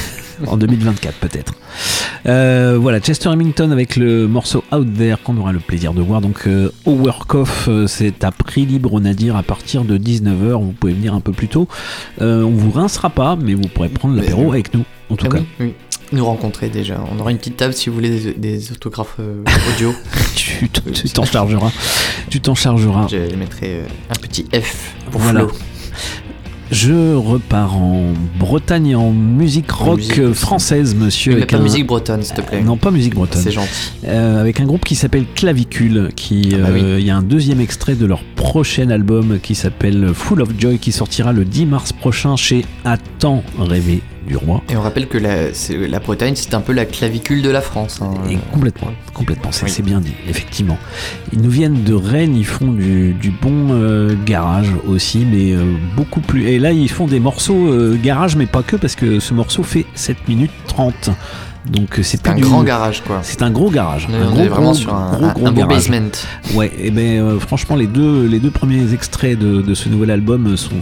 en 0.47 0.57
2024 0.57 1.15
peut-être. 1.15 1.53
Euh, 2.25 2.77
voilà, 2.79 2.99
Chester 2.99 3.29
Remington 3.29 3.71
avec 3.71 3.95
le 3.95 4.27
morceau 4.27 4.63
Out 4.71 4.87
There 4.97 5.17
qu'on 5.23 5.37
aura 5.37 5.51
le 5.51 5.59
plaisir 5.59 5.93
de 5.93 6.01
voir. 6.01 6.21
Donc 6.21 6.47
euh, 6.47 6.71
au 6.85 6.91
Work 6.91 7.35
Off, 7.35 7.65
euh, 7.67 7.87
c'est 7.87 8.23
à 8.23 8.31
prix 8.31 8.65
libre, 8.65 8.89
on 8.93 9.03
a 9.05 9.13
dire, 9.13 9.35
à 9.35 9.43
partir 9.43 9.83
de 9.83 9.97
19h. 9.97 10.61
Vous 10.63 10.71
pouvez 10.71 10.93
venir 10.93 11.13
un 11.13 11.19
peu 11.19 11.31
plus 11.33 11.47
tôt. 11.47 11.67
On 12.21 12.49
vous 12.49 12.71
rincera 12.71 13.09
pas, 13.09 13.35
mais 13.35 13.53
vous 13.53 13.67
pourrez 13.67 13.89
prendre 13.89 14.15
l'apéro 14.15 14.51
avec 14.51 14.73
nous, 14.73 14.83
en 15.09 15.15
tout 15.15 15.25
Ah 15.29 15.33
cas. 15.35 15.39
oui, 15.39 15.45
oui. 15.59 15.73
Nous 16.11 16.25
rencontrer 16.25 16.69
déjà. 16.69 17.03
On 17.11 17.19
aura 17.19 17.31
une 17.31 17.37
petite 17.39 17.57
table 17.57 17.73
si 17.73 17.89
vous 17.89 17.95
voulez 17.95 18.09
des, 18.19 18.33
des 18.33 18.71
autographes 18.71 19.17
audio. 19.73 19.93
tu 20.35 20.69
t'en 21.09 21.25
chargeras. 21.25 21.71
Tu 22.29 22.39
t'en 22.39 22.53
chargeras. 22.53 23.07
Je 23.09 23.35
mettrai 23.35 23.81
un 24.11 24.19
petit 24.21 24.45
F 24.53 24.93
pour 25.11 25.19
Voilà. 25.21 25.41
Flo. 25.41 25.51
Je 26.73 27.13
repars 27.13 27.77
en 27.77 28.13
Bretagne 28.39 28.87
et 28.87 28.95
en 28.95 29.11
musique 29.11 29.69
rock 29.71 29.97
musique 29.97 30.17
euh, 30.17 30.33
française, 30.33 30.95
monsieur. 30.95 31.35
Mais 31.35 31.45
pas 31.45 31.57
un- 31.57 31.61
musique 31.61 31.85
bretonne, 31.85 32.23
s'il 32.23 32.35
te 32.35 32.41
plaît. 32.41 32.63
Non, 32.63 32.77
pas 32.77 32.89
musique 32.89 33.13
bretonne. 33.13 33.41
C'est 33.43 33.51
gentil. 33.51 33.69
Euh, 34.05 34.41
avec 34.41 34.59
un 34.59 34.65
groupe 34.65 34.83
qui 34.83 34.95
s'appelle 34.95 35.25
Clavicule, 35.35 36.09
qui 36.15 36.53
Ah 36.55 36.57
bah 36.57 36.69
oui. 36.73 36.81
euh, 36.83 36.99
il 36.99 37.05
y 37.05 37.11
a 37.11 37.15
un 37.15 37.21
deuxième 37.21 37.61
extrait 37.61 37.93
de 37.93 38.07
leur 38.07 38.23
prochain 38.35 38.89
album 38.89 39.37
qui 39.41 39.53
s'appelle 39.53 40.13
Full 40.15 40.41
of 40.41 40.49
Joy, 40.57 40.79
qui 40.79 40.91
sortira 40.91 41.31
le 41.31 41.45
10 41.45 41.67
mars 41.67 41.93
prochain 41.93 42.35
chez 42.35 42.65
Attends 42.85 43.43
rêver 43.59 44.01
du 44.27 44.35
roi. 44.37 44.61
Et 44.69 44.75
on 44.77 44.81
rappelle 44.81 45.07
que 45.07 45.17
la, 45.17 45.49
la 45.87 45.99
Bretagne, 45.99 46.33
c'est 46.35 46.53
un 46.53 46.61
peu 46.61 46.73
la 46.73 46.85
clavicule 46.85 47.41
de 47.41 47.49
la 47.49 47.61
France. 47.61 47.99
hein. 48.01 48.11
Et 48.29 48.37
complètement, 48.51 48.91
complètement, 49.13 49.51
c'est 49.51 49.65
Oui. 49.65 49.71
c'est 49.71 49.83
bien 49.83 49.99
dit, 49.99 50.13
effectivement. 50.27 50.77
Ils 51.31 51.41
nous 51.41 51.49
viennent 51.49 51.83
de 51.83 51.93
Rennes, 51.93 52.35
ils 52.35 52.45
font 52.45 52.71
du, 52.71 53.13
du 53.13 53.31
bon 53.31 53.69
euh, 53.71 54.15
garage 54.25 54.69
aussi, 54.87 55.25
mais 55.29 55.51
euh, 55.53 55.63
beaucoup 55.95 56.21
plus. 56.21 56.47
Et 56.47 56.59
là, 56.59 56.71
ils 56.71 56.89
font 56.89 57.07
des 57.07 57.19
morceaux 57.19 57.67
euh, 57.71 57.97
garage, 58.01 58.35
mais 58.35 58.45
pas 58.45 58.63
que, 58.63 58.75
parce 58.75 58.95
que 58.95 59.19
ce 59.19 59.33
morceau 59.33 59.63
fait 59.63 59.85
7 59.95 60.27
minutes 60.27 60.51
30. 60.67 61.09
Donc 61.69 61.98
euh, 61.99 62.03
c'est 62.03 62.22
plus 62.22 62.31
un 62.31 62.35
du- 62.35 62.41
grand 62.44 62.64
garage, 62.64 63.02
quoi. 63.06 63.19
C'est 63.23 63.41
un 63.41 63.49
gros 63.52 63.69
garage. 63.72 64.07
On 64.10 64.14
est- 64.14 64.18
un 64.18 64.27
on 64.27 64.31
gros, 64.31 64.44
est 64.44 64.48
vraiment 64.48 64.72
gros, 64.72 64.73
sur 64.73 64.94
un- 64.94 65.15
gros, 65.15 65.26
un- 65.26 65.34
gros 65.34 65.48
un 65.48 65.52
beau 65.52 65.60
garage. 65.61 65.90
basement. 65.90 66.10
Ouais, 66.56 66.72
et 66.77 66.91
ben 66.91 67.19
euh, 67.22 67.40
franchement 67.40 67.76
les 67.76 67.88
deux 67.88 68.26
les 68.27 68.40
deux 68.40 68.52
premiers 68.52 68.94
extraits 68.94 69.40
de, 69.40 69.61
de 69.61 69.73
ce 69.73 69.88
nouvel 69.90 70.11
album 70.11 70.56
sont 70.57 70.76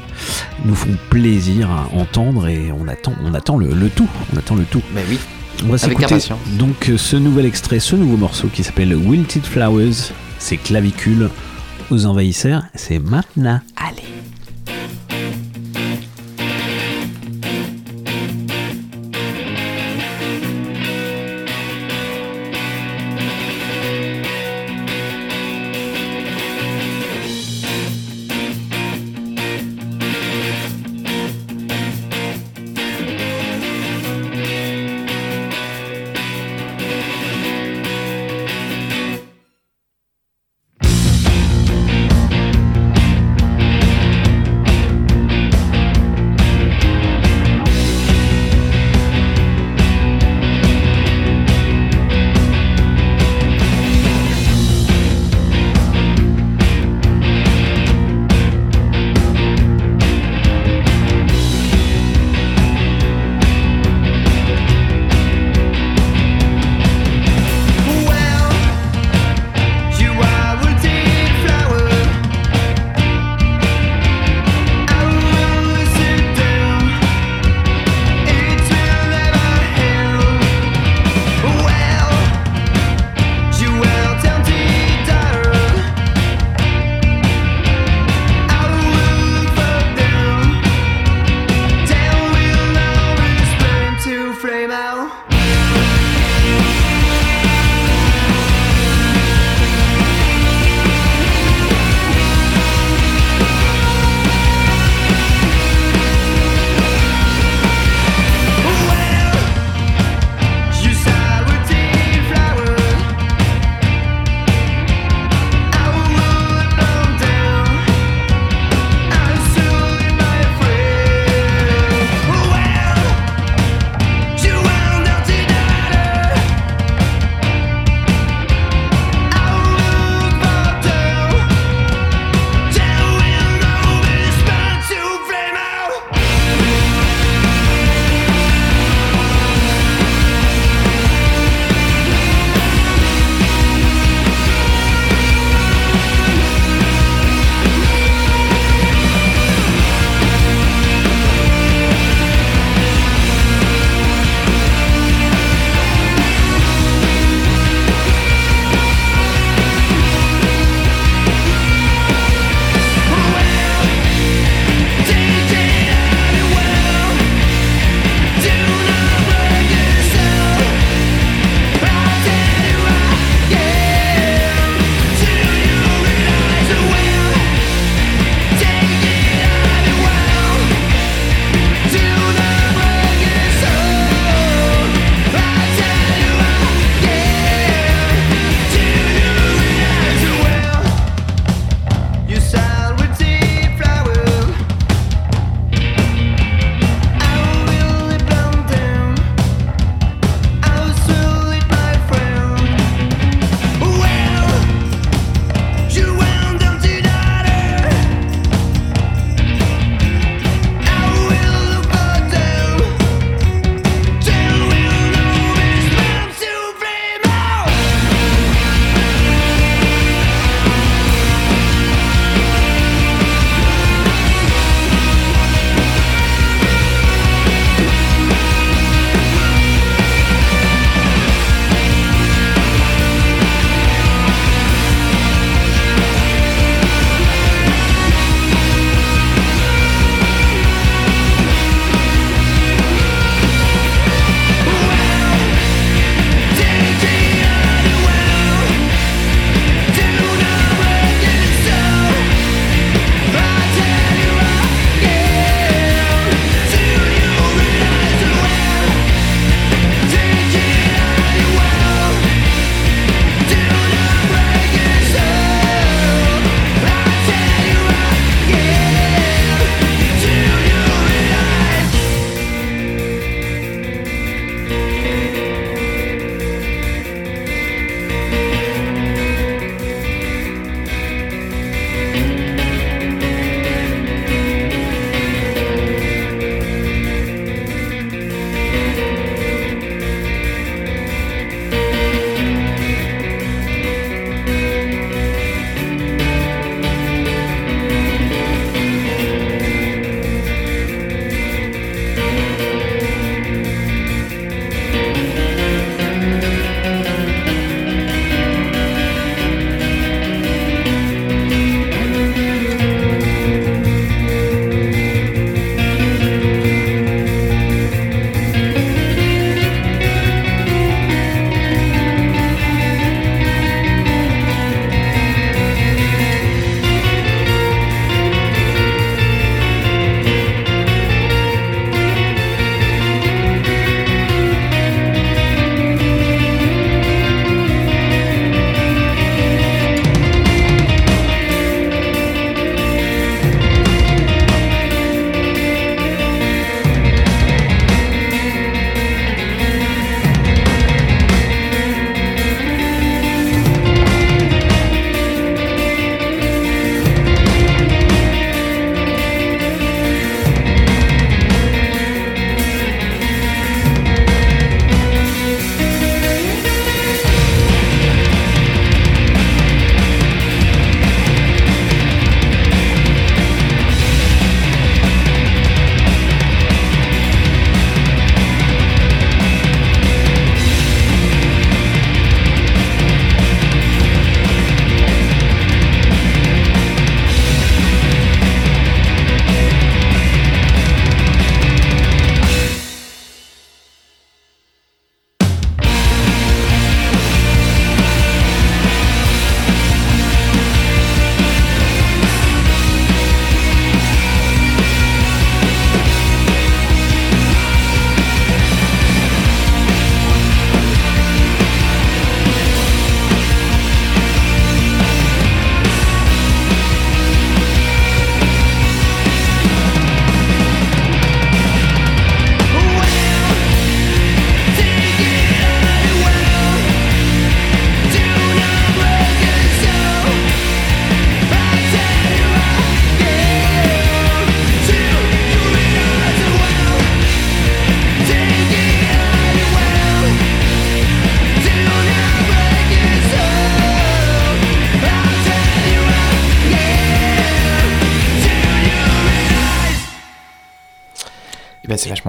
nous 0.66 0.76
font 0.76 0.90
plaisir 1.10 1.70
à 1.70 1.88
entendre 1.95 2.48
et 2.48 2.72
on 2.72 2.88
attend 2.88 3.14
on 3.24 3.34
attend 3.34 3.58
le, 3.58 3.68
le 3.74 3.90
tout, 3.90 4.08
on 4.34 4.38
attend 4.38 4.56
le 4.56 4.64
tout. 4.64 4.82
Mais 4.95 5.03
oui. 5.10 5.20
On 5.64 5.68
va 5.72 5.78
Avec 5.84 5.98
impatience. 6.02 6.40
donc 6.58 6.90
euh, 6.90 6.98
ce 6.98 7.16
nouvel 7.18 7.45
extrait, 7.45 7.80
ce 7.80 7.95
nouveau 7.95 8.18
morceau 8.18 8.48
qui 8.52 8.64
s'appelle 8.64 8.95
Wilted 8.95 9.44
Flowers, 9.45 10.12
c'est 10.40 10.58
clavicule 10.58 11.30
aux 11.91 12.06
envahisseurs, 12.08 12.64
c'est 12.74 12.98
maintenant. 12.98 13.60
Allez. 13.76 14.02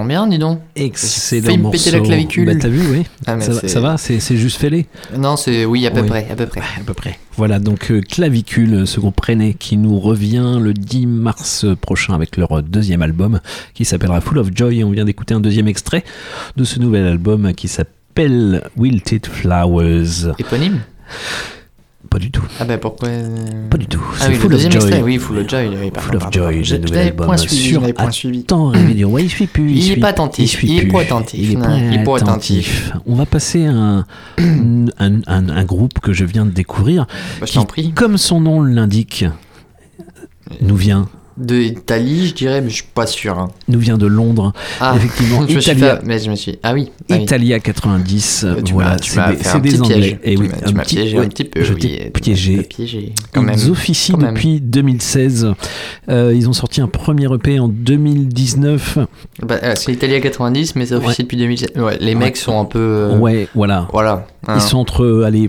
Vachement 0.02 0.26
bien, 0.26 0.26
dis 0.26 0.38
donc. 0.38 0.60
Excellent 0.76 1.42
Failli 1.46 1.58
me 1.58 1.70
péter 1.70 1.90
la 1.90 2.00
clavicule. 2.00 2.46
Bah, 2.46 2.52
t'as 2.60 2.68
vu, 2.68 2.80
oui. 2.90 3.02
Ah, 3.26 3.40
ça, 3.40 3.52
va- 3.52 3.60
c'est- 3.60 3.68
ça 3.68 3.80
va, 3.80 3.96
c'est 3.98 4.20
c'est 4.20 4.36
juste 4.36 4.58
fêlé. 4.58 4.86
Non, 5.16 5.36
c'est 5.36 5.64
oui, 5.64 5.86
à 5.86 5.90
peu 5.90 6.00
Oui. 6.02 6.08
près, 6.08 6.26
à 6.30 6.34
peu 6.36 6.46
près. 6.46 6.60
À 6.60 6.84
peu 6.84 6.94
près. 6.94 7.18
Voilà, 7.36 7.58
donc 7.58 7.90
euh, 7.90 8.00
Clavicule, 8.00 8.86
ce 8.86 9.00
groupe 9.00 9.18
rennais 9.20 9.54
qui 9.54 9.76
nous 9.76 9.98
revient 9.98 10.58
le 10.60 10.74
10 10.74 11.06
mars 11.06 11.64
prochain 11.80 12.14
avec 12.14 12.36
leur 12.36 12.62
deuxième 12.62 13.02
album 13.02 13.40
qui 13.74 13.84
s'appellera 13.84 14.20
Full 14.20 14.38
of 14.38 14.48
Joy. 14.54 14.80
Et 14.80 14.84
on 14.84 14.90
vient 14.90 15.04
d'écouter 15.04 15.34
un 15.34 15.40
deuxième 15.40 15.68
extrait 15.68 16.04
de 16.56 16.64
ce 16.64 16.78
nouvel 16.78 17.06
album 17.06 17.52
qui 17.54 17.68
s'appelle 17.68 18.62
Wilted 18.76 19.26
Flowers. 19.26 20.32
Éponyme? 20.38 20.80
Pas 22.10 22.18
du 22.18 22.30
tout. 22.30 22.44
Ah 22.60 22.64
ben 22.66 22.78
pourquoi 22.78 23.08
Pas 23.70 23.78
du 23.78 23.86
tout. 23.86 24.02
Ah 24.12 24.16
C'est 24.24 24.28
oui, 24.28 24.34
Full 24.34 24.50
le 24.50 24.56
of 24.56 24.62
deuxième 24.62 24.72
Joy. 24.72 24.82
extrait, 24.82 25.02
oui, 25.02 25.16
Full 25.18 25.38
of 25.38 25.48
Joy. 25.48 25.68
Oui, 25.80 25.90
pardon, 25.90 26.00
Full 26.10 26.16
of 26.16 26.32
Joy, 26.32 26.62
le 26.62 26.78
nouvel 26.78 27.06
album 27.08 27.26
point 27.26 27.36
suivi, 27.38 27.62
sur 27.68 27.94
point 27.94 28.10
suivi. 28.10 28.40
Attends, 28.40 28.66
Réveillon. 28.68 29.10
Ouais, 29.10 29.22
il 29.24 29.30
suit 29.30 29.46
plus. 29.46 29.70
Il 29.70 29.78
est 29.78 29.92
suit- 29.92 30.00
pas 30.00 30.08
attentif, 30.08 30.50
suit 30.50 30.68
il 30.68 30.76
est 30.78 30.80
plus. 30.82 30.90
pas 30.90 31.00
attentif, 31.00 31.40
Il 31.40 31.52
est 31.52 31.56
pas 31.56 31.78
il 31.78 31.94
est 32.00 32.04
pas 32.04 32.16
attentif. 32.18 32.92
On 33.06 33.14
va 33.14 33.24
passer 33.24 33.64
à 33.66 33.72
un, 33.72 33.98
un, 34.98 35.20
un- 35.26 35.48
un 35.48 35.64
groupe 35.64 36.00
que 36.00 36.12
je 36.12 36.24
viens 36.26 36.44
de 36.44 36.50
découvrir. 36.50 37.06
Bah, 37.40 37.46
je 37.46 37.52
qui, 37.52 37.54
t'en 37.54 37.64
prie. 37.64 37.92
Comme 37.92 38.18
son 38.18 38.40
nom 38.42 38.62
l'indique, 38.62 39.24
nous 40.60 40.76
vient 40.76 41.08
De 41.38 41.56
Italie, 41.56 42.26
je 42.28 42.34
dirais, 42.34 42.60
mais 42.60 42.68
je 42.68 42.74
suis 42.76 42.84
pas 42.94 43.06
sûr. 43.06 43.38
hein. 43.38 43.48
nous 43.68 43.78
vient 43.78 43.96
de 43.96 44.06
Londres. 44.06 44.52
Ah, 44.80 44.94
Effectivement, 44.96 45.46
je 45.48 45.54
me 45.56 45.60
suis 45.60 45.70
Italia, 45.72 45.96
fait- 45.96 46.06
mais 46.06 46.18
je 46.18 46.30
me 46.30 46.36
suis. 46.36 46.58
Ah 46.62 46.74
oui. 46.74 46.90
ah 47.10 47.14
oui. 47.16 47.22
Italia 47.22 47.58
90. 47.58 48.44
Euh, 48.44 48.62
tu 48.62 48.74
voilà, 48.74 48.96
c'est 49.00 49.14
des, 49.16 49.48
un 49.48 49.58
des 49.58 49.68
petit 49.70 49.80
Anglais. 49.80 49.94
piège. 49.96 50.18
Et 50.24 50.34
Tu 50.36 50.42
oui, 50.42 50.48
tu 50.66 50.74
m'as 50.74 50.82
piégé 50.84 51.18
ouais, 51.18 51.24
un 51.24 51.28
petit 51.28 51.44
peu, 51.44 51.62
Je 51.64 51.72
oui, 51.72 52.10
piégé. 52.12 52.62
piégé, 52.64 53.12
quand 53.32 53.40
Ils 53.42 53.46
même, 53.46 53.70
officient 53.70 54.16
quand 54.16 54.22
même. 54.26 54.34
depuis 54.34 54.60
2016. 54.60 55.48
Euh, 56.10 56.32
ils 56.34 56.48
ont 56.48 56.52
sorti 56.52 56.80
un 56.80 56.88
premier 56.88 57.32
EP 57.32 57.58
en 57.58 57.68
2019. 57.68 58.98
Bah, 59.42 59.56
euh, 59.62 59.72
c'est 59.76 59.92
Italie 59.92 60.14
à 60.14 60.20
90, 60.20 60.76
mais 60.76 60.86
ça 60.86 60.96
officie 60.96 61.20
Ouais. 61.20 61.22
depuis 61.24 61.36
2007. 61.38 61.76
Ouais, 61.78 61.96
les 62.00 62.14
mecs 62.14 62.36
sont 62.36 62.60
un 62.60 62.64
peu. 62.64 62.78
euh, 62.78 63.18
Ouais, 63.18 63.48
voilà. 63.54 63.88
Voilà. 63.92 64.26
hein. 64.46 64.54
Ils 64.56 64.60
sont 64.60 64.78
entre 64.78 65.22
allez, 65.26 65.48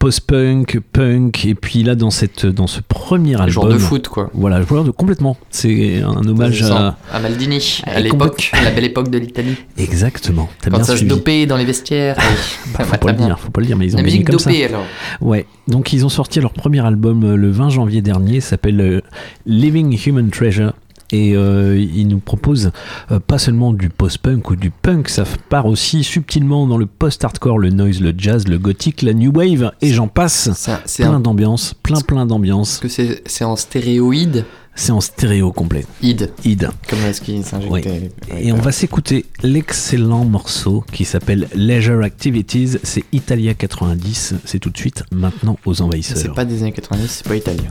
post-punk, 0.00 0.80
punk, 0.92 1.44
et 1.44 1.54
puis 1.54 1.82
là 1.84 1.94
dans 1.94 2.10
cette 2.10 2.46
dans 2.46 2.66
ce 2.66 2.80
premier 2.80 3.34
album. 3.34 3.50
joueurs 3.50 3.68
de 3.68 3.78
foot, 3.78 4.08
quoi. 4.08 4.30
Voilà, 4.34 4.60
joueur 4.62 4.82
de 4.82 4.90
complètement. 4.90 5.36
C'est 5.50 6.02
un 6.02 6.26
hommage 6.26 6.62
à. 6.62 6.96
à 7.12 7.20
Maldini, 7.20 7.82
à 7.84 8.00
l'époque, 8.00 8.50
à 8.54 8.62
la 8.62 8.70
belle 8.70 8.84
époque 8.86 9.10
de 9.10 9.18
l'Italie. 9.18 9.56
Exactement. 9.76 10.48
T'as 10.60 10.70
Quand 10.70 10.78
bien 10.78 10.84
ça 10.84 10.92
se 10.92 10.98
suivi. 10.98 11.14
dopait 11.14 11.44
dans 11.46 11.56
les 11.58 11.66
vestiaires. 11.66 12.16
Oui. 12.18 12.72
Bah, 12.76 12.84
faut 12.84 12.90
pas 12.92 12.96
très 12.98 13.12
le 13.12 13.16
bien. 13.18 13.26
dire, 13.26 13.38
faut 13.38 13.50
pas 13.50 13.60
le 13.60 13.66
dire, 13.66 13.76
mais 13.76 13.86
ils 13.86 13.94
ont 13.94 13.98
La 13.98 14.02
musique 14.02 14.26
comme 14.26 14.38
ça. 14.38 14.50
dopée, 14.50 14.64
alors. 14.64 14.84
Ouais. 15.20 15.46
Donc 15.68 15.92
ils 15.92 16.04
ont 16.04 16.08
sorti 16.08 16.40
leur 16.40 16.54
premier 16.54 16.84
album 16.84 17.22
euh, 17.22 17.36
le 17.36 17.50
20 17.50 17.68
janvier 17.68 18.00
dernier, 18.00 18.40
s'appelle 18.40 18.80
euh, 18.80 19.00
Living 19.44 19.96
Human 20.06 20.30
Treasure. 20.30 20.72
Et 21.12 21.34
euh, 21.34 21.76
ils 21.78 22.06
nous 22.06 22.18
proposent 22.20 22.70
euh, 23.10 23.18
pas 23.18 23.38
seulement 23.38 23.72
du 23.72 23.88
post-punk 23.88 24.50
ou 24.50 24.56
du 24.56 24.70
punk, 24.70 25.08
ça 25.08 25.24
part 25.48 25.66
aussi 25.66 26.04
subtilement 26.04 26.66
dans 26.66 26.78
le 26.78 26.86
post-hardcore, 26.86 27.58
le 27.58 27.70
noise, 27.70 28.00
le 28.00 28.12
jazz, 28.16 28.46
le 28.46 28.58
gothique, 28.58 29.02
la 29.02 29.12
new 29.12 29.32
wave, 29.32 29.72
et 29.80 29.92
j'en 29.92 30.06
passe. 30.08 30.48
plein 30.96 31.12
un- 31.14 31.20
d'ambiance, 31.20 31.74
plein 31.82 32.00
plein 32.00 32.26
d'ambiance. 32.26 32.78
que 32.78 32.88
c'est 32.88 33.44
en 33.44 33.56
stéréoïde 33.56 34.44
C'est 34.76 34.92
en 34.92 35.00
stéréo 35.00 35.50
complet. 35.52 35.84
Id. 36.00 36.30
Id. 36.44 36.68
Comme 36.88 36.98
ce 37.12 37.20
qui 37.20 37.42
s'injectait. 37.42 38.10
Et 38.38 38.52
on 38.52 38.56
va 38.58 38.70
s'écouter 38.72 39.26
l'excellent 39.42 40.24
morceau 40.24 40.84
qui 40.92 41.04
s'appelle 41.04 41.48
Leisure 41.54 42.02
Activities. 42.02 42.78
C'est 42.84 43.04
Italia 43.12 43.52
90. 43.54 44.34
C'est 44.44 44.60
tout 44.60 44.70
de 44.70 44.78
suite 44.78 45.02
maintenant 45.12 45.58
aux 45.66 45.82
envahisseurs. 45.82 46.18
C'est 46.18 46.32
pas 46.32 46.44
des 46.44 46.62
années 46.62 46.72
90, 46.72 47.08
c'est 47.08 47.26
pas 47.28 47.36
italien. 47.36 47.70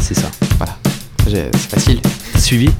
C'est 0.00 0.14
ça. 0.14 0.30
Voilà. 0.58 0.76
C'est 1.26 1.50
facile. 1.56 2.00
Suivi 2.38 2.70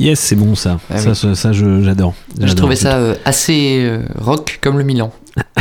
Yes, 0.00 0.18
c'est 0.18 0.34
bon 0.36 0.54
ça. 0.54 0.80
Ah 0.90 0.98
ça, 0.98 1.10
oui. 1.10 1.14
ça, 1.16 1.34
ça, 1.34 1.52
j'adore. 1.52 2.14
Je 2.40 2.52
trouvais 2.54 2.74
ça 2.76 2.96
euh, 2.96 3.14
assez 3.24 3.80
euh, 3.84 4.02
rock 4.18 4.58
comme 4.62 4.78
le 4.78 4.84
Milan. 4.84 5.12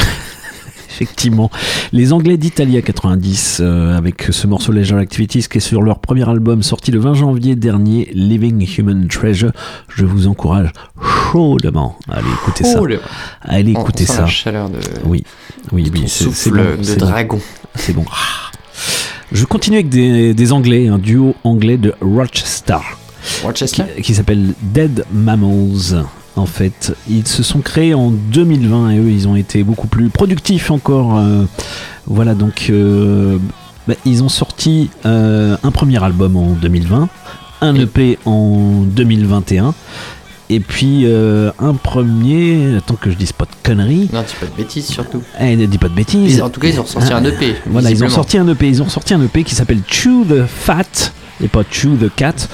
Effectivement. 0.92 1.50
Les 1.94 2.12
Anglais 2.12 2.36
d'Italia 2.38 2.82
90, 2.82 3.60
euh, 3.62 3.98
avec 3.98 4.24
ce 4.32 4.48
morceau 4.48 4.72
Leisure 4.74 4.98
Activities 4.98 5.44
qui 5.50 5.58
est 5.60 5.62
sur 5.62 5.82
leur 5.82 6.00
premier 6.00 6.28
album 6.28 6.62
sorti 6.62 6.92
le 6.92 7.00
20 7.00 7.14
janvier 7.14 7.56
dernier, 7.56 8.10
Living 8.14 8.68
Human 8.78 9.08
Treasure. 9.08 9.52
Je 9.96 10.04
vous 10.06 10.28
encourage 10.28 10.72
chaudement 11.32 11.98
à 12.10 12.18
aller 12.18 12.28
écouter 12.42 12.64
ça. 12.66 12.80
À 13.42 13.54
aller 13.54 13.74
On- 13.76 13.80
on 13.80 13.82
écouter 13.84 14.06
sent 14.06 14.14
ça. 14.14 14.22
la 14.22 14.28
chaleur 14.28 14.70
de- 14.70 14.78
Oui, 15.06 15.24
oui, 15.72 15.84
de 15.90 16.00
oui. 16.00 16.04
c'est- 16.08 16.50
bon, 16.50 16.58
de 16.58 16.96
dragon. 16.96 17.40
C'est 17.76 17.94
bon. 17.94 18.04
Je 19.32 19.46
continue 19.46 19.78
avec 19.78 19.90
des, 19.90 20.34
des 20.34 20.52
Anglais, 20.52 20.88
un 20.90 20.98
duo 20.98 21.34
anglais 21.46 21.78
de 21.78 21.94
Rochester. 22.02 22.78
Rochester 23.44 23.84
Qui, 23.96 24.02
qui 24.02 24.16
s'appelle 24.16 24.54
Dead 24.62 25.06
Mammals. 25.12 26.04
En 26.36 26.46
fait, 26.46 26.96
ils 27.10 27.28
se 27.28 27.44
sont 27.44 27.60
créés 27.60 27.94
en 27.94 28.12
2020 28.12 28.92
et 28.92 28.98
eux, 29.00 29.10
ils 29.12 29.28
ont 29.28 29.36
été 29.36 29.64
beaucoup 29.64 29.88
plus 29.88 30.10
productifs 30.10 30.72
encore. 30.72 31.18
euh, 31.18 31.44
voilà, 32.08 32.34
donc 32.34 32.68
euh, 32.70 33.38
bah, 33.88 33.96
ils 34.06 34.24
ont 34.24 34.30
sorti 34.30 34.90
euh, 35.06 35.58
un 35.64 35.72
premier 35.72 36.02
album 36.04 36.38
en 36.38 36.52
2020, 36.54 37.10
un 37.62 37.76
EP 37.76 38.18
en 38.26 38.84
2021. 38.86 39.74
Et 40.52 40.60
puis 40.62 41.06
un 41.06 41.74
premier, 41.76 42.78
attends 42.78 42.96
que 42.96 43.12
je 43.12 43.16
dise 43.16 43.34
pas 43.34 43.46
de 43.46 43.52
conneries. 43.62 44.10
Non, 44.12 44.22
dis 44.22 44.34
pas 44.40 44.48
de 44.48 44.56
bêtises 44.58 44.88
surtout. 44.88 45.22
Eh, 45.40 45.56
ne 45.56 45.68
dis 45.68 45.78
pas 45.78 45.90
de 45.90 45.94
bêtises. 45.94 46.38
Ils- 46.38 46.42
en 46.42 46.50
tout 46.50 46.60
cas, 46.60 46.70
ils 46.70 46.80
ont 46.80 46.84
ressorti 46.84 47.14
un 47.14 47.24
EP, 47.24 47.54
Voilà, 47.68 47.92
ils 47.92 48.04
ont 48.04 48.10
sorti 48.10 48.38
un 48.40 48.48
EP. 48.48 48.68
Ils 48.68 48.82
ont 48.82 48.90
sorti 48.90 49.14
un 49.14 49.22
EP 49.22 49.44
qui 49.44 49.54
s'appelle 49.54 49.82
Chew 49.88 50.26
the 50.28 50.46
Fat 50.48 51.12
et 51.42 51.48
pas 51.48 51.64
Chew 51.70 51.96
the 51.98 52.10
Cat. 52.16 52.48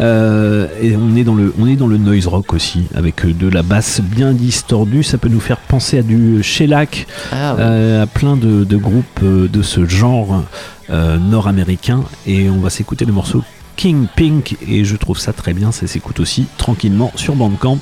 Euh, 0.00 0.68
et 0.80 0.96
on 0.96 1.16
est 1.16 1.24
dans 1.24 1.34
le, 1.34 1.52
on 1.58 1.66
est 1.66 1.76
dans 1.76 1.86
le 1.86 1.96
noise 1.98 2.26
rock 2.26 2.52
aussi, 2.54 2.84
avec 2.94 3.24
euh, 3.24 3.32
de 3.32 3.48
la 3.48 3.62
basse 3.62 4.00
bien 4.00 4.32
distordue. 4.32 5.02
Ça 5.02 5.18
peut 5.18 5.28
nous 5.28 5.40
faire 5.40 5.58
penser 5.58 5.98
à 5.98 6.02
du 6.02 6.42
shellac, 6.42 7.06
Ah 7.32 7.54
ouais. 7.54 7.60
euh, 7.62 8.02
à 8.02 8.06
plein 8.06 8.36
de, 8.36 8.64
de 8.64 8.76
groupes 8.76 9.22
de 9.24 9.62
ce 9.62 9.86
genre 9.86 10.42
euh, 10.90 11.16
nord-américain. 11.18 12.02
Et 12.26 12.48
on 12.48 12.58
va 12.58 12.70
s'écouter 12.70 13.04
le 13.04 13.12
morceau 13.12 13.42
King 13.76 14.06
Pink 14.16 14.56
et 14.68 14.84
je 14.84 14.96
trouve 14.96 15.18
ça 15.18 15.32
très 15.32 15.52
bien. 15.52 15.70
Ça 15.72 15.86
s'écoute 15.86 16.18
aussi 16.20 16.46
tranquillement 16.56 17.12
sur 17.14 17.34
Bandcamp. 17.36 17.80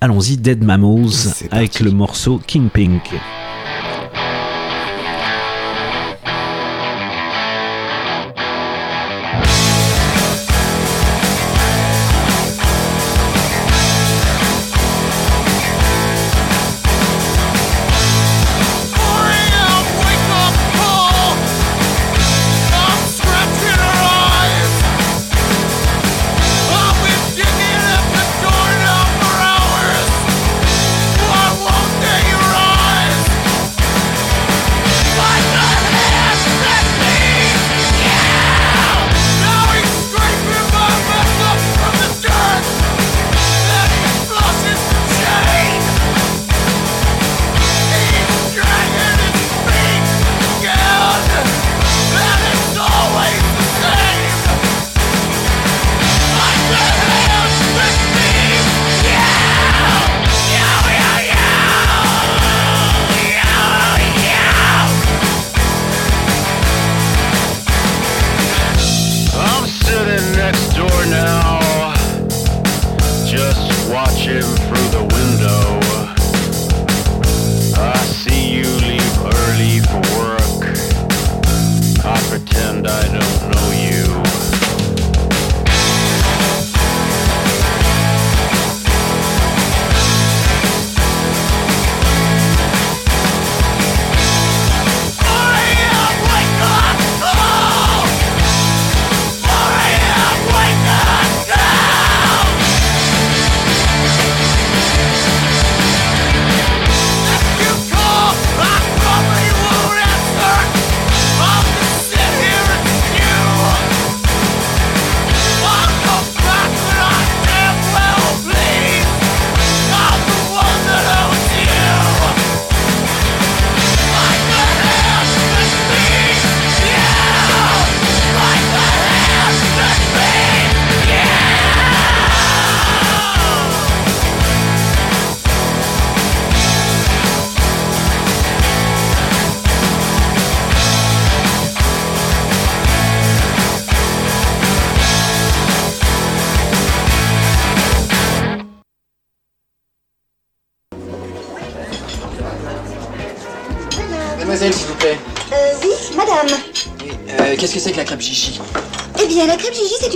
Allons-y, 0.00 0.36
Dead 0.36 0.62
Mammals 0.64 1.10
avec 1.50 1.80
le 1.80 1.90
morceau 1.92 2.40
King 2.46 2.68
Pink. 2.70 3.02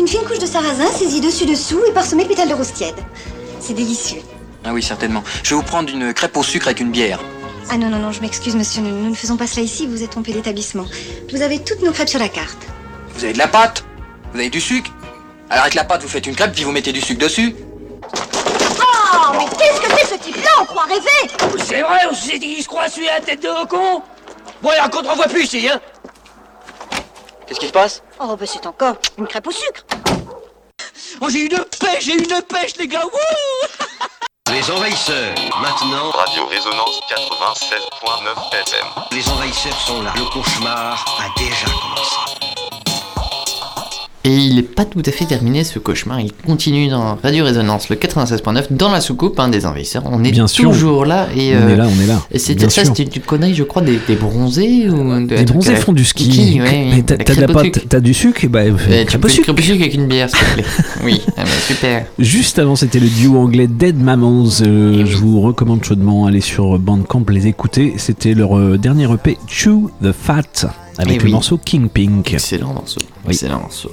Une 0.07 0.13
fine 0.13 0.25
couche 0.25 0.39
de 0.39 0.47
sarrasin 0.47 0.87
saisie 0.87 1.21
dessus-dessous 1.21 1.81
et 1.89 1.91
parsemée 1.91 2.23
de 2.23 2.29
pétales 2.29 2.49
de 2.49 2.55
rose 2.55 2.73
tiède. 2.73 2.95
C'est 3.59 3.75
délicieux. 3.75 4.21
Ah 4.65 4.73
oui, 4.73 4.81
certainement. 4.81 5.25
Je 5.43 5.51
vais 5.51 5.57
vous 5.57 5.67
prendre 5.67 5.93
une 5.93 6.15
crêpe 6.15 6.37
au 6.37 6.45
sucre 6.45 6.69
avec 6.69 6.79
une 6.79 6.93
bière. 6.93 7.19
Ah 7.71 7.77
non, 7.77 7.91
non, 7.91 7.99
non, 7.99 8.13
je 8.13 8.21
m'excuse, 8.21 8.55
monsieur, 8.55 8.83
nous, 8.83 8.91
nous 8.91 9.11
ne 9.11 9.17
faisons 9.17 9.37
pas 9.37 9.49
cela 9.49 9.63
ici, 9.63 9.89
vous 9.89 10.05
êtes 10.05 10.11
trompé 10.11 10.33
d'établissement. 10.33 10.85
Vous 11.33 11.43
avez 11.43 11.59
toutes 11.59 11.83
nos 11.83 11.91
crêpes 11.91 12.09
sur 12.09 12.21
la 12.21 12.29
carte. 12.29 12.57
Vous 13.17 13.25
avez 13.25 13.33
de 13.33 13.39
la 13.39 13.49
pâte 13.49 13.83
Vous 14.33 14.39
avez 14.39 14.49
du 14.49 14.61
sucre 14.61 14.93
Alors 15.51 15.65
avec 15.65 15.75
la 15.75 15.83
pâte, 15.83 16.03
vous 16.03 16.09
faites 16.09 16.29
une 16.29 16.37
crêpe, 16.37 16.53
puis 16.53 16.63
vous 16.63 16.71
mettez 16.71 16.93
du 16.93 17.01
sucre 17.01 17.19
dessus. 17.19 17.57
Oh, 18.05 19.33
mais 19.33 19.47
qu'est-ce 19.59 19.81
que 19.81 19.91
c'est 19.99 20.15
ce 20.15 20.21
type-là? 20.23 20.51
On 20.61 20.67
croit 20.67 20.85
rêver 20.85 21.57
C'est 21.67 21.83
vrai, 21.83 21.99
on 22.09 22.15
s'est 22.15 22.39
dit 22.39 22.55
qu'il 22.55 22.63
se 22.63 22.69
croit 22.69 22.89
celui 22.89 23.09
à 23.09 23.15
la 23.15 23.25
tête 23.25 23.43
de 23.43 23.67
con 23.67 24.03
Bon, 24.63 24.71
alors 24.71 24.89
qu'on 24.89 25.03
te 25.03 25.09
revoit 25.09 25.27
plus 25.27 25.43
ici, 25.43 25.69
hein 25.69 25.81
Qu'est-ce 27.47 27.61
qui 27.61 27.69
se 27.69 27.73
passe 27.73 28.03
Oh, 28.21 28.37
bah 28.37 28.47
c'est 28.47 28.67
encore 28.67 28.97
une 29.19 29.27
crêpe 29.27 29.47
au 29.47 29.51
sucre. 29.53 29.85
Oh, 31.21 31.29
j'ai 31.31 31.43
une 31.43 31.65
pêche, 31.81 32.05
j'ai 32.05 32.15
une 32.15 32.43
pêche, 32.43 32.77
les 32.79 32.89
gars 32.89 33.05
Wouh 33.05 33.87
Les 34.53 34.71
envahisseurs, 34.71 35.35
maintenant. 35.61 36.11
Radio 36.11 36.47
Résonance 36.47 37.01
96.9 37.09 38.53
FM. 38.53 38.87
Les 39.13 39.29
envahisseurs 39.29 39.81
sont 39.81 40.03
là. 40.03 40.13
Le 40.17 40.25
cauchemar 40.25 41.05
a 41.21 41.39
déjà 41.39 41.67
commencé. 41.67 42.36
Et 44.27 44.35
il 44.35 44.57
n'est 44.57 44.63
pas 44.63 44.85
tout 44.85 45.03
à 45.07 45.13
fait 45.13 45.25
terminé 45.25 45.63
ce 45.63 45.79
cauchemar, 45.79 46.19
il 46.19 46.33
continue 46.33 46.89
dans 46.89 47.15
Radio 47.23 47.45
Résonance, 47.45 47.89
le 47.91 47.95
96.9, 47.97 48.65
dans 48.73 48.91
la 48.91 49.01
soucoupe 49.01 49.39
hein, 49.39 49.47
des 49.49 49.67
envahisseurs. 49.67 50.03
On 50.07 50.25
est 50.25 50.33
Bien 50.33 50.49
sûr. 50.49 50.69
toujours 50.69 51.05
là. 51.05 51.29
Et, 51.37 51.53
On 51.55 51.61
euh, 51.61 51.69
est 51.69 51.77
là, 51.77 51.87
on 51.89 52.03
est 52.03 52.07
là. 52.09 52.21
Et 52.33 52.41
c'était 52.41 52.69
ça, 52.69 52.85
c'était 52.85 53.05
une 53.05 53.23
connerie, 53.23 53.55
je 53.55 53.63
crois, 53.63 53.83
des, 53.83 54.01
des 54.09 54.17
bronzés 54.17 54.89
ou 54.91 54.97
de- 55.27 55.37
Les 55.37 55.45
bronzés 55.45 55.77
font 55.77 55.93
du 55.93 56.05
ski. 56.05 56.25
Ski, 56.33 56.61
ouais, 56.61 56.89
Mais 56.97 57.03
t'as 57.05 58.01
du 58.01 58.13
sucre, 58.15 58.45
bah, 58.49 58.63
fais 58.77 59.07
tu 59.07 59.17
peux 59.21 59.29
sucre. 59.29 59.55
sucre 59.63 59.81
avec 59.81 59.95
une 59.95 60.09
bière, 60.09 60.29
s'il 60.29 60.39
te 60.41 60.53
plaît. 60.55 60.65
Oui, 61.05 61.23
ah, 61.37 61.45
bah, 61.45 61.51
super. 61.69 62.07
Juste 62.19 62.59
avant, 62.59 62.75
c'était 62.75 62.99
le 62.99 63.07
duo 63.09 63.39
anglais 63.39 63.69
Dead 63.69 63.97
Mammals. 63.97 64.63
Euh, 64.63 65.05
je 65.07 65.17
vous 65.19 65.41
recommande 65.41 65.85
chaudement 65.85 66.27
aller 66.27 66.41
sur 66.41 66.81
Bandcamp 66.81 67.25
les 67.31 67.47
écouter. 67.47 67.95
C'était 67.97 68.35
leur 68.35 68.59
euh, 68.59 68.77
dernier 68.77 69.05
EP 69.13 69.39
Chew 69.47 69.89
the 70.03 70.11
Fat 70.11 70.67
avec 70.99 71.19
le 71.21 71.27
oui. 71.27 71.31
morceau 71.33 71.59
King 71.65 71.89
Pink. 71.89 72.33
Excellent 72.35 72.73
morceau. 72.73 73.01
Oui. 73.27 73.33
Excellent 73.35 73.61
morceau. 73.61 73.91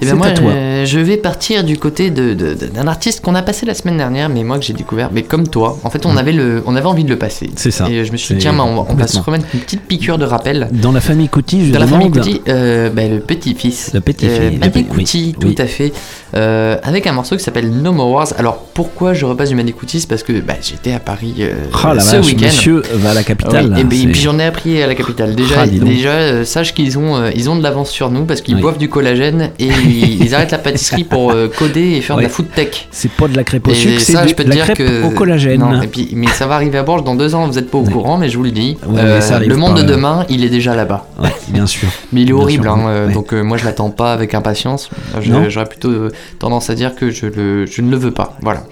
Et 0.00 0.04
C'est 0.06 0.10
ben 0.12 0.16
moi, 0.18 0.26
à 0.28 0.30
toi. 0.32 0.50
euh, 0.50 0.84
je 0.84 0.98
vais 0.98 1.16
partir 1.16 1.62
du 1.62 1.78
côté 1.78 2.10
de- 2.10 2.34
de- 2.34 2.54
de- 2.54 2.66
d'un 2.66 2.88
artiste 2.88 3.20
qu'on 3.20 3.36
a 3.36 3.42
passé 3.42 3.64
la 3.66 3.74
semaine 3.74 3.96
dernière, 3.96 4.28
mais 4.28 4.42
moi 4.42 4.58
que 4.58 4.64
j'ai 4.64 4.72
découvert, 4.72 5.10
mais 5.12 5.22
comme 5.22 5.46
toi. 5.46 5.78
En 5.84 5.90
fait, 5.90 6.06
on 6.06 6.16
avait 6.16 6.32
le, 6.32 6.62
on 6.66 6.74
avait 6.74 6.86
envie 6.86 7.04
de 7.04 7.08
le 7.10 7.18
passer. 7.18 7.46
Mm. 7.46 7.52
C'est 7.56 7.70
ça. 7.70 7.88
Et 7.88 8.04
je 8.04 8.10
me 8.10 8.16
suis 8.16 8.34
dit 8.34 8.40
tiens, 8.40 8.52
bah, 8.52 8.64
on 8.66 8.74
va, 8.82 8.86
on 8.88 8.94
va 8.94 9.06
se 9.06 9.20
remettre 9.20 9.44
une 9.54 9.60
petite 9.60 9.82
piqûre 9.82 10.18
de 10.18 10.24
rappel. 10.24 10.68
Dans 10.72 10.90
la 10.90 11.00
famille 11.00 11.28
Couty, 11.28 11.66
je 11.68 11.72
Dans 11.72 11.78
la 11.78 11.86
famille 11.86 12.10
Couty, 12.10 12.40
euh, 12.48 12.90
bah, 12.90 13.06
le 13.06 13.20
petit-fils. 13.20 13.92
Le 13.94 14.00
petit-fils, 14.00 14.38
Euh, 14.40 14.50
Madé 14.58 14.82
Couty, 14.84 15.36
oui, 15.40 15.54
tout 15.54 15.62
à 15.62 15.66
fait. 15.66 15.92
Euh, 16.34 16.76
avec 16.82 17.06
un 17.06 17.12
morceau 17.12 17.36
qui 17.36 17.44
s'appelle 17.44 17.70
No 17.70 17.92
More 17.92 18.10
Wars. 18.10 18.28
Alors 18.38 18.56
pourquoi 18.74 19.12
je 19.14 19.24
repasse 19.24 19.50
du 19.50 19.54
Madé 19.54 19.70
Couty 19.72 20.00
C'est 20.00 20.08
parce 20.08 20.22
que 20.24 20.40
bah, 20.40 20.54
j'étais 20.60 20.92
à 20.92 20.98
Paris 20.98 21.34
euh, 21.40 21.52
la 21.94 22.00
ce 22.00 22.16
week-end. 22.16 22.46
monsieur 22.46 22.82
va 22.94 23.10
à 23.10 23.14
la 23.14 23.22
capitale. 23.22 23.66
Oui, 23.72 23.80
et, 23.80 23.84
ben, 23.84 24.10
puis 24.10 24.20
j'en 24.20 24.38
ai 24.40 24.44
appris 24.44 24.82
à 24.82 24.86
la 24.88 24.94
capitale. 24.96 25.36
Déjà, 25.36 25.54
Ah, 25.60 25.66
déjà 25.68 26.10
euh, 26.10 26.44
sache 26.44 26.74
qu'ils 26.74 26.98
ont, 26.98 27.30
ils 27.34 27.48
ont 27.50 27.56
de 27.56 27.62
l'avance 27.62 27.90
sur 27.90 28.10
nous 28.10 28.24
parce 28.24 28.40
qu'ils 28.40 28.56
Oui. 28.56 28.62
boivent 28.62 28.71
du 28.78 28.88
collagène 28.88 29.50
et 29.58 29.66
ils, 29.66 30.22
ils 30.24 30.34
arrêtent 30.34 30.50
la 30.52 30.58
pâtisserie 30.58 31.04
pour 31.04 31.30
euh, 31.32 31.48
coder 31.48 31.92
et 31.96 32.00
faire 32.00 32.16
de 32.16 32.22
la 32.22 32.28
food 32.28 32.50
tech. 32.54 32.88
C'est 32.90 33.10
pas 33.10 33.28
de 33.28 33.36
la 33.36 33.44
crêpe 33.44 33.66
au 33.68 33.74
sucre, 33.74 34.00
c'est 34.00 34.12
de 34.12 34.32
te 34.32 34.42
la 34.42 34.56
crêpe 34.56 34.78
que 34.78 35.04
au 35.04 35.10
collagène. 35.10 35.60
Non, 35.60 35.80
et 35.82 35.86
puis, 35.86 36.10
mais 36.14 36.28
ça 36.28 36.46
va 36.46 36.54
arriver 36.54 36.78
à 36.78 36.82
Bourges 36.82 37.04
dans 37.04 37.14
deux 37.14 37.34
ans. 37.34 37.46
Vous 37.46 37.54
n'êtes 37.54 37.70
pas 37.70 37.78
au 37.78 37.84
courant, 37.84 38.18
mais 38.18 38.28
je 38.28 38.36
vous 38.36 38.44
le 38.44 38.50
dis. 38.50 38.76
Ouais, 38.86 39.00
Euh, 39.00 39.20
ça 39.20 39.38
le 39.40 39.56
monde 39.56 39.76
de 39.76 39.82
euh. 39.82 39.86
demain, 39.86 40.24
il 40.28 40.44
est 40.44 40.48
déjà 40.48 40.74
là-bas. 40.74 41.06
Bien 41.48 41.66
sûr. 41.66 41.88
Mais 42.12 42.22
il 42.22 42.28
est 42.30 42.32
Bien 42.32 42.42
horrible, 42.42 42.62
sûr, 42.64 42.72
hein, 42.72 43.08
donc 43.12 43.32
euh, 43.32 43.42
moi 43.42 43.56
je 43.56 43.64
l'attends 43.64 43.90
pas 43.90 44.12
avec 44.12 44.34
impatience. 44.34 44.90
J'aurais 45.20 45.66
plutôt 45.66 46.08
tendance 46.38 46.70
à 46.70 46.74
dire 46.74 46.94
que 46.94 47.10
je, 47.10 47.26
le, 47.26 47.66
je 47.66 47.82
ne 47.82 47.90
le 47.90 47.96
veux 47.96 48.10
pas. 48.12 48.36
Voilà. 48.40 48.62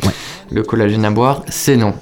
Le 0.52 0.62
collagène 0.64 1.04
à 1.04 1.10
boire, 1.10 1.44
c'est 1.48 1.76
non. 1.76 1.94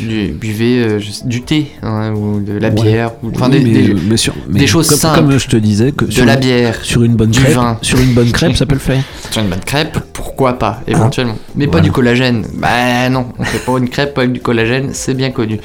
Du, 0.00 0.28
buvez 0.32 0.84
euh, 0.86 1.00
du 1.24 1.40
thé 1.42 1.68
hein, 1.82 2.12
ou 2.12 2.40
de 2.40 2.52
la 2.58 2.68
Ouais. 2.68 2.74
bière, 2.82 3.12
ou, 3.22 3.30
enfin 3.34 3.48
Oui, 3.50 3.58
des, 3.60 3.64
mais- 3.64 3.82
des- 3.88 3.94
mais 3.94 4.16
sur- 4.18 4.34
mais 4.50 4.60
des 4.60 4.66
choses 4.66 4.88
comme, 4.90 4.98
simples. 4.98 5.20
Comme 5.20 5.38
je 5.38 5.48
te 5.48 5.56
disais, 5.56 5.92
que 5.92 6.04
de 6.04 6.10
sur 6.10 6.26
la 6.26 6.36
bière, 6.36 6.78
sur 6.82 7.02
une 7.04 7.14
bonne 7.16 7.30
du 7.30 7.40
crêpe, 7.40 7.54
vin. 7.54 7.78
sur 7.80 7.98
une 7.98 8.12
bonne 8.12 8.30
crêpe, 8.32 8.54
ça 8.54 8.66
peut 8.66 8.74
le 8.74 8.80
faire. 8.80 9.02
Sur 9.30 9.40
une 9.42 9.48
bonne 9.48 9.60
crêpe, 9.64 9.98
pourquoi 10.36 10.58
pas, 10.58 10.80
éventuellement. 10.86 11.38
Mais 11.54 11.66
pas 11.66 11.80
du 11.80 11.90
collagène. 11.90 12.46
Bah 12.54 13.08
non, 13.08 13.28
on 13.38 13.44
fait 13.44 13.64
pas 13.64 13.78
une 13.78 13.88
crêpe 13.88 14.18
avec 14.18 14.32
du 14.32 14.40
collagène, 14.40 14.90
c'est 14.92 15.14
bien 15.14 15.30
connu. 15.30 15.58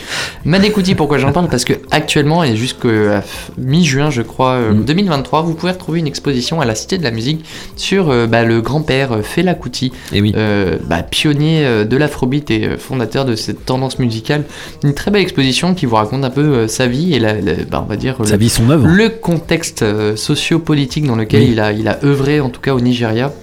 Madécouti, 0.46 0.96
pourquoi 0.96 1.18
j'en 1.18 1.34
parle 1.34 1.50
Parce 1.50 1.66
que 1.66 1.74
actuellement 1.92 2.42
et 2.46 2.56
jusqu'à 2.56 3.22
mi-juin, 3.58 4.10
je 4.12 4.22
crois, 4.22 4.52
euh, 4.54 4.72
Mm. 4.72 4.84
2023, 4.86 5.42
vous 5.42 5.56
pouvez 5.56 5.74
retrouver 5.74 6.00
une 6.00 6.08
exposition 6.08 6.62
à 6.62 6.66
la 6.66 6.76
Cité 6.76 6.98
de 6.98 7.04
la 7.04 7.12
Musique 7.12 7.44
sur 7.76 8.10
euh, 8.10 8.28
bah, 8.28 8.44
le 8.46 8.62
grand-père 8.62 9.12
euh, 9.12 9.22
Fela 9.24 9.56
Kuti, 9.56 9.92
Eh 10.14 10.22
euh, 10.38 10.78
bah, 10.86 11.04
pionnier 11.04 11.84
de 11.86 11.98
l'afrobeat 11.98 12.50
et 12.50 12.78
fondateur 12.78 13.26
de 13.26 13.36
cette 13.36 13.66
tendance 13.66 14.00
musicale. 14.00 14.46
Une 14.86 14.94
très 14.94 15.12
belle 15.12 15.22
exposition 15.24 15.74
qui 15.76 15.86
vous 15.86 15.96
raconte 15.98 16.24
un 16.24 16.30
peu 16.30 16.42
euh, 16.42 16.68
sa 16.70 16.88
vie 16.88 17.14
et 17.14 17.20
la, 17.20 17.34
la- 17.34 17.56
bah, 17.70 17.82
on 17.86 17.90
va 17.90 17.98
dire 17.98 18.16
Sa 18.24 18.32
le- 18.34 18.38
vie, 18.40 18.50
son 18.50 18.70
œuvre. 18.70 18.88
le 18.88 19.10
contexte 19.10 19.82
euh, 19.82 20.16
socio-politique 20.16 21.06
dans 21.06 21.18
lequel 21.18 21.42
Oui. 21.42 21.50
il, 21.52 21.60
a, 21.60 21.74
il 21.74 21.90
a 21.90 22.00
œuvré, 22.06 22.40
en 22.40 22.50
tout 22.50 22.62
cas 22.62 22.74
au 22.74 22.80
Nigeria. 22.80 23.34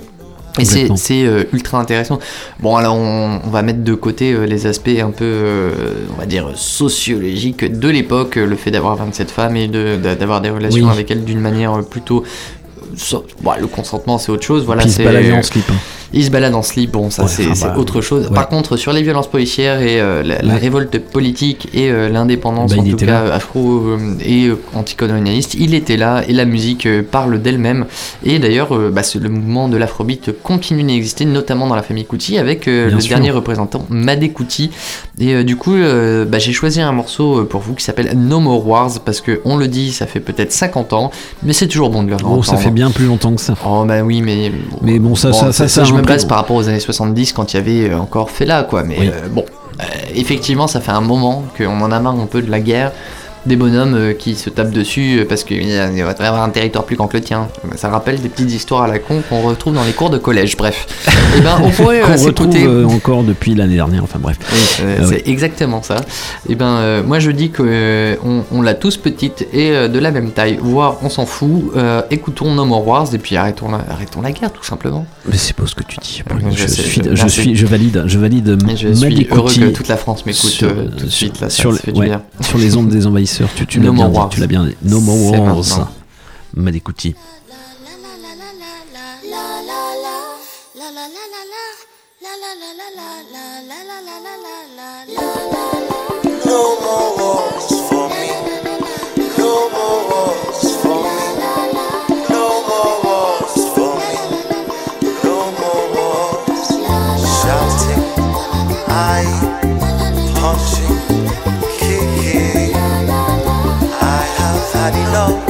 Et 0.58 0.64
c'est 0.96 1.24
euh, 1.24 1.44
ultra 1.52 1.78
intéressant. 1.80 2.18
Bon, 2.60 2.76
alors 2.76 2.96
on, 2.96 3.40
on 3.44 3.50
va 3.50 3.62
mettre 3.62 3.82
de 3.84 3.94
côté 3.94 4.32
euh, 4.32 4.44
les 4.46 4.66
aspects 4.66 4.88
un 5.00 5.10
peu, 5.10 5.24
euh, 5.24 5.70
on 6.14 6.18
va 6.20 6.26
dire, 6.26 6.50
sociologiques 6.54 7.64
de 7.78 7.88
l'époque, 7.88 8.36
le 8.36 8.56
fait 8.56 8.70
d'avoir 8.70 8.96
27 8.96 9.30
femmes 9.30 9.56
et 9.56 9.68
de- 9.68 9.96
d'avoir 9.96 10.40
des 10.40 10.50
relations 10.50 10.86
Oui. 10.86 10.90
avec 10.92 11.10
elles 11.10 11.24
d'une 11.24 11.40
manière 11.40 11.80
plutôt. 11.84 12.24
so- 12.96 13.24
bon, 13.42 13.52
le 13.60 13.66
consentement, 13.66 14.18
c'est 14.18 14.32
autre 14.32 14.44
chose. 14.44 14.64
Voilà, 14.64 14.86
c'est- 14.88 15.04
baladait 15.04 15.32
en 15.32 15.42
slip. 15.42 15.64
hein. 15.70 15.74
Il 16.12 16.24
se 16.24 16.30
balade 16.30 16.54
en 16.54 16.62
slip, 16.62 16.92
bon, 16.92 17.10
ça 17.10 17.22
Ouais, 17.24 17.28
c'est 17.28 17.46
enfin, 17.48 17.68
bah, 17.68 17.78
autre 17.78 18.00
chose. 18.00 18.28
ouais. 18.28 18.34
Par 18.34 18.48
contre, 18.48 18.76
sur 18.76 18.92
les 18.92 19.02
violences 19.02 19.28
policières 19.30 19.80
et 19.82 20.00
euh, 20.00 20.22
la, 20.22 20.40
la 20.42 20.54
Ouais. 20.54 20.60
révolte 20.60 20.98
politique 20.98 21.68
et 21.74 21.90
euh, 21.90 22.08
l'indépendance, 22.08 22.74
Bah, 22.74 22.82
en 22.82 22.84
tout 22.84 22.96
cas 22.96 23.24
là. 23.24 23.34
afro 23.34 23.78
euh, 23.88 23.98
et 24.24 24.46
euh, 24.46 24.58
anticolonialiste, 24.74 25.54
il 25.54 25.74
était 25.74 25.96
là 25.96 26.22
et 26.26 26.32
la 26.32 26.44
musique 26.44 26.88
parle 27.10 27.40
d'elle-même. 27.40 27.86
Et 28.24 28.38
d'ailleurs, 28.38 28.70
bah, 28.90 29.02
le 29.20 29.28
mouvement 29.28 29.68
de 29.68 29.76
l'afrobeat 29.76 30.30
continue 30.42 30.82
d'exister, 30.84 31.24
notamment 31.24 31.66
dans 31.66 31.74
la 31.76 31.82
famille 31.82 32.04
Kuti, 32.06 32.38
avec 32.38 32.66
le 32.66 32.90
sûr. 33.00 33.10
dernier 33.10 33.30
représentant, 33.30 33.84
Madé 33.90 34.30
Kuti. 34.30 34.70
Et 35.20 35.44
du 35.44 35.56
coup, 35.56 35.74
bah, 36.26 36.38
j'ai 36.38 36.52
choisi 36.52 36.80
un 36.80 36.92
morceau 36.92 37.44
pour 37.44 37.60
vous 37.60 37.74
qui 37.74 37.84
s'appelle 37.84 38.12
No 38.16 38.40
More 38.40 38.66
Wars, 38.66 38.90
parce 39.04 39.20
que 39.20 39.40
on 39.44 39.56
le 39.56 39.68
dit, 39.68 39.92
ça 39.92 40.06
fait 40.06 40.20
peut-être 40.20 40.52
50 40.52 40.92
ans, 40.92 41.10
mais 41.42 41.52
c'est 41.52 41.66
toujours 41.66 41.90
bon 41.90 42.02
de 42.02 42.10
le 42.10 42.16
Oh, 42.24 42.42
ça 42.42 42.56
fait 42.56 42.70
bien 42.70 42.90
plus 42.90 43.06
longtemps 43.06 43.34
que 43.34 43.40
ça. 43.40 43.54
Oh 43.66 43.84
bah 43.86 44.02
oui, 44.02 44.22
mais 44.22 44.50
Mais 44.82 44.98
bon, 44.98 45.14
ça, 45.14 45.32
ça, 45.32 45.52
ça, 45.52 45.68
ça, 45.68 45.84
je 45.84 45.92
peu- 46.02 46.08
base 46.08 46.24
par 46.24 46.38
rapport 46.38 46.56
aux 46.56 46.68
années 46.68 46.80
70 46.80 47.32
quand 47.32 47.52
il 47.52 47.56
y 47.56 47.60
avait 47.60 47.90
euh, 47.94 47.98
encore 47.98 48.28
là 48.40 48.62
quoi. 48.64 48.82
Mais 48.82 48.96
Oui. 49.00 49.08
euh, 49.12 49.28
bon, 49.30 49.44
euh, 49.80 49.84
effectivement, 50.14 50.66
ça 50.66 50.80
fait 50.80 50.92
un 50.92 51.00
moment 51.00 51.44
qu'on 51.56 51.80
en 51.80 51.90
a 51.92 52.00
marre 52.00 52.18
un 52.18 52.26
peu 52.26 52.42
de 52.42 52.50
la 52.50 52.60
guerre. 52.60 52.92
Des 53.48 53.56
bonhommes 53.56 53.94
euh, 53.94 54.12
qui 54.12 54.34
se 54.34 54.50
tapent 54.50 54.72
dessus 54.72 55.20
euh, 55.20 55.24
parce 55.26 55.42
qu'il 55.42 55.62
y 55.66 55.74
va 56.02 56.10
avoir 56.10 56.42
un 56.42 56.50
territoire 56.50 56.84
plus 56.84 56.96
grand 56.96 57.06
que 57.08 57.16
le 57.16 57.22
tien. 57.22 57.48
Ça 57.76 57.88
rappelle 57.88 58.20
des 58.20 58.28
petites 58.28 58.52
histoires 58.52 58.82
à 58.82 58.88
la 58.88 58.98
con 58.98 59.22
qu'on 59.26 59.40
retrouve 59.40 59.72
dans 59.74 59.84
les 59.84 59.92
cours 59.92 60.10
de 60.10 60.18
collège. 60.18 60.56
Bref, 60.58 60.86
et 61.36 61.40
ben 61.40 61.58
on 61.62 61.70
pourrait 61.70 62.00
Qu'on 62.00 62.10
euh, 62.10 62.16
retrouve 62.26 62.52
s'écouter. 62.52 62.64
euh, 62.66 62.84
encore 62.86 63.22
depuis 63.22 63.54
l'année 63.54 63.76
dernière. 63.76 64.04
Enfin 64.04 64.18
bref. 64.20 64.36
Oui, 64.52 64.58
euh, 64.82 64.96
Ah 65.00 65.04
c'est 65.08 65.14
oui. 65.16 65.22
exactement 65.32 65.82
ça. 65.82 65.96
Et 66.46 66.56
ben, 66.56 66.66
euh, 66.66 67.02
moi 67.02 67.20
je 67.20 67.30
dis 67.30 67.50
euh, 67.60 68.16
on, 68.22 68.42
on 68.52 68.60
l'a 68.60 68.74
tous 68.74 68.98
petite 68.98 69.46
et 69.54 69.70
euh, 69.70 69.88
de 69.88 69.98
la 69.98 70.10
même 70.10 70.32
taille, 70.32 70.58
voire 70.60 70.98
on 71.02 71.08
s'en 71.08 71.24
fout. 71.24 71.72
Écoutons 72.10 72.54
No 72.54 72.66
More 72.66 72.86
Wars 72.86 73.14
et 73.14 73.18
puis 73.18 73.36
arrêtons 73.36 73.70
la, 73.70 73.80
arrêtons 73.90 74.20
la 74.20 74.32
guerre 74.32 74.52
tout 74.52 74.64
simplement. 74.64 75.06
Mais 75.26 75.38
c'est 75.38 75.56
pas 75.56 75.66
ce 75.66 75.74
que 75.74 75.84
tu 75.84 75.96
dis. 76.02 76.22
je 76.54 76.66
suis, 76.66 77.00
je- 77.14 77.26
suis, 77.28 77.54
valide, 77.64 78.04
je 78.06 78.18
valide. 78.18 78.58
Et 78.68 78.76
je 78.76 78.92
suis 78.92 79.26
heureux 79.30 79.50
que 79.50 79.68
toute 79.70 79.88
la 79.88 79.96
France 79.96 80.26
m'écoute 80.26 80.58
tout 80.98 81.04
de 81.06 81.10
suite 81.10 81.40
là, 81.40 81.48
sur, 81.48 81.70
ça 81.72 81.76
le- 81.78 81.82
fait 81.82 81.92
du 81.92 82.00
ouais, 82.00 82.06
bien. 82.08 82.22
sur 82.42 82.58
les 82.58 82.76
ondes 82.76 82.88
des 82.88 83.06
envahisseurs. 83.06 83.37
Tu, 83.54 83.66
tu 83.66 83.80
No 83.80 83.86
l'as 83.86 83.92
bien 83.92 84.02
More 84.04 84.10
dit. 84.10 84.16
Wars. 84.18 84.28
Tu 84.30 84.40
l'as 84.40 84.46
bien 84.46 84.64
dit. 84.64 84.76
No 84.82 85.00
More 85.00 85.30
C'est 85.34 85.38
Wars. 85.40 85.88
Couty. 86.84 87.14
No 96.44 96.76
more 96.80 97.16
wars 97.18 97.68
for 97.88 98.08
me. 98.08 98.26
No 99.38 99.70
more 99.70 100.00
wars 100.10 100.62
for 100.82 100.96
me. 101.04 101.16
No 102.30 102.44
more 102.68 102.94
wars 103.04 103.56
for 103.74 103.90
me. 104.00 104.12
No 105.24 105.36
more 105.60 105.84
wars. 105.94 106.68
Shouting, 107.38 108.02
I 108.88 109.24
punching, 110.40 110.98
had 114.90 115.08
enough. 115.08 115.48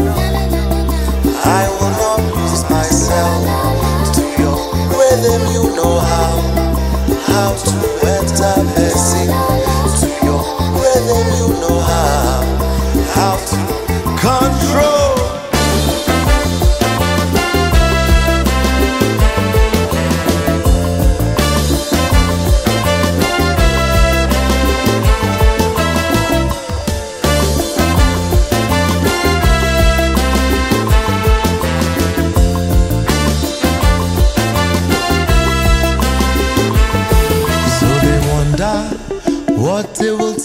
I 1.46 1.68
will 1.78 1.94
not 2.02 2.20
lose 2.34 2.62
myself 2.70 4.14
to 4.14 4.22
your 4.42 4.58
rhythm. 4.98 5.42
You 5.54 5.76
know 5.76 5.98
how, 6.00 6.30
how 7.26 7.50
to 7.54 7.72
enter 8.14 8.54
blessing. 8.74 9.30
To 10.00 10.08
your 10.26 10.42
rhythm, 10.82 11.26
you 11.38 11.48
know 11.60 11.78
how, 11.80 12.42
how 13.14 13.36
to 13.50 13.58
control. 14.18 15.07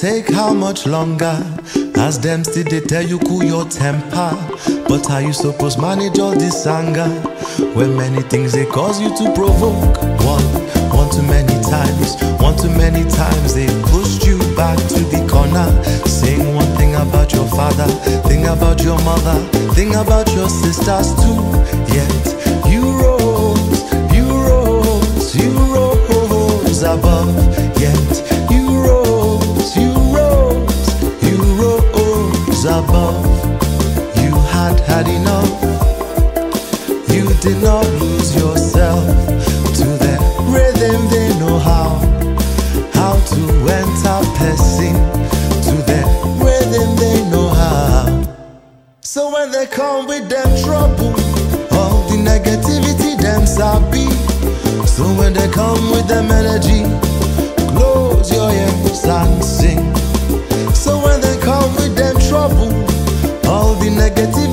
Take 0.03 0.33
how 0.33 0.51
much 0.51 0.85
longer? 0.85 1.39
As 1.95 2.19
them 2.19 2.43
still 2.43 2.65
they 2.65 2.81
tell 2.81 3.01
you 3.01 3.19
cool 3.19 3.41
your 3.41 3.63
temper. 3.63 4.35
But 4.89 5.05
how 5.07 5.19
you 5.19 5.31
supposed 5.31 5.79
manage 5.79 6.19
all 6.19 6.35
this 6.35 6.67
anger? 6.67 7.07
When 7.73 7.95
many 7.95 8.21
things 8.23 8.51
they 8.51 8.65
cause 8.65 8.99
you 8.99 9.07
to 9.15 9.33
provoke. 9.33 9.95
One, 10.27 10.49
one 10.91 11.09
too 11.09 11.23
many 11.23 11.55
times, 11.63 12.19
one 12.41 12.57
too 12.57 12.75
many 12.75 13.09
times 13.09 13.53
they 13.53 13.67
pushed 13.91 14.25
you 14.25 14.37
back 14.57 14.77
to 14.91 14.99
the 15.07 15.25
corner. 15.31 15.71
Saying 16.05 16.53
one 16.53 16.71
thing 16.75 16.95
about 16.95 17.31
your 17.31 17.47
father, 17.47 17.87
thing 18.27 18.47
about 18.47 18.83
your 18.83 18.99
mother, 19.03 19.39
thing 19.71 19.95
about 19.95 20.27
your 20.33 20.49
sisters 20.49 21.15
too. 21.23 21.39
Yet 21.95 22.23
you 22.67 22.83
rose, 22.99 23.79
you 24.11 24.27
rose, 24.27 25.33
you 25.33 25.51
rose 25.73 26.83
above. 26.83 27.31
Yet 27.79 28.12
had 34.93 35.07
enough. 35.07 35.49
You 37.09 37.25
did 37.41 37.59
not 37.63 37.83
lose 37.99 38.35
yourself 38.35 39.03
to 39.77 39.85
the 40.03 40.15
rhythm 40.53 41.01
they 41.09 41.29
know 41.39 41.57
how. 41.57 41.97
How 42.93 43.15
to 43.33 43.41
enter 43.79 44.19
person 44.37 44.93
to 45.65 45.73
the 45.89 46.01
rhythm 46.45 46.89
they 47.01 47.17
know 47.31 47.49
how. 47.49 48.05
So 49.01 49.33
when 49.33 49.49
they 49.51 49.65
come 49.65 50.05
with 50.05 50.29
them 50.29 50.49
trouble, 50.63 51.13
all 51.73 51.97
the 52.09 52.17
negativity 52.31 53.17
them 53.19 53.47
sabi. 53.47 54.05
So 54.85 55.05
when 55.17 55.33
they 55.33 55.49
come 55.49 55.89
with 55.89 56.07
them 56.07 56.29
energy, 56.29 56.81
close 57.73 58.31
your 58.31 58.51
ears 58.51 59.03
and 59.05 59.43
sing. 59.43 59.81
So 60.75 61.01
when 61.03 61.19
they 61.19 61.35
come 61.41 61.73
with 61.77 61.95
them 61.95 62.15
trouble, 62.29 62.69
all 63.49 63.73
the 63.81 63.89
negativity 63.89 64.52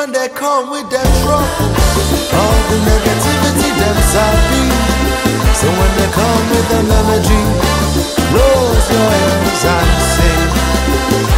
when 0.00 0.12
they 0.12 0.28
come 0.30 0.70
with 0.70 0.88
them 0.88 1.10
trouble, 1.20 1.44
all 2.40 2.58
the 2.72 2.78
negativity 2.88 3.68
them 3.80 3.96
sabi. 4.12 4.64
So 5.60 5.68
when 5.68 5.92
they 5.98 6.08
come 6.16 6.44
with 6.52 6.66
them 6.72 6.88
energy, 7.00 7.42
close 8.32 8.86
your 8.94 9.08
ears 9.28 9.62
and 9.76 9.92
sing. 10.14 10.48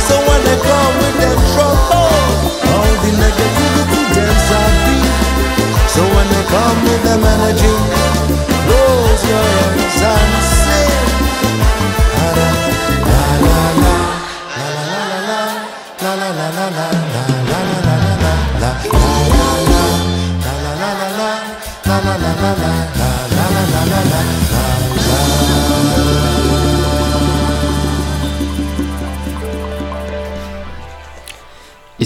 So 0.07 0.15
when 0.29 0.41
they 0.47 0.59
come 0.63 0.95
with 1.03 1.17
them 1.23 1.39
trouble, 1.55 1.91
oh. 1.91 2.71
all 2.71 2.95
the 3.03 3.11
negativity 3.25 4.01
them 4.15 4.37
sabi. 4.47 4.92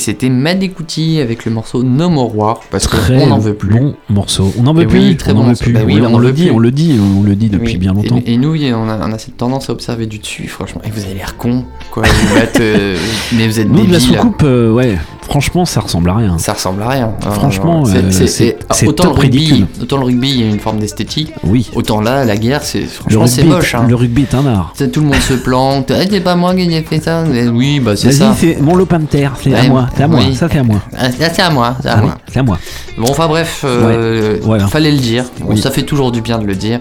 C'était 0.07 0.29
Madécouti 0.29 1.19
avec 1.21 1.45
le 1.47 1.51
morceau 1.51 1.83
No 1.83 2.09
More 2.09 2.37
War 2.37 2.61
parce 2.71 2.87
qu'on 2.87 3.27
n'en 3.27 3.41
veut 3.41 3.55
plus. 3.55 3.71
bon 3.71 3.97
morceau. 4.09 4.53
On 4.57 4.63
n'en 4.63 4.73
veut 4.73 4.87
oui, 4.87 5.17
on 5.29 5.35
bon 5.35 5.41
en 5.41 5.49
veut 5.49 5.57
plus. 5.57 5.73
Bah 5.73 5.81
oui, 5.85 6.01
on 6.01 6.19
le 6.19 6.31
dit, 6.31 6.49
on 6.53 6.61
le 6.61 6.71
dit, 6.71 6.97
on 7.19 7.25
le 7.25 7.35
dit 7.35 7.49
depuis 7.49 7.73
Oui. 7.73 7.77
bien 7.79 7.93
longtemps. 7.93 8.21
Et, 8.25 8.35
et 8.35 8.37
nous, 8.37 8.55
on 8.55 8.89
a, 8.89 8.99
on 9.09 9.13
a 9.13 9.19
cette 9.19 9.37
tendance 9.37 9.69
à 9.69 9.73
observer 9.73 10.07
du 10.07 10.19
dessus, 10.21 10.47
franchement. 10.47 10.81
Et 10.85 10.91
vous 10.91 11.05
avez 11.05 11.15
l'air 11.15 11.37
con, 11.37 11.65
quoi. 11.91 12.05
Vous 12.05 12.35
battre, 12.37 12.61
euh, 12.61 12.97
mais 13.37 13.49
vous 13.49 13.59
êtes 13.59 13.69
Nous 13.69 13.85
de 13.85 13.93
la 13.93 13.99
débiles. 13.99 14.17
soucoupe, 14.17 14.43
euh, 14.45 14.73
ouais, 14.73 14.97
franchement, 15.29 15.65
ça 15.65 15.81
ressemble 15.81 16.11
à 16.11 16.15
rien. 16.15 16.39
Ça 16.39 16.53
ressemble 16.55 16.83
à 16.83 16.89
rien. 16.89 17.13
Franchement, 17.21 17.85
C'est- 17.85 18.57
euh, 18.71 18.87
autant 18.89 19.05
le 19.05 19.11
rugby, 19.21 19.39
ridicule. 19.39 19.67
autant 19.83 19.97
le 19.99 20.05
rugby, 20.05 20.31
il 20.31 20.41
y 20.41 20.43
a 20.45 20.47
une 20.51 20.59
forme 20.61 20.79
d'esthétique. 20.79 21.33
Oui. 21.45 21.71
Autant 21.75 22.01
là, 22.01 22.25
la 22.25 22.37
guerre, 22.37 22.63
c'est 22.63 22.83
franchement 22.83 23.27
c'est 23.27 23.45
moche. 23.45 23.75
hein. 23.75 23.85
le 23.89 23.95
rugby 23.95 24.23
est 24.23 24.35
un 24.35 24.47
art. 24.47 24.73
Tout 24.93 25.01
le 25.01 25.07
monde 25.07 25.17
se 25.21 25.35
plante. 25.35 25.91
Ah, 25.91 26.03
c'est 26.09 26.21
pas 26.21 26.37
moi 26.37 26.55
qui 26.55 26.63
ai 26.63 26.83
fait 26.83 27.01
ça. 27.01 27.25
Mais 27.25 27.49
oui, 27.49 27.81
bah 27.81 27.97
c'est 27.97 28.09
Vas-y, 28.09 28.17
ça. 28.17 28.35
c'est 28.39 28.61
mon 28.61 28.75
lopin 28.77 28.99
de 28.99 29.07
terre, 29.07 29.33
c'est 29.43 29.55
à 29.55 29.63
moi, 29.65 29.89
c'est 29.97 30.03
à 30.03 30.09
moi, 30.09 30.21
oui. 30.27 30.35
ça 30.35 30.49
c'est 30.51 30.59
à 30.59 30.63
moi. 30.63 30.79
Ah, 30.97 31.07
c'est 31.11 31.41
à 31.43 31.51
moi, 31.51 31.77
c'est 31.83 31.89
à 31.89 31.95
Ah 31.99 32.03
moi. 32.03 32.15
c'est 32.33 32.39
à 32.39 32.43
moi. 32.43 32.59
Bon, 32.99 33.07
enfin 33.11 33.27
bref, 33.29 33.63
euh, 33.65 34.39
fallait 34.69 34.93
le 34.93 34.99
dire. 34.99 35.25
Bon, 35.41 35.47
Oui. 35.51 35.61
Ça 35.61 35.71
fait 35.71 35.83
toujours 35.83 36.13
du 36.13 36.21
bien 36.21 36.39
de 36.39 36.47
le 36.47 36.55
dire. 36.55 36.81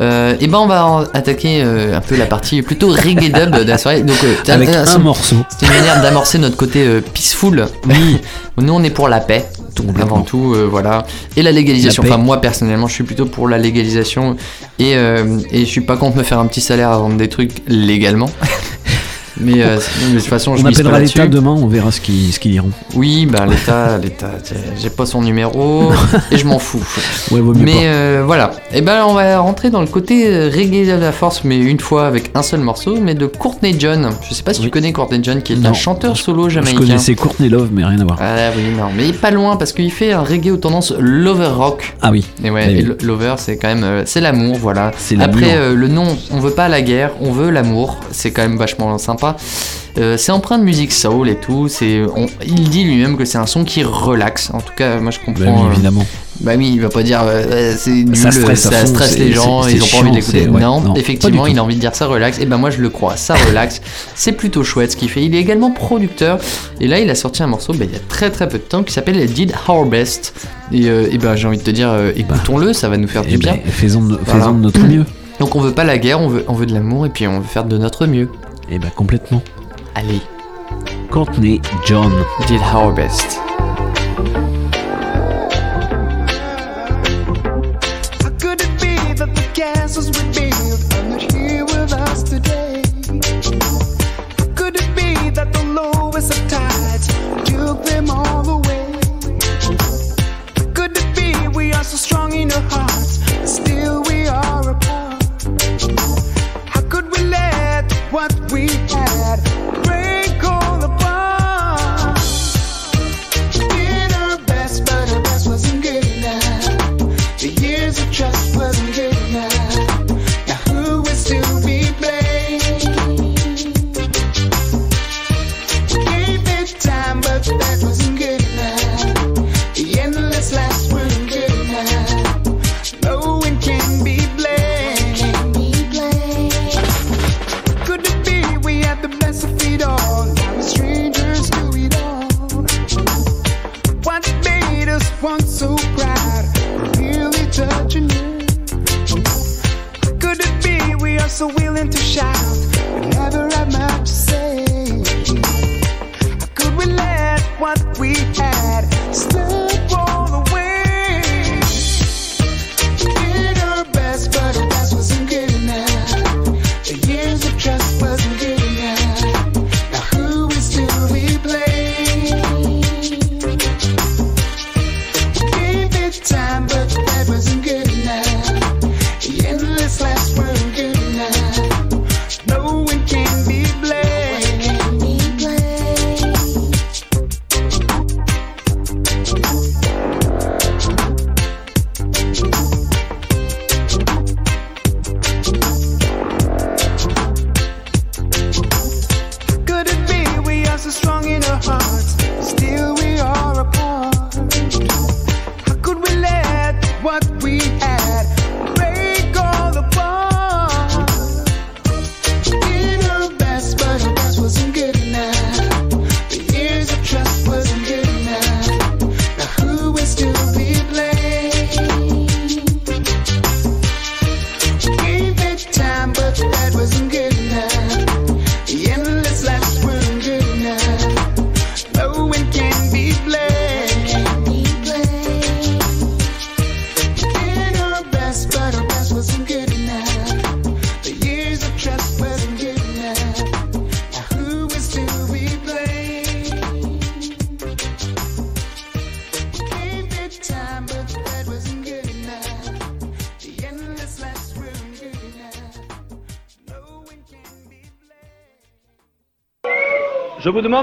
Euh, 0.00 0.36
et 0.40 0.46
ben 0.46 0.58
on 0.58 0.66
va 0.66 1.04
attaquer 1.14 1.62
euh, 1.62 1.96
un 1.96 2.00
peu 2.00 2.16
la 2.16 2.26
partie 2.26 2.62
plutôt 2.62 2.88
reggae 2.88 3.32
dub 3.32 3.50
de 3.50 3.68
la 3.68 3.78
soirée. 3.78 4.02
Donc, 4.02 4.16
euh, 4.24 4.52
Avec 4.52 4.68
un 4.68 4.98
morceau. 4.98 5.36
C'est 5.58 5.66
une 5.66 5.72
manière 5.72 6.00
d'amorcer 6.02 6.38
notre 6.38 6.56
côté 6.56 7.00
peaceful. 7.12 7.66
Oui. 7.88 8.18
Nous 8.58 8.72
on 8.72 8.82
est 8.82 8.90
pour 8.90 9.08
la 9.08 9.20
paix. 9.20 9.46
Avant 10.00 10.22
tout, 10.22 10.56
voilà. 10.68 11.06
Et 11.36 11.42
la 11.42 11.52
légalisation. 11.52 12.02
La 12.02 12.08
enfin, 12.08 12.18
moi 12.18 12.40
personnellement, 12.40 12.88
je 12.88 12.94
suis 12.94 13.04
plutôt 13.04 13.26
pour 13.26 13.46
la 13.48 13.58
légalisation. 13.58 14.36
Et, 14.80 14.92
et 14.94 15.60
je 15.60 15.64
suis 15.64 15.82
pas 15.82 15.96
contre 15.96 16.16
me 16.16 16.24
faire 16.24 16.40
un 16.40 16.46
petit 16.46 16.60
salaire 16.60 16.90
à 16.90 16.98
vendre 16.98 17.16
des 17.16 17.28
trucs 17.28 17.62
légalement. 17.68 18.28
mais, 19.40 19.62
euh, 19.62 19.78
mais 20.08 20.14
de 20.14 20.18
toute 20.18 20.28
façon, 20.28 20.56
je 20.56 20.62
On 20.62 20.66
appellera 20.66 20.98
l'État 21.00 21.26
demain, 21.26 21.50
on 21.50 21.66
verra 21.66 21.90
ce 21.90 22.00
qu'ils 22.00 22.32
ce 22.32 22.40
diront. 22.40 22.70
Oui, 22.94 23.26
bah 23.26 23.46
l'État, 23.46 23.98
l'État, 24.02 24.30
j'ai- 24.80 24.90
pas 24.90 25.06
son 25.06 25.22
numéro 25.22 25.90
et 26.30 26.38
je 26.38 26.46
m'en 26.46 26.58
fous. 26.58 26.82
Ouais, 27.30 27.40
vaut 27.40 27.54
mieux 27.54 27.64
mais 27.64 27.72
pas. 27.74 27.78
euh, 27.82 28.22
voilà, 28.26 28.50
et 28.72 28.80
ben 28.80 29.04
on 29.06 29.12
va 29.14 29.38
rentrer 29.38 29.70
dans 29.70 29.80
le 29.80 29.86
côté 29.86 30.26
euh, 30.26 30.50
reggae 30.52 30.86
de 30.86 30.92
la 31.00 31.12
force, 31.12 31.44
mais 31.44 31.58
une 31.58 31.78
fois 31.80 32.06
avec 32.06 32.30
un 32.34 32.42
seul 32.42 32.60
morceau, 32.60 32.96
mais 33.00 33.14
de 33.14 33.26
Courtney 33.26 33.76
John. 33.78 34.08
Je 34.28 34.34
sais 34.34 34.42
pas 34.42 34.54
si 34.54 34.60
tu 34.62 34.70
connais 34.70 34.92
Courtney 34.92 35.20
John, 35.22 35.42
qui 35.42 35.52
est 35.52 35.66
un 35.66 35.72
chanteur 35.74 36.16
solo 36.16 36.48
Je 36.48 36.54
jamaïcain. 36.56 36.78
connaissais 36.78 37.14
Courtney 37.14 37.48
Love, 37.48 37.68
mais 37.72 37.84
rien 37.84 38.00
à 38.00 38.04
voir. 38.04 38.18
Ah 38.20 38.50
oui, 38.56 38.62
non, 38.76 38.86
mais 38.96 39.12
pas 39.12 39.30
loin 39.30 39.56
parce 39.56 39.72
qu'il 39.72 39.90
fait 39.92 40.12
un 40.12 40.22
reggae 40.22 40.50
aux 40.50 40.56
tendances 40.56 40.92
lover 40.98 41.46
rock. 41.48 41.94
Ah 42.02 42.10
oui. 42.10 42.24
Et 42.42 42.50
ouais, 42.50 42.66
Eh 42.70 42.78
et 42.80 43.04
lover 43.04 43.34
c'est 43.38 43.56
quand 43.58 43.68
même 43.74 44.02
c'est 44.06 44.20
l'amour, 44.20 44.56
voilà. 44.60 44.90
Après 45.20 45.54
euh, 45.54 45.74
le 45.74 45.88
nom, 45.88 46.16
on 46.30 46.40
veut 46.40 46.50
pas 46.52 46.68
la 46.68 46.82
guerre, 46.82 47.10
on 47.20 47.30
veut 47.32 47.50
l'amour. 47.50 47.98
C'est 48.10 48.30
quand 48.32 48.42
même 48.42 48.56
vachement 48.56 48.96
sympa. 48.98 49.27
Euh, 49.98 50.16
c'est 50.16 50.30
empreint 50.30 50.58
de 50.58 50.64
musique 50.64 50.92
soul 50.92 51.28
et 51.28 51.34
tout. 51.36 51.66
C'est, 51.68 52.02
il 52.46 52.70
dit 52.70 52.84
lui-même 52.84 53.16
que 53.16 53.24
c'est 53.24 53.38
un 53.38 53.46
son 53.46 53.64
qui 53.64 53.82
relaxe. 53.82 54.50
En 54.52 54.60
tout 54.60 54.72
cas, 54.76 55.00
moi 55.00 55.10
je 55.10 55.18
comprends. 55.18 55.44
Bah 55.44 55.50
oui, 55.56 55.62
euh, 55.68 55.72
évidemment. 55.72 56.06
bah 56.40 56.52
oui, 56.56 56.70
il 56.74 56.80
va 56.80 56.88
pas 56.88 57.02
dire 57.02 57.20
euh, 57.22 57.42
euh, 57.50 57.74
c'est 57.76 57.90
nul, 57.90 58.14
Ça 58.16 58.30
stresse 58.30 58.60
ça 58.60 58.70
fond, 58.70 58.86
stresse 58.86 59.10
c'est- 59.14 59.18
les 59.18 59.32
gens, 59.32 59.66
ils 59.66 59.82
ont 59.82 59.86
pas 59.86 59.96
envie 59.98 60.12
d'écouter. 60.12 60.46
ouais, 60.46 60.60
non, 60.60 60.94
effectivement, 60.94 61.46
il 61.46 61.58
a 61.58 61.64
envie 61.64 61.74
de 61.74 61.80
dire 61.80 61.96
ça 61.96 62.06
relaxe. 62.06 62.38
Et 62.38 62.46
ben 62.46 62.58
moi 62.58 62.70
je 62.70 62.80
le 62.80 62.90
crois, 62.90 63.16
ça 63.16 63.34
relaxe. 63.48 63.80
c'est 64.14 64.32
plutôt 64.32 64.62
chouette 64.62 64.92
ce 64.92 64.96
qu'il 64.96 65.08
fait. 65.08 65.24
Il 65.24 65.34
est 65.34 65.38
également 65.40 65.72
producteur. 65.72 66.38
Et 66.80 66.86
là, 66.86 67.00
il 67.00 67.10
a 67.10 67.16
sorti 67.16 67.42
un 67.42 67.48
morceau 67.48 67.72
bah, 67.72 67.84
il 67.86 67.92
y 67.92 67.96
a 67.96 68.00
très 68.08 68.30
très 68.30 68.46
peu 68.48 68.58
de 68.58 68.62
temps 68.62 68.84
qui 68.84 68.92
s'appelle 68.92 69.26
Did 69.26 69.52
Our 69.68 69.84
Best. 69.86 70.34
Et, 70.70 70.84
et 70.86 71.18
ben 71.18 71.34
j'ai 71.34 71.48
envie 71.48 71.58
de 71.58 71.62
te 71.64 71.70
dire, 71.72 71.88
euh, 71.90 72.12
écoutons-le, 72.14 72.72
ça 72.72 72.88
va 72.88 72.98
nous 72.98 73.08
faire 73.08 73.22
Eh 73.26 73.30
du 73.32 73.38
ben, 73.38 73.54
bien. 73.54 73.72
faisons 73.72 74.02
de, 74.02 74.16
Voilà. 74.24 74.40
faisons 74.42 74.54
de 74.54 74.60
notre 74.60 74.80
mieux. 74.86 75.04
Donc 75.40 75.56
on 75.56 75.60
veut 75.60 75.72
pas 75.72 75.84
la 75.84 75.98
guerre, 75.98 76.20
on 76.20 76.28
veut, 76.28 76.44
on 76.48 76.52
veut 76.52 76.66
de 76.66 76.74
l'amour 76.74 77.06
et 77.06 77.08
puis 77.10 77.26
on 77.26 77.38
veut 77.40 77.46
faire 77.46 77.64
de 77.64 77.78
notre 77.78 78.06
mieux. 78.06 78.28
Eh 78.70 78.74
Et 78.74 78.78
bah 78.78 78.90
complètement. 78.94 79.42
Allez. 79.94 80.20
Courtney 81.10 81.60
John. 81.86 82.12
Did 82.46 82.60
Our 82.60 82.92
Best. 82.92 83.38
How 108.10 108.37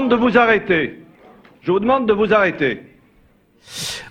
demande 0.00 0.10
de 0.10 0.16
vous 0.16 0.36
arrêter. 0.38 1.02
Je 1.62 1.72
vous 1.72 1.80
demande 1.80 2.06
de 2.06 2.12
vous 2.12 2.32
arrêter. 2.32 2.82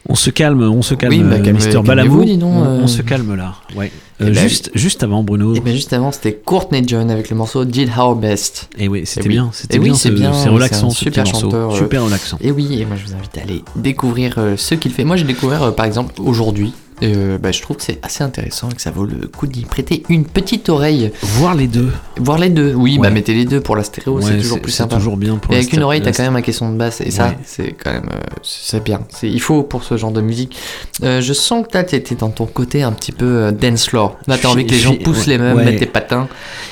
On 0.09 0.15
se 0.15 0.29
calme, 0.29 0.61
on 0.63 0.81
se 0.81 0.93
calme, 0.95 1.13
Oui, 1.13 1.19
bah, 1.23 1.35
euh, 1.35 1.39
calme- 1.41 1.55
Mister 1.55 1.71
calmez-vous, 1.71 1.87
Balamo. 1.87 2.23
dis 2.25 2.37
donc, 2.37 2.53
on, 2.53 2.63
euh. 2.65 2.79
on 2.83 2.87
se 2.87 3.01
calme 3.01 3.35
là. 3.35 3.53
Ouais. 3.75 3.91
Euh, 4.21 4.25
Eh 4.27 4.31
ben, 4.31 4.33
juste, 4.35 4.69
juste 4.75 5.03
avant 5.03 5.23
Bruno. 5.23 5.55
Et 5.55 5.59
bien 5.61 5.73
juste 5.73 5.93
avant, 5.93 6.11
c'était 6.11 6.33
Courtney 6.33 6.83
John 6.85 7.09
avec 7.09 7.29
le 7.29 7.35
morceau 7.37 7.63
Did 7.65 7.89
Our 7.97 8.15
Best. 8.15 8.69
Et 8.77 8.87
oui, 8.87 9.03
c'était 9.05 9.29
bien, 9.29 9.49
c'était 9.53 9.77
oui, 9.79 9.85
bien, 9.85 9.93
c'est 9.95 10.09
ce- 10.09 10.49
relaxant, 10.49 10.87
un 10.87 10.89
ce 10.91 10.99
super 11.05 11.23
morceau. 11.23 11.39
chanteur, 11.41 11.73
euh, 11.73 11.77
Super 11.77 12.03
relaxant. 12.03 12.37
Et 12.41 12.51
oui, 12.51 12.81
et 12.81 12.85
moi 12.85 12.97
je 12.97 13.05
vous 13.05 13.13
invite 13.15 13.37
à 13.37 13.41
aller 13.41 13.63
découvrir 13.75 14.35
euh, 14.37 14.57
ce 14.57 14.75
qu'il 14.75 14.91
fait. 14.91 15.05
Moi 15.05 15.15
j'ai 15.15 15.23
découvert 15.25 15.63
euh, 15.63 15.71
par 15.71 15.85
exemple 15.85 16.13
aujourd'hui. 16.21 16.73
Euh, 17.03 17.37
bah, 17.37 17.51
je 17.51 17.61
trouve 17.61 17.77
que 17.77 17.83
c'est 17.83 17.99
assez 18.03 18.23
intéressant 18.23 18.69
et 18.69 18.75
que 18.75 18.81
ça 18.81 18.91
vaut 18.91 19.05
le 19.05 19.27
coup 19.27 19.47
d'y 19.47 19.63
prêter 19.65 20.03
une 20.09 20.25
petite 20.25 20.69
oreille. 20.69 21.11
Voir 21.21 21.55
les 21.55 21.67
deux. 21.67 21.91
Voir 22.17 22.37
les 22.37 22.49
deux, 22.49 22.73
oui, 22.73 22.97
bah 22.97 23.07
Ouais. 23.07 23.13
mettez 23.13 23.33
les 23.33 23.45
deux 23.45 23.59
pour 23.61 23.75
la 23.75 23.83
stéréo, 23.83 24.17
Ouais, 24.17 24.23
c'est 24.23 24.37
toujours 24.37 24.61
plus 24.61 24.71
c'est 24.71 24.77
sympa. 24.79 24.95
toujours 24.97 25.17
bien 25.17 25.35
pour 25.37 25.53
et 25.53 25.57
avec 25.57 25.73
une 25.73 25.83
oreille, 25.83 26.01
t'as 26.01 26.11
quand 26.13 26.23
même 26.23 26.35
un 26.35 26.41
caisson 26.41 26.71
de 26.71 26.77
basse 26.77 27.01
et 27.01 27.11
ça, 27.11 27.33
c'est 27.45 27.73
quand 27.73 27.91
même, 27.91 28.09
euh, 28.13 28.19
c'est 28.43 28.83
bien. 28.83 29.01
Il 29.23 29.41
faut 29.41 29.63
pour 29.63 29.83
ce 29.83 29.97
genre 29.97 30.11
de 30.11 30.21
musique. 30.21 30.57
Euh, 31.03 31.19
je 31.21 31.33
sens 31.33 31.65
que 31.67 31.77
là, 31.77 31.83
t'étais 31.83 32.15
dans 32.15 32.29
ton 32.29 32.45
côté 32.45 32.83
un 32.83 32.91
petit 32.93 33.11
peu 33.11 33.25
euh, 33.25 33.51
dance 33.51 33.87
floor. 33.87 34.17
Là, 34.27 34.37
t'as 34.41 34.47
envie 34.49 34.65
que 34.65 34.71
les 34.71 34.79
gens 34.79 34.95
poussent 34.95 35.25
les 35.27 35.37
meubles, 35.37 35.57
ouais. 35.59 35.65
mettent 35.65 35.79
les 35.81 35.85
patins. 35.85 36.27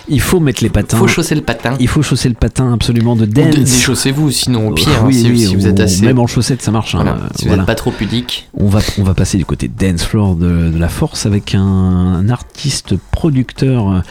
Il 0.08 0.22
faut 0.22 0.40
mettre 0.40 0.64
les 0.64 0.70
patins. 0.70 0.98
Faut 0.98 1.08
chausser 1.08 1.36
le 1.36 1.42
patin. 1.42 1.76
Il 1.80 1.88
faut 1.88 2.02
chausser 2.02 2.30
le 2.30 2.36
patin 2.36 2.74
absolument 2.74 3.16
de 3.16 3.26
dance. 3.26 3.56
dé- 3.56 3.64
Déchaussez-vous, 3.64 4.32
sinon 4.32 4.70
au 4.70 4.72
pire, 4.74 4.88
hein, 5.00 5.04
oui, 5.06 5.14
si, 5.16 5.30
oui, 5.30 5.40
si 5.48 5.56
vous 5.56 5.66
ou 5.66 5.70
êtes 5.70 5.80
assez. 5.80 6.06
Même 6.06 6.20
en 6.20 6.28
chaussettes, 6.28 6.62
ça 6.62 6.72
marche. 6.72 6.96
hein, 6.96 7.00
Voilà, 7.04 7.18
si 7.36 7.44
vous 7.44 7.48
voilà. 7.50 7.62
n'êtes 7.64 7.68
pas 7.68 7.76
trop 7.76 7.92
pudique. 7.92 8.50
On 8.58 8.68
va, 8.68 8.80
on 9.00 9.04
va 9.04 9.14
passer 9.14 9.38
du 9.38 9.46
côté 9.46 9.68
dance 9.70 10.04
floor 10.04 10.13
de, 10.14 10.70
de 10.72 10.78
la 10.78 10.90
force 10.90 11.26
avec 11.26 11.56
un, 11.56 11.62
un 11.62 12.30
artiste 12.30 12.96
producteur 13.12 14.04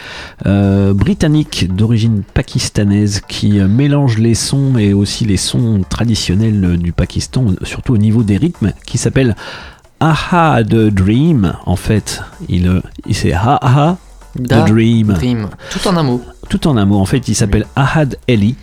euh, 0.47 0.93
britannique 0.93 1.73
d'origine 1.74 2.23
pakistanaise 2.35 3.23
qui 3.29 3.61
euh, 3.61 3.69
mélange 3.69 4.19
les 4.19 4.35
sons 4.35 4.77
et 4.79 4.93
aussi 4.93 5.24
les 5.24 5.37
sons 5.37 5.83
traditionnels 5.89 6.77
du 6.77 6.93
Pakistan, 6.93 7.47
surtout 7.62 7.95
au 7.95 7.99
niveau 7.99 8.24
des 8.24 8.37
rythmes, 8.37 8.73
qui 8.85 8.99
s'appelle 8.99 9.37
Aha 10.01 10.65
the 10.65 10.89
Dream. 10.89 11.55
En 11.66 11.77
fait, 11.77 12.20
il, 12.49 12.83
il 13.07 13.15
c'est 13.15 13.33
Aha 13.33 13.97
the 14.37 14.66
Dream. 14.66 15.12
Dream. 15.12 15.49
Tout 15.70 15.87
en 15.87 15.97
un 15.97 16.03
mot. 16.03 16.20
Tout 16.49 16.66
en 16.66 16.77
un 16.77 16.85
mot. 16.85 16.99
En 16.99 17.07
fait, 17.07 17.29
il 17.29 17.35
s'appelle 17.35 17.66
Ahad 17.77 18.19
Eli 18.27 18.57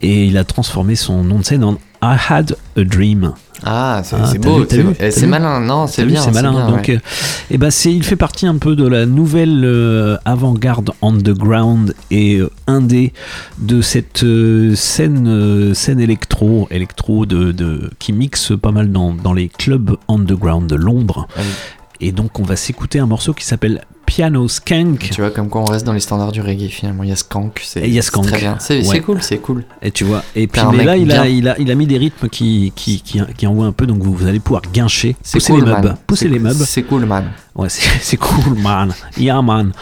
et 0.00 0.26
il 0.26 0.38
a 0.38 0.44
transformé 0.44 0.94
son 0.94 1.24
nom 1.24 1.38
de 1.40 1.44
scène 1.44 1.64
en 1.64 1.76
I 2.02 2.16
had 2.30 2.56
a 2.76 2.84
dream. 2.84 3.32
Ah, 3.64 4.02
c'est 4.04 4.14
Ah, 4.16 4.32
beau, 4.40 4.64
c'est 5.10 5.26
malin. 5.26 5.58
Non, 5.60 5.88
c'est 5.88 6.04
bien. 6.04 6.22
c'est 6.22 6.30
malin. 6.30 6.52
bien, 6.52 6.66
donc, 6.68 6.86
ouais. 6.86 6.94
euh, 6.94 6.98
eh 7.50 7.58
ben, 7.58 7.72
c'est, 7.72 7.92
il 7.92 8.04
fait 8.04 8.14
partie 8.14 8.46
un 8.46 8.56
peu 8.56 8.76
de 8.76 8.86
la 8.86 9.04
nouvelle 9.04 9.64
euh, 9.64 10.16
avant-garde 10.24 10.92
underground 11.02 11.92
et 12.12 12.36
euh, 12.36 12.50
indé 12.68 13.12
de 13.58 13.80
cette 13.82 14.22
euh, 14.22 14.76
scène, 14.76 15.26
euh, 15.26 15.74
scène 15.74 15.98
électro, 15.98 16.68
électro 16.70 17.26
de, 17.26 17.50
de, 17.50 17.90
qui 17.98 18.12
mixe 18.12 18.52
pas 18.60 18.70
mal 18.70 18.92
dans, 18.92 19.12
dans 19.12 19.32
les 19.32 19.48
clubs 19.48 19.96
underground 20.08 20.68
de 20.70 20.76
Londres. 20.76 21.26
Et 22.00 22.12
donc, 22.12 22.38
on 22.38 22.44
va 22.44 22.54
s'écouter 22.56 23.00
un 23.00 23.06
morceau 23.06 23.34
qui 23.34 23.44
s'appelle 23.44 23.82
Piano 24.06 24.46
Skank. 24.46 25.10
Tu 25.12 25.20
vois, 25.20 25.30
comme 25.32 25.48
quoi 25.48 25.62
on 25.62 25.64
reste 25.64 25.84
dans 25.84 25.92
les 25.92 26.00
standards 26.00 26.30
du 26.32 26.40
reggae 26.40 26.68
finalement. 26.68 27.02
Il 27.02 27.08
y 27.08 27.12
a 27.12 27.16
Skank, 27.16 27.60
c'est 27.62 27.80
très 28.22 28.38
bien. 28.38 28.56
C'est 28.60 28.86
Ouais. 28.86 29.00
cool, 29.00 29.20
c'est 29.22 29.38
cool. 29.38 29.64
Et 29.82 29.90
tu 29.90 30.04
vois, 30.04 30.22
et 30.36 30.46
puis 30.46 30.62
mais 30.72 30.84
là 30.84 30.96
il 30.96 31.10
a, 31.12 31.28
il, 31.28 31.48
a, 31.48 31.58
il 31.58 31.70
a 31.70 31.74
mis 31.74 31.86
des 31.86 31.98
rythmes 31.98 32.28
qui, 32.28 32.72
qui, 32.76 33.02
qui, 33.02 33.20
qui 33.36 33.46
envoient 33.46 33.66
un 33.66 33.72
peu, 33.72 33.86
donc 33.86 34.00
vous, 34.02 34.14
vous 34.14 34.26
allez 34.26 34.38
pouvoir 34.40 34.62
guincher, 34.72 35.16
pousser 35.32 35.52
cool, 35.52 35.64
les 35.64 35.70
meubles, 35.72 35.96
pousser 36.06 36.24
C'est- 36.26 36.30
les 36.30 36.38
meubles. 36.38 36.64
C'est 36.64 36.82
cool, 36.84 37.04
man. 37.04 37.32
Ouais, 37.56 37.68
c'est 37.68 38.16
cool, 38.18 38.54
man. 38.58 38.94
Yeah, 39.18 39.42
man. 39.42 39.72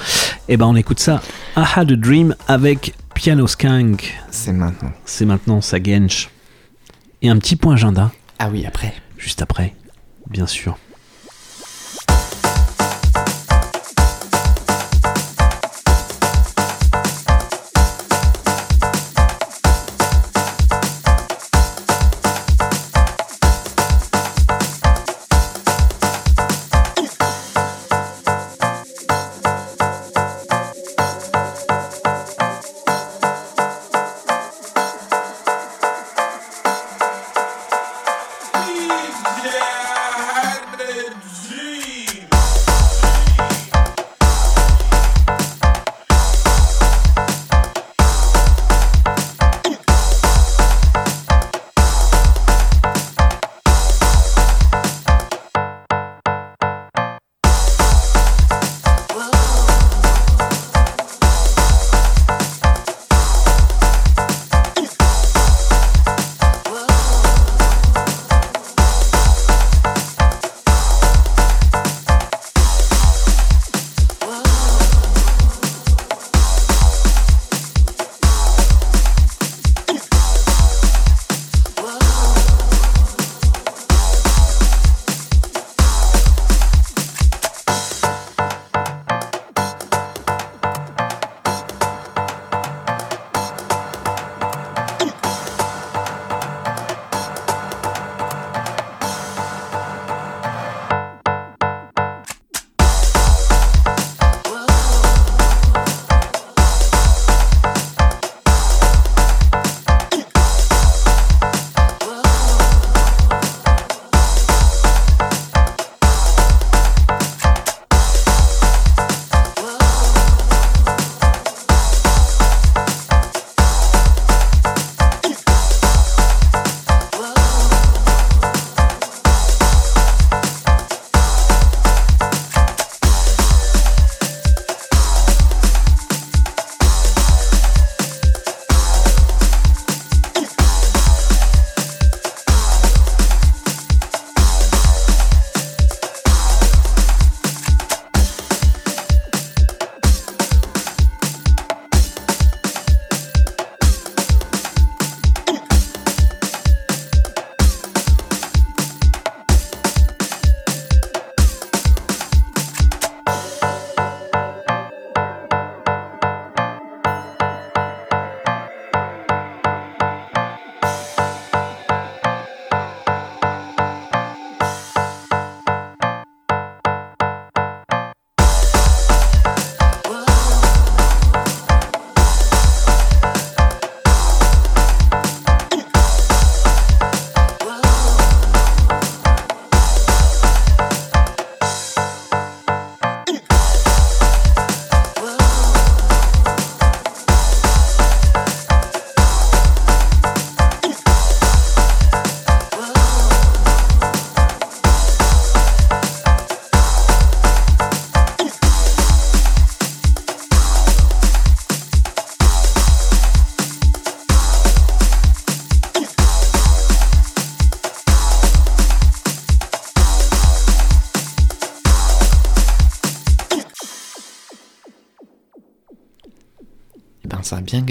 Et 0.48 0.56
ben 0.56 0.66
on 0.66 0.74
écoute 0.76 0.98
ça. 1.00 1.20
I 1.56 1.62
had 1.76 1.92
a 1.92 1.96
dream 1.96 2.34
avec 2.48 2.94
Piano 3.14 3.46
Skank. 3.46 4.14
C'est 4.30 4.52
maintenant. 4.52 4.90
C'est 5.04 5.26
maintenant, 5.26 5.60
ça 5.60 5.76
gench. 5.82 6.30
Et 7.22 7.28
un 7.28 7.36
petit 7.38 7.56
point 7.56 7.74
agenda. 7.74 8.10
Ah 8.38 8.48
oui, 8.50 8.64
après. 8.66 8.92
Juste 9.18 9.42
après, 9.42 9.74
bien 10.30 10.46
sûr. 10.46 10.78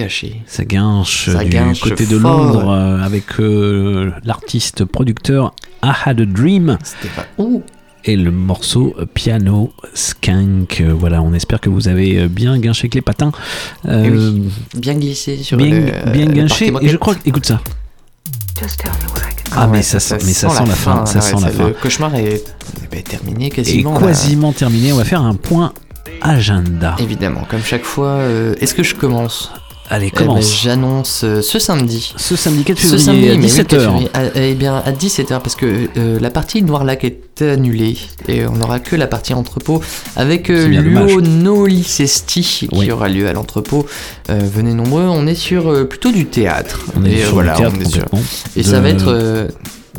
Gâché. 0.05 0.41
Ça 0.47 0.63
guinche 0.65 1.29
Ça 1.31 1.43
du 1.43 1.49
guinche 1.49 1.79
côté 1.81 2.05
de 2.05 2.17
fort. 2.19 2.37
Londres 2.37 2.69
euh, 2.71 3.01
avec 3.01 3.25
euh, 3.39 4.11
l'artiste 4.23 4.85
producteur 4.85 5.53
I 5.83 5.91
Had 6.05 6.21
a 6.21 6.25
Dream. 6.25 6.77
Et 8.07 8.15
le 8.15 8.31
morceau 8.31 8.95
Piano 9.15 9.71
Skank. 9.95 10.79
Euh, 10.81 10.93
Voilà, 10.93 11.21
on 11.23 11.33
espère 11.33 11.59
que 11.59 11.69
vous 11.71 11.87
avez 11.87 12.19
euh, 12.19 12.27
bien 12.27 12.57
guinché 12.59 12.81
avec 12.81 12.93
les 12.95 13.01
patins. 13.01 13.31
Euh, 13.87 14.03
Eh 14.05 14.09
oui. 14.11 14.49
Bien 14.75 14.93
glissé 14.93 15.37
sur 15.41 15.57
bien, 15.57 15.69
le- 15.69 16.11
bien 16.11 16.27
guinché. 16.27 16.71
Et 16.81 16.87
je 16.89 16.97
crois, 16.97 17.15
écoute 17.25 17.45
ça. 17.47 17.61
Ah, 19.55 19.67
mais 19.67 19.81
ça, 19.81 19.99
sent, 19.99 20.17
mais 20.25 20.33
ça 20.33 20.49
sent 20.49 20.63
la 20.67 20.75
fin. 20.75 21.05
Ça 21.05 21.15
ouais, 21.19 21.21
sent 21.21 21.35
la 21.41 21.49
fin. 21.51 21.67
Le 21.67 21.73
cauchemar 21.73 22.15
est, 22.15 22.43
est 22.91 23.07
terminé 23.07 23.47
Et 23.47 23.49
quasiment. 23.49 23.99
terminé. 24.53 24.93
On 24.93 24.97
va 24.97 25.03
faire 25.03 25.21
un 25.21 25.35
point 25.35 25.73
agenda. 26.21 26.95
Évidemment, 26.99 27.41
comme 27.49 27.61
chaque 27.63 27.83
fois. 27.83 28.09
euh, 28.19 28.55
Est-ce 28.61 28.73
que 28.75 28.83
je 28.83 28.95
commence? 28.95 29.51
Allez, 29.89 30.07
Eh 30.13 30.17
ben, 30.17 30.25
commence. 30.25 30.61
J'annonce 30.63 31.21
euh, 31.23 31.41
ce 31.41 31.59
samedi. 31.59 32.13
Ce 32.17 32.35
samedi 32.35 32.63
4 32.63 32.77
Ce 32.79 32.81
février 32.97 33.03
samedi, 33.05 33.25
à 33.25 33.29
mais 33.29 33.35
oui, 33.37 33.41
17 33.43 33.67
4 33.67 33.73
heures. 33.81 33.91
février. 33.91 34.09
Ah, 34.13 34.21
eh 34.35 34.53
bien, 34.55 34.75
à 34.77 34.91
17h, 34.91 35.41
parce 35.41 35.55
que 35.55 35.87
euh, 35.97 36.19
la 36.19 36.29
partie 36.31 36.63
Noirlac 36.63 37.03
est 37.03 37.41
annulée 37.41 37.97
et 38.27 38.47
on 38.47 38.53
n'aura 38.53 38.79
que 38.79 38.95
la 38.95 39.07
partie 39.07 39.33
entrepôt 39.33 39.81
avec 40.15 40.49
euh, 40.49 40.63
dommage. 40.67 41.11
l'Uonolicesti 41.11 42.67
qui 42.71 42.91
aura 42.91 43.09
lieu 43.09 43.27
à 43.27 43.33
l'entrepôt. 43.33 43.85
Euh, 44.29 44.39
venez 44.41 44.73
nombreux, 44.73 45.03
on 45.03 45.27
est 45.27 45.35
sur 45.35 45.87
plutôt 45.87 46.11
du 46.11 46.25
théâtre. 46.25 46.79
On 46.95 47.03
est 47.05 47.11
et 47.11 47.21
sur 47.23 47.33
voilà, 47.33 47.53
théâtre 47.55 47.75
on 47.77 47.81
est 47.81 47.89
sur-. 47.91 48.05
Et 48.55 48.61
De- 48.63 48.67
ça 48.67 48.79
va 48.79 48.89
être. 48.89 49.47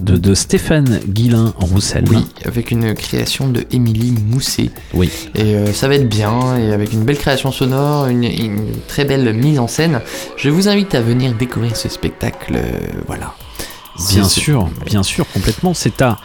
De, 0.01 0.17
de 0.17 0.35
Stéphane 0.35 1.01
Guillain 1.09 1.53
Roussel. 1.59 2.05
oui, 2.11 2.25
avec 2.45 2.71
une 2.71 2.95
création 2.95 3.49
de 3.49 3.65
Émilie 3.71 4.13
Mousset. 4.13 4.71
Oui. 4.95 5.11
Et 5.35 5.55
euh, 5.55 5.73
ça 5.73 5.89
va 5.89 5.95
être 5.97 6.09
bien, 6.09 6.57
et 6.59 6.73
avec 6.73 6.93
une 6.93 7.05
belle 7.05 7.19
création 7.19 7.53
sonore, 7.53 8.07
une, 8.07 8.25
une 8.25 8.73
très 8.89 9.05
belle 9.05 9.33
mise 9.35 9.59
en 9.59 9.69
scène. 9.69 10.01
Je 10.37 10.51
vous 10.51 10.69
invite 10.69 10.95
à 10.95 11.01
venir 11.01 11.35
découvrir 11.35 11.77
ce 11.77 11.89
spectacle. 11.89 12.55
euh, 12.57 12.63
voilà. 13.07 13.35
Bien 14.11 14.29
sûr, 14.29 14.69
bien 14.85 15.03
sûr, 15.03 15.25
complètement. 15.33 15.73
C'est 15.73 16.03
à 16.03 16.19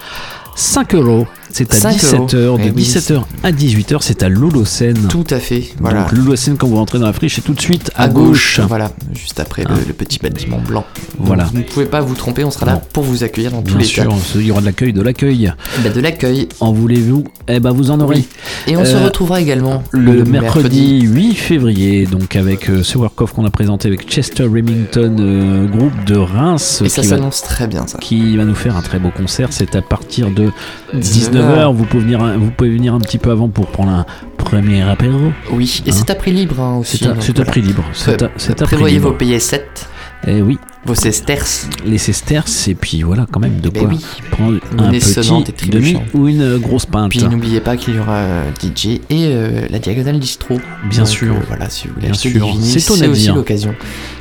5 0.55 0.93
euros. 0.95 1.25
C'est 1.53 1.71
à 1.73 1.75
5 1.75 1.95
17h. 1.97 2.35
euros. 2.35 2.57
De 2.57 2.63
Eh 2.65 2.71
oui, 2.75 2.83
17h 2.83 3.21
à 3.43 3.51
18h, 3.51 3.97
c'est 4.01 4.23
à 4.23 4.29
Lolocène. 4.29 5.07
Tout 5.09 5.25
à 5.29 5.39
fait. 5.39 5.63
Voilà. 5.79 6.07
Donc 6.11 6.57
quand 6.57 6.67
vous 6.67 6.75
rentrez 6.77 6.99
dans 6.99 7.05
la 7.07 7.13
friche, 7.13 7.35
c'est 7.35 7.41
tout 7.41 7.53
de 7.53 7.61
suite 7.61 7.91
à, 7.95 8.03
à 8.03 8.07
gauche. 8.07 8.57
gauche, 8.59 8.67
voilà, 8.67 8.91
juste 9.13 9.39
après 9.39 9.63
le, 9.63 9.75
le 9.87 9.93
petit 9.93 10.19
bâtiment 10.19 10.59
blanc. 10.59 10.85
Donc, 11.17 11.27
Voilà. 11.27 11.43
vous 11.45 11.57
ne 11.59 11.63
pouvez 11.63 11.85
pas 11.85 12.01
vous 12.01 12.15
tromper, 12.15 12.43
on 12.43 12.51
sera 12.51 12.65
là 12.65 12.73
Non. 12.73 12.81
pour 12.93 13.03
vous 13.03 13.23
accueillir 13.23 13.51
dans 13.51 13.61
tous 13.61 13.69
Bien 13.71 13.77
les 13.79 13.83
sûr, 13.85 14.03
cas. 14.07 14.15
il 14.35 14.41
y 14.45 14.51
aura 14.51 14.61
de 14.61 14.65
l'accueil, 14.65 14.93
de 14.93 15.01
l'accueil. 15.01 15.51
Eh 15.77 15.81
ben, 15.83 15.93
de 15.93 15.99
l'accueil. 15.99 16.47
En 16.59 16.71
voulez-vous? 16.73 17.23
Eh 17.47 17.59
ben, 17.59 17.71
vous 17.71 17.91
en 17.91 17.99
aurez. 17.99 18.17
Oui. 18.17 18.27
Et 18.67 18.77
on 18.77 18.85
se 18.85 18.95
Euh, 18.95 19.05
retrouvera 19.05 19.41
également 19.41 19.83
le, 19.91 20.23
mercredi, 20.23 21.01
8 21.01 21.33
février, 21.35 22.05
donc 22.05 22.35
avec 22.35 22.69
euh, 22.69 22.83
ce 22.83 22.97
work-off 22.97 23.33
qu'on 23.33 23.45
a 23.45 23.49
présenté 23.49 23.87
avec 23.87 24.07
Chester 24.09 24.43
Remington, 24.43 25.15
euh, 25.19 25.67
groupe 25.67 26.05
de 26.05 26.17
Reims, 26.17 26.81
Et 26.85 26.89
ça 26.89 27.03
s'annonce 27.03 27.41
très 27.41 27.67
bien, 27.67 27.87
ça. 27.87 27.97
qui 27.99 28.37
va 28.37 28.45
nous 28.45 28.55
faire 28.55 28.75
un 28.77 28.81
très 28.81 28.99
beau 28.99 29.09
concert. 29.15 29.49
C'est 29.51 29.75
à 29.75 29.81
partir 29.81 30.29
de 30.31 30.49
19 30.93 31.40
19h. 31.41 31.73
Vous 31.75 31.85
pouvez 31.85 32.03
venir, 32.03 32.21
un- 32.21 32.37
vous 32.37 32.51
pouvez 32.51 32.69
venir 32.69 32.93
un 32.93 32.99
petit 32.99 33.17
peu 33.17 33.31
avant 33.31 33.49
pour 33.49 33.67
prendre 33.67 33.91
un 33.91 34.05
premier 34.37 34.81
apéro. 34.81 35.31
Oui, 35.51 35.81
et 35.85 35.89
Hein? 35.89 35.93
c'est 35.95 36.09
à 36.09 36.15
prix 36.15 36.31
libre 36.31 36.59
hein, 36.59 36.77
aussi. 36.77 36.97
C'est 36.97 37.39
à, 37.39 37.45
prix 37.45 37.61
libre. 37.61 37.83
C'est 37.93 38.55
Prévoyez 38.63 38.99
vos 38.99 39.11
payés 39.11 39.39
7, 39.39 39.87
Eh 40.27 40.41
oui, 40.41 40.57
vos 40.85 40.93
sesterces. 40.95 41.67
les 41.85 41.97
sesterces, 41.97 42.67
et 42.67 42.75
puis 42.75 43.01
voilà, 43.03 43.25
quand 43.31 43.39
même, 43.39 43.59
de 43.59 43.69
Ben 43.69 43.81
quoi 43.83 43.89
oui. 43.89 43.99
prendre 44.31 44.59
un 44.79 44.99
sonnante 44.99 45.49
et 45.49 45.51
petit 45.51 45.69
demi 45.69 45.97
ou 46.13 46.27
une 46.27 46.57
grosse 46.57 46.85
pinte. 46.85 47.11
Puis 47.11 47.23
n'oubliez 47.23 47.59
pas 47.61 47.77
qu'il 47.77 47.95
y 47.95 47.99
aura 47.99 48.17
euh, 48.17 48.43
DJ 48.61 48.85
et 48.87 48.99
euh, 49.11 49.67
la 49.69 49.79
diagonale 49.79 50.19
distro. 50.19 50.59
Bien 50.89 50.99
Donc, 51.03 51.07
sûr. 51.07 51.33
euh, 51.33 51.39
voilà, 51.47 51.69
si 51.69 51.87
vous 51.87 51.93
voulez 51.95 52.09
acheter 52.09 52.33
C'est 52.79 53.07
aussi 53.07 53.27
l'occasion. 53.29 53.73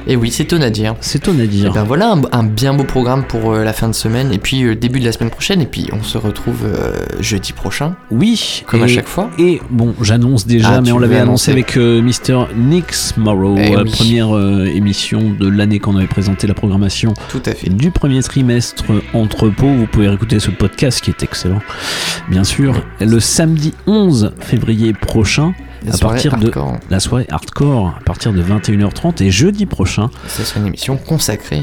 Et 0.06 0.16
oui, 0.16 0.30
c'est 0.30 0.44
ton 0.46 0.60
à 0.62 0.70
dire. 0.70 0.94
C'est 1.00 1.20
ton 1.22 1.38
à 1.38 1.42
Et 1.44 1.46
dire. 1.46 1.72
ben 1.72 1.84
voilà 1.84 2.12
un, 2.12 2.20
un 2.32 2.42
bien 2.42 2.74
beau 2.74 2.84
programme 2.84 3.24
pour 3.24 3.52
euh, 3.52 3.64
la 3.64 3.72
fin 3.72 3.86
de 3.88 3.92
semaine 3.94 4.32
et 4.32 4.38
puis 4.38 4.64
euh, 4.64 4.74
début 4.74 4.98
de 4.98 5.04
la 5.04 5.12
semaine 5.12 5.30
prochaine 5.30 5.60
et 5.60 5.66
puis 5.66 5.88
on 5.92 6.02
se 6.02 6.18
retrouve 6.18 6.64
euh, 6.64 6.92
jeudi 7.20 7.52
prochain. 7.52 7.94
Oui, 8.10 8.62
Comme 8.66 8.80
et, 8.80 8.84
à 8.84 8.86
chaque 8.88 9.06
fois. 9.08 9.30
Et 9.38 9.60
bon, 9.70 9.94
j'annonce 10.00 10.46
déjà, 10.46 10.70
Ah, 10.76 10.80
mais 10.80 10.90
on 10.92 10.98
l'avait 10.98 11.18
annoncé 11.18 11.50
avec 11.52 11.76
Mr. 11.76 12.46
Nix 12.56 13.14
Morrow, 13.16 13.56
Eh 13.58 13.76
oui. 13.76 13.90
première 13.90 14.36
émission 14.66 15.20
de 15.38 15.48
l'année 15.48 15.78
qu'on 15.78 15.96
avait 15.96 16.06
présenté 16.06 16.46
la 16.46 16.54
programmation 16.54 17.14
Tout 17.28 17.42
à 17.46 17.52
fait. 17.52 17.68
du 17.70 17.90
premier 17.90 18.22
trimestre 18.22 18.84
entrepôt. 19.12 19.68
Vous 19.68 19.86
pouvez 19.86 20.12
écouter 20.12 20.40
ce 20.40 20.50
podcast 20.50 21.00
qui 21.02 21.10
est 21.10 21.22
excellent, 21.22 21.60
bien 22.28 22.44
sûr. 22.44 22.82
Le 23.00 23.20
samedi 23.20 23.74
11 23.86 24.32
février 24.40 24.92
prochain, 24.92 25.52
La 25.84 25.92
à 25.92 25.96
soirée 25.96 26.14
partir 26.14 26.36
de 26.36 26.44
hardcore. 26.46 26.76
la 26.90 27.00
soirée 27.00 27.26
hardcore, 27.30 27.94
à 27.98 28.04
partir 28.04 28.32
de 28.32 28.42
21h30 28.42 29.22
et 29.22 29.30
jeudi 29.30 29.66
prochain, 29.66 30.10
Ce 30.28 30.42
sera 30.44 30.60
une 30.60 30.66
émission 30.66 30.96
consacrée. 30.96 31.62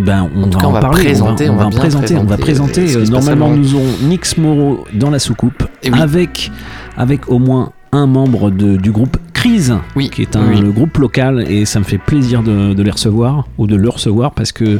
ben, 0.00 0.28
on 0.34 0.46
va 0.48 0.58
cas, 0.60 0.66
en 0.66 0.70
on 0.70 0.72
va 0.72 0.80
parler, 0.80 1.04
présenter, 1.04 1.48
on 1.50 1.56
va, 1.56 1.66
on 1.66 1.70
va 1.70 1.76
présenter, 1.78 2.16
on 2.16 2.24
va 2.24 2.36
présenter, 2.38 2.94
euh, 2.94 3.00
euh, 3.00 3.06
normalement, 3.06 3.50
nous 3.56 3.74
aurons 3.74 3.86
Nix 4.02 4.36
Moreau 4.38 4.84
dans 4.94 5.10
la 5.10 5.18
soucoupe, 5.18 5.64
Et 5.82 5.90
oui. 5.90 5.98
avec, 6.00 6.50
avec 6.96 7.28
au 7.30 7.38
moins 7.38 7.72
un 7.92 8.06
membre 8.06 8.50
de- 8.50 8.76
du 8.76 8.90
groupe 8.92 9.16
Crise, 9.32 9.74
Oui, 9.94 10.08
qui 10.10 10.22
est 10.22 10.36
un, 10.36 10.48
oui. 10.48 10.60
le 10.60 10.70
groupe 10.72 10.96
local, 10.98 11.44
et 11.48 11.64
ça 11.66 11.78
me 11.78 11.84
fait 11.84 11.98
plaisir 11.98 12.42
de, 12.42 12.72
de 12.74 12.82
les 12.82 12.90
recevoir 12.90 13.46
ou 13.58 13.66
de 13.66 13.76
le 13.76 13.88
recevoir 13.88 14.32
parce 14.32 14.52
que 14.52 14.78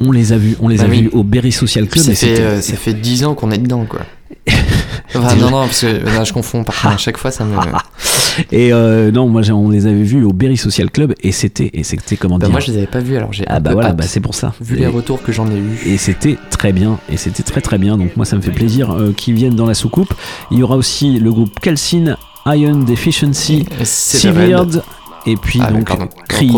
on 0.00 0.12
les 0.12 0.32
a 0.32 0.38
vus, 0.38 0.56
on 0.60 0.68
les 0.68 0.76
Bah 0.78 0.84
a 0.84 0.88
oui. 0.88 1.02
vus 1.02 1.08
au 1.12 1.22
Berry 1.24 1.50
Social 1.52 1.86
Club. 1.88 2.04
ça, 2.04 2.14
fait, 2.14 2.40
euh, 2.40 2.60
ça 2.60 2.76
fait 2.76 2.94
10 2.94 3.24
ans 3.24 3.34
qu'on 3.34 3.50
est 3.50 3.58
dedans 3.58 3.84
quoi. 3.86 4.00
Enfin, 5.14 5.34
non, 5.36 5.50
non, 5.50 5.66
parce 5.66 5.80
que 5.80 5.86
je 6.24 6.32
confonds 6.32 6.64
par 6.64 6.74
contre, 6.80 6.94
à 6.94 6.98
chaque 6.98 7.16
fois 7.16 7.30
ça 7.30 7.44
me. 7.44 7.56
Et 8.52 8.72
euh, 8.72 9.10
non, 9.10 9.28
moi 9.28 9.42
on 9.50 9.70
les 9.70 9.86
avait 9.86 10.02
vus 10.02 10.24
au 10.24 10.32
Berry 10.32 10.56
Social 10.56 10.90
Club 10.90 11.14
et 11.22 11.32
c'était 11.32 11.70
et 11.74 11.82
c'était 11.84 12.16
comment 12.16 12.38
Bah, 12.38 12.46
dire 12.46 12.52
moi 12.52 12.60
je 12.60 12.70
les 12.70 12.78
avais 12.78 12.86
pas 12.86 13.00
vus 13.00 13.16
alors 13.16 13.32
j'ai. 13.32 13.44
Ah 13.48 13.60
bah 13.60 13.72
voilà, 13.72 13.92
bah 13.92 14.04
c'est 14.06 14.20
pour 14.20 14.34
ça. 14.34 14.54
Vu 14.60 14.76
Et- 14.76 14.80
les 14.80 14.86
retours 14.86 15.22
que 15.22 15.32
j'en 15.32 15.50
ai 15.50 15.56
eu. 15.58 15.78
Et 15.86 15.96
c'était 15.98 16.38
très 16.50 16.72
bien, 16.72 16.98
et 17.10 17.16
c'était 17.16 17.42
très 17.42 17.60
très 17.60 17.78
bien. 17.78 17.98
Donc 17.98 18.16
moi 18.16 18.24
ça 18.24 18.36
me 18.36 18.40
fait 18.40 18.52
plaisir 18.52 18.92
euh, 18.92 19.12
qu'ils 19.12 19.34
viennent 19.34 19.56
dans 19.56 19.66
la 19.66 19.74
soucoupe. 19.74 20.14
Il 20.50 20.58
y 20.58 20.62
aura 20.62 20.76
aussi 20.76 21.18
le 21.18 21.30
groupe 21.30 21.58
Calcine 21.60 22.16
Iron 22.46 22.78
Deficiency, 22.78 23.66
Severed. 23.84 24.82
Et 25.26 25.36
puis 25.36 25.60
Ah, 25.62 25.70
donc. 25.70 25.88
Crise 26.28 26.50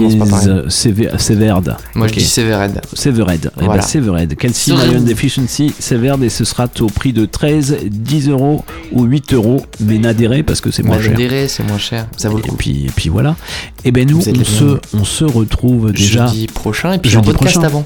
Sever- 0.69 1.19
Severed. 1.19 1.77
Moi 1.95 2.07
je 2.07 2.13
Ok. 2.13 2.19
dis 2.19 2.25
Severed. 2.25 2.81
Severed. 2.93 3.47
Et 3.61 3.65
Voilà. 3.65 3.81
bah 3.83 3.87
Severed. 3.87 4.37
Calcine 4.37 4.77
Severed. 4.77 4.93
Iron 4.93 5.03
Deficiency 5.05 5.75
Severed 5.79 6.23
et 6.23 6.29
ce 6.29 6.45
sera 6.45 6.69
au 6.81 6.87
prix 6.87 7.13
de 7.13 7.25
13, 7.27 7.77
10 7.85 8.29
euros 8.29 8.65
ou 8.93 9.05
8 9.05 9.33
euros. 9.35 9.65
Mais 9.81 9.99
n'adhérez 9.99 10.43
parce 10.43 10.61
que 10.61 10.71
c'est 10.71 10.83
moins 10.83 11.01
cher. 11.01 11.13
adhérez, 11.15 11.49
c'est 11.49 11.67
moins 11.67 11.79
cher, 11.79 12.07
ça 12.17 12.29
vaut 12.29 12.39
le 12.39 12.45
Et 12.45 12.49
coup. 12.49 12.57
puis, 12.57 12.85
et 12.87 12.91
puis 12.95 13.09
voilà. 13.09 13.37
Et 13.85 13.91
ben 13.91 14.09
nous, 14.09 14.19
on 14.19 14.45
se, 14.45 14.79
on 14.95 15.05
se 15.05 15.25
retrouve 15.25 15.93
déjà 15.93 16.27
Jeudi 16.27 16.47
prochain 16.47 16.93
et 16.93 16.99
puis 16.99 17.11
Jeudi 17.11 17.29
en 17.29 17.33
podcast 17.33 17.55
prochain. 17.57 17.67
avant. 17.67 17.85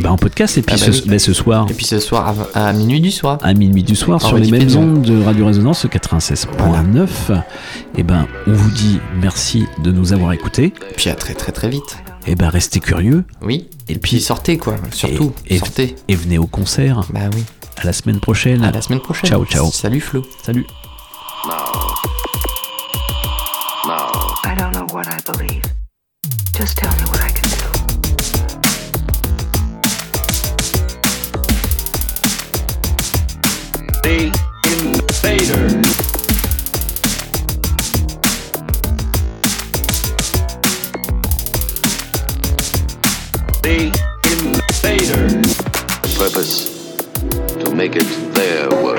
Bah, 0.00 0.12
en 0.12 0.18
podcast 0.18 0.58
et 0.58 0.62
puis 0.62 0.76
Ah 0.78 0.86
bah 0.86 0.92
ce, 0.92 1.02
oui. 1.02 1.08
bah, 1.08 1.18
ce 1.18 1.32
soir 1.32 1.66
Et 1.70 1.72
puis 1.74 1.86
ce 1.86 1.98
soir 1.98 2.34
à, 2.54 2.68
à 2.68 2.72
minuit 2.74 3.00
du 3.00 3.10
soir. 3.10 3.38
à 3.42 3.54
minuit 3.54 3.82
du 3.82 3.96
soir 3.96 4.22
En 4.22 4.28
sur 4.28 4.36
les 4.38 4.50
mêmes 4.50 4.68
ondes 4.76 5.00
de 5.02 5.22
Radio 5.22 5.46
Résonance 5.46 5.86
96.9. 5.86 7.08
Et 7.96 8.02
ben 8.02 8.26
on 8.46 8.52
vous 8.52 8.70
dit 8.70 8.98
merci 9.20 9.64
de 9.82 9.90
nous 9.90 10.11
avoir 10.12 10.32
écoutés. 10.32 10.72
Et 10.90 10.94
puis 10.94 11.10
à 11.10 11.14
très 11.14 11.34
très 11.34 11.52
très 11.52 11.68
vite. 11.68 11.98
Et 12.26 12.34
ben 12.34 12.48
restez 12.48 12.80
curieux 12.80 13.24
Oui. 13.40 13.68
Et 13.88 13.96
puis 13.96 14.20
sortez 14.20 14.58
quoi, 14.58 14.76
surtout. 14.92 15.32
et, 15.46 15.58
sortez. 15.58 15.96
et 16.08 16.14
venez 16.14 16.38
au 16.38 16.46
concert. 16.46 17.00
Bah 17.10 17.28
oui. 17.34 17.44
À 17.76 17.84
la 17.84 17.92
semaine 17.92 18.20
prochaine. 18.20 18.62
À 18.64 18.70
la 18.70 18.80
semaine 18.82 19.00
prochaine. 19.00 19.28
Ciao 19.28 19.44
ciao. 19.44 19.70
Salut 19.70 20.00
Flo. 20.00 20.22
Salut. 20.42 20.66
I 24.44 24.54
don't 24.56 24.72
know 24.72 24.86
what 24.92 25.06
I 25.08 25.18
believe. 25.32 25.62
Just 26.56 26.76
tell 26.78 26.90
me 26.90 27.11
make 47.82 47.96
it 47.96 48.34
there. 48.34 48.91